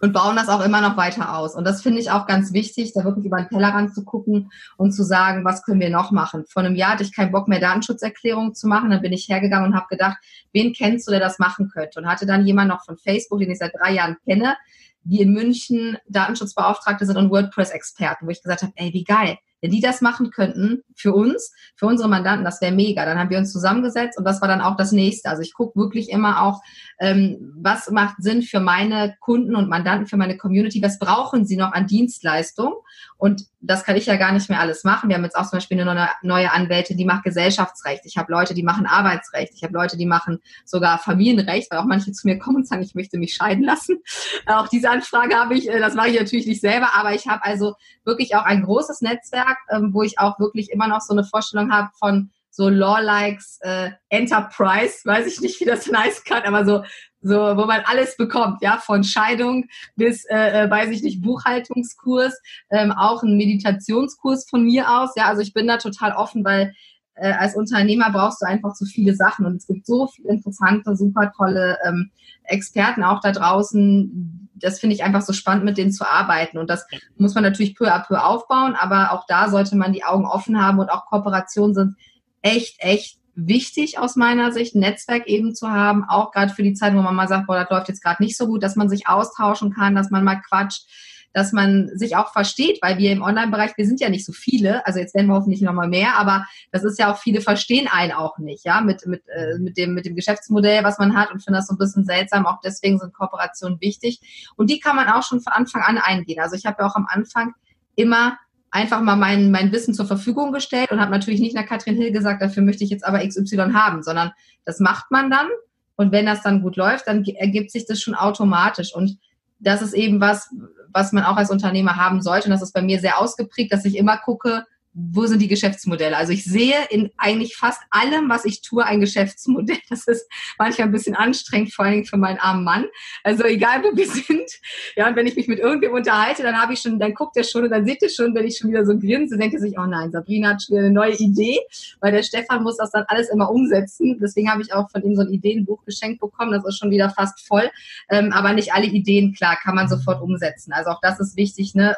und 0.00 0.14
bauen 0.14 0.36
das 0.36 0.48
auch 0.48 0.64
immer 0.64 0.80
noch 0.80 0.96
weiter 0.96 1.36
aus. 1.36 1.54
Und 1.54 1.64
das 1.64 1.82
finde 1.82 2.00
ich 2.00 2.10
auch 2.10 2.26
ganz 2.26 2.54
wichtig, 2.54 2.92
da 2.94 3.04
wirklich 3.04 3.26
über 3.26 3.36
den 3.36 3.48
Tellerrand 3.48 3.94
zu 3.94 4.02
gucken 4.02 4.50
und 4.78 4.92
zu 4.92 5.02
sagen, 5.02 5.44
was 5.44 5.62
können 5.62 5.80
wir 5.80 5.90
noch 5.90 6.10
machen. 6.10 6.44
Vor 6.48 6.62
einem 6.62 6.74
Jahr 6.74 6.92
hatte 6.92 7.02
ich 7.02 7.14
keinen 7.14 7.32
Bock 7.32 7.48
mehr, 7.48 7.60
Datenschutzerklärungen 7.60 8.54
zu 8.54 8.66
machen. 8.66 8.90
Dann 8.90 9.02
bin 9.02 9.12
ich 9.12 9.28
hergegangen 9.28 9.70
und 9.70 9.76
habe 9.76 9.88
gedacht, 9.90 10.16
wen 10.52 10.72
kennst 10.72 11.06
du, 11.06 11.10
der 11.10 11.20
das 11.20 11.38
machen 11.38 11.68
könnte? 11.68 12.00
Und 12.00 12.06
hatte 12.06 12.24
dann 12.24 12.46
jemand 12.46 12.68
noch 12.68 12.82
von 12.84 12.96
Facebook, 12.96 13.40
den 13.40 13.50
ich 13.50 13.58
seit 13.58 13.74
drei 13.74 13.92
Jahren 13.92 14.16
kenne, 14.24 14.56
die 15.02 15.20
in 15.20 15.32
München 15.32 15.98
Datenschutzbeauftragte 16.08 17.04
sind 17.04 17.18
und 17.18 17.30
WordPress-Experten, 17.30 18.26
wo 18.26 18.30
ich 18.30 18.42
gesagt 18.42 18.62
habe, 18.62 18.72
ey, 18.76 18.94
wie 18.94 19.04
geil 19.04 19.36
wenn 19.60 19.70
die 19.70 19.80
das 19.80 20.00
machen 20.00 20.30
könnten 20.30 20.82
für 20.94 21.12
uns, 21.12 21.52
für 21.76 21.86
unsere 21.86 22.08
Mandanten, 22.08 22.44
das 22.44 22.60
wäre 22.60 22.72
mega. 22.72 23.04
Dann 23.04 23.18
haben 23.18 23.30
wir 23.30 23.38
uns 23.38 23.52
zusammengesetzt 23.52 24.18
und 24.18 24.24
das 24.24 24.40
war 24.40 24.48
dann 24.48 24.60
auch 24.60 24.76
das 24.76 24.92
nächste. 24.92 25.28
Also 25.28 25.42
ich 25.42 25.54
gucke 25.54 25.78
wirklich 25.78 26.10
immer 26.10 26.42
auch, 26.42 26.60
ähm, 26.98 27.54
was 27.56 27.90
macht 27.90 28.16
Sinn 28.18 28.42
für 28.42 28.60
meine 28.60 29.16
Kunden 29.20 29.54
und 29.54 29.68
Mandanten, 29.68 30.06
für 30.06 30.16
meine 30.16 30.36
Community, 30.36 30.82
was 30.82 30.98
brauchen 30.98 31.46
sie 31.46 31.56
noch 31.56 31.72
an 31.72 31.86
Dienstleistung? 31.86 32.74
Und 33.16 33.46
das 33.60 33.84
kann 33.84 33.96
ich 33.96 34.06
ja 34.06 34.16
gar 34.16 34.32
nicht 34.32 34.48
mehr 34.48 34.60
alles 34.60 34.84
machen. 34.84 35.08
Wir 35.08 35.16
haben 35.16 35.24
jetzt 35.24 35.36
auch 35.36 35.48
zum 35.48 35.58
Beispiel 35.58 35.78
eine 35.78 35.94
neue, 35.94 36.08
neue 36.22 36.52
Anwältin, 36.52 36.96
die 36.96 37.04
macht 37.04 37.24
Gesellschaftsrecht. 37.24 38.02
Ich 38.06 38.16
habe 38.16 38.32
Leute, 38.32 38.54
die 38.54 38.62
machen 38.62 38.86
Arbeitsrecht. 38.86 39.52
Ich 39.54 39.62
habe 39.62 39.74
Leute, 39.74 39.98
die 39.98 40.06
machen 40.06 40.38
sogar 40.64 40.98
Familienrecht, 40.98 41.70
weil 41.70 41.78
auch 41.78 41.84
manche 41.84 42.12
zu 42.12 42.26
mir 42.26 42.38
kommen 42.38 42.56
und 42.56 42.68
sagen, 42.68 42.82
ich 42.82 42.94
möchte 42.94 43.18
mich 43.18 43.34
scheiden 43.34 43.64
lassen. 43.64 43.98
Auch 44.46 44.68
diese 44.68 44.90
Anfrage 44.90 45.34
habe 45.36 45.54
ich, 45.54 45.68
äh, 45.68 45.78
das 45.78 45.94
mache 45.94 46.08
ich 46.08 46.18
natürlich 46.18 46.46
nicht 46.46 46.60
selber, 46.60 46.94
aber 46.94 47.14
ich 47.14 47.28
habe 47.28 47.44
also 47.44 47.74
wirklich 48.04 48.34
auch 48.34 48.44
ein 48.44 48.62
großes 48.62 49.02
Netzwerk, 49.02 49.49
ähm, 49.70 49.90
wo 49.92 50.02
ich 50.02 50.18
auch 50.18 50.38
wirklich 50.38 50.70
immer 50.70 50.88
noch 50.88 51.00
so 51.00 51.12
eine 51.12 51.24
Vorstellung 51.24 51.72
habe 51.72 51.90
von 51.98 52.30
so 52.50 52.68
Law-Likes 52.68 53.58
äh, 53.62 53.90
Enterprise, 54.08 55.00
weiß 55.04 55.26
ich 55.26 55.40
nicht, 55.40 55.60
wie 55.60 55.64
das 55.64 55.90
heißen 55.92 56.24
kann, 56.24 56.42
aber 56.42 56.64
so, 56.64 56.84
so, 57.22 57.34
wo 57.34 57.64
man 57.66 57.82
alles 57.84 58.16
bekommt, 58.16 58.62
ja, 58.62 58.78
von 58.78 59.04
Scheidung 59.04 59.66
bis, 59.94 60.24
äh, 60.24 60.64
äh, 60.64 60.70
weiß 60.70 60.90
ich 60.90 61.02
nicht, 61.02 61.22
Buchhaltungskurs, 61.22 62.40
ähm, 62.70 62.92
auch 62.92 63.22
ein 63.22 63.36
Meditationskurs 63.36 64.48
von 64.48 64.64
mir 64.64 64.90
aus, 64.90 65.10
ja, 65.16 65.26
also 65.26 65.42
ich 65.42 65.52
bin 65.52 65.66
da 65.66 65.76
total 65.76 66.12
offen, 66.12 66.44
weil 66.44 66.74
äh, 67.14 67.32
als 67.32 67.54
Unternehmer 67.54 68.10
brauchst 68.10 68.42
du 68.42 68.46
einfach 68.46 68.74
so 68.74 68.84
viele 68.84 69.14
Sachen 69.14 69.46
und 69.46 69.56
es 69.56 69.66
gibt 69.66 69.86
so 69.86 70.06
viele 70.08 70.30
interessante, 70.30 70.96
super 70.96 71.32
tolle 71.36 71.78
ähm, 71.86 72.10
Experten 72.44 73.02
auch 73.02 73.20
da 73.20 73.32
draußen. 73.32 74.48
Das 74.54 74.80
finde 74.80 74.94
ich 74.94 75.04
einfach 75.04 75.22
so 75.22 75.32
spannend, 75.32 75.64
mit 75.64 75.78
denen 75.78 75.92
zu 75.92 76.08
arbeiten 76.08 76.58
und 76.58 76.68
das 76.68 76.86
muss 77.16 77.34
man 77.34 77.44
natürlich 77.44 77.74
peu 77.74 77.92
à 77.92 78.06
peu 78.06 78.22
aufbauen, 78.22 78.74
aber 78.74 79.12
auch 79.12 79.24
da 79.26 79.48
sollte 79.48 79.76
man 79.76 79.92
die 79.92 80.04
Augen 80.04 80.26
offen 80.26 80.62
haben 80.62 80.78
und 80.78 80.90
auch 80.90 81.06
Kooperationen 81.06 81.74
sind 81.74 81.96
echt, 82.42 82.76
echt 82.78 83.20
wichtig 83.34 83.98
aus 83.98 84.16
meiner 84.16 84.52
Sicht, 84.52 84.74
ein 84.74 84.80
Netzwerk 84.80 85.26
eben 85.26 85.54
zu 85.54 85.70
haben, 85.70 86.04
auch 86.04 86.30
gerade 86.32 86.52
für 86.52 86.62
die 86.62 86.74
Zeit, 86.74 86.94
wo 86.94 87.00
man 87.00 87.14
mal 87.14 87.28
sagt, 87.28 87.46
boah, 87.46 87.56
das 87.56 87.70
läuft 87.70 87.88
jetzt 87.88 88.02
gerade 88.02 88.22
nicht 88.22 88.36
so 88.36 88.46
gut, 88.46 88.62
dass 88.62 88.76
man 88.76 88.88
sich 88.88 89.08
austauschen 89.08 89.72
kann, 89.72 89.94
dass 89.94 90.10
man 90.10 90.24
mal 90.24 90.40
quatscht, 90.40 90.86
dass 91.32 91.52
man 91.52 91.90
sich 91.94 92.16
auch 92.16 92.32
versteht, 92.32 92.78
weil 92.82 92.98
wir 92.98 93.12
im 93.12 93.22
Online-Bereich, 93.22 93.76
wir 93.76 93.86
sind 93.86 94.00
ja 94.00 94.08
nicht 94.08 94.24
so 94.24 94.32
viele, 94.32 94.84
also 94.86 94.98
jetzt 94.98 95.14
werden 95.14 95.28
wir 95.28 95.34
hoffentlich 95.34 95.62
nochmal 95.62 95.88
mehr, 95.88 96.16
aber 96.16 96.46
das 96.72 96.84
ist 96.84 96.98
ja 96.98 97.12
auch, 97.12 97.18
viele 97.18 97.40
verstehen 97.40 97.88
einen 97.90 98.12
auch 98.12 98.38
nicht, 98.38 98.64
ja, 98.64 98.80
mit, 98.80 99.06
mit, 99.06 99.22
äh, 99.28 99.58
mit, 99.58 99.76
dem, 99.76 99.94
mit 99.94 100.06
dem 100.06 100.16
Geschäftsmodell, 100.16 100.82
was 100.82 100.98
man 100.98 101.16
hat 101.16 101.30
und 101.30 101.42
finde 101.42 101.58
das 101.58 101.68
so 101.68 101.74
ein 101.74 101.78
bisschen 101.78 102.04
seltsam, 102.04 102.46
auch 102.46 102.60
deswegen 102.64 102.98
sind 102.98 103.14
Kooperationen 103.14 103.80
wichtig. 103.80 104.20
Und 104.56 104.70
die 104.70 104.80
kann 104.80 104.96
man 104.96 105.08
auch 105.08 105.22
schon 105.22 105.40
von 105.40 105.52
Anfang 105.52 105.82
an 105.82 105.98
eingehen. 105.98 106.40
Also 106.40 106.56
ich 106.56 106.66
habe 106.66 106.76
ja 106.80 106.88
auch 106.88 106.96
am 106.96 107.06
Anfang 107.08 107.54
immer 107.94 108.38
einfach 108.70 109.00
mal 109.00 109.16
mein, 109.16 109.50
mein 109.50 109.72
Wissen 109.72 109.94
zur 109.94 110.06
Verfügung 110.06 110.52
gestellt 110.52 110.90
und 110.90 111.00
habe 111.00 111.10
natürlich 111.10 111.40
nicht 111.40 111.54
nach 111.54 111.66
Katrin 111.66 111.96
Hill 111.96 112.12
gesagt, 112.12 112.40
dafür 112.40 112.62
möchte 112.62 112.84
ich 112.84 112.90
jetzt 112.90 113.04
aber 113.04 113.26
XY 113.26 113.72
haben, 113.72 114.02
sondern 114.02 114.32
das 114.64 114.80
macht 114.80 115.10
man 115.10 115.30
dann. 115.30 115.48
Und 115.96 116.12
wenn 116.12 116.26
das 116.26 116.42
dann 116.42 116.62
gut 116.62 116.76
läuft, 116.76 117.08
dann 117.08 117.24
ergibt 117.24 117.70
sich 117.70 117.84
das 117.86 118.00
schon 118.00 118.14
automatisch. 118.14 118.94
Und 118.94 119.18
das 119.58 119.82
ist 119.82 119.92
eben 119.92 120.20
was, 120.20 120.48
was 120.92 121.12
man 121.12 121.24
auch 121.24 121.36
als 121.36 121.50
Unternehmer 121.50 121.96
haben 121.96 122.22
sollte. 122.22 122.46
Und 122.46 122.52
das 122.52 122.62
ist 122.62 122.72
bei 122.72 122.82
mir 122.82 123.00
sehr 123.00 123.18
ausgeprägt, 123.18 123.72
dass 123.72 123.84
ich 123.84 123.96
immer 123.96 124.16
gucke, 124.16 124.64
wo 124.92 125.26
sind 125.26 125.40
die 125.40 125.48
Geschäftsmodelle? 125.48 126.16
Also 126.16 126.32
ich 126.32 126.44
sehe 126.44 126.74
in 126.90 127.10
eigentlich 127.16 127.56
fast 127.56 127.80
allem, 127.90 128.28
was 128.28 128.44
ich 128.44 128.60
tue, 128.60 128.84
ein 128.84 129.00
Geschäftsmodell. 129.00 129.78
Das 129.90 130.06
ist 130.06 130.30
manchmal 130.56 130.88
ein 130.88 130.92
bisschen 130.92 131.16
anstrengend, 131.16 131.74
vor 131.74 131.84
Dingen 131.84 132.04
für 132.04 132.16
meinen 132.16 132.38
armen 132.38 132.62
Mann. 132.64 132.86
Also 133.24 133.44
egal, 133.44 133.82
wo 133.82 133.96
wir 133.96 134.06
sind. 134.08 134.50
Ja, 134.96 135.08
und 135.08 135.16
wenn 135.16 135.26
ich 135.26 135.36
mich 135.36 135.48
mit 135.48 135.58
irgendwem 135.58 135.92
unterhalte, 135.92 136.42
dann 136.42 136.60
habe 136.60 136.74
ich 136.74 136.80
schon, 136.80 136.98
dann 136.98 137.14
guckt 137.14 137.36
er 137.36 137.44
schon 137.44 137.64
und 137.64 137.70
dann 137.70 137.84
seht 137.84 138.02
ihr 138.02 138.08
schon, 138.08 138.34
wenn 138.34 138.46
ich 138.46 138.58
schon 138.58 138.70
wieder 138.70 138.84
so 138.84 138.96
grinse, 138.96 139.36
denkt 139.36 139.54
er 139.54 139.60
sich, 139.60 139.74
oh 139.78 139.86
nein, 139.86 140.12
Sabrina 140.12 140.50
hat 140.50 140.62
schon 140.62 140.76
wieder 140.76 140.86
eine 140.86 140.94
neue 140.94 141.14
Idee, 141.14 141.58
weil 142.00 142.12
der 142.12 142.22
Stefan 142.22 142.62
muss 142.62 142.76
das 142.76 142.90
dann 142.92 143.04
alles 143.08 143.30
immer 143.30 143.50
umsetzen. 143.50 144.18
Deswegen 144.20 144.50
habe 144.50 144.62
ich 144.62 144.72
auch 144.72 144.90
von 144.90 145.02
ihm 145.02 145.16
so 145.16 145.22
ein 145.22 145.30
Ideenbuch 145.30 145.84
geschenkt 145.84 146.20
bekommen. 146.20 146.52
Das 146.52 146.64
ist 146.64 146.78
schon 146.78 146.90
wieder 146.90 147.10
fast 147.10 147.46
voll. 147.46 147.70
Ähm, 148.10 148.32
aber 148.32 148.52
nicht 148.52 148.72
alle 148.72 148.86
Ideen, 148.86 149.34
klar, 149.34 149.56
kann 149.60 149.74
man 149.74 149.88
sofort 149.88 150.22
umsetzen. 150.22 150.72
Also 150.72 150.90
auch 150.90 151.00
das 151.02 151.18
ist 151.20 151.36
wichtig, 151.36 151.74
ne? 151.74 151.96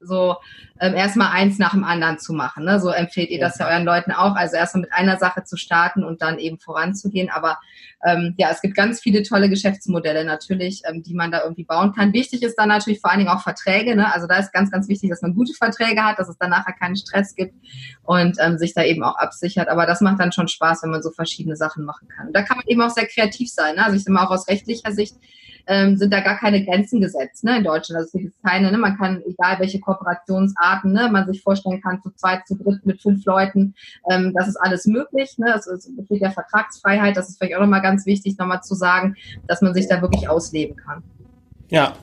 so 0.00 0.36
ähm, 0.80 0.94
erstmal 0.94 1.32
eins 1.32 1.58
nach 1.58 1.72
dem 1.72 1.84
anderen 1.84 2.18
zu 2.18 2.32
machen. 2.32 2.64
Ne? 2.64 2.80
So 2.80 2.90
empfehlt 2.90 3.30
ihr 3.30 3.40
das 3.40 3.58
ja 3.58 3.68
euren 3.68 3.84
Leuten 3.84 4.12
auch. 4.12 4.36
Also 4.36 4.56
erstmal 4.56 4.82
mit 4.82 4.92
einer 4.92 5.18
Sache 5.18 5.44
zu 5.44 5.56
starten 5.56 6.04
und 6.04 6.22
dann 6.22 6.38
eben 6.38 6.58
voranzugehen. 6.58 7.30
Aber 7.30 7.58
ähm, 8.06 8.34
ja, 8.38 8.50
es 8.50 8.60
gibt 8.60 8.76
ganz 8.76 9.00
viele 9.00 9.22
tolle 9.22 9.48
Geschäftsmodelle 9.48 10.24
natürlich, 10.24 10.82
ähm, 10.88 11.02
die 11.02 11.14
man 11.14 11.30
da 11.30 11.42
irgendwie 11.42 11.64
bauen 11.64 11.92
kann. 11.92 12.12
Wichtig 12.12 12.42
ist 12.42 12.56
dann 12.56 12.68
natürlich 12.68 13.00
vor 13.00 13.10
allen 13.10 13.20
Dingen 13.20 13.30
auch 13.30 13.42
Verträge. 13.42 13.96
Ne? 13.96 14.12
Also 14.12 14.26
da 14.26 14.36
ist 14.36 14.52
ganz, 14.52 14.70
ganz 14.70 14.88
wichtig, 14.88 15.10
dass 15.10 15.22
man 15.22 15.34
gute 15.34 15.54
Verträge 15.54 16.04
hat, 16.04 16.18
dass 16.18 16.28
es 16.28 16.38
dann 16.38 16.50
nachher 16.50 16.74
keinen 16.74 16.96
Stress 16.96 17.34
gibt 17.34 17.54
und 18.04 18.36
ähm, 18.40 18.58
sich 18.58 18.74
da 18.74 18.84
eben 18.84 19.02
auch 19.02 19.16
absichert. 19.16 19.68
Aber 19.68 19.86
das 19.86 20.00
macht 20.00 20.20
dann 20.20 20.32
schon 20.32 20.48
Spaß, 20.48 20.82
wenn 20.82 20.90
man 20.90 21.02
so 21.02 21.10
verschiedene 21.10 21.56
Sachen 21.56 21.84
machen 21.84 22.08
kann. 22.08 22.28
Und 22.28 22.36
da 22.36 22.42
kann 22.42 22.56
man 22.56 22.66
eben 22.66 22.82
auch 22.82 22.90
sehr 22.90 23.06
kreativ 23.06 23.50
sein. 23.50 23.76
Ne? 23.76 23.84
Also 23.84 23.96
ich 23.96 24.04
sage 24.04 24.14
mal 24.14 24.26
auch 24.26 24.30
aus 24.30 24.48
rechtlicher 24.48 24.92
Sicht 24.92 25.16
ähm, 25.68 25.96
sind 25.96 26.12
da 26.12 26.20
gar 26.20 26.38
keine 26.38 26.64
Grenzen 26.64 27.00
gesetzt 27.00 27.44
ne, 27.44 27.58
in 27.58 27.64
Deutschland. 27.64 27.98
Also 27.98 28.10
es 28.14 28.22
gibt 28.22 28.42
keine, 28.42 28.72
ne, 28.72 28.78
man 28.78 28.96
kann, 28.96 29.22
egal 29.26 29.58
welche 29.60 29.78
Kooperationsarten 30.68 30.92
ne, 30.92 31.08
man 31.10 31.26
sich 31.26 31.42
vorstellen 31.42 31.80
kann, 31.80 32.02
zu 32.02 32.10
zweit, 32.10 32.46
zu 32.46 32.56
dritt, 32.56 32.84
mit 32.84 33.00
fünf 33.00 33.24
Leuten, 33.24 33.74
ähm, 34.10 34.32
das 34.36 34.48
ist 34.48 34.56
alles 34.56 34.86
möglich. 34.86 35.38
Ne, 35.38 35.54
es, 35.56 35.66
es 35.66 35.94
besteht 35.94 36.20
ja 36.20 36.30
Vertragsfreiheit, 36.30 37.16
das 37.16 37.28
ist 37.28 37.38
vielleicht 37.38 37.56
auch 37.56 37.60
nochmal 37.60 37.82
ganz 37.82 38.06
wichtig, 38.06 38.36
nochmal 38.38 38.62
zu 38.62 38.74
sagen, 38.74 39.16
dass 39.46 39.62
man 39.62 39.74
sich 39.74 39.88
da 39.88 40.00
wirklich 40.02 40.28
ausleben 40.28 40.76
kann. 40.76 41.02
Ja, 41.70 41.94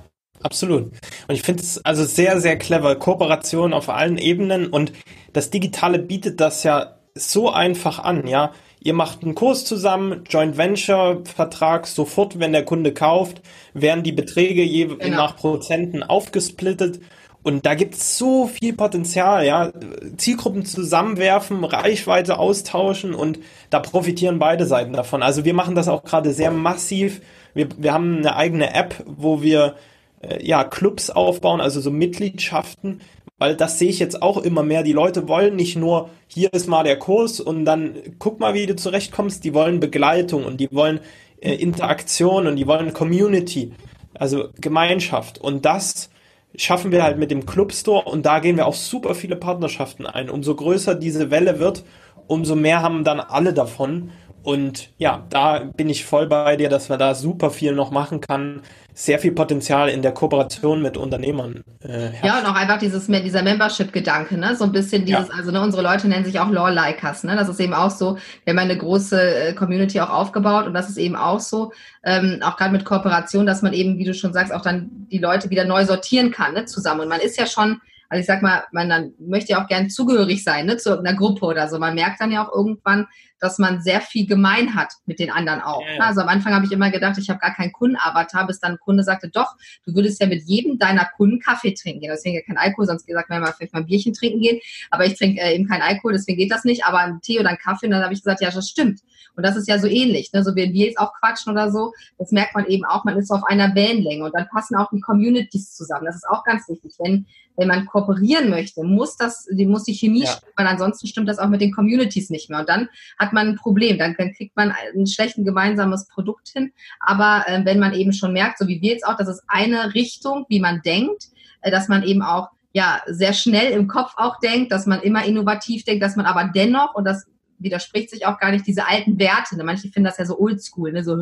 Absolut. 0.43 0.91
Und 1.27 1.33
ich 1.33 1.41
finde 1.41 1.63
es 1.63 1.83
also 1.83 2.03
sehr, 2.03 2.39
sehr 2.39 2.55
clever. 2.55 2.97
Kooperation 2.97 3.73
auf 3.73 3.89
allen 3.89 4.19
Ebenen 4.19 4.67
und 4.67 4.91
das 5.33 5.49
Digitale 5.49 5.97
bietet 5.97 6.39
das 6.39 6.61
ja 6.63 6.97
so 7.15 7.49
einfach 7.49 7.97
an, 7.99 8.27
ja. 8.27 8.51
Ihr 8.79 8.93
macht 8.93 9.23
einen 9.23 9.33
Kurs 9.33 9.65
zusammen, 9.65 10.23
Joint 10.29 10.57
Venture 10.57 11.23
Vertrag, 11.25 11.87
sofort, 11.87 12.37
wenn 12.37 12.51
der 12.51 12.65
Kunde 12.65 12.93
kauft, 12.93 13.41
werden 13.73 14.03
die 14.03 14.11
Beträge 14.11 14.61
je 14.61 14.85
genau. 14.85 15.17
nach 15.17 15.35
Prozenten 15.35 16.03
aufgesplittet. 16.03 16.99
Und 17.45 17.67
da 17.67 17.75
gibt 17.75 17.93
es 17.93 18.17
so 18.17 18.47
viel 18.47 18.73
Potenzial, 18.73 19.45
ja. 19.45 19.71
Zielgruppen 20.17 20.65
zusammenwerfen, 20.65 21.63
Reichweite 21.63 22.39
austauschen 22.39 23.13
und 23.13 23.37
da 23.69 23.79
profitieren 23.79 24.39
beide 24.39 24.65
Seiten 24.65 24.93
davon. 24.93 25.21
Also 25.21 25.45
wir 25.45 25.53
machen 25.53 25.75
das 25.75 25.87
auch 25.87 26.03
gerade 26.03 26.33
sehr 26.33 26.49
massiv. 26.49 27.21
Wir, 27.53 27.67
wir 27.77 27.93
haben 27.93 28.17
eine 28.17 28.35
eigene 28.35 28.73
App, 28.73 28.95
wo 29.05 29.43
wir 29.43 29.75
äh, 30.21 30.43
ja 30.43 30.63
Clubs 30.63 31.11
aufbauen, 31.11 31.61
also 31.61 31.81
so 31.81 31.91
Mitgliedschaften, 31.91 33.01
weil 33.37 33.55
das 33.55 33.77
sehe 33.77 33.89
ich 33.89 33.99
jetzt 33.99 34.23
auch 34.23 34.39
immer 34.39 34.63
mehr. 34.63 34.81
Die 34.81 34.91
Leute 34.91 35.27
wollen 35.27 35.55
nicht 35.55 35.75
nur, 35.75 36.09
hier 36.25 36.51
ist 36.51 36.67
mal 36.67 36.83
der 36.83 36.97
Kurs 36.97 37.39
und 37.39 37.63
dann 37.63 37.93
guck 38.17 38.39
mal, 38.39 38.55
wie 38.55 38.65
du 38.65 38.75
zurechtkommst. 38.75 39.43
Die 39.43 39.53
wollen 39.53 39.79
Begleitung 39.79 40.45
und 40.45 40.59
die 40.59 40.69
wollen 40.71 40.99
äh, 41.41 41.53
Interaktion 41.53 42.47
und 42.47 42.55
die 42.55 42.65
wollen 42.65 42.91
Community, 42.91 43.71
also 44.15 44.49
Gemeinschaft. 44.59 45.37
Und 45.37 45.63
das 45.65 46.09
schaffen 46.57 46.91
wir 46.91 47.03
halt 47.03 47.17
mit 47.17 47.31
dem 47.31 47.45
Club 47.45 47.73
Store 47.73 48.03
und 48.03 48.25
da 48.25 48.39
gehen 48.39 48.57
wir 48.57 48.65
auch 48.65 48.73
super 48.73 49.15
viele 49.15 49.35
Partnerschaften 49.35 50.05
ein. 50.05 50.29
Umso 50.29 50.55
größer 50.55 50.95
diese 50.95 51.31
Welle 51.31 51.59
wird, 51.59 51.83
umso 52.27 52.55
mehr 52.55 52.81
haben 52.81 53.03
dann 53.03 53.19
alle 53.19 53.53
davon. 53.53 54.11
Und 54.45 54.89
ja, 54.99 55.25
da 55.31 55.57
bin 55.75 55.89
ich 55.89 56.05
voll 56.05 56.27
bei 56.27 56.55
dir, 56.55 56.69
dass 56.69 56.87
man 56.87 56.99
da 56.99 57.15
super 57.15 57.49
viel 57.49 57.73
noch 57.73 57.89
machen 57.89 58.21
kann. 58.21 58.61
Sehr 58.93 59.17
viel 59.17 59.31
Potenzial 59.31 59.89
in 59.89 60.03
der 60.03 60.11
Kooperation 60.11 60.83
mit 60.83 60.97
Unternehmern. 60.97 61.63
Äh, 61.83 62.11
ja, 62.23 62.37
und 62.37 62.45
auch 62.45 62.53
einfach 62.53 62.77
dieses, 62.77 63.07
dieser 63.07 63.41
Membership-Gedanke, 63.41 64.37
ne? 64.37 64.55
So 64.55 64.65
ein 64.65 64.71
bisschen 64.71 65.03
dieses, 65.03 65.29
ja. 65.29 65.33
also 65.35 65.49
ne, 65.49 65.59
unsere 65.61 65.81
Leute 65.81 66.07
nennen 66.07 66.25
sich 66.25 66.39
auch 66.39 66.51
Law-Likers, 66.51 67.23
ne? 67.23 67.35
Das 67.35 67.49
ist 67.49 67.59
eben 67.59 67.73
auch 67.73 67.89
so, 67.89 68.19
wir 68.43 68.51
haben 68.51 68.59
eine 68.59 68.77
große 68.77 69.19
äh, 69.19 69.53
Community 69.53 69.99
auch 69.99 70.11
aufgebaut 70.11 70.67
und 70.67 70.75
das 70.75 70.89
ist 70.89 70.97
eben 70.97 71.15
auch 71.15 71.39
so, 71.39 71.71
ähm, 72.03 72.39
auch 72.43 72.55
gerade 72.55 72.71
mit 72.71 72.85
Kooperation, 72.85 73.47
dass 73.47 73.63
man 73.63 73.73
eben, 73.73 73.97
wie 73.97 74.05
du 74.05 74.13
schon 74.13 74.31
sagst, 74.31 74.53
auch 74.53 74.61
dann 74.61 75.07
die 75.11 75.17
Leute 75.17 75.49
wieder 75.49 75.65
neu 75.65 75.85
sortieren 75.85 76.29
kann, 76.29 76.53
ne? 76.53 76.65
Zusammen. 76.65 77.01
Und 77.01 77.09
man 77.09 77.19
ist 77.19 77.39
ja 77.39 77.47
schon, 77.47 77.81
also 78.09 78.19
ich 78.19 78.27
sag 78.27 78.43
mal, 78.43 78.63
man 78.71 78.89
dann 78.89 79.13
möchte 79.17 79.53
ja 79.53 79.63
auch 79.63 79.67
gern 79.67 79.89
zugehörig 79.89 80.43
sein, 80.43 80.67
ne, 80.67 80.77
zu 80.77 80.89
irgendeiner 80.89 81.17
Gruppe 81.17 81.47
oder 81.47 81.67
so. 81.67 81.79
Man 81.79 81.95
merkt 81.95 82.21
dann 82.21 82.31
ja 82.31 82.47
auch 82.47 82.53
irgendwann, 82.53 83.07
dass 83.45 83.59
man 83.59 83.81
sehr 83.81 84.01
viel 84.01 84.25
gemein 84.25 84.75
hat 84.75 84.93
mit 85.05 85.19
den 85.19 85.29
anderen 85.29 85.61
auch. 85.61 85.81
Ja. 85.81 86.03
Also 86.03 86.21
am 86.21 86.27
Anfang 86.27 86.53
habe 86.53 86.65
ich 86.65 86.71
immer 86.71 86.89
gedacht, 86.89 87.17
ich 87.19 87.29
habe 87.29 87.39
gar 87.39 87.53
keinen 87.53 87.71
Kundenavatar, 87.71 88.47
bis 88.47 88.59
dann 88.59 88.73
ein 88.73 88.79
Kunde 88.79 89.03
sagte, 89.03 89.29
doch, 89.29 89.55
du 89.85 89.93
würdest 89.93 90.19
ja 90.19 90.27
mit 90.27 90.43
jedem 90.45 90.79
deiner 90.79 91.05
Kunden 91.05 91.39
Kaffee 91.39 91.73
trinken 91.73 92.01
gehen. 92.01 92.11
Deswegen 92.11 92.35
ja 92.35 92.41
kein 92.41 92.57
Alkohol, 92.57 92.87
sonst 92.87 93.05
gesagt, 93.05 93.29
wenn 93.29 93.41
wir 93.41 93.53
vielleicht 93.53 93.73
mal 93.73 93.79
ein 93.79 93.85
Bierchen 93.85 94.13
trinken 94.13 94.41
gehen. 94.41 94.59
Aber 94.89 95.05
ich 95.05 95.15
trinke 95.15 95.39
äh, 95.39 95.55
eben 95.55 95.67
kein 95.67 95.81
Alkohol, 95.81 96.13
deswegen 96.13 96.39
geht 96.39 96.51
das 96.51 96.63
nicht. 96.65 96.85
Aber 96.85 96.99
ein 96.99 97.21
Tee 97.21 97.39
oder 97.39 97.49
ein 97.49 97.57
Kaffee, 97.57 97.85
und 97.85 97.91
dann 97.91 98.03
habe 98.03 98.13
ich 98.13 98.23
gesagt, 98.23 98.41
ja, 98.41 98.49
das 98.49 98.67
stimmt. 98.67 99.01
Und 99.35 99.45
das 99.45 99.55
ist 99.55 99.67
ja 99.67 99.77
so 99.77 99.87
ähnlich. 99.87 100.31
Ne? 100.33 100.43
So 100.43 100.55
wenn 100.55 100.73
wir 100.73 100.87
jetzt 100.87 100.97
auch 100.97 101.13
quatschen 101.19 101.51
oder 101.51 101.71
so, 101.71 101.93
das 102.17 102.31
merkt 102.31 102.55
man 102.55 102.65
eben 102.65 102.85
auch, 102.85 103.03
man 103.03 103.17
ist 103.17 103.31
auf 103.31 103.43
einer 103.43 103.75
Wellenlänge 103.75 104.23
und 104.23 104.33
dann 104.33 104.47
passen 104.47 104.75
auch 104.75 104.89
die 104.91 105.01
Communities 105.01 105.73
zusammen. 105.73 106.05
Das 106.05 106.15
ist 106.15 106.27
auch 106.27 106.43
ganz 106.43 106.67
wichtig. 106.67 106.93
Wenn, 106.99 107.27
wenn 107.57 107.67
man 107.67 107.85
kooperieren 107.85 108.49
möchte, 108.49 108.83
muss 108.83 109.17
das, 109.17 109.47
die 109.49 109.65
muss 109.65 109.83
die 109.83 109.93
Chemie 109.93 110.23
ja. 110.23 110.31
stimmen, 110.31 110.51
weil 110.55 110.67
ansonsten 110.67 111.07
stimmt 111.07 111.29
das 111.29 111.39
auch 111.39 111.47
mit 111.47 111.61
den 111.61 111.71
Communities 111.71 112.29
nicht 112.29 112.49
mehr. 112.49 112.59
Und 112.59 112.69
dann 112.69 112.89
hat 113.17 113.33
man 113.33 113.49
ein 113.49 113.55
Problem. 113.55 113.97
Dann, 113.97 114.15
dann 114.17 114.33
kriegt 114.33 114.55
man 114.55 114.73
ein 114.95 115.07
schlechten 115.07 115.45
gemeinsames 115.45 116.07
Produkt 116.07 116.49
hin. 116.49 116.71
Aber 116.99 117.43
äh, 117.47 117.63
wenn 117.65 117.79
man 117.79 117.93
eben 117.93 118.13
schon 118.13 118.33
merkt, 118.33 118.57
so 118.57 118.67
wie 118.67 118.81
wir 118.81 118.93
jetzt 118.93 119.05
auch, 119.05 119.17
das 119.17 119.29
ist 119.29 119.43
eine 119.47 119.93
Richtung, 119.93 120.45
wie 120.49 120.59
man 120.59 120.81
denkt, 120.81 121.29
äh, 121.61 121.71
dass 121.71 121.87
man 121.87 122.03
eben 122.03 122.21
auch 122.21 122.49
ja 122.73 123.01
sehr 123.07 123.33
schnell 123.33 123.71
im 123.71 123.87
Kopf 123.87 124.13
auch 124.17 124.39
denkt, 124.39 124.71
dass 124.71 124.85
man 124.85 125.01
immer 125.01 125.23
innovativ 125.23 125.85
denkt, 125.85 126.03
dass 126.03 126.17
man 126.17 126.25
aber 126.25 126.51
dennoch, 126.53 126.93
und 126.93 127.05
das 127.05 127.25
widerspricht 127.59 128.09
sich 128.09 128.25
auch 128.25 128.39
gar 128.39 128.51
nicht 128.51 128.67
diese 128.67 128.87
alten 128.87 129.19
Werte. 129.19 129.57
Ne? 129.57 129.63
Manche 129.63 129.89
finden 129.89 130.05
das 130.05 130.17
ja 130.17 130.25
so 130.25 130.39
oldschool, 130.39 130.91
ne? 130.91 131.03
so 131.03 131.17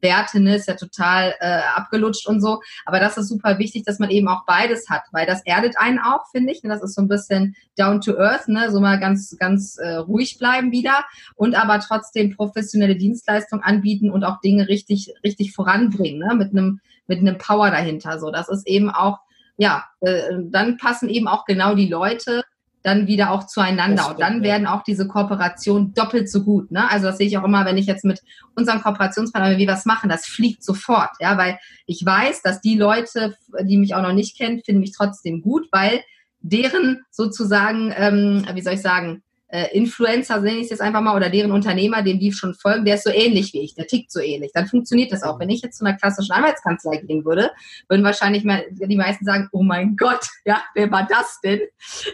Werte 0.00 0.40
ne? 0.40 0.56
ist 0.56 0.68
ja 0.68 0.74
total 0.74 1.34
äh, 1.40 1.60
abgelutscht 1.74 2.26
und 2.26 2.40
so. 2.40 2.60
Aber 2.84 3.00
das 3.00 3.16
ist 3.16 3.28
super 3.28 3.58
wichtig, 3.58 3.84
dass 3.84 3.98
man 3.98 4.10
eben 4.10 4.28
auch 4.28 4.44
beides 4.46 4.88
hat, 4.88 5.02
weil 5.12 5.26
das 5.26 5.44
erdet 5.44 5.78
einen 5.78 5.98
auch, 5.98 6.30
finde 6.30 6.52
ich. 6.52 6.62
Ne? 6.62 6.70
Das 6.70 6.82
ist 6.82 6.94
so 6.94 7.02
ein 7.02 7.08
bisschen 7.08 7.56
down 7.76 8.00
to 8.00 8.16
earth, 8.16 8.48
ne? 8.48 8.70
so 8.70 8.80
mal 8.80 8.98
ganz, 8.98 9.36
ganz 9.38 9.76
äh, 9.78 9.96
ruhig 9.96 10.38
bleiben 10.38 10.72
wieder 10.72 11.04
und 11.34 11.54
aber 11.54 11.80
trotzdem 11.80 12.34
professionelle 12.36 12.96
Dienstleistung 12.96 13.60
anbieten 13.60 14.10
und 14.10 14.24
auch 14.24 14.40
Dinge 14.40 14.68
richtig, 14.68 15.12
richtig 15.24 15.52
voranbringen, 15.52 16.20
ne? 16.20 16.34
mit 16.34 16.52
einem 16.52 16.80
mit 17.08 17.20
einem 17.20 17.38
Power 17.38 17.70
dahinter. 17.70 18.18
So, 18.18 18.32
das 18.32 18.48
ist 18.48 18.66
eben 18.66 18.90
auch 18.90 19.18
ja, 19.58 19.84
äh, 20.00 20.34
dann 20.50 20.76
passen 20.76 21.08
eben 21.08 21.28
auch 21.28 21.44
genau 21.44 21.74
die 21.74 21.88
Leute 21.88 22.42
dann 22.86 23.08
wieder 23.08 23.32
auch 23.32 23.46
zueinander. 23.46 24.08
und 24.10 24.20
dann 24.20 24.42
werden 24.44 24.68
auch 24.68 24.84
diese 24.84 25.08
Kooperationen 25.08 25.92
doppelt 25.92 26.30
so 26.30 26.44
gut. 26.44 26.70
Ne? 26.70 26.88
Also 26.88 27.06
das 27.06 27.18
sehe 27.18 27.26
ich 27.26 27.36
auch 27.36 27.42
immer, 27.42 27.64
wenn 27.64 27.76
ich 27.76 27.86
jetzt 27.86 28.04
mit 28.04 28.22
unseren 28.54 28.80
Kooperationspartnern 28.80 29.58
wie 29.58 29.66
was 29.66 29.86
machen, 29.86 30.08
das 30.08 30.24
fliegt 30.24 30.62
sofort. 30.62 31.10
Ja, 31.18 31.36
weil 31.36 31.58
ich 31.86 32.06
weiß, 32.06 32.42
dass 32.42 32.60
die 32.60 32.78
Leute, 32.78 33.36
die 33.62 33.76
mich 33.76 33.96
auch 33.96 34.02
noch 34.02 34.12
nicht 34.12 34.38
kennen, 34.38 34.62
finden 34.64 34.80
mich 34.80 34.92
trotzdem 34.96 35.42
gut, 35.42 35.66
weil 35.72 36.00
deren 36.40 37.02
sozusagen, 37.10 37.92
ähm, 37.96 38.46
wie 38.54 38.62
soll 38.62 38.74
ich 38.74 38.82
sagen, 38.82 39.24
äh, 39.56 39.74
Influencer, 39.74 40.40
nenne 40.40 40.58
ich 40.58 40.64
es 40.64 40.70
jetzt 40.70 40.82
einfach 40.82 41.00
mal, 41.00 41.16
oder 41.16 41.30
deren 41.30 41.50
Unternehmer, 41.50 42.02
dem 42.02 42.18
die 42.18 42.30
schon 42.30 42.52
folgen, 42.52 42.84
der 42.84 42.96
ist 42.96 43.04
so 43.04 43.10
ähnlich 43.10 43.54
wie 43.54 43.62
ich, 43.62 43.74
der 43.74 43.86
tickt 43.86 44.12
so 44.12 44.20
ähnlich. 44.20 44.50
Dann 44.52 44.66
funktioniert 44.66 45.12
das 45.12 45.22
auch. 45.22 45.40
Wenn 45.40 45.48
ich 45.48 45.62
jetzt 45.62 45.78
zu 45.78 45.84
einer 45.86 45.96
klassischen 45.96 46.32
Anwaltskanzlei 46.32 46.98
gehen 46.98 47.24
würde, 47.24 47.50
würden 47.88 48.04
wahrscheinlich 48.04 48.44
mehr, 48.44 48.64
die 48.70 48.96
meisten 48.96 49.24
sagen, 49.24 49.48
oh 49.52 49.62
mein 49.62 49.96
Gott, 49.96 50.28
ja, 50.44 50.62
wer 50.74 50.90
war 50.90 51.06
das 51.08 51.40
denn? 51.42 51.60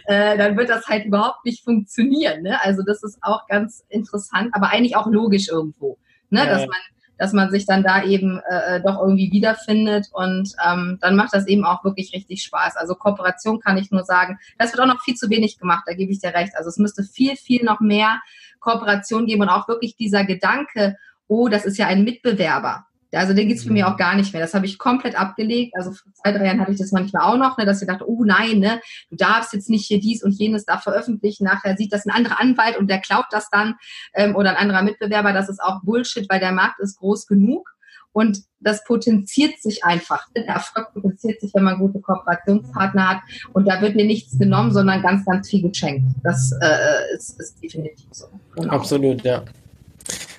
Äh, 0.05 0.37
dann 0.37 0.55
wird 0.55 0.69
das 0.69 0.87
halt 0.87 1.05
überhaupt 1.05 1.43
nicht 1.43 1.65
funktionieren. 1.65 2.43
Ne? 2.43 2.57
Also 2.63 2.81
das 2.81 3.03
ist 3.03 3.17
auch 3.21 3.45
ganz 3.47 3.83
interessant, 3.89 4.51
aber 4.53 4.69
eigentlich 4.69 4.95
auch 4.95 5.07
logisch 5.07 5.49
irgendwo. 5.49 5.97
Ne? 6.29 6.45
Dass 6.45 6.61
man 6.61 6.77
dass 7.17 7.33
man 7.33 7.51
sich 7.51 7.65
dann 7.65 7.83
da 7.83 8.03
eben 8.03 8.39
äh, 8.49 8.81
doch 8.81 8.99
irgendwie 8.99 9.31
wiederfindet 9.31 10.07
und 10.11 10.51
ähm, 10.65 10.97
dann 11.01 11.15
macht 11.15 11.33
das 11.33 11.47
eben 11.47 11.65
auch 11.65 11.83
wirklich 11.83 12.13
richtig 12.13 12.43
Spaß. 12.43 12.75
Also 12.75 12.95
Kooperation 12.95 13.59
kann 13.59 13.77
ich 13.77 13.91
nur 13.91 14.03
sagen, 14.03 14.39
das 14.57 14.73
wird 14.73 14.81
auch 14.81 14.93
noch 14.93 15.01
viel 15.01 15.15
zu 15.15 15.29
wenig 15.29 15.59
gemacht, 15.59 15.83
da 15.85 15.93
gebe 15.93 16.11
ich 16.11 16.19
dir 16.19 16.33
recht. 16.33 16.53
Also 16.55 16.69
es 16.69 16.77
müsste 16.77 17.03
viel, 17.03 17.35
viel 17.35 17.63
noch 17.63 17.79
mehr 17.79 18.21
Kooperation 18.59 19.25
geben 19.25 19.41
und 19.41 19.49
auch 19.49 19.67
wirklich 19.67 19.95
dieser 19.95 20.25
Gedanke, 20.25 20.97
oh, 21.27 21.47
das 21.47 21.65
ist 21.65 21.77
ja 21.77 21.87
ein 21.87 22.03
Mitbewerber. 22.03 22.85
Also 23.19 23.33
den 23.33 23.47
gibt's 23.47 23.63
für 23.63 23.71
mich 23.71 23.83
mhm. 23.83 23.89
auch 23.89 23.97
gar 23.97 24.15
nicht 24.15 24.33
mehr. 24.33 24.41
Das 24.41 24.53
habe 24.53 24.65
ich 24.65 24.77
komplett 24.77 25.19
abgelegt. 25.19 25.75
Also 25.75 25.91
vor 25.91 26.11
zwei, 26.13 26.31
drei 26.31 26.45
Jahren 26.45 26.59
hatte 26.59 26.71
ich 26.71 26.79
das 26.79 26.91
manchmal 26.91 27.23
auch 27.23 27.37
noch, 27.37 27.57
ne, 27.57 27.65
dass 27.65 27.81
ich 27.81 27.87
dachte, 27.87 28.09
oh 28.09 28.23
nein, 28.23 28.59
ne, 28.59 28.81
du 29.09 29.15
darfst 29.15 29.53
jetzt 29.53 29.69
nicht 29.69 29.85
hier 29.85 29.99
dies 29.99 30.23
und 30.23 30.31
jenes 30.31 30.65
da 30.65 30.77
veröffentlichen. 30.77 31.45
Nachher 31.45 31.77
sieht 31.77 31.93
das 31.93 32.05
ein 32.05 32.11
anderer 32.11 32.39
Anwalt 32.39 32.77
und 32.77 32.89
der 32.89 32.99
klaut 32.99 33.25
das 33.31 33.49
dann 33.49 33.75
ähm, 34.13 34.35
oder 34.35 34.51
ein 34.51 34.57
anderer 34.57 34.83
Mitbewerber. 34.83 35.33
Das 35.33 35.49
ist 35.49 35.61
auch 35.61 35.81
Bullshit, 35.83 36.29
weil 36.29 36.39
der 36.39 36.51
Markt 36.51 36.79
ist 36.79 36.97
groß 36.97 37.27
genug. 37.27 37.69
Und 38.13 38.43
das 38.59 38.83
potenziert 38.83 39.59
sich 39.59 39.83
einfach. 39.83 40.27
Der 40.35 40.47
Erfolg 40.47 40.93
potenziert 40.93 41.41
sich, 41.41 41.51
wenn 41.55 41.63
man 41.63 41.79
gute 41.79 41.99
Kooperationspartner 41.99 43.09
hat. 43.09 43.21
Und 43.53 43.67
da 43.67 43.81
wird 43.81 43.95
mir 43.95 44.05
nichts 44.05 44.37
genommen, 44.37 44.71
sondern 44.71 45.01
ganz, 45.01 45.25
ganz 45.25 45.49
viel 45.49 45.63
geschenkt. 45.63 46.05
Das 46.23 46.51
äh, 46.61 47.15
ist, 47.15 47.39
ist 47.39 47.61
definitiv 47.61 48.07
so. 48.11 48.27
Genau. 48.55 48.71
Absolut, 48.71 49.23
ja. 49.23 49.43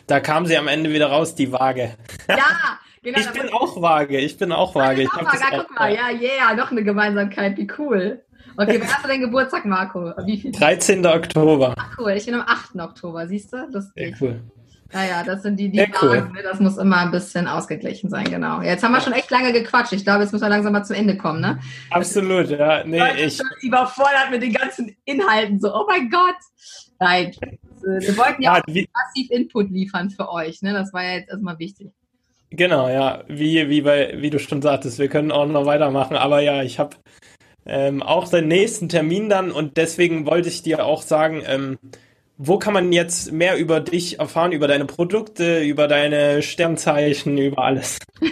Da 0.07 0.21
kam 0.21 0.47
sie 0.47 0.57
am 0.57 0.69
Ende 0.69 0.91
wieder 0.91 1.07
raus, 1.07 1.35
die 1.35 1.51
Waage. 1.53 1.95
Ja, 2.29 2.37
genau. 3.03 3.19
ich 3.19 3.31
bin 3.31 3.53
auch 3.53 3.81
vage, 3.81 4.19
ich 4.19 4.37
bin 4.37 4.53
auch 4.53 4.75
vage. 4.75 5.03
Ich 5.03 5.13
auch 5.13 5.25
vage. 5.25 5.65
Guck 5.67 5.79
mal, 5.79 5.95
ja, 5.95 6.11
yeah, 6.11 6.55
noch 6.55 6.71
eine 6.71 6.85
Gemeinsamkeit, 6.85 7.57
wie 7.57 7.69
cool. 7.79 8.23
Okay, 8.57 8.81
wann 8.81 8.89
hast 8.89 9.05
du 9.05 9.09
deinen 9.09 9.23
Geburtstag, 9.23 9.65
Marco? 9.65 10.13
Wie 10.25 10.39
viel? 10.39 10.53
13. 10.53 11.05
Oktober. 11.07 11.75
Ach 11.77 11.99
cool, 11.99 12.13
ich 12.13 12.27
bin 12.27 12.35
am 12.35 12.43
8. 12.47 12.77
Oktober, 12.81 13.27
siehst 13.27 13.53
du? 13.53 13.67
Lustig. 13.73 14.11
Ja, 14.11 14.17
cool. 14.21 14.41
Naja, 14.93 15.25
das 15.25 15.43
sind 15.43 15.59
die, 15.59 15.71
die 15.71 15.85
Fragen, 15.93 16.33
ne? 16.33 16.43
das 16.43 16.61
muss 16.61 16.77
immer 16.77 16.99
ein 16.99 17.11
bisschen 17.11 17.49
ausgeglichen 17.49 18.11
sein, 18.11 18.27
genau. 18.27 18.63
Jetzt 18.63 18.85
haben 18.85 18.93
wir 18.93 19.01
schon 19.01 19.13
echt 19.13 19.29
lange 19.29 19.53
gequatscht. 19.53 19.93
Ich 19.93 20.05
glaube, 20.05 20.23
jetzt 20.23 20.33
müssen 20.33 20.45
wir 20.45 20.51
langsam 20.51 20.73
mal 20.73 20.85
zum 20.85 20.95
Ende 20.95 21.17
kommen, 21.17 21.41
ne? 21.41 21.59
Absolut, 21.91 22.49
ja. 22.51 22.85
Nee, 22.85 23.03
ich 23.17 23.39
bin 23.39 23.49
überfordert 23.63 24.31
mit 24.31 24.43
den 24.43 24.53
ganzen 24.53 24.97
Inhalten. 25.05 25.59
So, 25.59 25.75
oh 25.75 25.85
mein 25.89 26.11
Gott. 26.11 26.37
Nein, 27.01 27.33
wir 27.87 28.17
wollten 28.17 28.43
ja, 28.43 28.57
ja 28.57 28.63
auch 28.63 28.87
massiv 28.95 29.31
Input 29.31 29.71
liefern 29.71 30.11
für 30.11 30.31
euch, 30.31 30.63
ne? 30.63 30.73
Das 30.73 30.93
war 30.93 31.03
ja 31.05 31.15
jetzt 31.15 31.31
erstmal 31.31 31.59
wichtig. 31.59 31.91
Genau, 32.51 32.89
ja, 32.89 33.25
wie, 33.27 33.69
wie, 33.69 33.81
bei, 33.81 34.15
wie 34.19 34.31
du 34.31 34.39
schon 34.39 34.63
sagtest, 34.63 34.99
wir 34.99 35.09
können 35.09 35.33
auch 35.33 35.47
noch 35.47 35.67
weitermachen, 35.67 36.17
aber 36.17 36.41
ja, 36.41 36.63
ich 36.63 36.79
habe 36.79 36.97
ähm, 37.67 38.03
auch 38.03 38.29
den 38.29 38.47
nächsten 38.49 38.89
Termin 38.89 39.29
dann 39.29 39.51
und 39.51 39.77
deswegen 39.77 40.27
wollte 40.27 40.49
ich 40.49 40.63
dir 40.63 40.85
auch 40.85 41.03
sagen, 41.03 41.43
ähm, 41.47 41.79
wo 42.37 42.59
kann 42.59 42.75
man 42.75 42.93
jetzt 42.93 43.33
mehr 43.33 43.57
über 43.57 43.81
dich 43.81 44.19
erfahren, 44.19 44.53
über 44.53 44.67
deine 44.67 44.87
Produkte, 44.87 45.63
über 45.63 45.87
deine 45.87 46.43
Sternzeichen, 46.43 47.39
über 47.39 47.65
alles? 47.65 47.99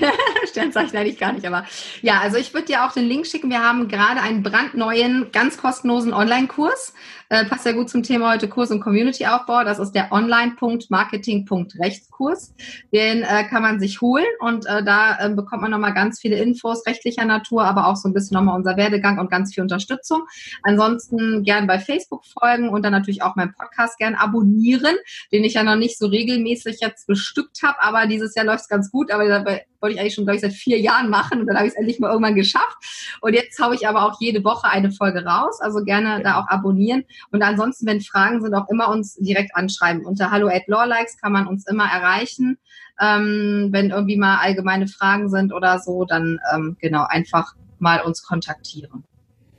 Sternzeichen 0.49 0.97
eigentlich 0.97 1.19
gar 1.19 1.33
nicht, 1.33 1.47
aber 1.47 1.65
ja, 2.03 2.21
also 2.21 2.37
ich 2.37 2.53
würde 2.53 2.67
dir 2.67 2.85
auch 2.85 2.93
den 2.93 3.07
Link 3.07 3.27
schicken. 3.27 3.51
Wir 3.51 3.63
haben 3.63 3.89
gerade 3.89 4.21
einen 4.21 4.43
brandneuen, 4.43 5.29
ganz 5.33 5.57
kostenlosen 5.57 6.13
Online-Kurs. 6.13 6.95
Äh, 7.33 7.47
passt 7.47 7.65
ja 7.65 7.73
gut 7.73 7.89
zum 7.89 8.03
Thema 8.03 8.35
heute 8.35 8.47
Kurs 8.47 8.71
und 8.71 8.81
Community-Aufbau. 8.81 9.65
Das 9.65 9.79
ist 9.79 9.93
der 9.93 10.13
Online.marketing.rechtskurs. 10.13 12.53
Den 12.93 13.23
äh, 13.23 13.45
kann 13.45 13.63
man 13.63 13.81
sich 13.81 14.03
holen 14.03 14.27
und 14.41 14.67
äh, 14.67 14.85
da 14.85 15.19
äh, 15.19 15.31
bekommt 15.31 15.63
man 15.63 15.71
nochmal 15.71 15.95
ganz 15.95 16.21
viele 16.21 16.37
Infos 16.37 16.87
rechtlicher 16.87 17.25
Natur, 17.25 17.65
aber 17.65 17.87
auch 17.87 17.97
so 17.97 18.07
ein 18.07 18.13
bisschen 18.13 18.35
nochmal 18.35 18.55
unser 18.55 18.77
Werdegang 18.77 19.19
und 19.19 19.31
ganz 19.31 19.55
viel 19.55 19.63
Unterstützung. 19.63 20.27
Ansonsten 20.63 21.43
gern 21.43 21.67
bei 21.67 21.79
Facebook 21.79 22.27
folgen 22.27 22.69
und 22.69 22.85
dann 22.85 22.93
natürlich 22.93 23.23
auch 23.23 23.35
meinen 23.35 23.55
Podcast 23.55 23.97
gern 23.97 24.15
abonnieren, 24.15 24.97
den 25.33 25.45
ich 25.45 25.55
ja 25.55 25.63
noch 25.63 25.77
nicht 25.77 25.99
so 25.99 26.09
regelmäßig 26.09 26.81
jetzt 26.83 27.07
bestückt 27.07 27.63
habe, 27.63 27.83
aber 27.83 28.07
dieses 28.07 28.35
Jahr 28.35 28.45
läuft 28.45 28.65
es 28.65 28.69
ganz 28.69 28.91
gut, 28.91 29.11
aber 29.11 29.27
dabei 29.27 29.65
wollte 29.83 29.95
ich 29.95 30.01
eigentlich 30.01 30.15
schon, 30.15 30.25
glaube 30.25 30.37
ich, 30.37 30.43
seit 30.43 30.53
vier 30.53 30.79
Jahren 30.79 31.11
machen 31.11 31.41
und 31.41 31.47
dann 31.47 31.57
habe 31.57 31.67
ich 31.67 31.73
es 31.73 31.79
endlich 31.79 31.99
mal 31.99 32.11
irgendwann 32.11 32.37
geschafft. 32.37 32.77
Und 33.21 33.35
jetzt 33.35 33.61
haue 33.61 33.75
ich 33.75 33.89
aber 33.89 34.05
auch 34.05 34.21
jede 34.21 34.45
Woche 34.45 34.69
eine 34.69 34.93
Folge 34.93 35.25
raus, 35.25 35.61
also 35.61 35.83
gerne 35.83 36.23
da 36.23 36.41
auch 36.41 36.49
abonnieren. 36.49 37.05
Und 37.31 37.43
ansonsten, 37.43 37.87
wenn 37.87 38.01
Fragen 38.01 38.43
sind, 38.43 38.55
auch 38.55 38.69
immer 38.69 38.89
uns 38.89 39.15
direkt 39.17 39.55
anschreiben. 39.55 40.05
Unter 40.05 40.31
hallo 40.31 40.49
at 40.49 40.67
lawlikes 40.67 41.19
kann 41.19 41.33
man 41.33 41.47
uns 41.47 41.67
immer 41.67 41.85
erreichen. 41.85 42.59
Ähm, 43.01 43.69
wenn 43.71 43.91
irgendwie 43.91 44.17
mal 44.17 44.39
allgemeine 44.39 44.87
Fragen 44.89 45.29
sind 45.29 45.53
oder 45.53 45.79
so, 45.79 46.05
dann 46.05 46.39
ähm, 46.55 46.77
genau 46.81 47.07
einfach 47.09 47.55
mal 47.79 48.01
uns 48.03 48.23
kontaktieren. 48.23 49.05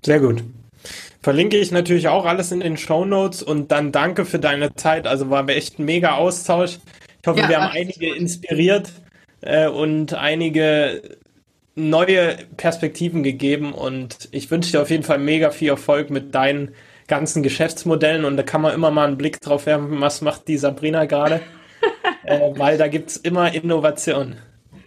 Sehr 0.05 0.19
gut. 0.19 0.43
Verlinke 1.21 1.57
ich 1.57 1.71
natürlich 1.71 2.09
auch 2.09 2.25
alles 2.25 2.51
in 2.51 2.59
den 2.59 2.77
Show 2.77 3.05
Notes 3.05 3.41
und 3.41 3.71
dann 3.71 3.91
danke 3.91 4.25
für 4.25 4.39
deine 4.39 4.75
Zeit. 4.75 5.07
Also 5.07 5.29
war 5.29 5.47
echt 5.49 5.79
ein 5.79 5.85
mega 5.85 6.15
Austausch. 6.15 6.79
Ich 7.21 7.27
hoffe, 7.27 7.39
ja, 7.39 7.49
wir 7.49 7.61
haben 7.61 7.71
einige 7.71 8.13
inspiriert 8.13 8.91
äh, 9.41 9.67
und 9.67 10.13
einige 10.13 11.17
neue 11.75 12.37
Perspektiven 12.57 13.23
gegeben 13.23 13.73
und 13.73 14.29
ich 14.31 14.51
wünsche 14.51 14.71
dir 14.71 14.81
auf 14.81 14.89
jeden 14.89 15.03
Fall 15.03 15.17
mega 15.17 15.51
viel 15.51 15.69
Erfolg 15.69 16.09
mit 16.09 16.35
deinen 16.35 16.73
ganzen 17.07 17.43
Geschäftsmodellen 17.43 18.25
und 18.25 18.37
da 18.37 18.43
kann 18.43 18.61
man 18.61 18.73
immer 18.73 18.91
mal 18.91 19.07
einen 19.07 19.17
Blick 19.17 19.39
drauf 19.41 19.65
werfen, 19.65 20.01
was 20.01 20.21
macht 20.21 20.47
die 20.47 20.57
Sabrina 20.57 21.05
gerade, 21.05 21.41
äh, 22.23 22.51
weil 22.57 22.77
da 22.77 22.87
gibt 22.87 23.11
es 23.11 23.17
immer 23.17 23.53
Innovation. 23.53 24.37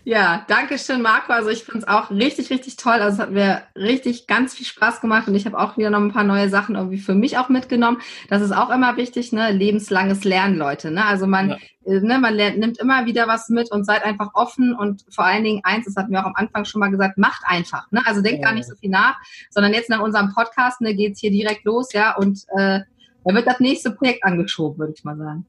Ja, 0.08 0.44
danke 0.46 0.78
schön, 0.78 1.02
Marco. 1.02 1.32
Also 1.32 1.48
ich 1.48 1.64
finde 1.64 1.80
es 1.80 1.88
auch 1.88 2.12
richtig, 2.12 2.50
richtig 2.50 2.76
toll. 2.76 2.92
Also 2.92 3.14
es 3.14 3.18
hat 3.18 3.32
mir 3.32 3.62
richtig 3.74 4.28
ganz 4.28 4.54
viel 4.54 4.64
Spaß 4.64 5.00
gemacht 5.00 5.26
und 5.26 5.34
ich 5.34 5.46
habe 5.46 5.58
auch 5.58 5.76
wieder 5.76 5.90
noch 5.90 5.98
ein 5.98 6.12
paar 6.12 6.22
neue 6.22 6.48
Sachen 6.48 6.76
irgendwie 6.76 6.98
für 6.98 7.16
mich 7.16 7.38
auch 7.38 7.48
mitgenommen. 7.48 8.00
Das 8.28 8.40
ist 8.40 8.52
auch 8.52 8.70
immer 8.70 8.96
wichtig, 8.96 9.32
ne? 9.32 9.50
Lebenslanges 9.50 10.22
Lernen, 10.22 10.56
Leute. 10.58 10.92
Ne? 10.92 11.04
Also 11.04 11.26
man, 11.26 11.48
ja. 11.48 11.56
äh, 11.86 11.98
ne, 11.98 12.20
man 12.20 12.34
lernt, 12.34 12.58
nimmt 12.58 12.78
immer 12.78 13.04
wieder 13.06 13.26
was 13.26 13.48
mit 13.48 13.72
und 13.72 13.84
seid 13.84 14.04
einfach 14.04 14.30
offen 14.34 14.76
und 14.76 15.04
vor 15.10 15.24
allen 15.24 15.42
Dingen 15.42 15.62
eins, 15.64 15.86
das 15.86 15.96
hatten 15.96 16.12
wir 16.12 16.20
auch 16.20 16.26
am 16.26 16.36
Anfang 16.36 16.64
schon 16.66 16.78
mal 16.78 16.92
gesagt, 16.92 17.18
macht 17.18 17.42
einfach. 17.44 17.90
Ne? 17.90 18.00
Also 18.06 18.22
denkt 18.22 18.42
ja. 18.42 18.50
gar 18.50 18.54
nicht 18.54 18.68
so 18.68 18.76
viel 18.76 18.90
nach, 18.90 19.16
sondern 19.50 19.74
jetzt 19.74 19.90
nach 19.90 20.00
unserem 20.00 20.32
Podcast 20.32 20.80
ne, 20.82 20.94
geht's 20.94 21.18
hier 21.18 21.32
direkt 21.32 21.64
los, 21.64 21.92
ja, 21.92 22.14
und 22.14 22.44
äh, 22.56 22.78
da 23.24 23.34
wird 23.34 23.48
das 23.48 23.58
nächste 23.58 23.90
Projekt 23.90 24.22
angeschoben, 24.22 24.78
würde 24.78 24.92
ich 24.96 25.02
mal 25.02 25.16
sagen. 25.16 25.46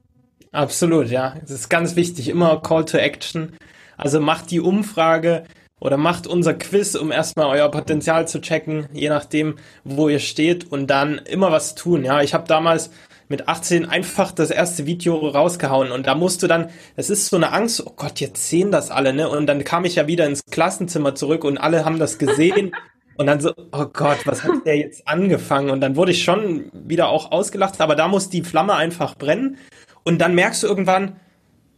Absolut, 0.51 1.09
ja. 1.09 1.35
Das 1.41 1.51
ist 1.51 1.69
ganz 1.69 1.95
wichtig. 1.95 2.27
Immer 2.27 2.59
Call 2.59 2.85
to 2.85 2.97
Action. 2.97 3.53
Also 3.97 4.19
macht 4.19 4.51
die 4.51 4.61
Umfrage 4.61 5.43
oder 5.79 5.97
macht 5.97 6.27
unser 6.27 6.53
Quiz, 6.53 6.95
um 6.95 7.11
erstmal 7.11 7.47
euer 7.47 7.69
Potenzial 7.69 8.27
zu 8.27 8.41
checken, 8.41 8.87
je 8.93 9.09
nachdem, 9.09 9.55
wo 9.83 10.09
ihr 10.09 10.19
steht 10.19 10.71
und 10.71 10.87
dann 10.87 11.19
immer 11.19 11.51
was 11.51 11.75
tun. 11.75 12.03
Ja, 12.03 12.21
ich 12.21 12.33
habe 12.33 12.47
damals 12.47 12.89
mit 13.29 13.47
18 13.47 13.85
einfach 13.85 14.31
das 14.31 14.51
erste 14.51 14.85
Video 14.85 15.15
rausgehauen 15.15 15.91
und 15.91 16.07
da 16.07 16.15
musst 16.15 16.41
du 16.41 16.47
dann, 16.47 16.69
es 16.95 17.09
ist 17.09 17.27
so 17.27 17.35
eine 17.35 17.51
Angst, 17.51 17.85
oh 17.85 17.93
Gott, 17.95 18.19
jetzt 18.19 18.49
sehen 18.49 18.71
das 18.71 18.89
alle, 18.89 19.13
ne? 19.13 19.29
Und 19.29 19.47
dann 19.47 19.63
kam 19.63 19.85
ich 19.85 19.95
ja 19.95 20.07
wieder 20.07 20.25
ins 20.25 20.45
Klassenzimmer 20.49 21.13
zurück 21.13 21.43
und 21.43 21.57
alle 21.57 21.83
haben 21.83 21.99
das 21.99 22.17
gesehen 22.17 22.71
und 23.17 23.27
dann 23.27 23.41
so, 23.41 23.51
oh 23.71 23.85
Gott, 23.91 24.19
was 24.25 24.43
hat 24.43 24.65
der 24.65 24.77
jetzt 24.77 25.07
angefangen? 25.07 25.69
Und 25.69 25.81
dann 25.81 25.95
wurde 25.95 26.11
ich 26.11 26.23
schon 26.23 26.71
wieder 26.73 27.09
auch 27.09 27.31
ausgelacht, 27.31 27.81
aber 27.81 27.95
da 27.95 28.07
muss 28.07 28.29
die 28.29 28.43
Flamme 28.43 28.75
einfach 28.75 29.15
brennen 29.15 29.57
und 30.03 30.19
dann 30.19 30.33
merkst 30.33 30.63
du 30.63 30.67
irgendwann, 30.67 31.17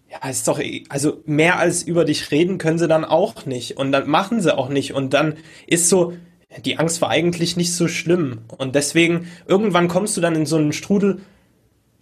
ja, 0.09 0.27
ist 0.27 0.47
doch, 0.47 0.59
also 0.89 1.21
mehr 1.25 1.59
als 1.59 1.83
über 1.83 2.03
dich 2.03 2.31
reden 2.31 2.57
können 2.57 2.79
sie 2.79 2.87
dann 2.87 3.05
auch 3.05 3.45
nicht. 3.45 3.77
Und 3.77 3.91
dann 3.91 4.09
machen 4.09 4.41
sie 4.41 4.55
auch 4.57 4.69
nicht. 4.69 4.93
Und 4.93 5.13
dann 5.13 5.35
ist 5.67 5.87
so, 5.87 6.13
die 6.65 6.79
Angst 6.79 7.01
war 7.01 7.09
eigentlich 7.09 7.57
nicht 7.57 7.75
so 7.75 7.87
schlimm. 7.87 8.39
Und 8.57 8.73
deswegen, 8.75 9.27
irgendwann 9.45 9.87
kommst 9.87 10.17
du 10.17 10.21
dann 10.21 10.35
in 10.35 10.47
so 10.47 10.57
einen 10.57 10.73
Strudel. 10.73 11.21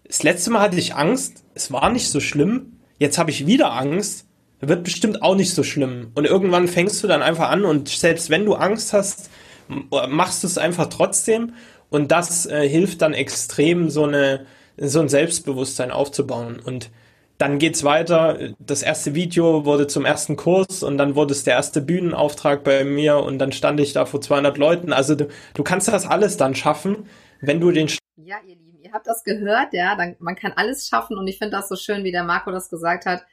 Das 0.06 0.24
letzte 0.24 0.52
Mal 0.52 0.62
hatte 0.62 0.78
ich 0.78 0.96
Angst, 0.96 1.44
es 1.54 1.72
war 1.72 1.90
nicht 1.90 2.10
so 2.10 2.22
schlimm. 2.22 2.78
Jetzt 2.98 3.18
habe 3.18 3.30
ich 3.30 3.46
wieder 3.46 3.74
Angst, 3.74 4.26
wird 4.62 4.86
bestimmt 4.86 5.22
auch 5.22 5.36
nicht 5.36 5.54
so 5.54 5.64
schlimm. 5.64 6.12
Und 6.16 6.26
irgendwann 6.26 6.70
fängst 6.70 7.04
du 7.04 7.08
dann 7.08 7.22
einfach 7.22 7.50
an 7.50 7.66
und 7.66 7.90
selbst 7.90 8.30
wenn 8.30 8.46
du 8.46 8.56
Angst 8.56 8.94
hast, 8.94 9.30
machst 9.68 10.44
du 10.44 10.48
es 10.48 10.58
einfach 10.58 10.88
trotzdem. 10.88 11.54
Und 11.90 12.12
das 12.14 12.46
äh, 12.46 12.68
hilft 12.68 13.02
dann 13.02 13.14
extrem, 13.14 13.90
so 13.90 14.06
eine, 14.06 14.46
so 14.78 15.02
ein 15.02 15.10
Selbstbewusstsein 15.10 15.92
aufzubauen. 15.92 16.60
Und 16.64 16.90
dann 17.38 17.60
geht's 17.60 17.84
weiter. 17.84 18.38
Das 18.60 18.82
erste 18.82 19.14
Video 19.14 19.66
wurde 19.66 19.88
zum 19.88 20.06
ersten 20.06 20.36
Kurs 20.36 20.84
und 20.84 20.98
dann 20.98 21.16
wurde 21.16 21.34
es 21.34 21.44
der 21.44 21.54
erste 21.54 21.82
Bühnenauftrag 21.82 22.64
bei 22.64 22.84
mir 22.84 23.18
und 23.18 23.40
dann 23.40 23.52
stand 23.52 23.80
ich 23.80 23.94
da 23.94 24.06
vor 24.06 24.22
200 24.22 24.58
Leuten. 24.58 24.92
Also 24.94 25.16
du, 25.16 25.28
du 25.54 25.64
kannst 25.64 25.88
das 25.88 26.06
alles 26.06 26.38
dann 26.38 26.56
schaffen, 26.56 27.08
wenn 27.42 27.60
du 27.60 27.72
den. 27.72 27.88
Ja, 28.16 28.38
ihr 28.46 28.56
Lieben, 28.56 28.80
ihr 28.82 28.92
habt 28.92 29.08
das 29.08 29.24
gehört, 29.24 29.74
ja. 29.74 29.96
Dann, 29.96 30.16
man 30.20 30.36
kann 30.36 30.54
alles 30.56 30.88
schaffen 30.88 31.18
und 31.18 31.28
ich 31.28 31.38
finde 31.38 31.58
das 31.58 31.70
so 31.70 31.76
schön, 31.76 32.04
wie 32.04 32.12
der 32.12 32.24
Marco 32.24 32.52
das 32.52 32.70
gesagt 32.70 33.06
hat 33.06 33.24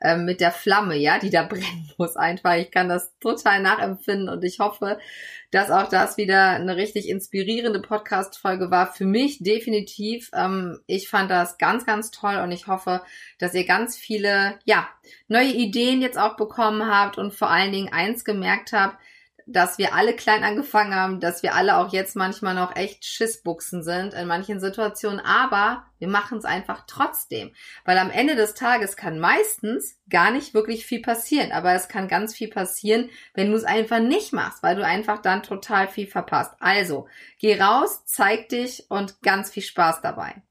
äh, 0.00 0.16
mit 0.16 0.40
der 0.40 0.52
Flamme, 0.52 0.96
ja, 0.96 1.18
die 1.18 1.30
da 1.30 1.42
brennen 1.48 1.90
muss 1.96 2.16
einfach. 2.16 2.56
Ich 2.56 2.70
kann 2.70 2.88
das 2.88 3.12
total 3.18 3.62
nachempfinden 3.62 4.28
und 4.28 4.44
ich 4.44 4.58
hoffe, 4.58 4.98
dass 5.54 5.70
auch 5.70 5.88
das 5.88 6.16
wieder 6.16 6.50
eine 6.50 6.74
richtig 6.74 7.08
inspirierende 7.08 7.80
Podcast-Folge 7.80 8.72
war. 8.72 8.92
Für 8.92 9.04
mich 9.04 9.38
definitiv. 9.40 10.30
Ähm, 10.34 10.80
ich 10.88 11.08
fand 11.08 11.30
das 11.30 11.58
ganz, 11.58 11.86
ganz 11.86 12.10
toll 12.10 12.38
und 12.42 12.50
ich 12.50 12.66
hoffe, 12.66 13.02
dass 13.38 13.54
ihr 13.54 13.64
ganz 13.64 13.96
viele, 13.96 14.58
ja, 14.64 14.88
neue 15.28 15.52
Ideen 15.52 16.02
jetzt 16.02 16.18
auch 16.18 16.34
bekommen 16.34 16.90
habt 16.90 17.18
und 17.18 17.32
vor 17.32 17.50
allen 17.50 17.70
Dingen 17.70 17.92
eins 17.92 18.24
gemerkt 18.24 18.72
habt, 18.72 18.96
dass 19.46 19.78
wir 19.78 19.94
alle 19.94 20.14
klein 20.14 20.44
angefangen 20.44 20.94
haben, 20.94 21.20
dass 21.20 21.42
wir 21.42 21.54
alle 21.54 21.76
auch 21.76 21.92
jetzt 21.92 22.16
manchmal 22.16 22.54
noch 22.54 22.76
echt 22.76 23.04
Schissbuchsen 23.04 23.82
sind 23.82 24.14
in 24.14 24.26
manchen 24.26 24.60
Situationen, 24.60 25.20
aber 25.20 25.84
wir 25.98 26.08
machen 26.08 26.38
es 26.38 26.44
einfach 26.44 26.84
trotzdem, 26.86 27.52
weil 27.84 27.98
am 27.98 28.10
Ende 28.10 28.36
des 28.36 28.54
Tages 28.54 28.96
kann 28.96 29.18
meistens 29.18 29.98
gar 30.08 30.30
nicht 30.30 30.54
wirklich 30.54 30.86
viel 30.86 31.02
passieren, 31.02 31.52
aber 31.52 31.72
es 31.74 31.88
kann 31.88 32.08
ganz 32.08 32.34
viel 32.34 32.48
passieren, 32.48 33.10
wenn 33.34 33.50
du 33.50 33.56
es 33.56 33.64
einfach 33.64 34.00
nicht 34.00 34.32
machst, 34.32 34.62
weil 34.62 34.76
du 34.76 34.84
einfach 34.84 35.20
dann 35.20 35.42
total 35.42 35.88
viel 35.88 36.06
verpasst. 36.06 36.54
Also, 36.60 37.08
geh 37.38 37.60
raus, 37.60 38.04
zeig 38.06 38.48
dich 38.48 38.86
und 38.88 39.20
ganz 39.22 39.50
viel 39.50 39.62
Spaß 39.62 40.00
dabei. 40.00 40.42